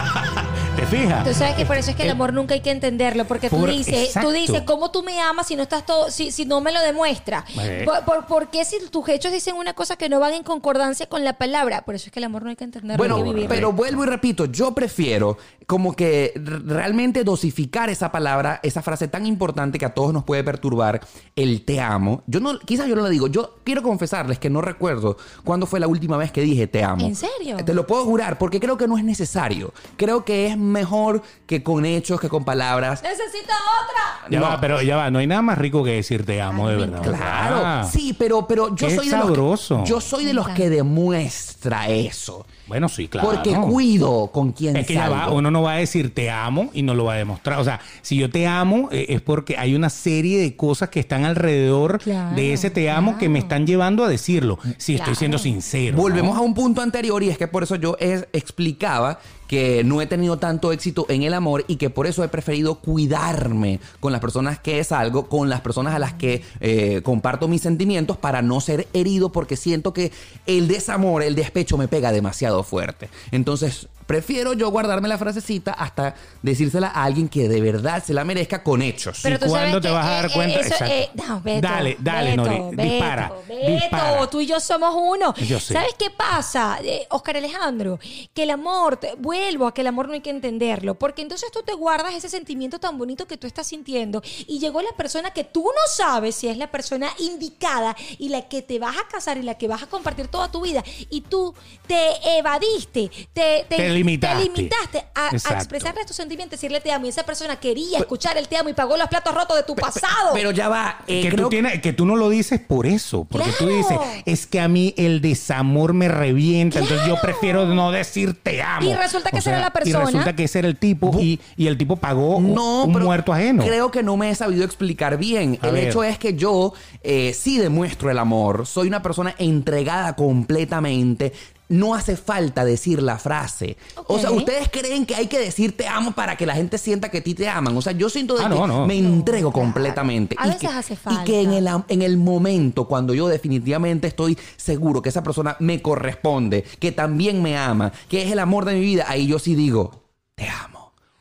¿Te 0.77 0.85
fijas? 0.85 1.24
Tú 1.24 1.33
sabes 1.33 1.55
que 1.55 1.64
por 1.64 1.79
eso 1.79 1.91
es 1.91 1.97
que 1.97 2.03
el 2.03 2.11
amor 2.11 2.35
nunca 2.35 2.53
hay 2.53 2.61
que 2.61 2.70
entenderlo, 2.70 3.24
porque 3.24 3.49
tú 3.49 3.64
dices, 3.66 4.09
exacto. 4.09 4.29
tú 4.29 4.35
dices, 4.35 4.62
¿cómo 4.66 4.91
tú 4.91 5.03
me 5.03 5.18
amas 5.20 5.47
si 5.47 5.57
no 5.57 5.62
estás 5.62 5.87
todo, 5.87 6.11
si, 6.11 6.31
si 6.31 6.45
no 6.45 6.61
me 6.61 6.70
lo 6.70 6.81
demuestras? 6.83 7.45
Eh. 7.59 7.83
¿Por, 7.87 8.05
por, 8.05 8.27
por 8.27 8.51
qué 8.51 8.62
si 8.66 8.77
tus 8.91 9.09
hechos 9.09 9.33
dicen 9.33 9.57
una 9.57 9.72
cosa 9.72 9.97
que 9.97 10.11
no 10.11 10.20
van 10.20 10.35
en 10.35 10.43
concordancia 10.43 11.07
con 11.07 11.24
la 11.24 11.39
palabra? 11.39 11.83
Por 11.87 11.95
eso 11.95 12.07
es 12.07 12.12
que 12.12 12.20
el 12.20 12.24
amor 12.24 12.43
no 12.43 12.51
hay 12.51 12.57
que 12.57 12.64
entenderlo, 12.64 12.99
Bueno, 12.99 13.35
que 13.35 13.47
pero 13.49 13.72
vuelvo 13.72 14.05
y 14.05 14.07
repito, 14.07 14.45
yo 14.45 14.74
prefiero 14.74 15.39
como 15.66 15.97
que 15.97 16.33
realmente 16.37 17.24
dosificar 17.24 17.89
esa 17.89 18.12
palabra, 18.12 18.61
esa 18.62 18.83
frase 18.83 19.09
tan 19.09 19.27
importante 19.27 19.79
que 19.79 19.87
a 19.87 19.95
todos 19.95 20.12
nos 20.12 20.24
puede 20.24 20.45
perturbar, 20.45 21.01
el 21.35 21.64
te 21.64 21.81
amo. 21.81 22.22
Yo 22.27 22.39
no, 22.41 22.59
quizás 22.59 22.87
yo 22.87 22.95
no 22.95 23.03
la 23.03 23.09
digo. 23.09 23.29
Yo 23.29 23.57
quiero 23.64 23.83
confesarles 23.83 24.39
que 24.39 24.51
no 24.51 24.61
recuerdo 24.61 25.16
cuándo 25.43 25.66
fue 25.66 25.81
la 25.81 25.89
última 25.89 26.16
vez 26.18 26.31
que 26.31 26.43
dije 26.43 26.66
te 26.66 26.85
amo. 26.85 27.07
¿En 27.07 27.16
serio? 27.16 27.57
Te 27.64 27.74
lo 27.74 27.87
puedo 27.87 28.05
jurar 28.05 28.39
porque 28.39 28.61
creo 28.61 28.77
que 28.77 28.87
no 28.87 28.99
es 28.99 29.05
necesario. 29.05 29.72
Creo 29.97 30.24
que 30.24 30.47
es 30.49 30.57
mejor 30.71 31.23
que 31.47 31.62
con 31.62 31.85
hechos, 31.87 32.21
que 32.21 32.29
con 32.29 32.45
palabras. 32.45 33.03
Necesito 33.03 33.53
otra. 33.53 34.29
Ya 34.31 34.41
No. 34.41 34.47
va, 34.47 34.61
pero 34.61 34.83
ya 34.83 34.97
va, 34.97 35.11
no 35.11 35.19
hay 35.19 35.27
nada 35.27 35.43
más 35.43 35.59
rico 35.59 35.83
que 35.85 35.93
decir 35.93 36.25
te 36.27 36.41
amo, 36.43 36.69
de 36.69 36.77
verdad. 36.77 37.03
Claro, 37.03 37.57
Ah. 37.64 37.89
sí, 37.91 38.14
pero, 38.19 38.47
pero 38.47 38.75
yo 38.75 38.91
soy 38.91 39.09
de 39.09 39.17
los 39.17 39.31
que, 39.31 39.85
yo 39.89 40.01
soy 40.01 40.25
de 40.25 40.35
los 40.35 40.49
que 40.51 40.69
demuestra 40.71 41.89
eso. 41.89 42.47
Bueno, 42.67 42.89
sí, 42.89 43.07
claro. 43.09 43.29
Porque 43.31 43.55
cuido 43.55 44.31
con 44.33 44.53
quien 44.53 44.77
Es 44.77 44.87
que 44.87 44.95
ya 44.95 45.09
va, 45.09 45.21
salgo. 45.21 45.37
uno 45.37 45.51
no 45.51 45.62
va 45.62 45.75
a 45.75 45.77
decir 45.77 46.12
te 46.14 46.31
amo 46.31 46.71
y 46.73 46.83
no 46.83 46.95
lo 46.95 47.05
va 47.05 47.14
a 47.14 47.17
demostrar. 47.17 47.59
O 47.61 47.64
sea, 47.64 47.81
si 48.03 48.17
yo 48.17 48.29
te 48.31 48.47
amo 48.47 48.89
eh, 48.91 49.07
es 49.11 49.21
porque 49.21 49.57
hay 49.57 49.75
una 49.75 49.89
serie 49.91 50.41
de 50.41 50.57
cosas 50.57 50.89
que 50.89 50.99
están 51.01 51.25
alrededor 51.25 51.99
Claro, 51.99 52.35
de 52.35 52.53
ese 52.53 52.71
te 52.71 52.91
amo 52.91 53.19
que 53.19 53.29
me 53.29 53.39
están 53.39 53.67
llevando 53.67 54.05
a 54.05 54.09
decirlo. 54.09 54.59
Si 54.79 54.95
estoy 54.97 55.14
siendo 55.14 55.39
sincero. 55.39 55.97
Volvemos 55.97 56.35
¿no? 56.35 56.41
a 56.41 56.45
un 56.45 56.55
punto 56.55 56.81
anterior 56.83 57.23
y 57.23 57.29
es 57.29 57.39
que 57.39 57.47
por 57.49 57.62
eso 57.62 57.77
yo 57.77 57.97
es- 58.01 58.27
explicaba 58.33 59.19
que 59.47 59.85
no 59.85 60.01
he 60.03 60.07
tenido 60.07 60.39
tanto 60.39 60.73
éxito 60.73 61.07
en 61.09 61.23
el 61.23 61.33
amor 61.33 61.64
y 61.69 61.77
que 61.77 61.89
por 61.89 62.09
eso 62.09 62.25
he 62.25 62.29
preferido 62.29 62.81
cuidarme 62.81 63.79
con 64.01 64.11
las 64.11 64.21
personas 64.21 64.59
que 64.59 64.83
salgo, 64.83 65.29
con 65.29 65.49
las 65.49 65.61
personas 65.61 65.95
a 65.95 66.01
las 66.01 66.14
que 66.14 66.43
eh, 66.59 67.01
comparto 67.05 67.47
mis 67.47 67.62
sentimientos 67.62 68.17
para 68.17 68.43
no 68.43 68.61
ser 68.61 68.89
herido 68.93 69.31
porque 69.31 69.57
siento 69.57 69.93
que 69.93 70.11
el 70.47 70.67
desamor, 70.67 71.23
el 71.23 71.37
despecho 71.37 71.79
me 71.79 71.87
pega 71.87 72.11
demasiado 72.11 72.56
fuerte. 72.63 73.09
Entonces 73.31 73.89
prefiero 74.07 74.53
yo 74.53 74.71
guardarme 74.71 75.09
la 75.09 75.19
frasecita 75.19 75.73
hasta 75.73 76.15
decírsela 76.43 76.89
a 76.89 77.05
alguien 77.05 77.29
que 77.29 77.49
de 77.49 77.61
verdad 77.61 78.03
se 78.05 78.15
la 78.15 78.25
merezca 78.25 78.63
con 78.63 78.83
hechos. 78.83 79.25
¿Y 79.25 79.33
tú 79.39 79.47
cuándo 79.47 79.57
sabes 79.57 79.75
te 79.83 79.89
que, 79.89 79.95
vas 79.95 80.07
a 80.07 80.11
dar 80.11 80.33
cuenta? 80.33 80.61
eso, 80.61 80.69
Exacto. 80.69 80.95
eh, 80.95 81.11
no, 81.15 81.41
Beto, 81.41 81.61
Dale, 81.69 81.97
dale, 82.01 82.31
Beto, 82.31 82.43
Nori, 82.45 82.77
Beto, 82.77 82.83
dispara, 82.91 83.33
Beto, 83.49 83.67
dispara. 83.73 84.27
tú 84.31 84.41
y 84.41 84.47
yo 84.47 84.61
somos 84.61 84.95
uno. 84.97 85.35
Yo 85.47 85.59
sé. 85.61 85.75
¿Sabes 85.75 85.95
qué 85.99 86.11
pasa, 86.11 86.79
eh, 86.83 87.07
Oscar 87.11 87.37
Alejandro? 87.37 87.99
Que 88.33 88.45
el 88.45 88.51
amor, 88.51 88.97
te- 88.97 89.15
vuelvo 89.19 89.67
a 89.67 89.75
que 89.75 89.81
el 89.81 89.87
amor 89.89 90.07
no 90.09 90.15
hay 90.15 90.21
que 90.21 90.31
entenderlo, 90.31 90.95
porque 90.97 91.23
entonces 91.23 91.51
tú 91.53 91.63
te 91.65 91.75
guardas 91.75 92.15
ese 92.15 92.29
sentimiento 92.29 92.79
tan 92.79 92.97
bonito 92.99 93.27
que 93.27 93.37
tú 93.37 93.47
estás 93.47 93.67
sintiendo 93.67 94.23
y 94.47 94.59
llegó 94.59 94.83
la 94.83 94.93
persona 94.97 95.31
que 95.33 95.45
tú 95.45 95.65
no 95.65 95.81
sabes 95.93 96.35
si 96.37 96.49
es 96.49 96.57
la 96.57 96.71
persona 96.71 97.09
indicada 97.19 97.97
y 98.19 98.29
la 98.29 98.43
que 98.49 98.63
te 98.63 98.79
vas 98.79 98.97
a 98.97 99.09
casar 99.09 99.37
y 99.39 99.43
la 99.43 99.57
que 99.59 99.69
vas 99.69 99.83
a 99.83 99.87
compartir 99.87 100.29
toda 100.29 100.51
tu 100.51 100.61
vida 100.61 100.83
y 101.11 101.23
tú 101.23 101.55
te 101.87 101.97
evadiste, 102.39 103.11
te, 103.33 103.67
Te 103.69 103.89
limitaste. 103.97 104.45
te 104.49 104.57
limitaste 104.57 105.05
a, 105.15 105.29
a 105.29 105.55
expresarle 105.59 106.05
tus 106.05 106.17
sentimientos, 106.17 106.59
decirle 106.61 106.81
te 106.81 106.93
amo 106.93 107.07
y 107.07 107.09
esa 107.09 107.25
persona 107.25 107.57
quería 107.57 107.99
escuchar 107.99 108.37
el 108.39 108.49
te 108.49 108.57
amo 108.57 108.69
y 108.69 108.75
pagó 108.75 108.97
los 108.97 109.09
platos 109.09 109.35
rotos 109.35 109.57
de 109.57 109.63
tu 109.63 109.75
pasado. 109.75 110.31
Pero 110.35 110.51
ya 110.51 110.69
va, 110.69 110.99
eh, 111.07 111.23
que, 111.23 111.29
creo 111.31 111.45
tú 111.45 111.51
tienes, 111.51 111.81
que 111.81 111.93
tú 111.93 112.07
no 112.07 112.17
lo 112.17 112.29
dices 112.29 112.61
por 112.61 112.87
eso, 112.87 113.25
porque 113.25 113.51
tú 113.59 113.67
dices, 113.69 113.99
es 114.25 114.47
que 114.47 114.61
a 114.61 114.69
mí 114.69 114.95
el 114.97 115.21
desamor 115.21 115.93
me 115.93 116.09
revienta, 116.09 116.79
entonces 116.79 117.07
yo 117.07 117.17
prefiero 117.21 117.67
no 117.67 117.91
decir 117.93 118.35
te 118.43 118.63
amo. 118.63 118.89
Y 118.91 118.95
resulta 118.95 119.31
que 119.31 119.37
O 119.37 119.39
esa 119.41 119.51
era 119.51 119.61
la 119.61 119.69
Y 119.69 119.71
persona. 119.71 120.05
resulta 120.05 120.37
que 120.37 120.45
ese 120.45 120.59
era 120.61 120.69
el 120.69 120.77
tipo 120.77 121.11
y, 121.21 121.41
y 121.57 121.67
el 121.67 121.77
tipo 121.79 121.97
pagó 121.97 122.37
un- 122.37 122.55
No, 122.55 122.85
un 122.85 122.93
pero 122.93 123.05
muerto 123.05 123.33
ajeno. 123.33 123.65
Creo 123.65 123.91
que 123.91 124.03
no 124.03 124.17
me 124.17 124.31
he 124.31 124.35
sabido 124.35 124.65
explicar 124.65 125.19
bien. 125.19 125.59
A 125.63 125.69
el 125.69 125.75
ver. 125.75 125.89
hecho 125.89 126.03
es 126.05 126.19
que 126.19 126.35
yo 126.35 126.73
eh, 127.03 127.35
sí 127.39 127.59
demuestro 127.59 128.11
el 128.11 128.19
amor. 128.19 128.67
Soy 128.67 128.89
una 128.89 129.03
persona 129.03 129.35
entregada 129.39 130.15
completamente. 130.17 131.33
No 131.69 131.95
hace 131.95 132.17
falta 132.17 132.64
decir 132.64 133.03
la 133.03 133.19
frase. 133.19 133.77
O 134.07 134.19
sea, 134.19 134.31
ustedes 134.31 134.69
creen 134.71 135.05
que 135.05 135.14
hay 135.17 135.27
que 135.27 135.39
decir 135.39 135.77
te 135.77 135.89
amo 135.89 136.12
para 136.12 136.37
que 136.37 136.47
la 136.47 136.55
gente 136.55 136.79
sienta 136.79 137.09
que 137.09 137.19
a 137.19 137.23
ti 137.25 137.35
te 137.35 137.49
aman. 137.49 137.77
O 137.77 137.83
sea, 137.83 137.93
yo 137.93 138.09
siento 138.09 138.37
de 138.37 138.45
Ah, 138.45 138.49
que 138.49 138.55
no, 138.55 138.67
no. 138.69 138.87
me 138.87 138.97
entrego 138.99 139.51
completamente. 139.53 140.37
A 140.39 140.47
y 140.47 140.51
veces 140.51 140.61
que, 140.61 140.67
hace 140.77 140.95
Y 140.95 141.25
que 141.25 141.41
en 141.41 141.47
falta. 141.53 141.85
el, 141.89 141.97
en 141.97 142.03
el 142.03 142.17
momento 142.19 142.87
cuando 142.87 143.14
yo 143.14 143.27
definitivamente 143.29 144.07
estoy 144.07 144.39
seguro 144.57 145.03
que 145.03 145.09
esa 145.09 145.23
persona 145.25 145.57
me 145.59 145.83
corresponde, 145.83 146.62
que 146.79 146.93
también 146.93 147.43
me 147.43 147.57
ama, 147.59 147.93
que 148.09 148.23
es 148.23 148.31
el 148.31 148.39
amor 148.39 148.64
de 148.64 148.75
mi 148.75 148.81
vida, 148.81 149.05
ahí 149.09 149.27
yo 149.27 149.39
sí 149.41 149.55
digo, 149.57 150.03
te 150.37 150.49
amo. 150.49 150.76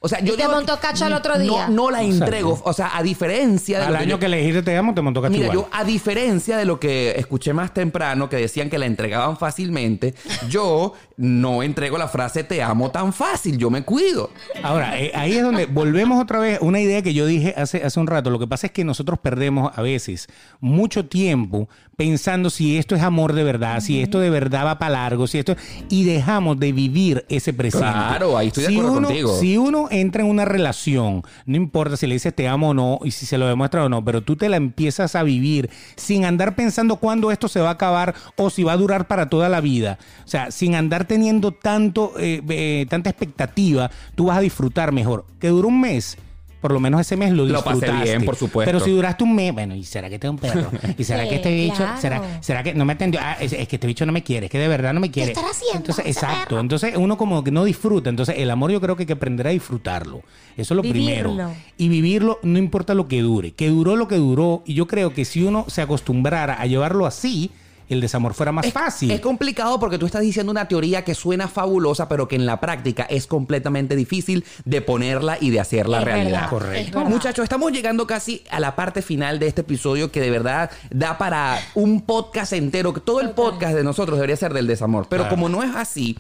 O 0.06 0.08
sea, 0.08 0.20
yo 0.20 0.34
Y 0.34 0.38
te 0.38 0.43
digo 0.43 0.53
montó 0.53 0.80
cacho 0.80 1.06
al 1.06 1.14
otro 1.14 1.34
no- 1.36 1.39
día. 1.43 1.68
No, 1.68 1.89
la 1.89 2.03
Exacto. 2.03 2.26
entrego. 2.26 2.62
O 2.64 2.74
sea, 2.74 2.95
a 2.95 3.01
diferencia 3.01 3.80
de 3.80 3.86
Al 3.86 3.93
lo 3.93 3.97
que 3.97 4.03
año 4.03 4.12
yo- 4.12 4.20
que 4.20 4.30
le 4.30 4.38
dijiste 4.38 4.62
te 4.62 4.78
amo, 4.78 4.93
te 4.93 5.01
montó 5.01 5.20
cacho 5.22 5.32
Mira, 5.32 5.45
igual. 5.45 5.58
yo, 5.58 5.70
a 5.72 5.84
diferencia 5.84 6.58
de 6.58 6.66
lo 6.66 6.80
que 6.80 7.16
escuché 7.18 7.53
más 7.53 7.74
temprano, 7.74 8.30
que 8.30 8.36
decían 8.36 8.70
que 8.70 8.78
la 8.78 8.86
entregaban 8.86 9.36
fácilmente, 9.38 10.14
yo 10.47 10.93
no 11.18 11.64
entrego 11.64 11.97
la 11.97 12.08
frase 12.08 12.43
te 12.43 12.62
amo 12.62 12.91
tan 12.91 13.14
fácil, 13.14 13.58
yo 13.58 13.70
me 13.72 13.84
cuido. 13.84 14.30
Ahora, 14.62 14.99
eh, 14.99 15.12
ahí 15.16 15.34
es 15.38 15.41
donde 15.43 15.66
volvemos 15.66 16.22
otra 16.22 16.38
vez 16.39 16.60
a 16.62 16.64
una 16.64 16.80
idea 16.80 17.01
que 17.01 17.14
yo 17.14 17.26
dije 17.26 17.53
hace, 17.58 17.84
hace 17.84 17.99
un 17.99 18.06
rato. 18.08 18.30
Lo 18.30 18.38
que 18.38 18.47
pasa 18.47 18.68
es 18.68 18.74
que 18.74 18.84
nosotros 18.84 19.18
perdemos 19.20 19.72
a 19.76 19.82
veces 19.82 20.28
mucho 20.60 21.06
tiempo 21.08 21.68
pensando 21.96 22.50
si 22.50 22.78
esto 22.78 22.96
es 22.96 23.02
amor 23.02 23.34
de 23.34 23.43
verdad, 23.43 23.80
si 23.80 24.02
esto 24.02 24.20
de 24.20 24.30
verdad 24.30 24.66
va 24.66 24.80
para 24.80 24.91
largo, 24.91 25.28
si 25.28 25.38
esto 25.39 25.56
y 25.89 26.04
dejamos 26.04 26.60
de 26.60 26.72
vivir 26.72 27.26
ese 27.30 27.54
presente. 27.54 27.88
Claro, 27.88 28.38
ahí 28.38 28.48
estoy 28.48 28.64
de 28.64 28.70
Si 28.70 28.76
acuerdo 28.76 28.98
uno- 28.98 29.08
contigo. 29.08 29.39
Si 29.39 29.58
uno 29.58 29.88
entra 29.91 30.24
en 30.24 30.30
una 30.30 30.46
relación, 30.46 31.24
no 31.46 31.56
importa 31.58 31.98
si 31.98 32.08
le 32.08 32.16
dices 32.16 32.34
te 32.36 32.48
amo 32.48 32.70
o 32.70 32.74
no 32.74 33.00
y 33.04 33.12
si 33.12 33.26
se 33.26 33.38
lo 33.38 33.48
demuestra 33.48 33.84
o 33.86 33.89
no, 33.89 34.04
pero 34.04 34.22
tú 34.22 34.36
te 34.36 34.50
la 34.50 34.58
empiezas 34.58 35.16
a 35.16 35.24
vivir 35.24 35.70
sin 35.96 36.26
andar 36.26 36.56
pensando 36.56 36.98
cuándo 36.98 37.32
esto 37.32 37.48
se 37.48 37.60
va 37.62 37.70
a 37.70 37.74
acabar 37.74 38.14
o 38.38 38.50
si 38.50 38.64
va 38.64 38.74
a 38.74 38.78
durar 38.78 39.08
para 39.08 39.30
toda 39.30 39.50
la 39.50 39.62
vida. 39.62 39.98
O 40.26 40.28
sea, 40.28 40.52
sin 40.52 40.76
andar 40.76 41.06
teniendo 41.06 41.52
tanto, 41.52 42.14
eh, 42.20 42.41
eh, 42.50 42.86
tanta 42.89 43.10
expectativa, 43.10 43.89
tú 44.16 44.26
vas 44.26 44.38
a 44.38 44.41
disfrutar 44.41 44.91
mejor. 44.91 45.26
Que 45.39 45.48
dura 45.50 45.68
un 45.68 45.80
mes. 45.82 46.18
Por 46.66 46.72
lo 46.74 46.80
menos 46.80 46.99
ese 46.99 47.16
mes 47.16 47.32
lo 47.32 47.45
Lo 47.45 47.63
pasé 47.63 47.76
disfrutaste. 47.82 48.09
bien, 48.09 48.26
por 48.26 48.36
supuesto. 48.36 48.68
Pero 48.72 48.84
si 48.84 48.89
duraste 48.89 49.24
un 49.24 49.36
mes, 49.36 49.53
bueno, 49.53 49.76
¿y 49.76 49.84
será 49.84 50.09
que 50.09 50.18
tengo 50.18 50.32
un 50.34 50.39
perro? 50.39 50.72
¿Y 50.97 51.03
será 51.03 51.22
Sí, 51.22 51.30
que 51.30 51.36
este 51.36 51.53
bicho, 51.53 51.76
claro. 51.76 52.01
será, 52.01 52.41
será 52.41 52.63
que 52.63 52.74
no 52.74 52.86
me 52.86 52.93
atendió? 52.93 53.20
Ah, 53.22 53.38
es, 53.39 53.53
es 53.53 53.68
que 53.68 53.76
este 53.76 53.86
bicho 53.86 54.03
no 54.07 54.11
me 54.11 54.24
quiere, 54.24 54.47
es 54.47 54.51
que 54.51 54.57
de 54.57 54.68
verdad 54.68 54.91
no 54.95 54.99
me 54.99 55.11
quiere. 55.11 55.32
estará 55.34 55.49
haciendo 55.51 55.78
Entonces, 55.78 56.05
ese 56.07 56.20
exacto. 56.26 56.47
perro? 56.49 56.61
Entonces 56.61 56.93
uno 56.97 57.18
como 57.18 57.43
que 57.43 57.51
no 57.51 57.63
disfruta. 57.66 58.09
Entonces 58.09 58.36
el 58.39 58.49
amor 58.49 58.72
yo 58.72 58.82
creo 58.82 58.95
que 58.95 59.03
hay 59.03 59.07
que 59.07 59.13
aprender 59.13 59.45
a 59.45 59.51
disfrutarlo. 59.51 60.24
Eso 60.57 60.74
es 60.74 60.76
lo 60.76 60.82
Vivirlo. 60.82 61.30
primero. 61.36 61.51
Y 61.78 61.88
vivirlo 61.89 62.39
no 62.41 62.57
importa 62.57 62.95
lo 62.95 63.07
que 63.07 63.22
dure. 63.22 63.51
Que 63.51 63.70
duró 63.70 63.95
lo 63.95 64.07
que 64.07 64.16
duró. 64.16 64.63
Y 64.66 64.74
yo 64.74 64.88
creo 64.88 65.13
que 65.13 65.24
si 65.24 65.43
uno 65.43 65.66
se 65.68 65.84
acostumbrara 65.84 66.55
a 66.55 66.66
llevarlo 66.66 67.05
así, 67.05 67.51
el 67.90 68.02
desamor 68.02 68.34
fuera 68.34 68.52
más 68.52 68.66
Es- 68.66 68.74
fácil. 68.74 69.12
Es 69.12 69.22
complicado 69.22 69.80
porque 69.80 69.98
tú 69.98 70.06
estás 70.06 70.22
diciendo 70.22 70.52
una 70.52 70.68
teoría 70.68 71.04
que 71.04 71.14
suena 71.16 71.48
fabulosa, 71.48 72.08
pero 72.10 72.28
que 72.28 72.36
en 72.36 72.46
la 72.46 72.60
práctica 72.60 73.04
es 73.04 73.28
completamente 73.28 73.96
difícil 73.96 74.44
de 74.66 74.82
ponerla 74.82 75.38
y 75.40 75.50
de 75.52 75.60
hacerla 75.60 76.00
Es 76.00 76.04
realidad. 76.06 76.32
verdad, 76.32 76.50
Correcto. 76.50 77.02
es. 77.02 77.10
Muchachos, 77.10 77.44
estamos 77.44 77.72
llegando 77.72 78.08
casi 78.08 78.44
a 78.50 78.60
la 78.60 78.76
parte 78.76 79.02
final 79.02 79.40
de 79.40 79.48
este 79.48 79.62
episodio 79.62 80.12
que 80.12 80.22
de 80.22 80.30
verdad 80.32 80.72
da 80.90 81.18
para 81.18 81.60
un 81.76 82.02
podcast 82.02 82.54
entero. 82.54 82.94
Todo 82.94 83.22
el 83.22 83.32
podcast 83.32 83.76
de 83.76 83.84
nosotros 83.84 84.18
debería 84.18 84.36
ser 84.38 84.54
del 84.54 84.68
desamor. 84.68 85.08
Pero 85.10 85.24
Claro. 85.24 85.36
como 85.36 85.50
no 85.50 85.64
es 85.64 85.76
así, 85.76 86.18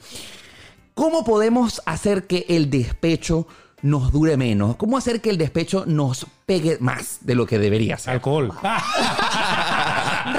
¿cómo 0.93 1.23
podemos 1.23 1.81
hacer 1.85 2.25
que 2.27 2.45
el 2.49 2.69
despecho 2.69 3.47
nos 3.81 4.11
dure 4.11 4.37
menos? 4.37 4.75
¿Cómo 4.77 4.97
hacer 4.97 5.21
que 5.21 5.29
el 5.29 5.37
despecho 5.37 5.83
nos 5.85 6.25
pegue 6.45 6.77
más 6.79 7.19
de 7.21 7.35
lo 7.35 7.45
que 7.45 7.59
debería 7.59 7.97
ser? 7.97 8.13
Alcohol. 8.13 8.51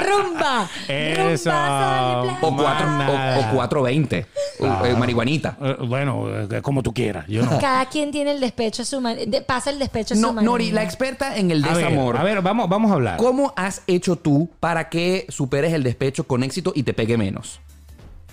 Rumba. 0.07 0.69
Eso. 0.89 1.51
Rumba. 1.51 2.39
O, 2.41 2.57
cuatro, 2.57 2.87
Nada. 2.87 3.39
o, 3.39 3.53
o 3.53 3.57
420. 3.57 4.27
O, 4.61 4.87
eh, 4.87 4.95
marihuanita. 4.97 5.57
Eh, 5.61 5.77
bueno, 5.87 6.27
eh, 6.51 6.63
como 6.63 6.83
tú 6.83 6.93
quieras. 6.95 7.27
Yo 7.29 7.45
no. 7.45 7.59
Cada 7.59 7.87
quien 7.87 8.11
tiene 8.11 8.33
el 8.33 8.41
despecho 8.41 8.83
a 8.83 8.85
su 8.85 9.01
man- 9.01 9.19
de- 9.27 9.43
pasa 9.43 9.71
el 9.71 9.79
despecho 9.79 10.15
a 10.15 10.17
su 10.17 10.23
manera. 10.33 10.43
Nori, 10.43 10.71
la 10.71 10.83
experta 10.83 11.37
en 11.37 11.51
el 11.51 11.65
A 11.65 11.69
ver, 11.69 11.77
desamor. 11.77 12.17
a 12.17 12.23
ver, 12.23 12.41
vamos, 12.43 12.69
vamos 12.69 12.91
a 12.91 12.95
hablar. 12.95 13.17
¿Cómo 13.19 13.53
has 13.57 13.83
hecho 13.87 14.17
tú 14.17 14.49
para 14.61 14.89
que 14.89 15.27
superes 15.29 15.73
el 15.73 15.83
despecho 15.83 16.25
con 16.25 16.43
éxito 16.43 16.73
y 16.75 16.83
te 16.85 16.95
pegue 16.95 17.17
menos? 17.17 17.61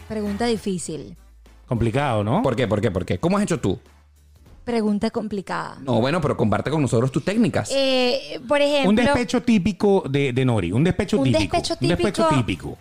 Pregunta 0.07 0.45
difícil. 0.45 1.15
Complicado, 1.67 2.23
¿no? 2.23 2.41
¿Por 2.43 2.55
qué? 2.55 2.67
¿Por 2.67 2.81
qué? 2.81 2.91
¿Por 2.91 3.05
qué? 3.05 3.17
¿Cómo 3.19 3.37
has 3.37 3.43
hecho 3.43 3.59
tú? 3.59 3.79
Pregunta 4.63 5.09
complicada. 5.11 5.77
No, 5.81 5.99
bueno, 5.99 6.21
pero 6.21 6.37
comparte 6.37 6.71
con 6.71 6.81
nosotros 6.81 7.11
tus 7.11 7.25
técnicas. 7.25 7.69
Eh, 7.73 8.39
por 8.47 8.61
ejemplo, 8.61 8.89
un 8.89 8.95
despecho 8.95 9.43
típico 9.43 10.03
de, 10.09 10.31
de 10.31 10.45
Nori. 10.45 10.71
Un 10.71 10.83
despecho 10.83 11.17
Un 11.17 11.25
típico. 11.25 11.57
despecho 11.57 11.75
Un 11.81 11.87
despecho 11.89 12.27
típico- 12.29 12.37
típico. 12.37 12.77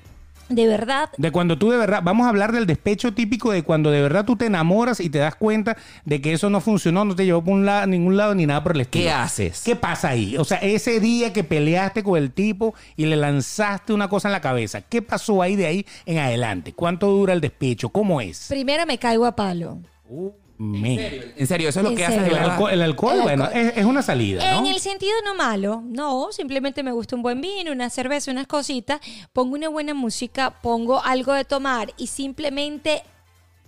de 0.49 0.67
verdad, 0.67 1.09
De 1.17 1.31
cuando 1.33 1.57
tú 1.59 1.71
de 1.71 1.79
verdad, 1.79 2.01
vamos 2.05 2.27
a 2.27 2.29
hablar 2.29 2.53
del 2.53 2.67
despecho 2.67 3.15
típico 3.15 3.51
de 3.53 3.63
cuando 3.63 3.91
de 3.91 4.03
verdad 4.03 4.25
tú 4.27 4.37
te 4.37 4.47
enamoras 4.47 5.01
y 5.01 5.09
te 5.09 5.19
das 5.19 5.35
cuenta 5.35 5.77
de 6.05 6.21
que 6.21 6.35
eso 6.35 6.51
no 6.51 6.61
funcionó, 6.61 7.05
no 7.07 7.17
te 7.17 7.25
llevó 7.25 7.43
por 7.43 7.55
un 7.55 7.65
lado, 7.65 7.87
ningún 7.87 8.17
lado 8.19 8.35
ni 8.35 8.45
nada 8.47 8.63
por 8.63 8.75
el 8.75 8.83
estilo. 8.83 9.05
¿Qué 9.07 9.11
haces? 9.11 9.63
¿Qué 9.65 9.75
pasa 9.77 10.11
ahí? 10.11 10.37
O 10.37 10.45
sea, 10.45 10.59
ese 10.59 11.01
día 11.01 11.33
que 11.33 11.43
peleaste 11.43 12.03
con 12.05 12.17
el 12.19 12.33
tipo 12.33 12.75
y 12.97 13.07
le 13.07 13.17
lanzaste 13.17 13.93
una 13.95 14.09
cosa 14.09 14.29
en 14.29 14.33
la 14.33 14.41
cabeza, 14.41 14.83
¿qué 14.83 15.01
pasó 15.03 15.41
ahí 15.43 15.57
de 15.57 15.67
ahí 15.67 15.87
en 16.07 16.19
adelante? 16.19 16.75
¿Cuánto 16.75 17.09
dura 17.09 17.33
el 17.33 17.41
despecho? 17.41 17.89
¿Cómo 17.89 18.21
es? 18.21 18.47
primero 18.49 18.85
me 18.87 18.99
caigo 18.99 19.25
a 19.25 19.35
palo. 19.35 19.79
Uh, 20.09 20.31
En 20.75 21.47
serio, 21.47 21.69
eso 21.69 21.81
es 21.81 21.85
lo 21.85 21.91
En 21.91 21.97
que 21.97 22.07
serio. 22.07 22.27
El 22.37 22.51
alcohol, 22.51 22.71
el 22.71 22.83
alcohol, 22.83 23.15
El 23.17 23.23
bueno, 23.23 23.45
alcohol. 23.45 23.63
es, 23.63 23.77
es 23.79 23.85
una 23.85 24.03
salida, 24.03 24.57
En 24.59 24.65
¿no? 24.65 24.71
el 24.71 24.79
sentido 24.79 25.13
no 25.25 25.35
malo, 25.35 25.83
no, 25.85 26.29
simplemente 26.31 26.83
me 26.83 26.93
gusta 26.93 27.17
un 27.17 27.23
buen 27.23 27.41
vino, 27.41 27.73
una 27.73 27.91
cerveza, 27.91 28.31
unas 28.31 28.47
cositas, 28.47 29.01
pongo 29.33 29.55
una 29.55 29.69
buena 29.69 29.95
música, 29.95 30.55
pongo 30.63 31.03
algo 31.03 31.33
de 31.33 31.45
tomar 31.45 31.93
y 31.97 32.07
simplemente 32.07 33.03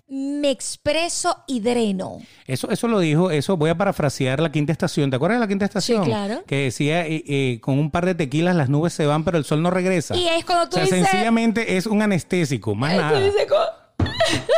me 0.07 0.51
expreso 0.51 1.35
y 1.47 1.61
dreno. 1.61 2.19
Eso, 2.47 2.71
eso 2.71 2.87
lo 2.89 2.99
dijo, 3.01 3.31
eso 3.31 3.57
voy 3.57 3.71
a 3.71 3.75
parafrasear 3.75 4.39
la 4.39 4.53
quinta 4.53 4.71
estación. 4.71 5.09
¿Te 5.09 5.17
acuerdas 5.17 5.39
de 5.39 5.41
la 5.41 5.49
quinta 5.49 5.65
estación? 5.65 6.05
claro. 6.05 6.43
Que 6.47 6.65
decía, 6.65 7.07
eh, 7.07 7.25
eh, 7.27 7.59
con 7.63 7.79
un 7.79 7.91
par 7.91 8.05
de 8.05 8.15
tequilas 8.15 8.55
las 8.55 8.69
nubes 8.69 8.93
se 8.93 9.07
van, 9.07 9.25
pero 9.25 9.39
el 9.39 9.47
sol 9.47 9.63
no 9.63 9.71
regresa. 9.71 10.15
Y 10.15 10.29
es 10.29 10.45
cuando 10.45 10.69
tú 10.69 10.77
o 10.77 10.79
sea, 10.79 10.85
dices- 10.85 11.09
sencillamente 11.09 11.77
es 11.79 11.87
un 11.87 12.03
anestésico, 12.03 12.75
más 12.75 12.93
Tú 12.95 13.01
nada. 13.01 13.19
dices, 13.19 13.47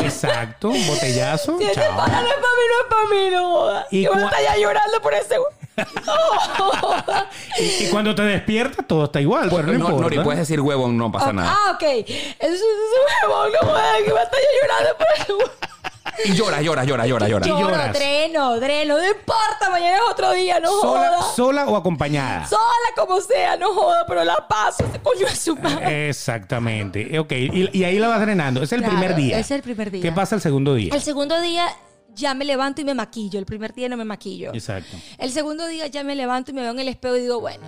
Exacto, 0.00 0.68
un 0.70 0.86
botellazo. 0.86 1.58
si 1.58 1.70
chao. 1.72 1.96
pana 1.96 2.22
no 2.22 2.28
es 2.28 2.34
para 2.34 2.54
mí, 2.54 2.64
no 2.68 2.80
es 2.80 2.86
para 2.88 3.08
mí, 3.08 3.30
no 3.30 3.50
joda. 3.50 3.86
Y 3.90 3.98
Y 3.98 4.06
voy 4.06 4.18
a 4.22 4.24
estar 4.24 4.42
ya 4.42 4.56
llorando 4.56 5.02
por 5.02 5.14
ese... 5.14 5.36
No 5.36 6.12
joda. 6.80 7.30
Y, 7.58 7.84
y 7.84 7.88
cuando 7.90 8.14
te 8.14 8.22
despiertas, 8.22 8.86
todo 8.86 9.04
está 9.04 9.20
igual. 9.20 9.48
Bueno, 9.50 9.72
no, 9.72 9.88
No. 9.90 10.00
Nori, 10.00 10.18
puedes 10.20 10.40
decir 10.40 10.60
huevón, 10.60 10.96
no 10.98 11.10
pasa 11.10 11.32
nada. 11.32 11.54
Ah, 11.56 11.72
ok. 11.72 11.82
Eso 11.82 12.14
es 12.40 12.60
un 12.60 13.30
huevón, 13.30 13.52
no 13.52 13.58
joda, 13.68 13.92
que 14.04 14.12
va 14.12 14.20
a 14.20 14.24
estar 14.24 14.38
ya 14.40 14.60
llorando 14.62 14.96
por 14.98 15.06
ese... 15.16 15.32
Y 16.24 16.32
llora, 16.32 16.60
llora, 16.62 16.84
llora, 16.84 17.06
llora, 17.06 17.28
llora. 17.28 17.46
Lloro, 17.46 17.60
lloras. 17.70 17.92
dreno, 17.92 18.58
dreno, 18.60 18.96
no 18.98 19.06
importa, 19.06 19.70
mañana 19.70 19.96
es 19.96 20.02
otro 20.10 20.32
día, 20.32 20.60
no 20.60 20.70
sola, 20.80 21.08
joda. 21.18 21.34
sola 21.34 21.66
o 21.68 21.76
acompañada. 21.76 22.46
Sola 22.46 22.60
como 22.96 23.20
sea, 23.20 23.56
no 23.56 23.72
joda, 23.74 24.04
pero 24.06 24.24
la 24.24 24.46
paso, 24.48 24.84
ese 24.84 24.98
coño 25.00 25.26
es 25.26 25.38
su 25.38 25.56
madre. 25.56 26.08
Exactamente. 26.08 27.14
Eh, 27.14 27.18
Ok, 27.18 27.32
y, 27.32 27.76
y 27.78 27.84
ahí 27.84 27.98
la 27.98 28.08
vas 28.08 28.20
drenando. 28.20 28.62
Es 28.62 28.72
el 28.72 28.80
Claro, 28.80 28.94
primer 28.96 29.14
día. 29.16 29.38
es 29.38 29.50
el 29.50 29.62
primer 29.62 29.90
día. 29.90 30.02
¿Qué 30.02 30.12
pasa 30.12 30.34
el 30.36 30.40
segundo 30.40 30.74
día? 30.74 30.94
El 30.94 31.02
segundo 31.02 31.40
día 31.40 31.66
ya 32.14 32.34
me 32.34 32.44
levanto 32.44 32.80
y 32.80 32.84
me 32.84 32.94
maquillo. 32.94 33.38
El 33.38 33.46
primer 33.46 33.74
día 33.74 33.88
no 33.88 33.96
me 33.96 34.04
maquillo. 34.04 34.52
Exacto. 34.54 34.96
El 35.18 35.30
segundo 35.32 35.66
día 35.66 35.86
ya 35.88 36.02
me 36.04 36.14
levanto 36.14 36.50
y 36.50 36.54
me 36.54 36.62
veo 36.62 36.70
en 36.70 36.78
el 36.78 36.88
espejo 36.88 37.16
y 37.16 37.20
digo, 37.22 37.40
bueno, 37.40 37.64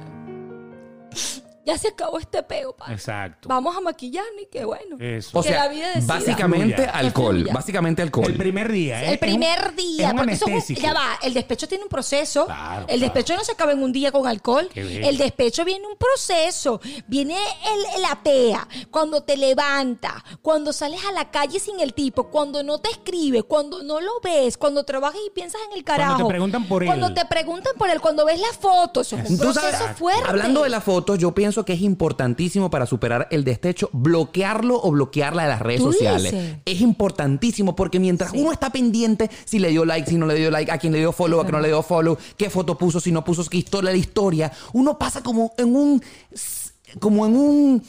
ya 1.69 1.79
se 1.79 1.89
acabó 1.89 2.19
este 2.19 2.43
peo, 2.43 2.75
pa. 2.75 2.91
Exacto. 2.93 3.49
Vamos 3.49 3.77
a 3.77 3.81
maquillarnos 3.81 4.43
y 4.43 4.47
qué 4.47 4.65
bueno. 4.65 4.97
Eso. 4.99 5.39
O 5.39 5.43
que 5.43 5.49
sea, 5.51 5.65
la 5.65 5.69
vida 5.71 5.89
decida. 5.95 6.15
básicamente 6.15 6.75
Fluya. 6.77 6.91
alcohol. 6.91 7.35
Que 7.37 7.41
fluya. 7.43 7.55
Básicamente 7.55 8.03
alcohol. 8.03 8.27
El 8.31 8.37
primer 8.39 8.73
día. 8.73 9.05
¿eh? 9.05 9.13
El 9.13 9.19
primer 9.19 9.59
Es 9.59 9.69
un- 9.69 9.77
día, 9.77 10.07
es 10.07 10.13
un 10.13 10.17
porque 10.19 10.33
eso 10.33 10.45
es 10.45 10.47
un- 10.49 10.53
anestésico. 10.55 10.81
ya 10.81 10.93
va, 10.95 11.19
el 11.23 11.35
despecho 11.35 11.69
tiene 11.69 11.85
un 11.85 11.91
proceso. 11.91 12.47
Claro, 12.47 12.81
el 12.81 12.87
claro. 12.87 13.01
despecho 13.01 13.37
no 13.37 13.45
se 13.45 13.53
acaba 13.53 13.73
en 13.73 13.83
un 13.83 13.93
día 13.93 14.11
con 14.13 14.27
alcohol. 14.27 14.69
El 14.75 15.19
despecho 15.19 15.65
viene 15.65 15.87
un 15.87 15.97
proceso. 15.97 16.81
Viene 17.07 17.37
el, 17.37 18.03
la 18.03 18.23
pea, 18.23 18.67
cuando 18.91 19.23
te 19.23 19.37
levanta, 19.37 20.25
cuando 20.43 20.73
sales 20.73 21.01
a 21.05 21.13
la 21.13 21.31
calle 21.31 21.61
sin 21.61 21.81
el 21.81 21.93
tipo, 21.95 22.31
cuando 22.31 22.63
no 22.63 22.79
te 22.79 22.91
escribe, 22.91 23.43
cuando 23.43 23.83
no 23.83 24.01
lo 24.01 24.21
ves, 24.23 24.57
cuando 24.57 24.85
trabajas 24.85 25.21
y 25.27 25.31
piensas 25.31 25.61
en 25.71 25.77
el 25.77 25.85
carajo. 25.85 26.13
Cuando 26.15 26.27
te 26.27 26.31
preguntan 26.33 26.65
por 26.67 26.83
él. 26.83 26.87
Cuando 26.89 27.13
te 27.15 27.25
preguntan 27.27 27.73
por 27.77 27.91
él, 27.91 28.01
cuando 28.01 28.25
ves 28.25 28.41
las 28.41 28.57
fotos. 28.57 29.07
Eso 29.13 29.17
es 29.17 29.31
un 29.31 29.39
proceso 29.39 29.71
sabes, 29.71 29.97
fuerte. 29.99 30.23
Hablando 30.27 30.63
de 30.63 30.69
las 30.71 30.83
fotos, 30.85 31.19
yo 31.19 31.33
pienso 31.35 31.58
que 31.65 31.73
es 31.75 31.81
importantísimo 31.83 32.71
para 32.71 32.87
superar 32.87 33.29
el 33.31 33.45
destecho 33.45 33.91
bloquearlo 33.93 34.81
o 34.83 34.91
bloquearla 34.91 35.43
de 35.43 35.49
las 35.49 35.61
redes 35.61 35.83
sociales. 35.83 36.33
dices. 36.33 36.57
Es 36.65 36.81
importantísimo 36.81 37.75
porque 37.75 38.01
mientras 38.01 38.33
uno 38.33 38.53
está 38.53 38.71
pendiente 38.71 39.31
si 39.45 39.59
le 39.59 39.69
dio 39.69 39.85
like, 39.85 40.09
si 40.09 40.17
no 40.17 40.27
le 40.27 40.35
dio 40.35 40.51
like, 40.51 40.71
a 40.71 40.79
quién 40.79 40.93
le 40.93 40.99
dio 40.99 41.13
follow, 41.13 41.41
a 41.41 41.45
quién 41.45 41.57
no 41.57 41.61
le 41.61 41.69
dio 41.69 41.83
follow, 41.83 42.19
qué 42.37 42.51
foto 42.51 42.77
puso, 42.77 43.01
si 43.01 43.13
no 43.13 43.25
puso, 43.25 43.45
qué 43.45 43.59
historia 43.59 43.91
la 43.91 43.97
historia, 43.97 44.53
uno 44.73 44.99
pasa 44.99 45.23
como 45.23 45.53
en 45.57 45.75
un 45.75 46.03
como 47.01 47.27
en 47.27 47.37
un 47.37 47.83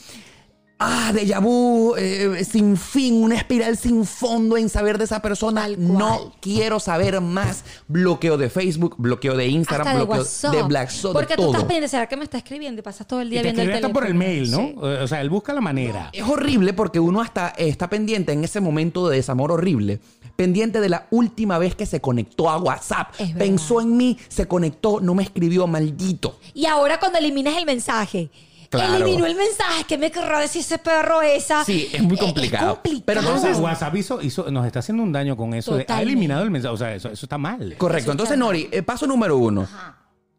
Ah, 0.82 1.12
déjà 1.14 1.40
vu, 1.42 1.94
eh, 1.98 2.42
sin 2.50 2.78
fin, 2.78 3.22
una 3.22 3.36
espiral 3.36 3.76
sin 3.78 4.06
fondo 4.06 4.56
en 4.56 4.70
saber 4.70 4.98
de 4.98 5.04
esa 5.04 5.22
persona. 5.22 5.68
No 5.78 6.34
quiero 6.40 6.80
saber 6.80 7.20
más. 7.20 7.66
Bloqueo 7.90 8.38
de 8.38 8.50
Facebook, 8.50 8.96
bloqueo 8.98 9.36
de 9.36 9.48
Instagram, 9.48 9.88
Hasta 9.88 10.00
de 10.00 10.06
bloqueo 10.06 10.22
WhatsApp. 10.22 10.54
de 10.56 10.64
Black 10.64 10.92
de 10.92 11.10
Porque 11.12 11.36
tú 11.36 11.42
todo. 11.42 11.52
estás 11.52 11.64
pendiente, 11.66 11.88
¿será 11.90 12.08
que 12.08 12.16
me 12.16 12.24
está 12.24 12.38
escribiendo? 12.38 12.80
Y 12.80 12.82
pasas 12.84 13.06
todo 13.06 13.20
el 13.20 13.28
Y 13.28 13.32
día 13.32 13.42
te 13.42 13.48
viendo 13.48 13.62
el 13.64 13.68
hasta 13.68 13.78
teléfono. 13.82 13.94
por 13.94 14.08
el 14.08 14.14
mail, 14.14 14.52
¿no? 14.52 14.58
Sí. 14.58 14.76
O 15.04 15.08
sea, 15.08 15.20
él 15.20 15.30
busca 15.30 15.52
la 15.54 15.60
manera. 15.60 16.10
Es 16.14 16.24
horrible 16.24 16.72
porque 16.72 17.02
uno 17.02 17.20
hasta 17.20 17.50
está 17.58 17.90
pendiente 17.90 18.32
en 18.32 18.46
ese 18.46 18.62
momento 18.62 19.10
de 19.10 19.18
desamor 19.18 19.52
horrible, 19.52 20.00
pendiente 20.38 20.80
de 20.80 20.88
la 20.88 21.08
última 21.12 21.58
vez 21.58 21.76
que 21.76 21.86
se 21.86 22.00
conectó 22.00 22.50
a 22.50 22.58
WhatsApp. 22.58 23.10
Es 23.20 23.28
verdad. 23.34 23.40
Pensó 23.40 23.82
en 23.82 23.98
mí, 23.98 24.18
se 24.30 24.48
conectó, 24.48 25.02
no 25.02 25.14
me 25.14 25.24
escribió, 25.24 25.68
maldito. 25.68 26.40
Y 26.54 26.68
ahora 26.68 27.00
cuando 27.02 27.18
eliminas 27.18 27.58
el 27.58 27.66
mensaje. 27.66 28.30
Claro. 28.70 29.04
Eliminó 29.06 29.26
el 29.26 29.36
mensaje. 29.36 29.84
¿Qué 29.88 29.98
me 29.98 30.12
querrá 30.12 30.40
decir 30.40 30.62
ese 30.62 30.78
perro 30.78 31.22
esa? 31.24 31.64
Sí, 31.66 31.90
es 31.92 32.02
muy 32.04 32.16
Eh, 32.18 32.20
complicado. 32.20 32.76
complicado. 32.76 33.04
Pero 33.06 33.20
Entonces, 33.22 33.58
WhatsApp 33.58 33.96
hizo, 33.96 34.22
hizo- 34.22 34.52
nos 34.52 34.66
está 34.68 34.80
haciendo 34.80 35.02
un 35.04 35.12
daño 35.12 35.36
con 35.36 35.54
eso. 35.56 35.76
de- 35.76 35.86
ha 35.90 36.02
eliminado 36.02 36.44
el 36.44 36.52
mensaje. 36.52 36.74
O 36.74 36.78
sea, 36.78 36.94
eso, 36.94 37.10
eso 37.10 37.26
está 37.26 37.38
mal. 37.40 37.76
Correcto. 37.78 38.12
Entonces, 38.12 38.38
Nori, 38.38 38.70
eh, 38.72 38.84
paso 38.84 39.08
número 39.08 39.38
uno. 39.38 39.68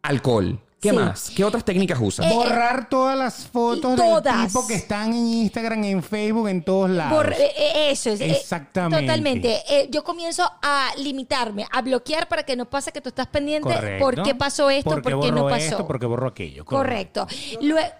Alcohol. 0.03 0.59
¿Qué 0.81 0.91
Sí. 0.91 0.97
más? 0.97 1.31
¿Qué 1.37 1.45
otras 1.45 1.63
técnicas 1.63 1.99
usas? 2.01 2.25
Eh, 2.25 2.35
Borrar 2.35 2.89
todas 2.89 3.17
las 3.19 3.47
fotos 3.47 3.97
todas. 3.97 4.23
del 4.39 4.47
tipo 4.47 4.67
que 4.67 4.75
están 4.75 5.13
en 5.13 5.27
Instagram, 5.27 5.85
en 5.85 6.03
Facebook, 6.03 6.49
en 6.49 6.65
todos 6.65 6.89
lados. 6.89 7.15
Por- 7.19 7.33
eh, 7.35 7.51
eh, 7.57 7.91
eso 7.91 8.09
es. 8.11 8.21
eh, 8.23 8.31
Exactamente. 8.31 9.03
totalmente. 9.07 9.59
Eh, 9.69 9.89
yo 9.91 10.03
comienzo 10.03 10.51
a 10.63 10.89
limitarme, 10.97 11.67
a 11.71 11.83
bloquear 11.83 12.29
para 12.29 12.45
que 12.45 12.57
no 12.57 12.65
pase 12.69 12.93
que 12.93 13.03
tú 13.03 13.11
estás 13.11 13.27
pendiente 13.27 13.69
Correcto. 13.73 14.03
por 14.05 14.23
qué 14.23 14.35
pasó 14.35 14.71
esto, 14.71 14.89
¿Por 14.91 15.03
por 15.03 15.21
qué 15.21 15.33
no 15.33 15.45
pasó. 15.49 15.57
esto? 15.67 15.87
¿Por 15.87 16.01
qué 16.01 16.07
borró 16.07 16.29
aquello? 16.29 16.65
Correcto. 16.65 17.27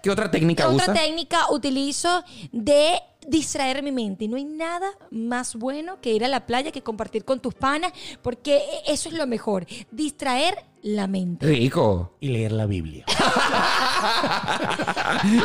¿Qué 0.01 0.09
otra 0.09 0.31
técnica 0.31 0.63
¿Qué 0.67 0.73
usas? 0.75 0.89
Otra 0.89 1.01
técnica 1.03 1.51
utilizo 1.51 2.23
de 2.51 2.99
distraer 3.27 3.83
mi 3.83 3.91
mente. 3.91 4.25
Y 4.25 4.27
no 4.27 4.37
hay 4.37 4.45
nada 4.45 4.89
más 5.11 5.55
bueno 5.55 6.01
que 6.01 6.11
ir 6.11 6.25
a 6.25 6.27
la 6.27 6.47
playa 6.47 6.71
que 6.71 6.81
compartir 6.81 7.23
con 7.25 7.39
tus 7.39 7.53
panas, 7.53 7.91
porque 8.23 8.59
eso 8.87 9.09
es 9.09 9.13
lo 9.15 9.27
mejor. 9.27 9.67
Distraer 9.91 10.65
la 10.83 11.07
mente. 11.07 11.45
Rico. 11.45 12.17
Y 12.19 12.29
leer 12.29 12.51
la 12.53 12.65
Biblia. 12.65 13.05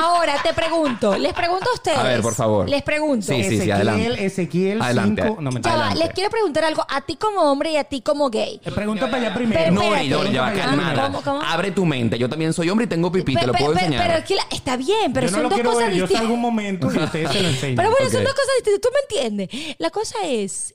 Ahora 0.01 0.35
te 0.43 0.53
pregunto, 0.55 1.17
les 1.19 1.33
pregunto 1.33 1.69
a 1.71 1.75
ustedes. 1.75 1.99
A 1.99 2.03
ver, 2.05 2.21
por 2.23 2.35
favor. 2.35 2.69
Les 2.69 2.83
pregunto. 2.83 3.27
Sí, 3.27 3.43
sí, 3.43 3.49
sí, 3.49 3.55
Ezequiel, 3.57 3.73
adelante. 3.89 4.25
Ezequiel 4.27 4.83
Adelante. 4.83 5.23
5. 5.23 5.37
No, 5.43 5.51
Ya 5.51 5.55
mentira. 5.55 5.75
va, 5.77 5.81
Adelante. 5.87 6.05
les 6.05 6.15
quiero 6.15 6.31
preguntar 6.31 6.65
algo 6.65 6.87
a 6.89 7.01
ti 7.03 7.17
como 7.17 7.41
hombre 7.43 7.73
y 7.73 7.77
a 7.77 7.85
ti 7.85 8.01
como 8.01 8.31
gay. 8.31 8.61
Eh, 8.65 8.71
Pregunta 8.73 9.07
para 9.11 9.19
allá 9.27 9.35
primero. 9.35 9.73
No, 9.73 9.83
espérate. 9.83 10.33
Ya 10.33 10.41
va, 10.43 10.53
calmada. 10.53 11.03
¿cómo, 11.07 11.23
cómo? 11.23 11.43
Abre 11.43 11.71
tu 11.71 11.85
mente. 11.85 12.19
Yo 12.19 12.29
también 12.29 12.53
soy 12.53 12.71
hombre 12.71 12.87
y 12.87 12.89
tengo 12.89 13.11
pipí, 13.13 13.35
te 13.35 13.47
lo 13.47 13.53
puedo 13.53 13.73
pe- 13.75 13.81
enseñar. 13.81 14.07
Pero 14.07 14.19
es 14.19 14.25
que 14.25 14.35
la- 14.37 14.47
está 14.51 14.77
bien, 14.77 15.13
pero 15.13 15.27
yo 15.27 15.33
no 15.33 15.37
son 15.37 15.43
lo 15.45 15.49
dos 15.51 15.57
quiero 15.57 15.71
cosas 15.73 15.87
ver. 15.89 15.97
Yo 15.97 16.03
distintas. 16.03 16.19
salgo 16.23 16.35
un 16.35 16.41
momento 16.41 16.93
y 16.93 16.99
ustedes 16.99 17.31
se 17.31 17.43
lo 17.43 17.49
enseñan. 17.51 17.77
Pero 17.77 17.91
bueno, 17.91 18.11
son 18.11 18.21
Ok. 18.21 18.27
dos 18.27 18.35
cosas 18.35 18.55
distintas. 18.57 18.81
¿Tú 18.81 18.89
me 18.93 19.01
entiendes? 19.27 19.77
La 19.79 19.91
cosa 19.91 20.17
es. 20.25 20.75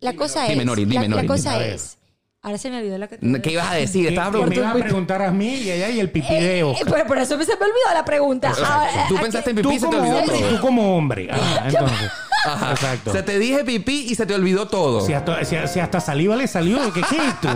La 0.00 0.14
cosa 0.14 0.44
Dime, 0.46 0.60
es. 0.62 0.66
Nori, 0.66 0.84
dime, 0.84 1.02
la, 1.02 1.08
Nori, 1.08 1.22
la 1.22 1.28
cosa 1.28 1.50
dime. 1.52 1.64
A 1.64 1.66
ver. 1.66 1.74
es. 1.76 1.98
Ahora 2.44 2.58
se 2.58 2.70
me 2.70 2.76
olvidó 2.78 2.98
la 2.98 3.08
que. 3.08 3.16
¿Qué 3.42 3.52
ibas 3.52 3.68
a 3.70 3.74
decir? 3.74 4.06
Estabas 4.06 4.30
que 4.32 4.36
me 4.36 4.46
preguntando. 4.48 4.76
iba 4.78 4.84
a 4.84 4.88
preguntar 4.88 5.22
a 5.22 5.30
mí 5.32 5.54
y 5.54 5.70
allá 5.70 5.88
y 5.88 5.98
el 5.98 6.10
pipí 6.10 6.28
de 6.34 6.58
Eh, 6.58 6.62
Oscar. 6.62 6.86
por, 6.88 7.06
por 7.06 7.18
eso 7.18 7.36
se 7.42 7.56
me 7.56 7.64
olvidó 7.64 7.94
la 7.94 8.04
pregunta. 8.04 8.50
Ahora, 8.50 9.06
Tú 9.08 9.16
¿a 9.16 9.20
pensaste 9.22 9.50
en 9.50 9.56
pipí 9.56 9.74
y 9.74 9.78
se 9.80 9.86
te 9.86 9.96
como 9.96 9.98
olvidó 10.02 10.18
hombre 10.18 10.38
todo. 10.38 10.48
tú 10.50 10.60
como 10.60 10.96
hombre. 10.96 11.28
Ajá, 11.32 11.68
entonces. 11.68 12.10
Ajá. 12.44 12.72
Exacto. 12.72 13.12
Se 13.12 13.22
te 13.22 13.38
dije 13.38 13.64
pipí 13.64 14.06
y 14.10 14.14
se 14.14 14.26
te 14.26 14.34
olvidó 14.34 14.68
todo. 14.68 15.00
Si 15.00 15.12
hasta, 15.12 15.44
si- 15.44 15.56
si 15.66 15.80
hasta 15.80 16.00
saliva 16.00 16.36
le 16.36 16.46
salió, 16.46 16.92
¿qué 16.92 17.00
qué 17.02 17.16
es 17.16 17.40
tú? 17.40 17.48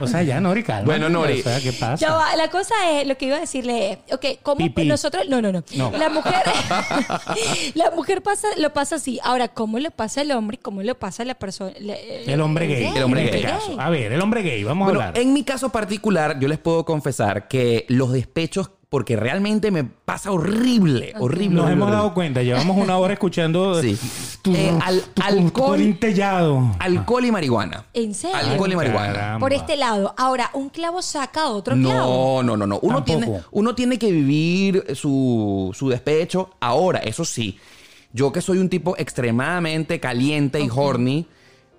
O 0.00 0.06
sea, 0.06 0.22
ya, 0.22 0.40
Nori, 0.40 0.62
calma. 0.62 0.84
Bueno, 0.84 1.08
Nori. 1.08 1.40
O 1.40 1.42
sea, 1.42 1.60
¿qué 1.60 1.72
pasa? 1.72 1.96
Ya 1.96 2.12
va, 2.14 2.34
la 2.36 2.48
cosa 2.50 2.74
es, 2.92 3.06
lo 3.06 3.16
que 3.16 3.26
iba 3.26 3.36
a 3.36 3.40
decirle 3.40 3.92
es, 3.92 4.14
ok, 4.14 4.26
¿cómo 4.42 4.56
Pipí. 4.58 4.84
nosotros, 4.86 5.24
no, 5.28 5.40
no, 5.42 5.52
no, 5.52 5.62
No. 5.74 5.90
la 5.92 6.08
mujer, 6.08 6.34
la 7.74 7.90
mujer 7.92 8.22
pasa, 8.22 8.48
lo 8.58 8.72
pasa 8.72 8.96
así, 8.96 9.18
ahora, 9.22 9.48
¿cómo 9.48 9.78
lo 9.78 9.90
pasa 9.90 10.22
el 10.22 10.32
hombre 10.32 10.56
y 10.60 10.62
cómo 10.62 10.82
lo 10.82 10.94
pasa 10.98 11.24
la 11.24 11.34
persona? 11.34 11.72
le- 11.80 12.24
El 12.32 12.40
hombre 12.40 12.66
gay. 12.66 12.92
El 12.96 13.02
hombre 13.02 13.22
en 13.22 13.26
gay. 13.30 13.36
este 13.40 13.48
caso. 13.48 13.80
A 13.80 13.90
ver, 13.90 14.12
el 14.12 14.20
hombre 14.20 14.42
gay, 14.42 14.62
vamos 14.64 14.86
Bueno, 14.86 15.00
a 15.00 15.06
hablar. 15.08 15.20
en 15.22 15.32
mi 15.32 15.44
caso 15.44 15.70
particular, 15.70 16.38
yo 16.38 16.48
les 16.48 16.58
puedo 16.58 16.84
confesar 16.84 17.48
que 17.48 17.86
los 17.88 18.12
despechos, 18.12 18.70
porque 18.94 19.16
realmente 19.16 19.72
me 19.72 19.82
pasa 19.82 20.30
horrible, 20.30 21.14
horrible. 21.16 21.16
Nos 21.16 21.24
horrible, 21.24 21.60
hemos 21.64 21.66
horrible. 21.66 21.90
dado 21.96 22.14
cuenta, 22.14 22.42
llevamos 22.44 22.76
una 22.76 22.96
hora 22.96 23.14
escuchando 23.14 23.74
Sí. 23.82 23.98
tu, 24.40 24.54
Eh, 24.54 24.72
al- 24.80 25.00
tu- 25.00 25.10
tu 25.14 25.22
alcohol- 25.22 25.80
y 27.26 27.32
marihuana. 27.32 27.86
¿En 27.92 28.14
serio? 28.14 28.36
Alcohol 28.36 28.70
y 28.72 28.76
marihuana. 28.76 29.12
Caramba. 29.12 29.38
Por 29.40 29.52
este 29.52 29.76
lado. 29.76 30.14
Ahora, 30.16 30.48
un 30.52 30.68
clavo 30.68 31.02
saca 31.02 31.48
otro 31.48 31.74
clavo. 31.74 32.40
No, 32.44 32.44
no, 32.44 32.56
no, 32.56 32.66
no. 32.68 32.78
Uno 32.82 33.02
Tampoco. 33.02 33.18
tiene, 33.26 33.40
uno 33.50 33.74
tiene 33.74 33.98
que 33.98 34.12
vivir 34.12 34.84
su, 34.94 35.72
su 35.74 35.88
despecho 35.88 36.50
ahora, 36.60 37.00
eso 37.00 37.24
sí. 37.24 37.58
Yo 38.12 38.30
que 38.30 38.40
soy 38.42 38.58
un 38.58 38.68
tipo 38.68 38.94
extremadamente 38.96 39.98
caliente 39.98 40.60
y 40.60 40.68
horny, 40.72 41.26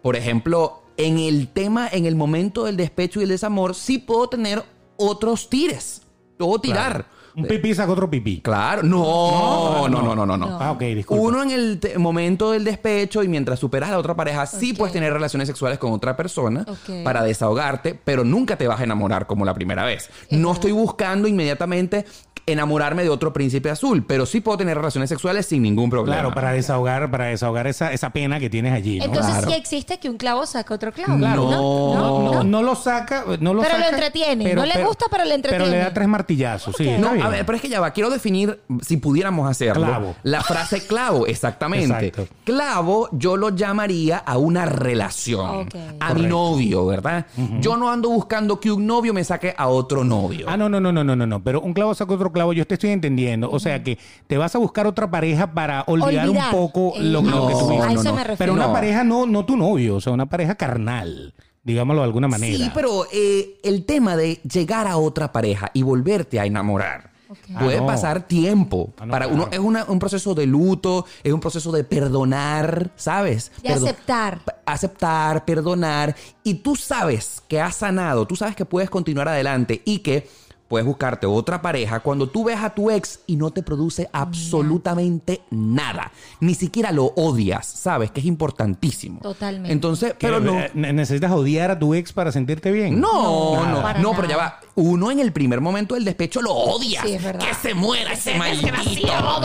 por 0.02 0.18
ejemplo, 0.18 0.82
en 0.98 1.18
el 1.18 1.48
tema, 1.48 1.88
en 1.90 2.06
el 2.06 2.18
momento 2.18 2.66
del 2.66 2.76
despecho 2.76 3.22
y 3.22 3.24
el 3.24 3.30
desamor, 3.30 3.74
sí 3.74 4.00
puedo 4.00 4.28
tener 4.28 4.64
otros 4.98 5.50
tires. 5.50 6.02
Puedo 6.38 6.60
tirar. 6.60 7.06
Un 7.36 7.46
pipí 7.46 7.74
saca 7.74 7.92
otro 7.92 8.10
pipí. 8.10 8.40
Claro. 8.40 8.82
No, 8.84 9.90
no, 9.90 10.02
no, 10.02 10.16
no, 10.16 10.26
no. 10.26 10.38
no. 10.38 10.58
Ah, 10.60 10.72
ok, 10.72 10.82
disculpa. 10.82 11.22
Uno 11.22 11.44
en 11.44 11.52
el 11.52 11.80
momento 11.98 12.52
del 12.52 12.64
despecho 12.64 13.24
y 13.24 13.28
mientras 13.28 13.60
superas 13.60 13.90
a 13.90 13.94
la 13.94 14.00
otra 14.00 14.16
pareja, 14.16 14.46
sí 14.46 14.74
puedes 14.74 14.94
tener 14.94 15.12
relaciones 15.12 15.48
sexuales 15.48 15.78
con 15.78 15.92
otra 15.92 16.16
persona 16.16 16.66
para 17.04 17.24
desahogarte, 17.24 18.00
pero 18.02 18.24
nunca 18.24 18.58
te 18.58 18.68
vas 18.68 18.80
a 18.80 18.84
enamorar 18.84 19.28
como 19.28 19.44
la 19.44 19.54
primera 19.54 19.84
vez. 19.84 20.10
No 20.30 20.54
estoy 20.54 20.72
buscando 20.72 21.28
inmediatamente 21.28 22.06
enamorarme 22.48 23.04
de 23.04 23.10
otro 23.10 23.34
príncipe 23.34 23.70
azul, 23.70 24.04
pero 24.08 24.26
sí 24.26 24.40
puedo 24.42 24.58
tener 24.58 24.78
relaciones 24.78 25.10
sexuales 25.10 25.46
sin 25.48 25.64
ningún 25.64 25.90
problema. 25.90 26.18
Claro, 26.22 26.34
para 26.36 26.52
desahogar, 26.52 27.10
para 27.10 27.26
desahogar 27.26 27.66
esa, 27.68 27.92
esa 27.92 28.12
pena 28.12 28.40
que 28.40 28.50
tienes 28.50 28.74
allí, 28.74 29.00
¿no? 29.00 29.06
Entonces 29.06 29.32
Claro. 29.32 29.48
sí 29.50 29.54
existe 29.56 30.00
que 30.00 30.10
un 30.10 30.18
clavo 30.18 30.46
saca 30.46 30.74
otro 30.74 30.92
clavo. 30.92 31.18
No, 31.18 31.36
no, 31.36 32.34
no, 32.34 32.44
no 32.44 32.62
lo 32.64 32.76
saca, 32.76 33.24
no 33.40 33.54
lo 33.54 33.62
Pero 33.64 33.78
lo 33.80 33.86
entretiene. 33.88 34.54
No 34.54 34.66
le 34.66 34.84
gusta, 34.84 35.06
pero 35.10 35.24
le 35.24 35.36
Pero 35.40 35.50
le 35.50 35.56
entretiene. 35.56 35.78
da 35.80 35.94
tres 35.94 36.08
martillazos, 36.08 36.76
sí. 36.78 36.90
No, 37.00 37.10
a 37.10 37.30
ver, 37.30 37.46
pero 37.46 37.56
es 37.56 37.62
que 37.62 37.70
ya 37.70 37.80
va. 37.80 37.92
Quiero 37.92 38.10
definir, 38.10 38.60
si 38.82 38.98
pudiéramos 38.98 39.50
hacerlo, 39.50 39.86
Clavo. 39.86 40.16
la 40.24 40.42
frase 40.42 40.86
clavo, 40.86 41.26
exactamente. 41.28 42.08
Exacto. 42.08 42.28
Clavo, 42.44 43.10
yo 43.12 43.38
lo 43.38 43.50
llamaría 43.50 44.18
a 44.18 44.38
una 44.38 44.66
relación, 44.66 45.62
Ok. 45.68 45.76
a 46.00 46.14
mi 46.14 46.24
novio, 46.28 46.86
¿verdad? 46.86 47.26
Yo 47.60 47.76
no 47.78 47.90
ando 47.92 48.10
buscando 48.10 48.60
que 48.60 48.72
un 48.72 48.86
novio 48.86 49.14
me 49.14 49.24
saque 49.24 49.54
a 49.58 49.68
otro 49.68 50.04
novio. 50.04 50.46
Ah, 50.50 50.58
no, 50.58 50.70
no, 50.70 50.80
no, 50.80 50.92
no, 50.92 51.04
no, 51.04 51.16
no, 51.16 51.26
no. 51.26 51.44
Pero 51.44 51.62
un 51.62 51.74
clavo 51.74 51.94
saca 51.96 52.14
otro 52.14 52.32
clavo, 52.36 52.54
yo 52.54 52.68
te 52.68 52.76
estoy 52.76 52.92
entendiendo. 52.92 53.50
O 53.50 53.60
sea 53.60 53.82
que 53.82 53.98
te 54.28 54.38
vas 54.38 54.54
a 54.54 54.60
buscar 54.60 54.86
otra 54.86 55.10
pareja 55.10 55.52
para 55.54 55.84
olvidar, 55.88 56.28
Olvidar. 56.28 56.54
un 56.54 56.60
poco 56.62 56.94
Eh, 56.98 57.02
lo, 57.04 57.22
lo 57.22 57.24
que 57.24 57.30
no, 57.32 57.48
tuviste. 57.48 57.78
a 57.82 57.92
eso 57.94 58.04
no, 58.04 58.12
me 58.14 58.22
no. 58.22 58.28
refiero. 58.28 58.38
Pero 58.38 58.54
una 58.54 58.68
No. 58.68 58.74
pareja 58.74 59.04
no, 59.04 59.26
no 59.26 59.44
tu 59.46 59.58
novio, 59.58 59.96
o 59.96 60.02
sea, 60.02 60.14
una 60.14 60.28
pareja 60.28 60.54
carnal, 60.54 61.34
digámoslo 61.64 62.02
de 62.04 62.06
alguna 62.06 62.28
manera. 62.28 62.56
Sí, 62.58 62.70
pero 62.76 63.08
eh, 63.12 63.56
el 63.64 63.86
tema 63.86 64.16
de 64.16 64.36
llegar 64.48 64.86
a 64.86 64.98
otra 64.98 65.32
pareja 65.32 65.72
y 65.74 65.82
volverte 65.82 66.40
a 66.40 66.46
enamorar. 66.46 67.16
Puede 67.60 67.78
Ah, 67.78 67.82
no. 67.82 67.88
pasar 67.88 68.28
tiempo. 68.28 68.94
Ah, 69.00 69.06
no, 69.08 69.12
Para 69.12 69.26
claro. 69.26 69.44
uno 69.44 69.52
es 69.52 69.60
una- 69.60 69.84
un 69.86 69.98
proceso 70.00 70.36
de 70.36 70.46
luto, 70.46 71.06
es 71.24 71.34
un 71.34 71.40
proceso 71.40 71.72
de 71.72 71.84
perdonar, 71.84 72.92
¿sabes? 72.96 73.52
De 73.62 73.70
Perdo- 73.70 73.86
aceptar. 73.88 74.40
p- 74.46 74.52
aceptar, 74.66 75.44
perdonar. 75.44 76.16
Y 76.44 76.56
tú 76.56 76.76
sabes 76.76 77.42
que 77.48 77.60
has 77.60 77.76
sanado, 77.78 78.26
tú 78.26 78.36
sabes 78.36 78.56
que 78.56 78.64
puedes 78.66 78.90
continuar 78.90 79.28
adelante 79.28 79.82
y 79.86 80.00
que 80.00 80.28
puedes 80.68 80.86
buscarte 80.86 81.28
otra 81.28 81.62
pareja 81.62 82.00
cuando 82.00 82.28
tú 82.28 82.46
ves 82.46 82.58
a 82.60 82.72
tu 82.72 82.90
ex 82.90 83.20
y 83.28 83.36
no 83.36 83.52
te 83.52 83.62
produce 83.64 84.10
absolutamente 84.12 85.42
nada. 85.52 86.12
Ni 86.40 86.56
siquiera 86.56 86.92
lo 86.92 87.06
odias, 87.16 87.66
¿sabes? 87.66 88.12
Que 88.12 88.20
es 88.20 88.26
importantísimo. 88.26 89.20
Totalmente. 89.22 89.72
Entonces, 89.72 90.16
pero 90.20 90.40
no. 90.40 90.60
Eh, 90.60 90.72
¿Necesitas 90.74 91.32
odiar 91.32 91.72
a 91.72 91.80
tu 91.80 91.94
ex 91.94 92.14
para 92.14 92.32
sentirte 92.32 92.72
bien? 92.72 93.00
No, 93.00 93.64
No, 93.66 93.94
no, 94.00 94.14
pero 94.16 94.28
ya 94.28 94.38
va. 94.38 94.60
Uno 94.76 95.12
en 95.12 95.20
el 95.20 95.32
primer 95.32 95.62
momento 95.62 95.96
del 95.96 96.04
despecho 96.04 96.42
lo 96.42 96.52
odia. 96.54 97.02
Sí, 97.04 97.14
es 97.14 97.24
verdad. 97.24 97.48
Que 97.48 97.54
se 97.54 97.74
muera 97.74 98.14
ese 98.14 98.36
maldito. 98.38 98.68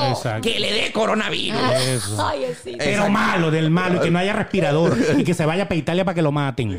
Exacto. 0.08 0.42
Que 0.48 0.58
le 0.58 0.72
dé 0.72 0.92
coronavirus. 0.92 1.60
Eso. 1.86 2.26
Ay, 2.26 2.46
sí. 2.62 2.74
Pero 2.78 2.90
Exacto. 2.90 3.10
malo, 3.12 3.50
del 3.50 3.70
malo, 3.70 3.96
y 3.96 4.00
que 4.00 4.10
no 4.10 4.18
haya 4.18 4.32
respirador, 4.32 4.96
y 5.18 5.24
que 5.24 5.34
se 5.34 5.46
vaya 5.46 5.64
para 5.68 5.76
Italia 5.76 6.04
para 6.04 6.14
que 6.14 6.22
lo 6.22 6.32
maten. 6.32 6.78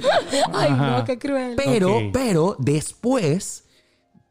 Ay, 0.54 0.70
Ajá. 0.72 0.98
no, 0.98 1.06
qué 1.06 1.18
cruel. 1.18 1.54
Pero, 1.56 2.00
pero 2.12 2.56
después 2.60 3.64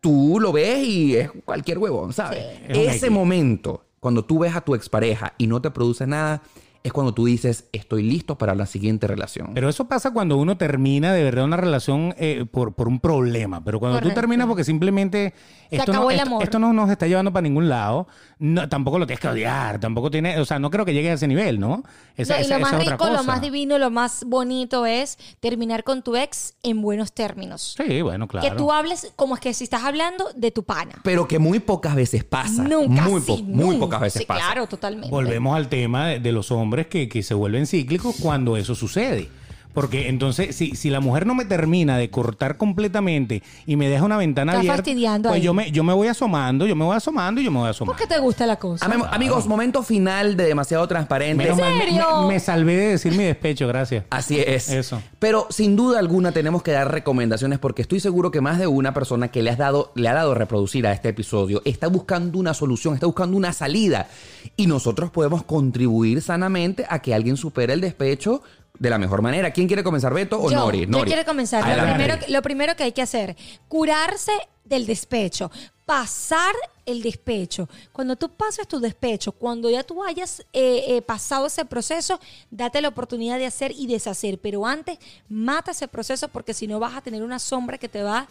tú 0.01 0.39
lo 0.41 0.53
ves 0.53 0.87
y 0.87 1.17
es 1.17 1.31
cualquier 1.45 1.79
huevón, 1.79 2.13
¿sabes? 2.13 2.45
Ese 2.69 3.11
momento, 3.11 3.85
cuando 4.01 4.25
tú 4.25 4.41
ves 4.41 4.55
a 4.57 4.63
tu 4.63 4.75
expareja 4.75 5.35
y 5.39 5.47
no 5.47 5.61
te 5.61 5.71
produce 5.71 6.07
nada, 6.07 6.43
es 6.83 6.93
cuando 6.95 7.13
tú 7.13 7.27
dices, 7.27 7.67
estoy 7.73 8.03
listo 8.03 8.39
para 8.39 8.55
la 8.55 8.65
siguiente 8.65 9.07
relación. 9.07 9.51
Pero 9.55 9.69
eso 9.69 9.87
pasa 9.87 10.13
cuando 10.13 10.39
uno 10.39 10.57
termina 10.57 11.13
de 11.13 11.23
verdad 11.23 11.45
una 11.45 11.59
relación 11.59 12.15
eh, 12.19 12.47
por, 12.51 12.73
por 12.73 12.89
un 12.89 13.01
problema. 13.01 13.63
Pero 13.63 13.79
cuando 13.81 14.01
tú 14.01 14.11
terminas 14.11 14.47
porque 14.47 14.65
simplemente 14.65 15.35
Se 15.69 15.77
esto, 15.77 15.93
acabó 15.93 16.05
no, 16.07 16.11
el 16.11 16.17
esto, 16.17 16.29
amor. 16.29 16.43
esto 16.43 16.59
no 16.59 16.73
nos 16.73 16.89
está 16.91 17.07
llevando 17.07 17.33
para 17.35 17.43
ningún 17.43 17.69
lado, 17.69 18.09
no, 18.39 18.67
tampoco 18.71 18.99
lo 18.99 19.07
tienes 19.07 19.21
que 19.21 19.29
odiar, 19.29 19.79
tampoco 19.79 20.11
tiene, 20.11 20.39
o 20.41 20.45
sea, 20.47 20.59
no 20.59 20.71
creo 20.71 20.87
que 20.87 20.95
llegue 20.95 21.11
a 21.11 21.15
ese 21.15 21.29
nivel, 21.29 21.61
¿no? 21.61 21.83
Esa- 22.17 22.35
No, 22.35 22.41
y 22.41 22.43
esa- 22.45 22.55
lo 22.55 22.61
más 22.61 22.73
esa 22.73 22.81
es 22.81 22.83
otra 22.89 22.97
rico, 22.97 23.17
lo 23.17 23.25
más 23.25 23.41
divino, 23.43 23.79
lo 23.79 23.91
más 23.91 24.25
bonito 24.27 24.87
es 24.87 25.19
terminar 25.41 25.85
con 25.85 26.03
tu 26.03 26.17
ex 26.17 26.55
en 26.63 26.81
buenos 26.81 27.13
términos. 27.13 27.75
Sí, 27.77 28.01
bueno, 28.01 28.27
claro. 28.27 28.49
Que 28.49 28.55
tú 28.57 28.73
hables 28.73 29.13
como 29.17 29.35
es 29.35 29.41
que 29.43 29.53
si 29.53 29.65
estás 29.65 29.85
hablando 29.85 30.31
de 30.35 30.51
tu 30.51 30.65
pana. 30.65 30.93
Pero 31.05 31.29
que 31.29 31.39
muy 31.39 31.59
pocas 31.59 31.95
veces 31.95 32.25
pasa. 32.25 32.63
Nunca, 32.63 33.03
Muy, 33.03 33.21
sí, 33.21 33.33
po- 33.33 33.43
muy 33.43 33.77
pocas 33.77 34.01
veces 34.01 34.21
Sí, 34.23 34.27
pasa. 34.27 34.41
Claro, 34.47 34.67
totalmente. 34.67 35.11
Volvemos 35.11 35.55
al 35.55 35.69
tema 35.69 36.07
de, 36.09 36.21
de 36.21 36.33
los 36.33 36.51
hombres 36.51 36.70
que, 36.89 37.09
que 37.09 37.23
se 37.23 37.35
vuelven 37.35 37.67
cíclicos 37.67 38.17
cuando 38.21 38.57
eso 38.57 38.75
sucede. 38.75 39.29
Porque 39.73 40.09
entonces, 40.09 40.57
si, 40.57 40.75
si 40.75 40.91
la 40.91 41.01
mujer 41.01 41.27
no 41.27 41.35
me 41.35 41.45
termina 41.45 41.97
de 41.97 42.11
cortar 42.11 42.57
completamente 42.57 43.43
y 43.67 43.77
me 43.77 43.89
deja 43.89 44.05
una 44.05 44.17
ventana 44.17 44.53
Está 44.53 44.59
abierta, 44.61 44.77
fastidiando 44.79 45.29
pues 45.29 45.39
ahí. 45.41 45.45
yo 45.45 45.55
me, 45.55 45.71
yo 45.71 45.85
me 45.85 45.93
voy 45.93 46.09
asomando, 46.09 46.67
yo 46.67 46.75
me 46.75 46.85
voy 46.85 46.97
asomando 46.97 47.41
y 47.41 47.45
yo 47.45 47.51
me 47.51 47.59
voy 47.61 47.69
asomando. 47.71 47.97
¿Por 47.97 48.09
qué 48.09 48.13
te 48.13 48.21
gusta 48.21 48.47
la 48.47 48.57
cosa? 48.57 48.85
Am- 48.87 49.05
Amigos, 49.11 49.47
momento 49.47 49.83
final 49.83 50.37
de 50.37 50.45
demasiado 50.45 50.87
transparente. 50.89 51.45
Menos 51.45 51.59
mal, 51.59 51.75
me- 51.75 51.81
serio? 51.85 52.05
Me, 52.23 52.35
me 52.35 52.41
salvé 52.41 52.77
de 52.77 52.87
decir 52.89 53.13
mi 53.17 53.25
despecho, 53.25 53.69
gracias. 53.69 54.05
Así 54.11 54.39
es. 54.41 54.69
Eso. 54.71 55.01
Pero 55.19 55.47
sin 55.51 55.77
duda 55.77 55.99
alguna 55.99 56.33
tenemos 56.33 56.63
que 56.63 56.73
dar 56.73 56.91
recomendaciones 56.91 57.59
porque 57.59 57.83
estoy 57.83 58.01
seguro 58.01 58.31
que 58.31 58.41
más 58.41 58.59
de 58.59 58.67
una 58.67 58.93
persona 58.95 59.29
que 59.29 59.43
le, 59.43 59.51
has 59.51 59.59
dado, 59.59 59.93
le 59.95 60.09
ha 60.09 60.15
dado 60.15 60.35
reproducir 60.35 60.87
a 60.87 60.93
este 60.93 61.11
episodio 61.11 61.63
está 61.65 61.89
buscando 61.89 62.39
una 62.39 62.55
solución, 62.55 62.95
está 62.95 63.07
buscando 63.07 63.37
una 63.37 63.53
salida. 63.53 64.09
Y 64.57 64.67
nosotros 64.67 65.11
podemos 65.11 65.45
contribuir 65.45 66.23
sanamente 66.23 66.87
a 66.89 66.99
que 67.01 67.15
alguien 67.15 67.37
supere 67.37 67.73
el 67.73 67.81
despecho 67.81 68.43
de 68.81 68.91
la 68.91 68.99
mejor 68.99 69.23
manera. 69.23 69.53
¿Quién 69.53 69.69
quiere 69.69 69.85
comenzar, 69.85 70.13
Beto 70.13 70.41
o 70.41 70.51
yo, 70.51 70.57
Nori? 70.57 70.81
yo 70.81 70.87
Nori. 70.89 71.11
quiero 71.11 71.25
comenzar. 71.25 71.65
Lo 71.77 71.85
primero, 71.85 72.15
lo 72.29 72.43
primero 72.43 72.75
que 72.75 72.85
hay 72.85 72.93
que 72.93 73.03
hacer, 73.03 73.37
curarse 73.69 74.33
del 74.65 74.87
despecho, 74.87 75.51
pasar 75.85 76.55
el 76.87 77.03
despecho. 77.03 77.69
Cuando 77.93 78.17
tú 78.17 78.31
pases 78.31 78.67
tu 78.67 78.81
despecho, 78.81 79.33
cuando 79.33 79.69
ya 79.69 79.85
tú 79.85 80.03
hayas 80.03 80.41
eh, 80.55 80.85
eh, 80.89 81.03
pasado 81.03 81.47
ese 81.47 81.67
proceso, 81.67 82.19
date 82.51 82.81
la 82.81 82.89
oportunidad 82.89 83.39
de 83.39 83.47
hacer 83.47 83.71
y 83.77 83.87
deshacer. 83.87 84.41
Pero 84.41 84.65
antes, 84.67 84.99
mata 85.29 85.73
ese 85.73 85.87
proceso 85.87 86.29
porque 86.29 86.55
si 86.55 86.67
no 86.67 86.81
vas 86.81 86.95
a 86.95 87.03
tener 87.03 87.23
una 87.23 87.39
sombra 87.39 87.77
que 87.77 87.89
te 87.89 88.03
va 88.03 88.27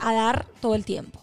a 0.00 0.12
dar 0.12 0.46
todo 0.60 0.74
el 0.74 0.84
tiempo. 0.84 1.20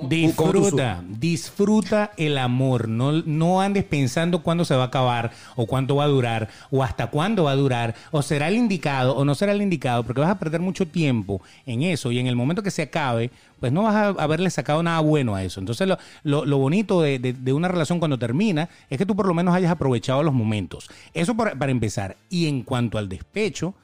¿Cómo 0.00 0.10
tú 0.10 0.16
Disfruta, 0.16 1.02
disfruta 1.08 2.10
el 2.16 2.38
amor. 2.38 2.88
No, 2.88 3.10
no 3.12 3.60
andes 3.60 3.82
pensando 3.84 4.42
cuándo 4.44 4.64
se 4.64 4.76
va 4.76 4.84
a 4.84 4.86
acabar, 4.86 5.32
o 5.56 5.66
cuánto 5.66 5.96
va 5.96 6.04
a 6.04 6.08
durar, 6.08 6.48
o 6.70 6.84
hasta 6.84 7.08
cuándo 7.08 7.44
va 7.44 7.50
a 7.50 7.56
durar, 7.56 7.94
o 8.12 8.22
será 8.22 8.46
el 8.48 8.54
indicado, 8.54 9.16
o 9.16 9.24
no 9.24 9.34
será 9.34 9.50
el 9.52 9.60
indicado, 9.60 10.04
porque 10.04 10.20
vas 10.20 10.30
a 10.30 10.38
perder 10.38 10.60
mucho 10.60 10.86
tiempo 10.86 11.42
en 11.66 11.82
eso. 11.82 12.12
Y 12.12 12.20
en 12.20 12.28
el 12.28 12.36
momento 12.36 12.62
que 12.62 12.70
se 12.70 12.82
acabe, 12.82 13.30
pues 13.58 13.72
no 13.72 13.82
vas 13.82 13.94
a 13.96 14.08
haberle 14.22 14.50
sacado 14.50 14.82
nada 14.84 15.00
bueno 15.00 15.34
a 15.34 15.42
eso. 15.42 15.58
Entonces, 15.58 15.88
lo, 15.88 15.98
lo- 16.22 16.44
lo 16.44 16.58
bonito 16.58 17.02
de, 17.02 17.18
de- 17.18 17.32
de 17.32 17.52
una 17.52 17.66
relación 17.66 17.98
cuando 17.98 18.18
termina 18.18 18.68
es 18.90 18.98
que 18.98 19.06
tú 19.06 19.16
por 19.16 19.26
lo 19.26 19.34
menos 19.34 19.52
hayas 19.52 19.72
aprovechado 19.72 20.22
los 20.22 20.32
momentos. 20.32 20.88
Eso 21.12 21.36
para, 21.36 21.56
para 21.56 21.72
empezar. 21.72 22.16
Y 22.30 22.46
en 22.46 22.62
cuanto 22.62 22.98
al 22.98 23.08
despecho, 23.08 23.74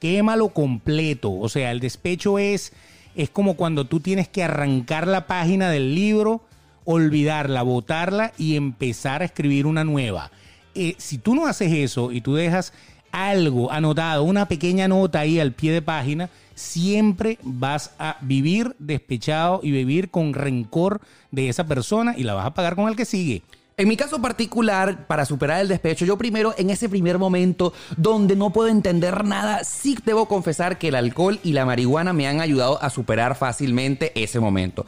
quémalo 0.00 0.48
completo. 0.50 1.32
O 1.32 1.48
sea, 1.48 1.70
el 1.70 1.80
despecho 1.80 2.38
es, 2.38 2.72
es 3.18 3.30
como 3.30 3.54
cuando 3.54 3.84
tú 3.84 3.98
tienes 3.98 4.28
que 4.28 4.44
arrancar 4.44 5.08
la 5.08 5.26
página 5.26 5.70
del 5.70 5.92
libro, 5.92 6.40
olvidarla, 6.84 7.62
botarla 7.62 8.32
y 8.38 8.54
empezar 8.54 9.22
a 9.22 9.24
escribir 9.24 9.66
una 9.66 9.82
nueva. 9.82 10.30
Eh, 10.76 10.94
si 10.98 11.18
tú 11.18 11.34
no 11.34 11.48
haces 11.48 11.72
eso 11.72 12.12
y 12.12 12.20
tú 12.20 12.36
dejas 12.36 12.72
algo 13.10 13.72
anotado, 13.72 14.22
una 14.22 14.46
pequeña 14.46 14.86
nota 14.86 15.18
ahí 15.18 15.40
al 15.40 15.50
pie 15.50 15.72
de 15.72 15.82
página, 15.82 16.30
siempre 16.54 17.38
vas 17.42 17.90
a 17.98 18.18
vivir 18.20 18.76
despechado 18.78 19.58
y 19.64 19.72
vivir 19.72 20.10
con 20.10 20.32
rencor 20.32 21.00
de 21.32 21.48
esa 21.48 21.66
persona 21.66 22.14
y 22.16 22.22
la 22.22 22.34
vas 22.34 22.46
a 22.46 22.54
pagar 22.54 22.76
con 22.76 22.88
el 22.88 22.94
que 22.94 23.04
sigue. 23.04 23.42
En 23.78 23.86
mi 23.86 23.96
caso 23.96 24.20
particular, 24.20 25.06
para 25.06 25.24
superar 25.24 25.60
el 25.60 25.68
despecho, 25.68 26.04
yo 26.04 26.18
primero, 26.18 26.52
en 26.58 26.70
ese 26.70 26.88
primer 26.88 27.16
momento 27.16 27.72
donde 27.96 28.34
no 28.34 28.50
puedo 28.50 28.68
entender 28.68 29.24
nada, 29.24 29.62
sí 29.62 29.96
debo 30.04 30.26
confesar 30.26 30.78
que 30.78 30.88
el 30.88 30.96
alcohol 30.96 31.38
y 31.44 31.52
la 31.52 31.64
marihuana 31.64 32.12
me 32.12 32.26
han 32.26 32.40
ayudado 32.40 32.82
a 32.82 32.90
superar 32.90 33.36
fácilmente 33.36 34.10
ese 34.20 34.40
momento. 34.40 34.84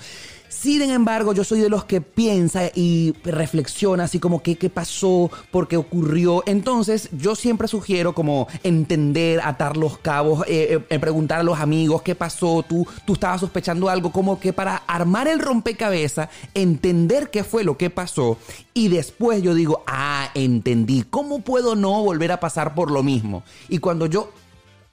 Sin 0.51 0.83
embargo, 0.83 1.33
yo 1.33 1.45
soy 1.45 1.61
de 1.61 1.69
los 1.69 1.85
que 1.85 2.01
piensa 2.01 2.73
y 2.75 3.15
reflexiona 3.23 4.05
así 4.05 4.19
como 4.19 4.43
que 4.43 4.57
qué 4.57 4.69
pasó, 4.69 5.31
por 5.53 5.69
qué 5.69 5.77
ocurrió. 5.77 6.43
Entonces, 6.45 7.09
yo 7.13 7.37
siempre 7.37 7.69
sugiero 7.69 8.17
como 8.17 8.49
entender, 8.65 9.41
atar 9.45 9.77
los 9.77 9.99
cabos, 9.99 10.45
eh, 10.49 10.85
eh, 10.91 10.99
preguntar 10.99 11.39
a 11.39 11.43
los 11.45 11.61
amigos 11.61 12.03
qué 12.03 12.17
pasó, 12.17 12.65
tú, 12.69 12.85
tú 13.07 13.13
estabas 13.13 13.41
sospechando 13.41 13.89
algo, 13.89 14.11
como 14.11 14.41
que 14.41 14.53
para 14.53 14.79
armar 14.89 15.29
el 15.29 15.39
rompecabezas, 15.39 16.29
entender 16.53 17.31
qué 17.31 17.45
fue 17.45 17.63
lo 17.63 17.79
que 17.79 17.89
pasó 17.89 18.37
y 18.75 18.89
después 18.89 19.43
yo 19.43 19.55
digo, 19.55 19.85
ah, 19.87 20.31
entendí, 20.35 21.05
¿cómo 21.09 21.43
puedo 21.43 21.77
no 21.77 22.03
volver 22.03 22.33
a 22.33 22.41
pasar 22.41 22.75
por 22.75 22.91
lo 22.91 23.05
mismo? 23.05 23.45
Y 23.69 23.79
cuando 23.79 24.07
yo 24.07 24.33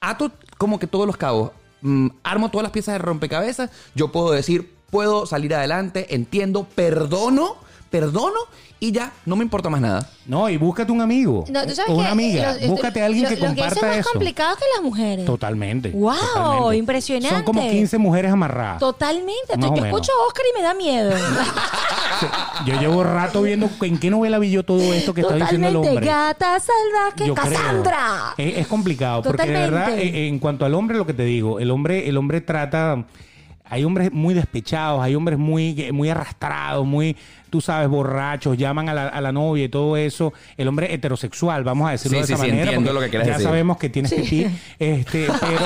ato 0.01 0.31
como 0.59 0.77
que 0.77 0.85
todos 0.85 1.07
los 1.07 1.17
cabos, 1.17 1.49
mm, 1.81 2.09
armo 2.23 2.51
todas 2.51 2.61
las 2.61 2.71
piezas 2.71 2.93
de 2.93 2.99
rompecabezas, 2.99 3.71
yo 3.95 4.11
puedo 4.11 4.31
decir, 4.31 4.76
puedo 4.89 5.25
salir 5.25 5.53
adelante, 5.53 6.13
entiendo, 6.15 6.63
perdono, 6.75 7.55
perdono 7.89 8.39
y 8.79 8.91
ya, 8.91 9.11
no 9.25 9.35
me 9.35 9.43
importa 9.43 9.69
más 9.71 9.81
nada. 9.81 10.07
No, 10.27 10.47
y 10.49 10.57
búscate 10.57 10.91
un 10.91 11.01
amigo 11.01 11.45
No, 11.49 11.65
¿tú 11.65 11.73
sabes 11.73 11.89
o 11.89 11.95
una 11.95 12.07
qué? 12.07 12.11
amiga. 12.11 12.53
Los- 12.59 12.67
búscate 12.67 13.01
a 13.01 13.05
alguien 13.07 13.23
los- 13.23 13.33
que 13.33 13.39
los 13.39 13.45
gays 13.49 13.57
comparta 13.59 13.79
son 13.79 13.89
más 13.89 13.97
eso. 13.99 14.09
complicados 14.11 14.57
que 14.59 14.65
las 14.75 14.83
mujeres. 14.83 15.25
Totalmente. 15.25 15.89
¡Wow! 15.91 16.13
totalmente. 16.15 16.77
Impresionante. 16.77 17.35
Son 17.35 17.43
como 17.43 17.61
15 17.67 17.97
mujeres 17.97 18.31
amarradas. 18.31 18.79
Totalmente. 18.79 19.57
Más 19.57 19.65
Yo 19.65 19.67
o 19.69 19.71
menos. 19.71 19.87
escucho 19.87 20.11
a 20.11 20.27
Oscar 20.27 20.45
y 20.53 20.57
me 20.57 20.63
da 20.63 20.73
miedo. 20.75 21.11
Yo 22.65 22.79
llevo 22.79 23.03
rato 23.03 23.41
viendo 23.41 23.69
en 23.81 23.99
qué 23.99 24.09
novela 24.09 24.39
vi 24.39 24.49
yo 24.51 24.63
todo 24.63 24.81
esto 24.93 25.13
que 25.13 25.21
está 25.21 25.35
diciendo 25.35 25.67
el 25.67 25.75
hombre. 25.75 26.05
Gata 26.05 26.59
salvaje, 26.59 27.27
Yo 27.27 27.35
creo. 27.35 27.53
Cassandra. 27.53 28.33
Es, 28.37 28.57
es 28.59 28.67
complicado 28.67 29.21
porque 29.23 29.45
de 29.45 29.51
verdad, 29.53 29.97
eh, 29.97 30.27
en 30.27 30.39
cuanto 30.39 30.65
al 30.65 30.73
hombre, 30.73 30.97
lo 30.97 31.05
que 31.05 31.13
te 31.13 31.23
digo, 31.23 31.59
el 31.59 31.69
hombre, 31.71 32.07
el 32.09 32.17
hombre 32.17 32.41
trata 32.41 33.05
Hay 33.69 33.83
hombres 33.83 34.11
muy 34.11 34.33
despechados, 34.33 35.01
hay 35.01 35.15
hombres 35.15 35.37
muy, 35.37 35.89
muy 35.91 36.09
arrastrados, 36.09 36.85
muy, 36.85 37.15
tú 37.49 37.61
sabes, 37.61 37.87
borrachos, 37.89 38.57
llaman 38.57 38.89
a 38.89 38.93
la, 38.93 39.07
a 39.07 39.21
la 39.21 39.31
novia 39.31 39.65
y 39.65 39.69
todo 39.69 39.97
eso. 39.97 40.33
El 40.57 40.67
hombre 40.67 40.93
heterosexual, 40.93 41.63
vamos 41.63 41.87
a 41.87 41.91
decirlo 41.91 42.17
Sí, 42.17 42.21
de 42.21 42.27
sí, 42.27 42.33
esa 42.33 42.43
sí, 42.43 42.49
manera. 42.49 42.71
entiendo 42.71 42.91
porque 42.91 42.99
lo 42.99 43.05
que 43.05 43.09
quieres 43.09 43.27
ya 43.27 43.33
decir. 43.33 43.47
sabemos 43.47 43.77
que 43.77 43.89
tienes 43.89 44.13
pipí, 44.13 44.47
este, 44.79 45.27
pero, 45.39 45.65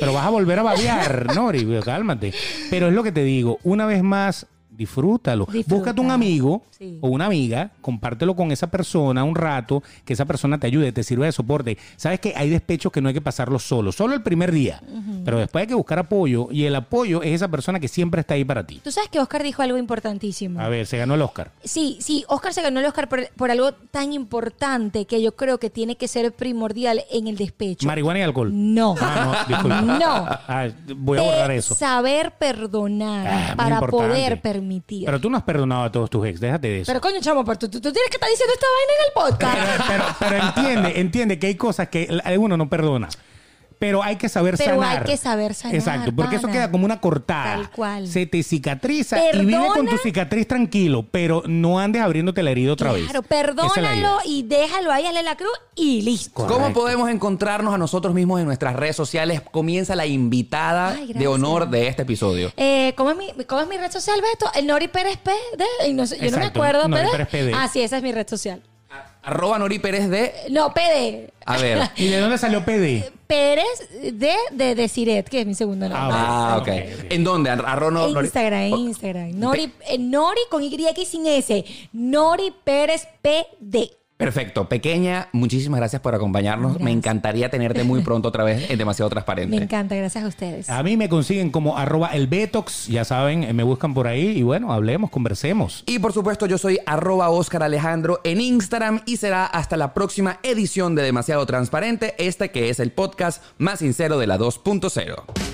pero 0.00 0.12
vas 0.12 0.26
a 0.26 0.30
volver 0.30 0.58
a 0.58 0.62
babear, 0.62 1.34
Nori, 1.34 1.66
cálmate. 1.84 2.32
Pero 2.70 2.88
es 2.88 2.92
lo 2.94 3.02
que 3.02 3.12
te 3.12 3.22
digo, 3.24 3.58
una 3.62 3.86
vez 3.86 4.02
más, 4.02 4.46
disfrútalo. 4.76 5.46
Disfruta. 5.46 5.74
Búscate 5.74 6.00
un 6.00 6.10
amigo 6.10 6.62
Sí. 6.70 6.98
o 7.00 7.08
una 7.08 7.26
amiga, 7.26 7.70
compártelo 7.80 8.34
con 8.34 8.50
esa 8.50 8.66
persona 8.66 9.22
un 9.24 9.34
rato, 9.36 9.82
que 10.04 10.12
esa 10.12 10.24
persona 10.24 10.58
te 10.58 10.66
ayude, 10.66 10.90
te 10.92 11.02
sirva 11.04 11.26
de 11.26 11.32
soporte. 11.32 11.78
Sabes 11.96 12.18
que 12.20 12.32
hay 12.36 12.50
despechos 12.50 12.90
que 12.90 13.00
no 13.00 13.08
hay 13.08 13.14
que 13.14 13.20
pasarlos 13.20 13.62
solo, 13.62 13.92
solo 13.92 14.12
el 14.14 14.22
primer 14.22 14.50
día, 14.50 14.82
pero 15.24 15.38
después 15.38 15.62
hay 15.62 15.68
que 15.68 15.74
buscar 15.74 15.98
apoyo 16.00 16.48
y 16.50 16.64
el 16.64 16.74
apoyo 16.74 17.22
es 17.22 17.32
esa 17.34 17.48
persona 17.48 17.78
que 17.78 17.86
siempre 17.88 18.20
está 18.20 18.34
ahí 18.34 18.44
para 18.44 18.66
ti. 18.66 18.80
Tú 18.82 18.90
sabes 18.90 19.08
que 19.08 19.20
Oscar 19.20 19.42
dijo 19.44 19.62
algo 19.62 19.78
importantísimo. 19.78 20.60
A 20.60 20.68
ver, 20.68 20.86
se 20.86 20.98
ganó 20.98 21.14
el 21.14 21.22
Oscar. 21.22 21.52
Sí, 21.62 21.96
sí, 22.00 22.24
Oscar 22.28 22.52
se 22.52 22.60
ganó 22.62 22.80
el 22.80 22.86
Oscar 22.86 23.08
por, 23.08 23.28
por 23.36 23.50
algo 23.52 23.72
tan 23.72 24.12
importante 24.12 25.04
que 25.06 25.22
yo 25.22 25.36
creo 25.36 25.58
que 25.58 25.70
tiene 25.70 25.96
que 25.96 26.08
ser 26.08 26.32
primordial 26.32 27.02
en 27.10 27.28
el 27.28 27.36
despecho. 27.36 27.86
Marihuana 27.86 28.18
y 28.18 28.22
alcohol. 28.22 28.50
No. 28.52 28.94
Ah, 29.00 29.44
no, 29.48 29.54
disculpa. 29.54 29.80
No. 29.84 30.26
Ah, 30.48 30.68
voy 30.96 31.18
a 31.18 31.22
borrar 31.22 31.50
Eh, 31.52 31.56
eso. 31.56 31.74
Saber 31.74 32.32
perdonar 32.32 33.26
Ah, 33.26 33.54
para 33.56 33.80
poder 33.80 34.40
permitir. 34.40 34.63
Pero 35.06 35.20
tú 35.20 35.30
no 35.30 35.36
has 35.36 35.42
perdonado 35.44 35.84
a 35.84 35.92
todos 35.92 36.10
tus 36.10 36.26
ex, 36.26 36.40
déjate 36.40 36.68
de 36.68 36.80
eso. 36.80 36.90
Pero 36.90 37.00
coño, 37.00 37.16
chamo, 37.20 37.44
pero 37.44 37.58
tú, 37.58 37.68
tú- 37.68 37.80
tú 37.80 37.92
tienes 37.92 38.10
que 38.10 38.16
estar 38.16 38.28
diciendo 38.30 38.54
esta 38.54 38.66
vaina 38.76 38.92
en 38.98 39.04
el 39.06 39.12
podcast. 39.32 39.88
Pero, 39.88 40.04
pero- 40.18 40.30
pero 40.30 40.46
entiende, 40.46 41.00
entiende 41.00 41.38
que 41.38 41.46
hay 41.48 41.54
cosas 41.54 41.88
que 41.88 42.08
uno 42.38 42.56
no 42.56 42.68
perdona. 42.68 43.08
Pero 43.84 44.02
hay 44.02 44.16
que 44.16 44.30
saber 44.30 44.54
Pero 44.56 44.76
sanar. 44.76 44.98
hay 45.00 45.04
que 45.04 45.16
saber 45.18 45.52
sanar, 45.52 45.76
Exacto, 45.76 46.10
porque 46.16 46.36
eso 46.36 46.48
queda 46.48 46.70
como 46.70 46.86
una 46.86 47.02
cortada. 47.02 47.56
Tal 47.56 47.70
cual. 47.70 48.08
Se 48.08 48.24
te 48.24 48.42
cicatriza 48.42 49.18
y 49.34 49.44
vive 49.44 49.66
con 49.74 49.86
tu 49.86 49.98
cicatriz 49.98 50.48
tranquilo, 50.48 51.06
pero 51.10 51.42
no 51.46 51.78
andes 51.78 52.00
abriéndote 52.00 52.42
la 52.42 52.50
herida 52.50 52.72
otra 52.72 52.92
vez. 52.92 53.04
Claro, 53.04 53.20
es 53.20 53.26
perdónalo 53.26 54.20
y 54.24 54.42
déjalo 54.44 54.90
ahí, 54.90 55.04
hazle 55.04 55.22
la 55.22 55.36
cruz 55.36 55.52
y 55.74 56.00
listo. 56.00 56.32
Correcto. 56.32 56.54
¿Cómo 56.62 56.72
podemos 56.72 57.10
encontrarnos 57.10 57.74
a 57.74 57.78
nosotros 57.78 58.14
mismos 58.14 58.40
en 58.40 58.46
nuestras 58.46 58.74
redes 58.74 58.96
sociales? 58.96 59.42
Comienza 59.42 59.94
la 59.94 60.06
invitada 60.06 60.94
Ay, 60.98 61.12
de 61.12 61.26
honor 61.26 61.68
de 61.68 61.86
este 61.88 62.02
episodio. 62.02 62.50
Eh, 62.56 62.94
¿cómo, 62.96 63.10
es 63.10 63.16
mi, 63.18 63.44
¿Cómo 63.44 63.60
es 63.60 63.68
mi 63.68 63.76
red 63.76 63.92
social, 63.92 64.18
Beto? 64.22 64.50
El 64.54 64.66
Nori 64.66 64.88
Pérez 64.88 65.18
P. 65.18 65.30
de- 65.58 65.88
y 65.90 65.92
no 65.92 66.06
sé, 66.06 66.18
yo 66.18 66.30
no 66.30 66.38
me 66.38 66.46
acuerdo. 66.46 66.88
Nori 66.88 67.02
PD. 67.02 67.10
Pérez 67.12 67.28
PD. 67.28 67.52
Ah, 67.54 67.68
sí, 67.70 67.82
esa 67.82 67.98
es 67.98 68.02
mi 68.02 68.12
red 68.12 68.26
social. 68.26 68.62
Arroba 69.22 69.58
Nori 69.58 69.78
Pérez 69.78 70.10
de... 70.10 70.34
No, 70.50 70.74
PD. 70.74 71.32
A 71.46 71.56
ver. 71.56 71.90
¿Y 71.96 72.08
de 72.08 72.18
dónde 72.18 72.36
salió 72.36 72.62
PD? 72.64 73.10
Pérez 73.34 74.14
de, 74.18 74.34
de 74.52 74.74
Desiret, 74.74 75.28
que 75.28 75.40
es 75.40 75.46
mi 75.46 75.54
segundo 75.54 75.88
nombre. 75.88 76.16
Ah, 76.16 76.56
ok. 76.60 76.68
ok, 76.68 76.74
ok. 77.04 77.12
¿En 77.12 77.24
dónde? 77.24 77.50
Arroba 77.50 77.90
no- 77.90 78.08
Nori- 78.08 78.24
Instagram, 78.24 78.66
Instagram. 78.78 79.30
Nori, 79.38 79.72
eh, 79.88 79.98
Nori 79.98 80.40
con 80.50 80.62
Y 80.62 80.74
y 80.96 81.04
sin 81.04 81.26
S. 81.26 81.64
Nori 81.92 82.52
Pérez 82.62 83.06
PD. 83.22 83.90
Perfecto. 84.16 84.68
Pequeña, 84.68 85.28
muchísimas 85.32 85.80
gracias 85.80 86.00
por 86.00 86.14
acompañarnos. 86.14 86.72
Gracias. 86.72 86.84
Me 86.84 86.92
encantaría 86.92 87.50
tenerte 87.50 87.82
muy 87.82 88.02
pronto 88.02 88.28
otra 88.28 88.44
vez 88.44 88.70
en 88.70 88.78
Demasiado 88.78 89.10
Transparente. 89.10 89.56
Me 89.56 89.64
encanta, 89.64 89.96
gracias 89.96 90.24
a 90.24 90.28
ustedes. 90.28 90.70
A 90.70 90.82
mí 90.82 90.96
me 90.96 91.08
consiguen 91.08 91.50
como 91.50 91.76
arroba 91.76 92.08
el 92.08 92.28
Betox, 92.28 92.86
ya 92.86 93.04
saben, 93.04 93.42
eh, 93.42 93.52
me 93.52 93.64
buscan 93.64 93.92
por 93.92 94.06
ahí 94.06 94.38
y 94.38 94.42
bueno, 94.42 94.72
hablemos, 94.72 95.10
conversemos. 95.10 95.82
Y 95.86 95.98
por 95.98 96.12
supuesto, 96.12 96.46
yo 96.46 96.58
soy 96.58 96.78
arroba 96.86 97.28
Oscar 97.30 97.64
Alejandro 97.64 98.20
en 98.24 98.40
Instagram 98.40 99.00
y 99.04 99.16
será 99.16 99.46
hasta 99.46 99.76
la 99.76 99.94
próxima 99.94 100.38
edición 100.42 100.94
de 100.94 101.02
Demasiado 101.02 101.44
Transparente, 101.46 102.14
este 102.18 102.50
que 102.50 102.68
es 102.70 102.78
el 102.78 102.92
podcast 102.92 103.42
más 103.58 103.80
sincero 103.80 104.18
de 104.18 104.26
la 104.28 104.38
2.0. 104.38 105.53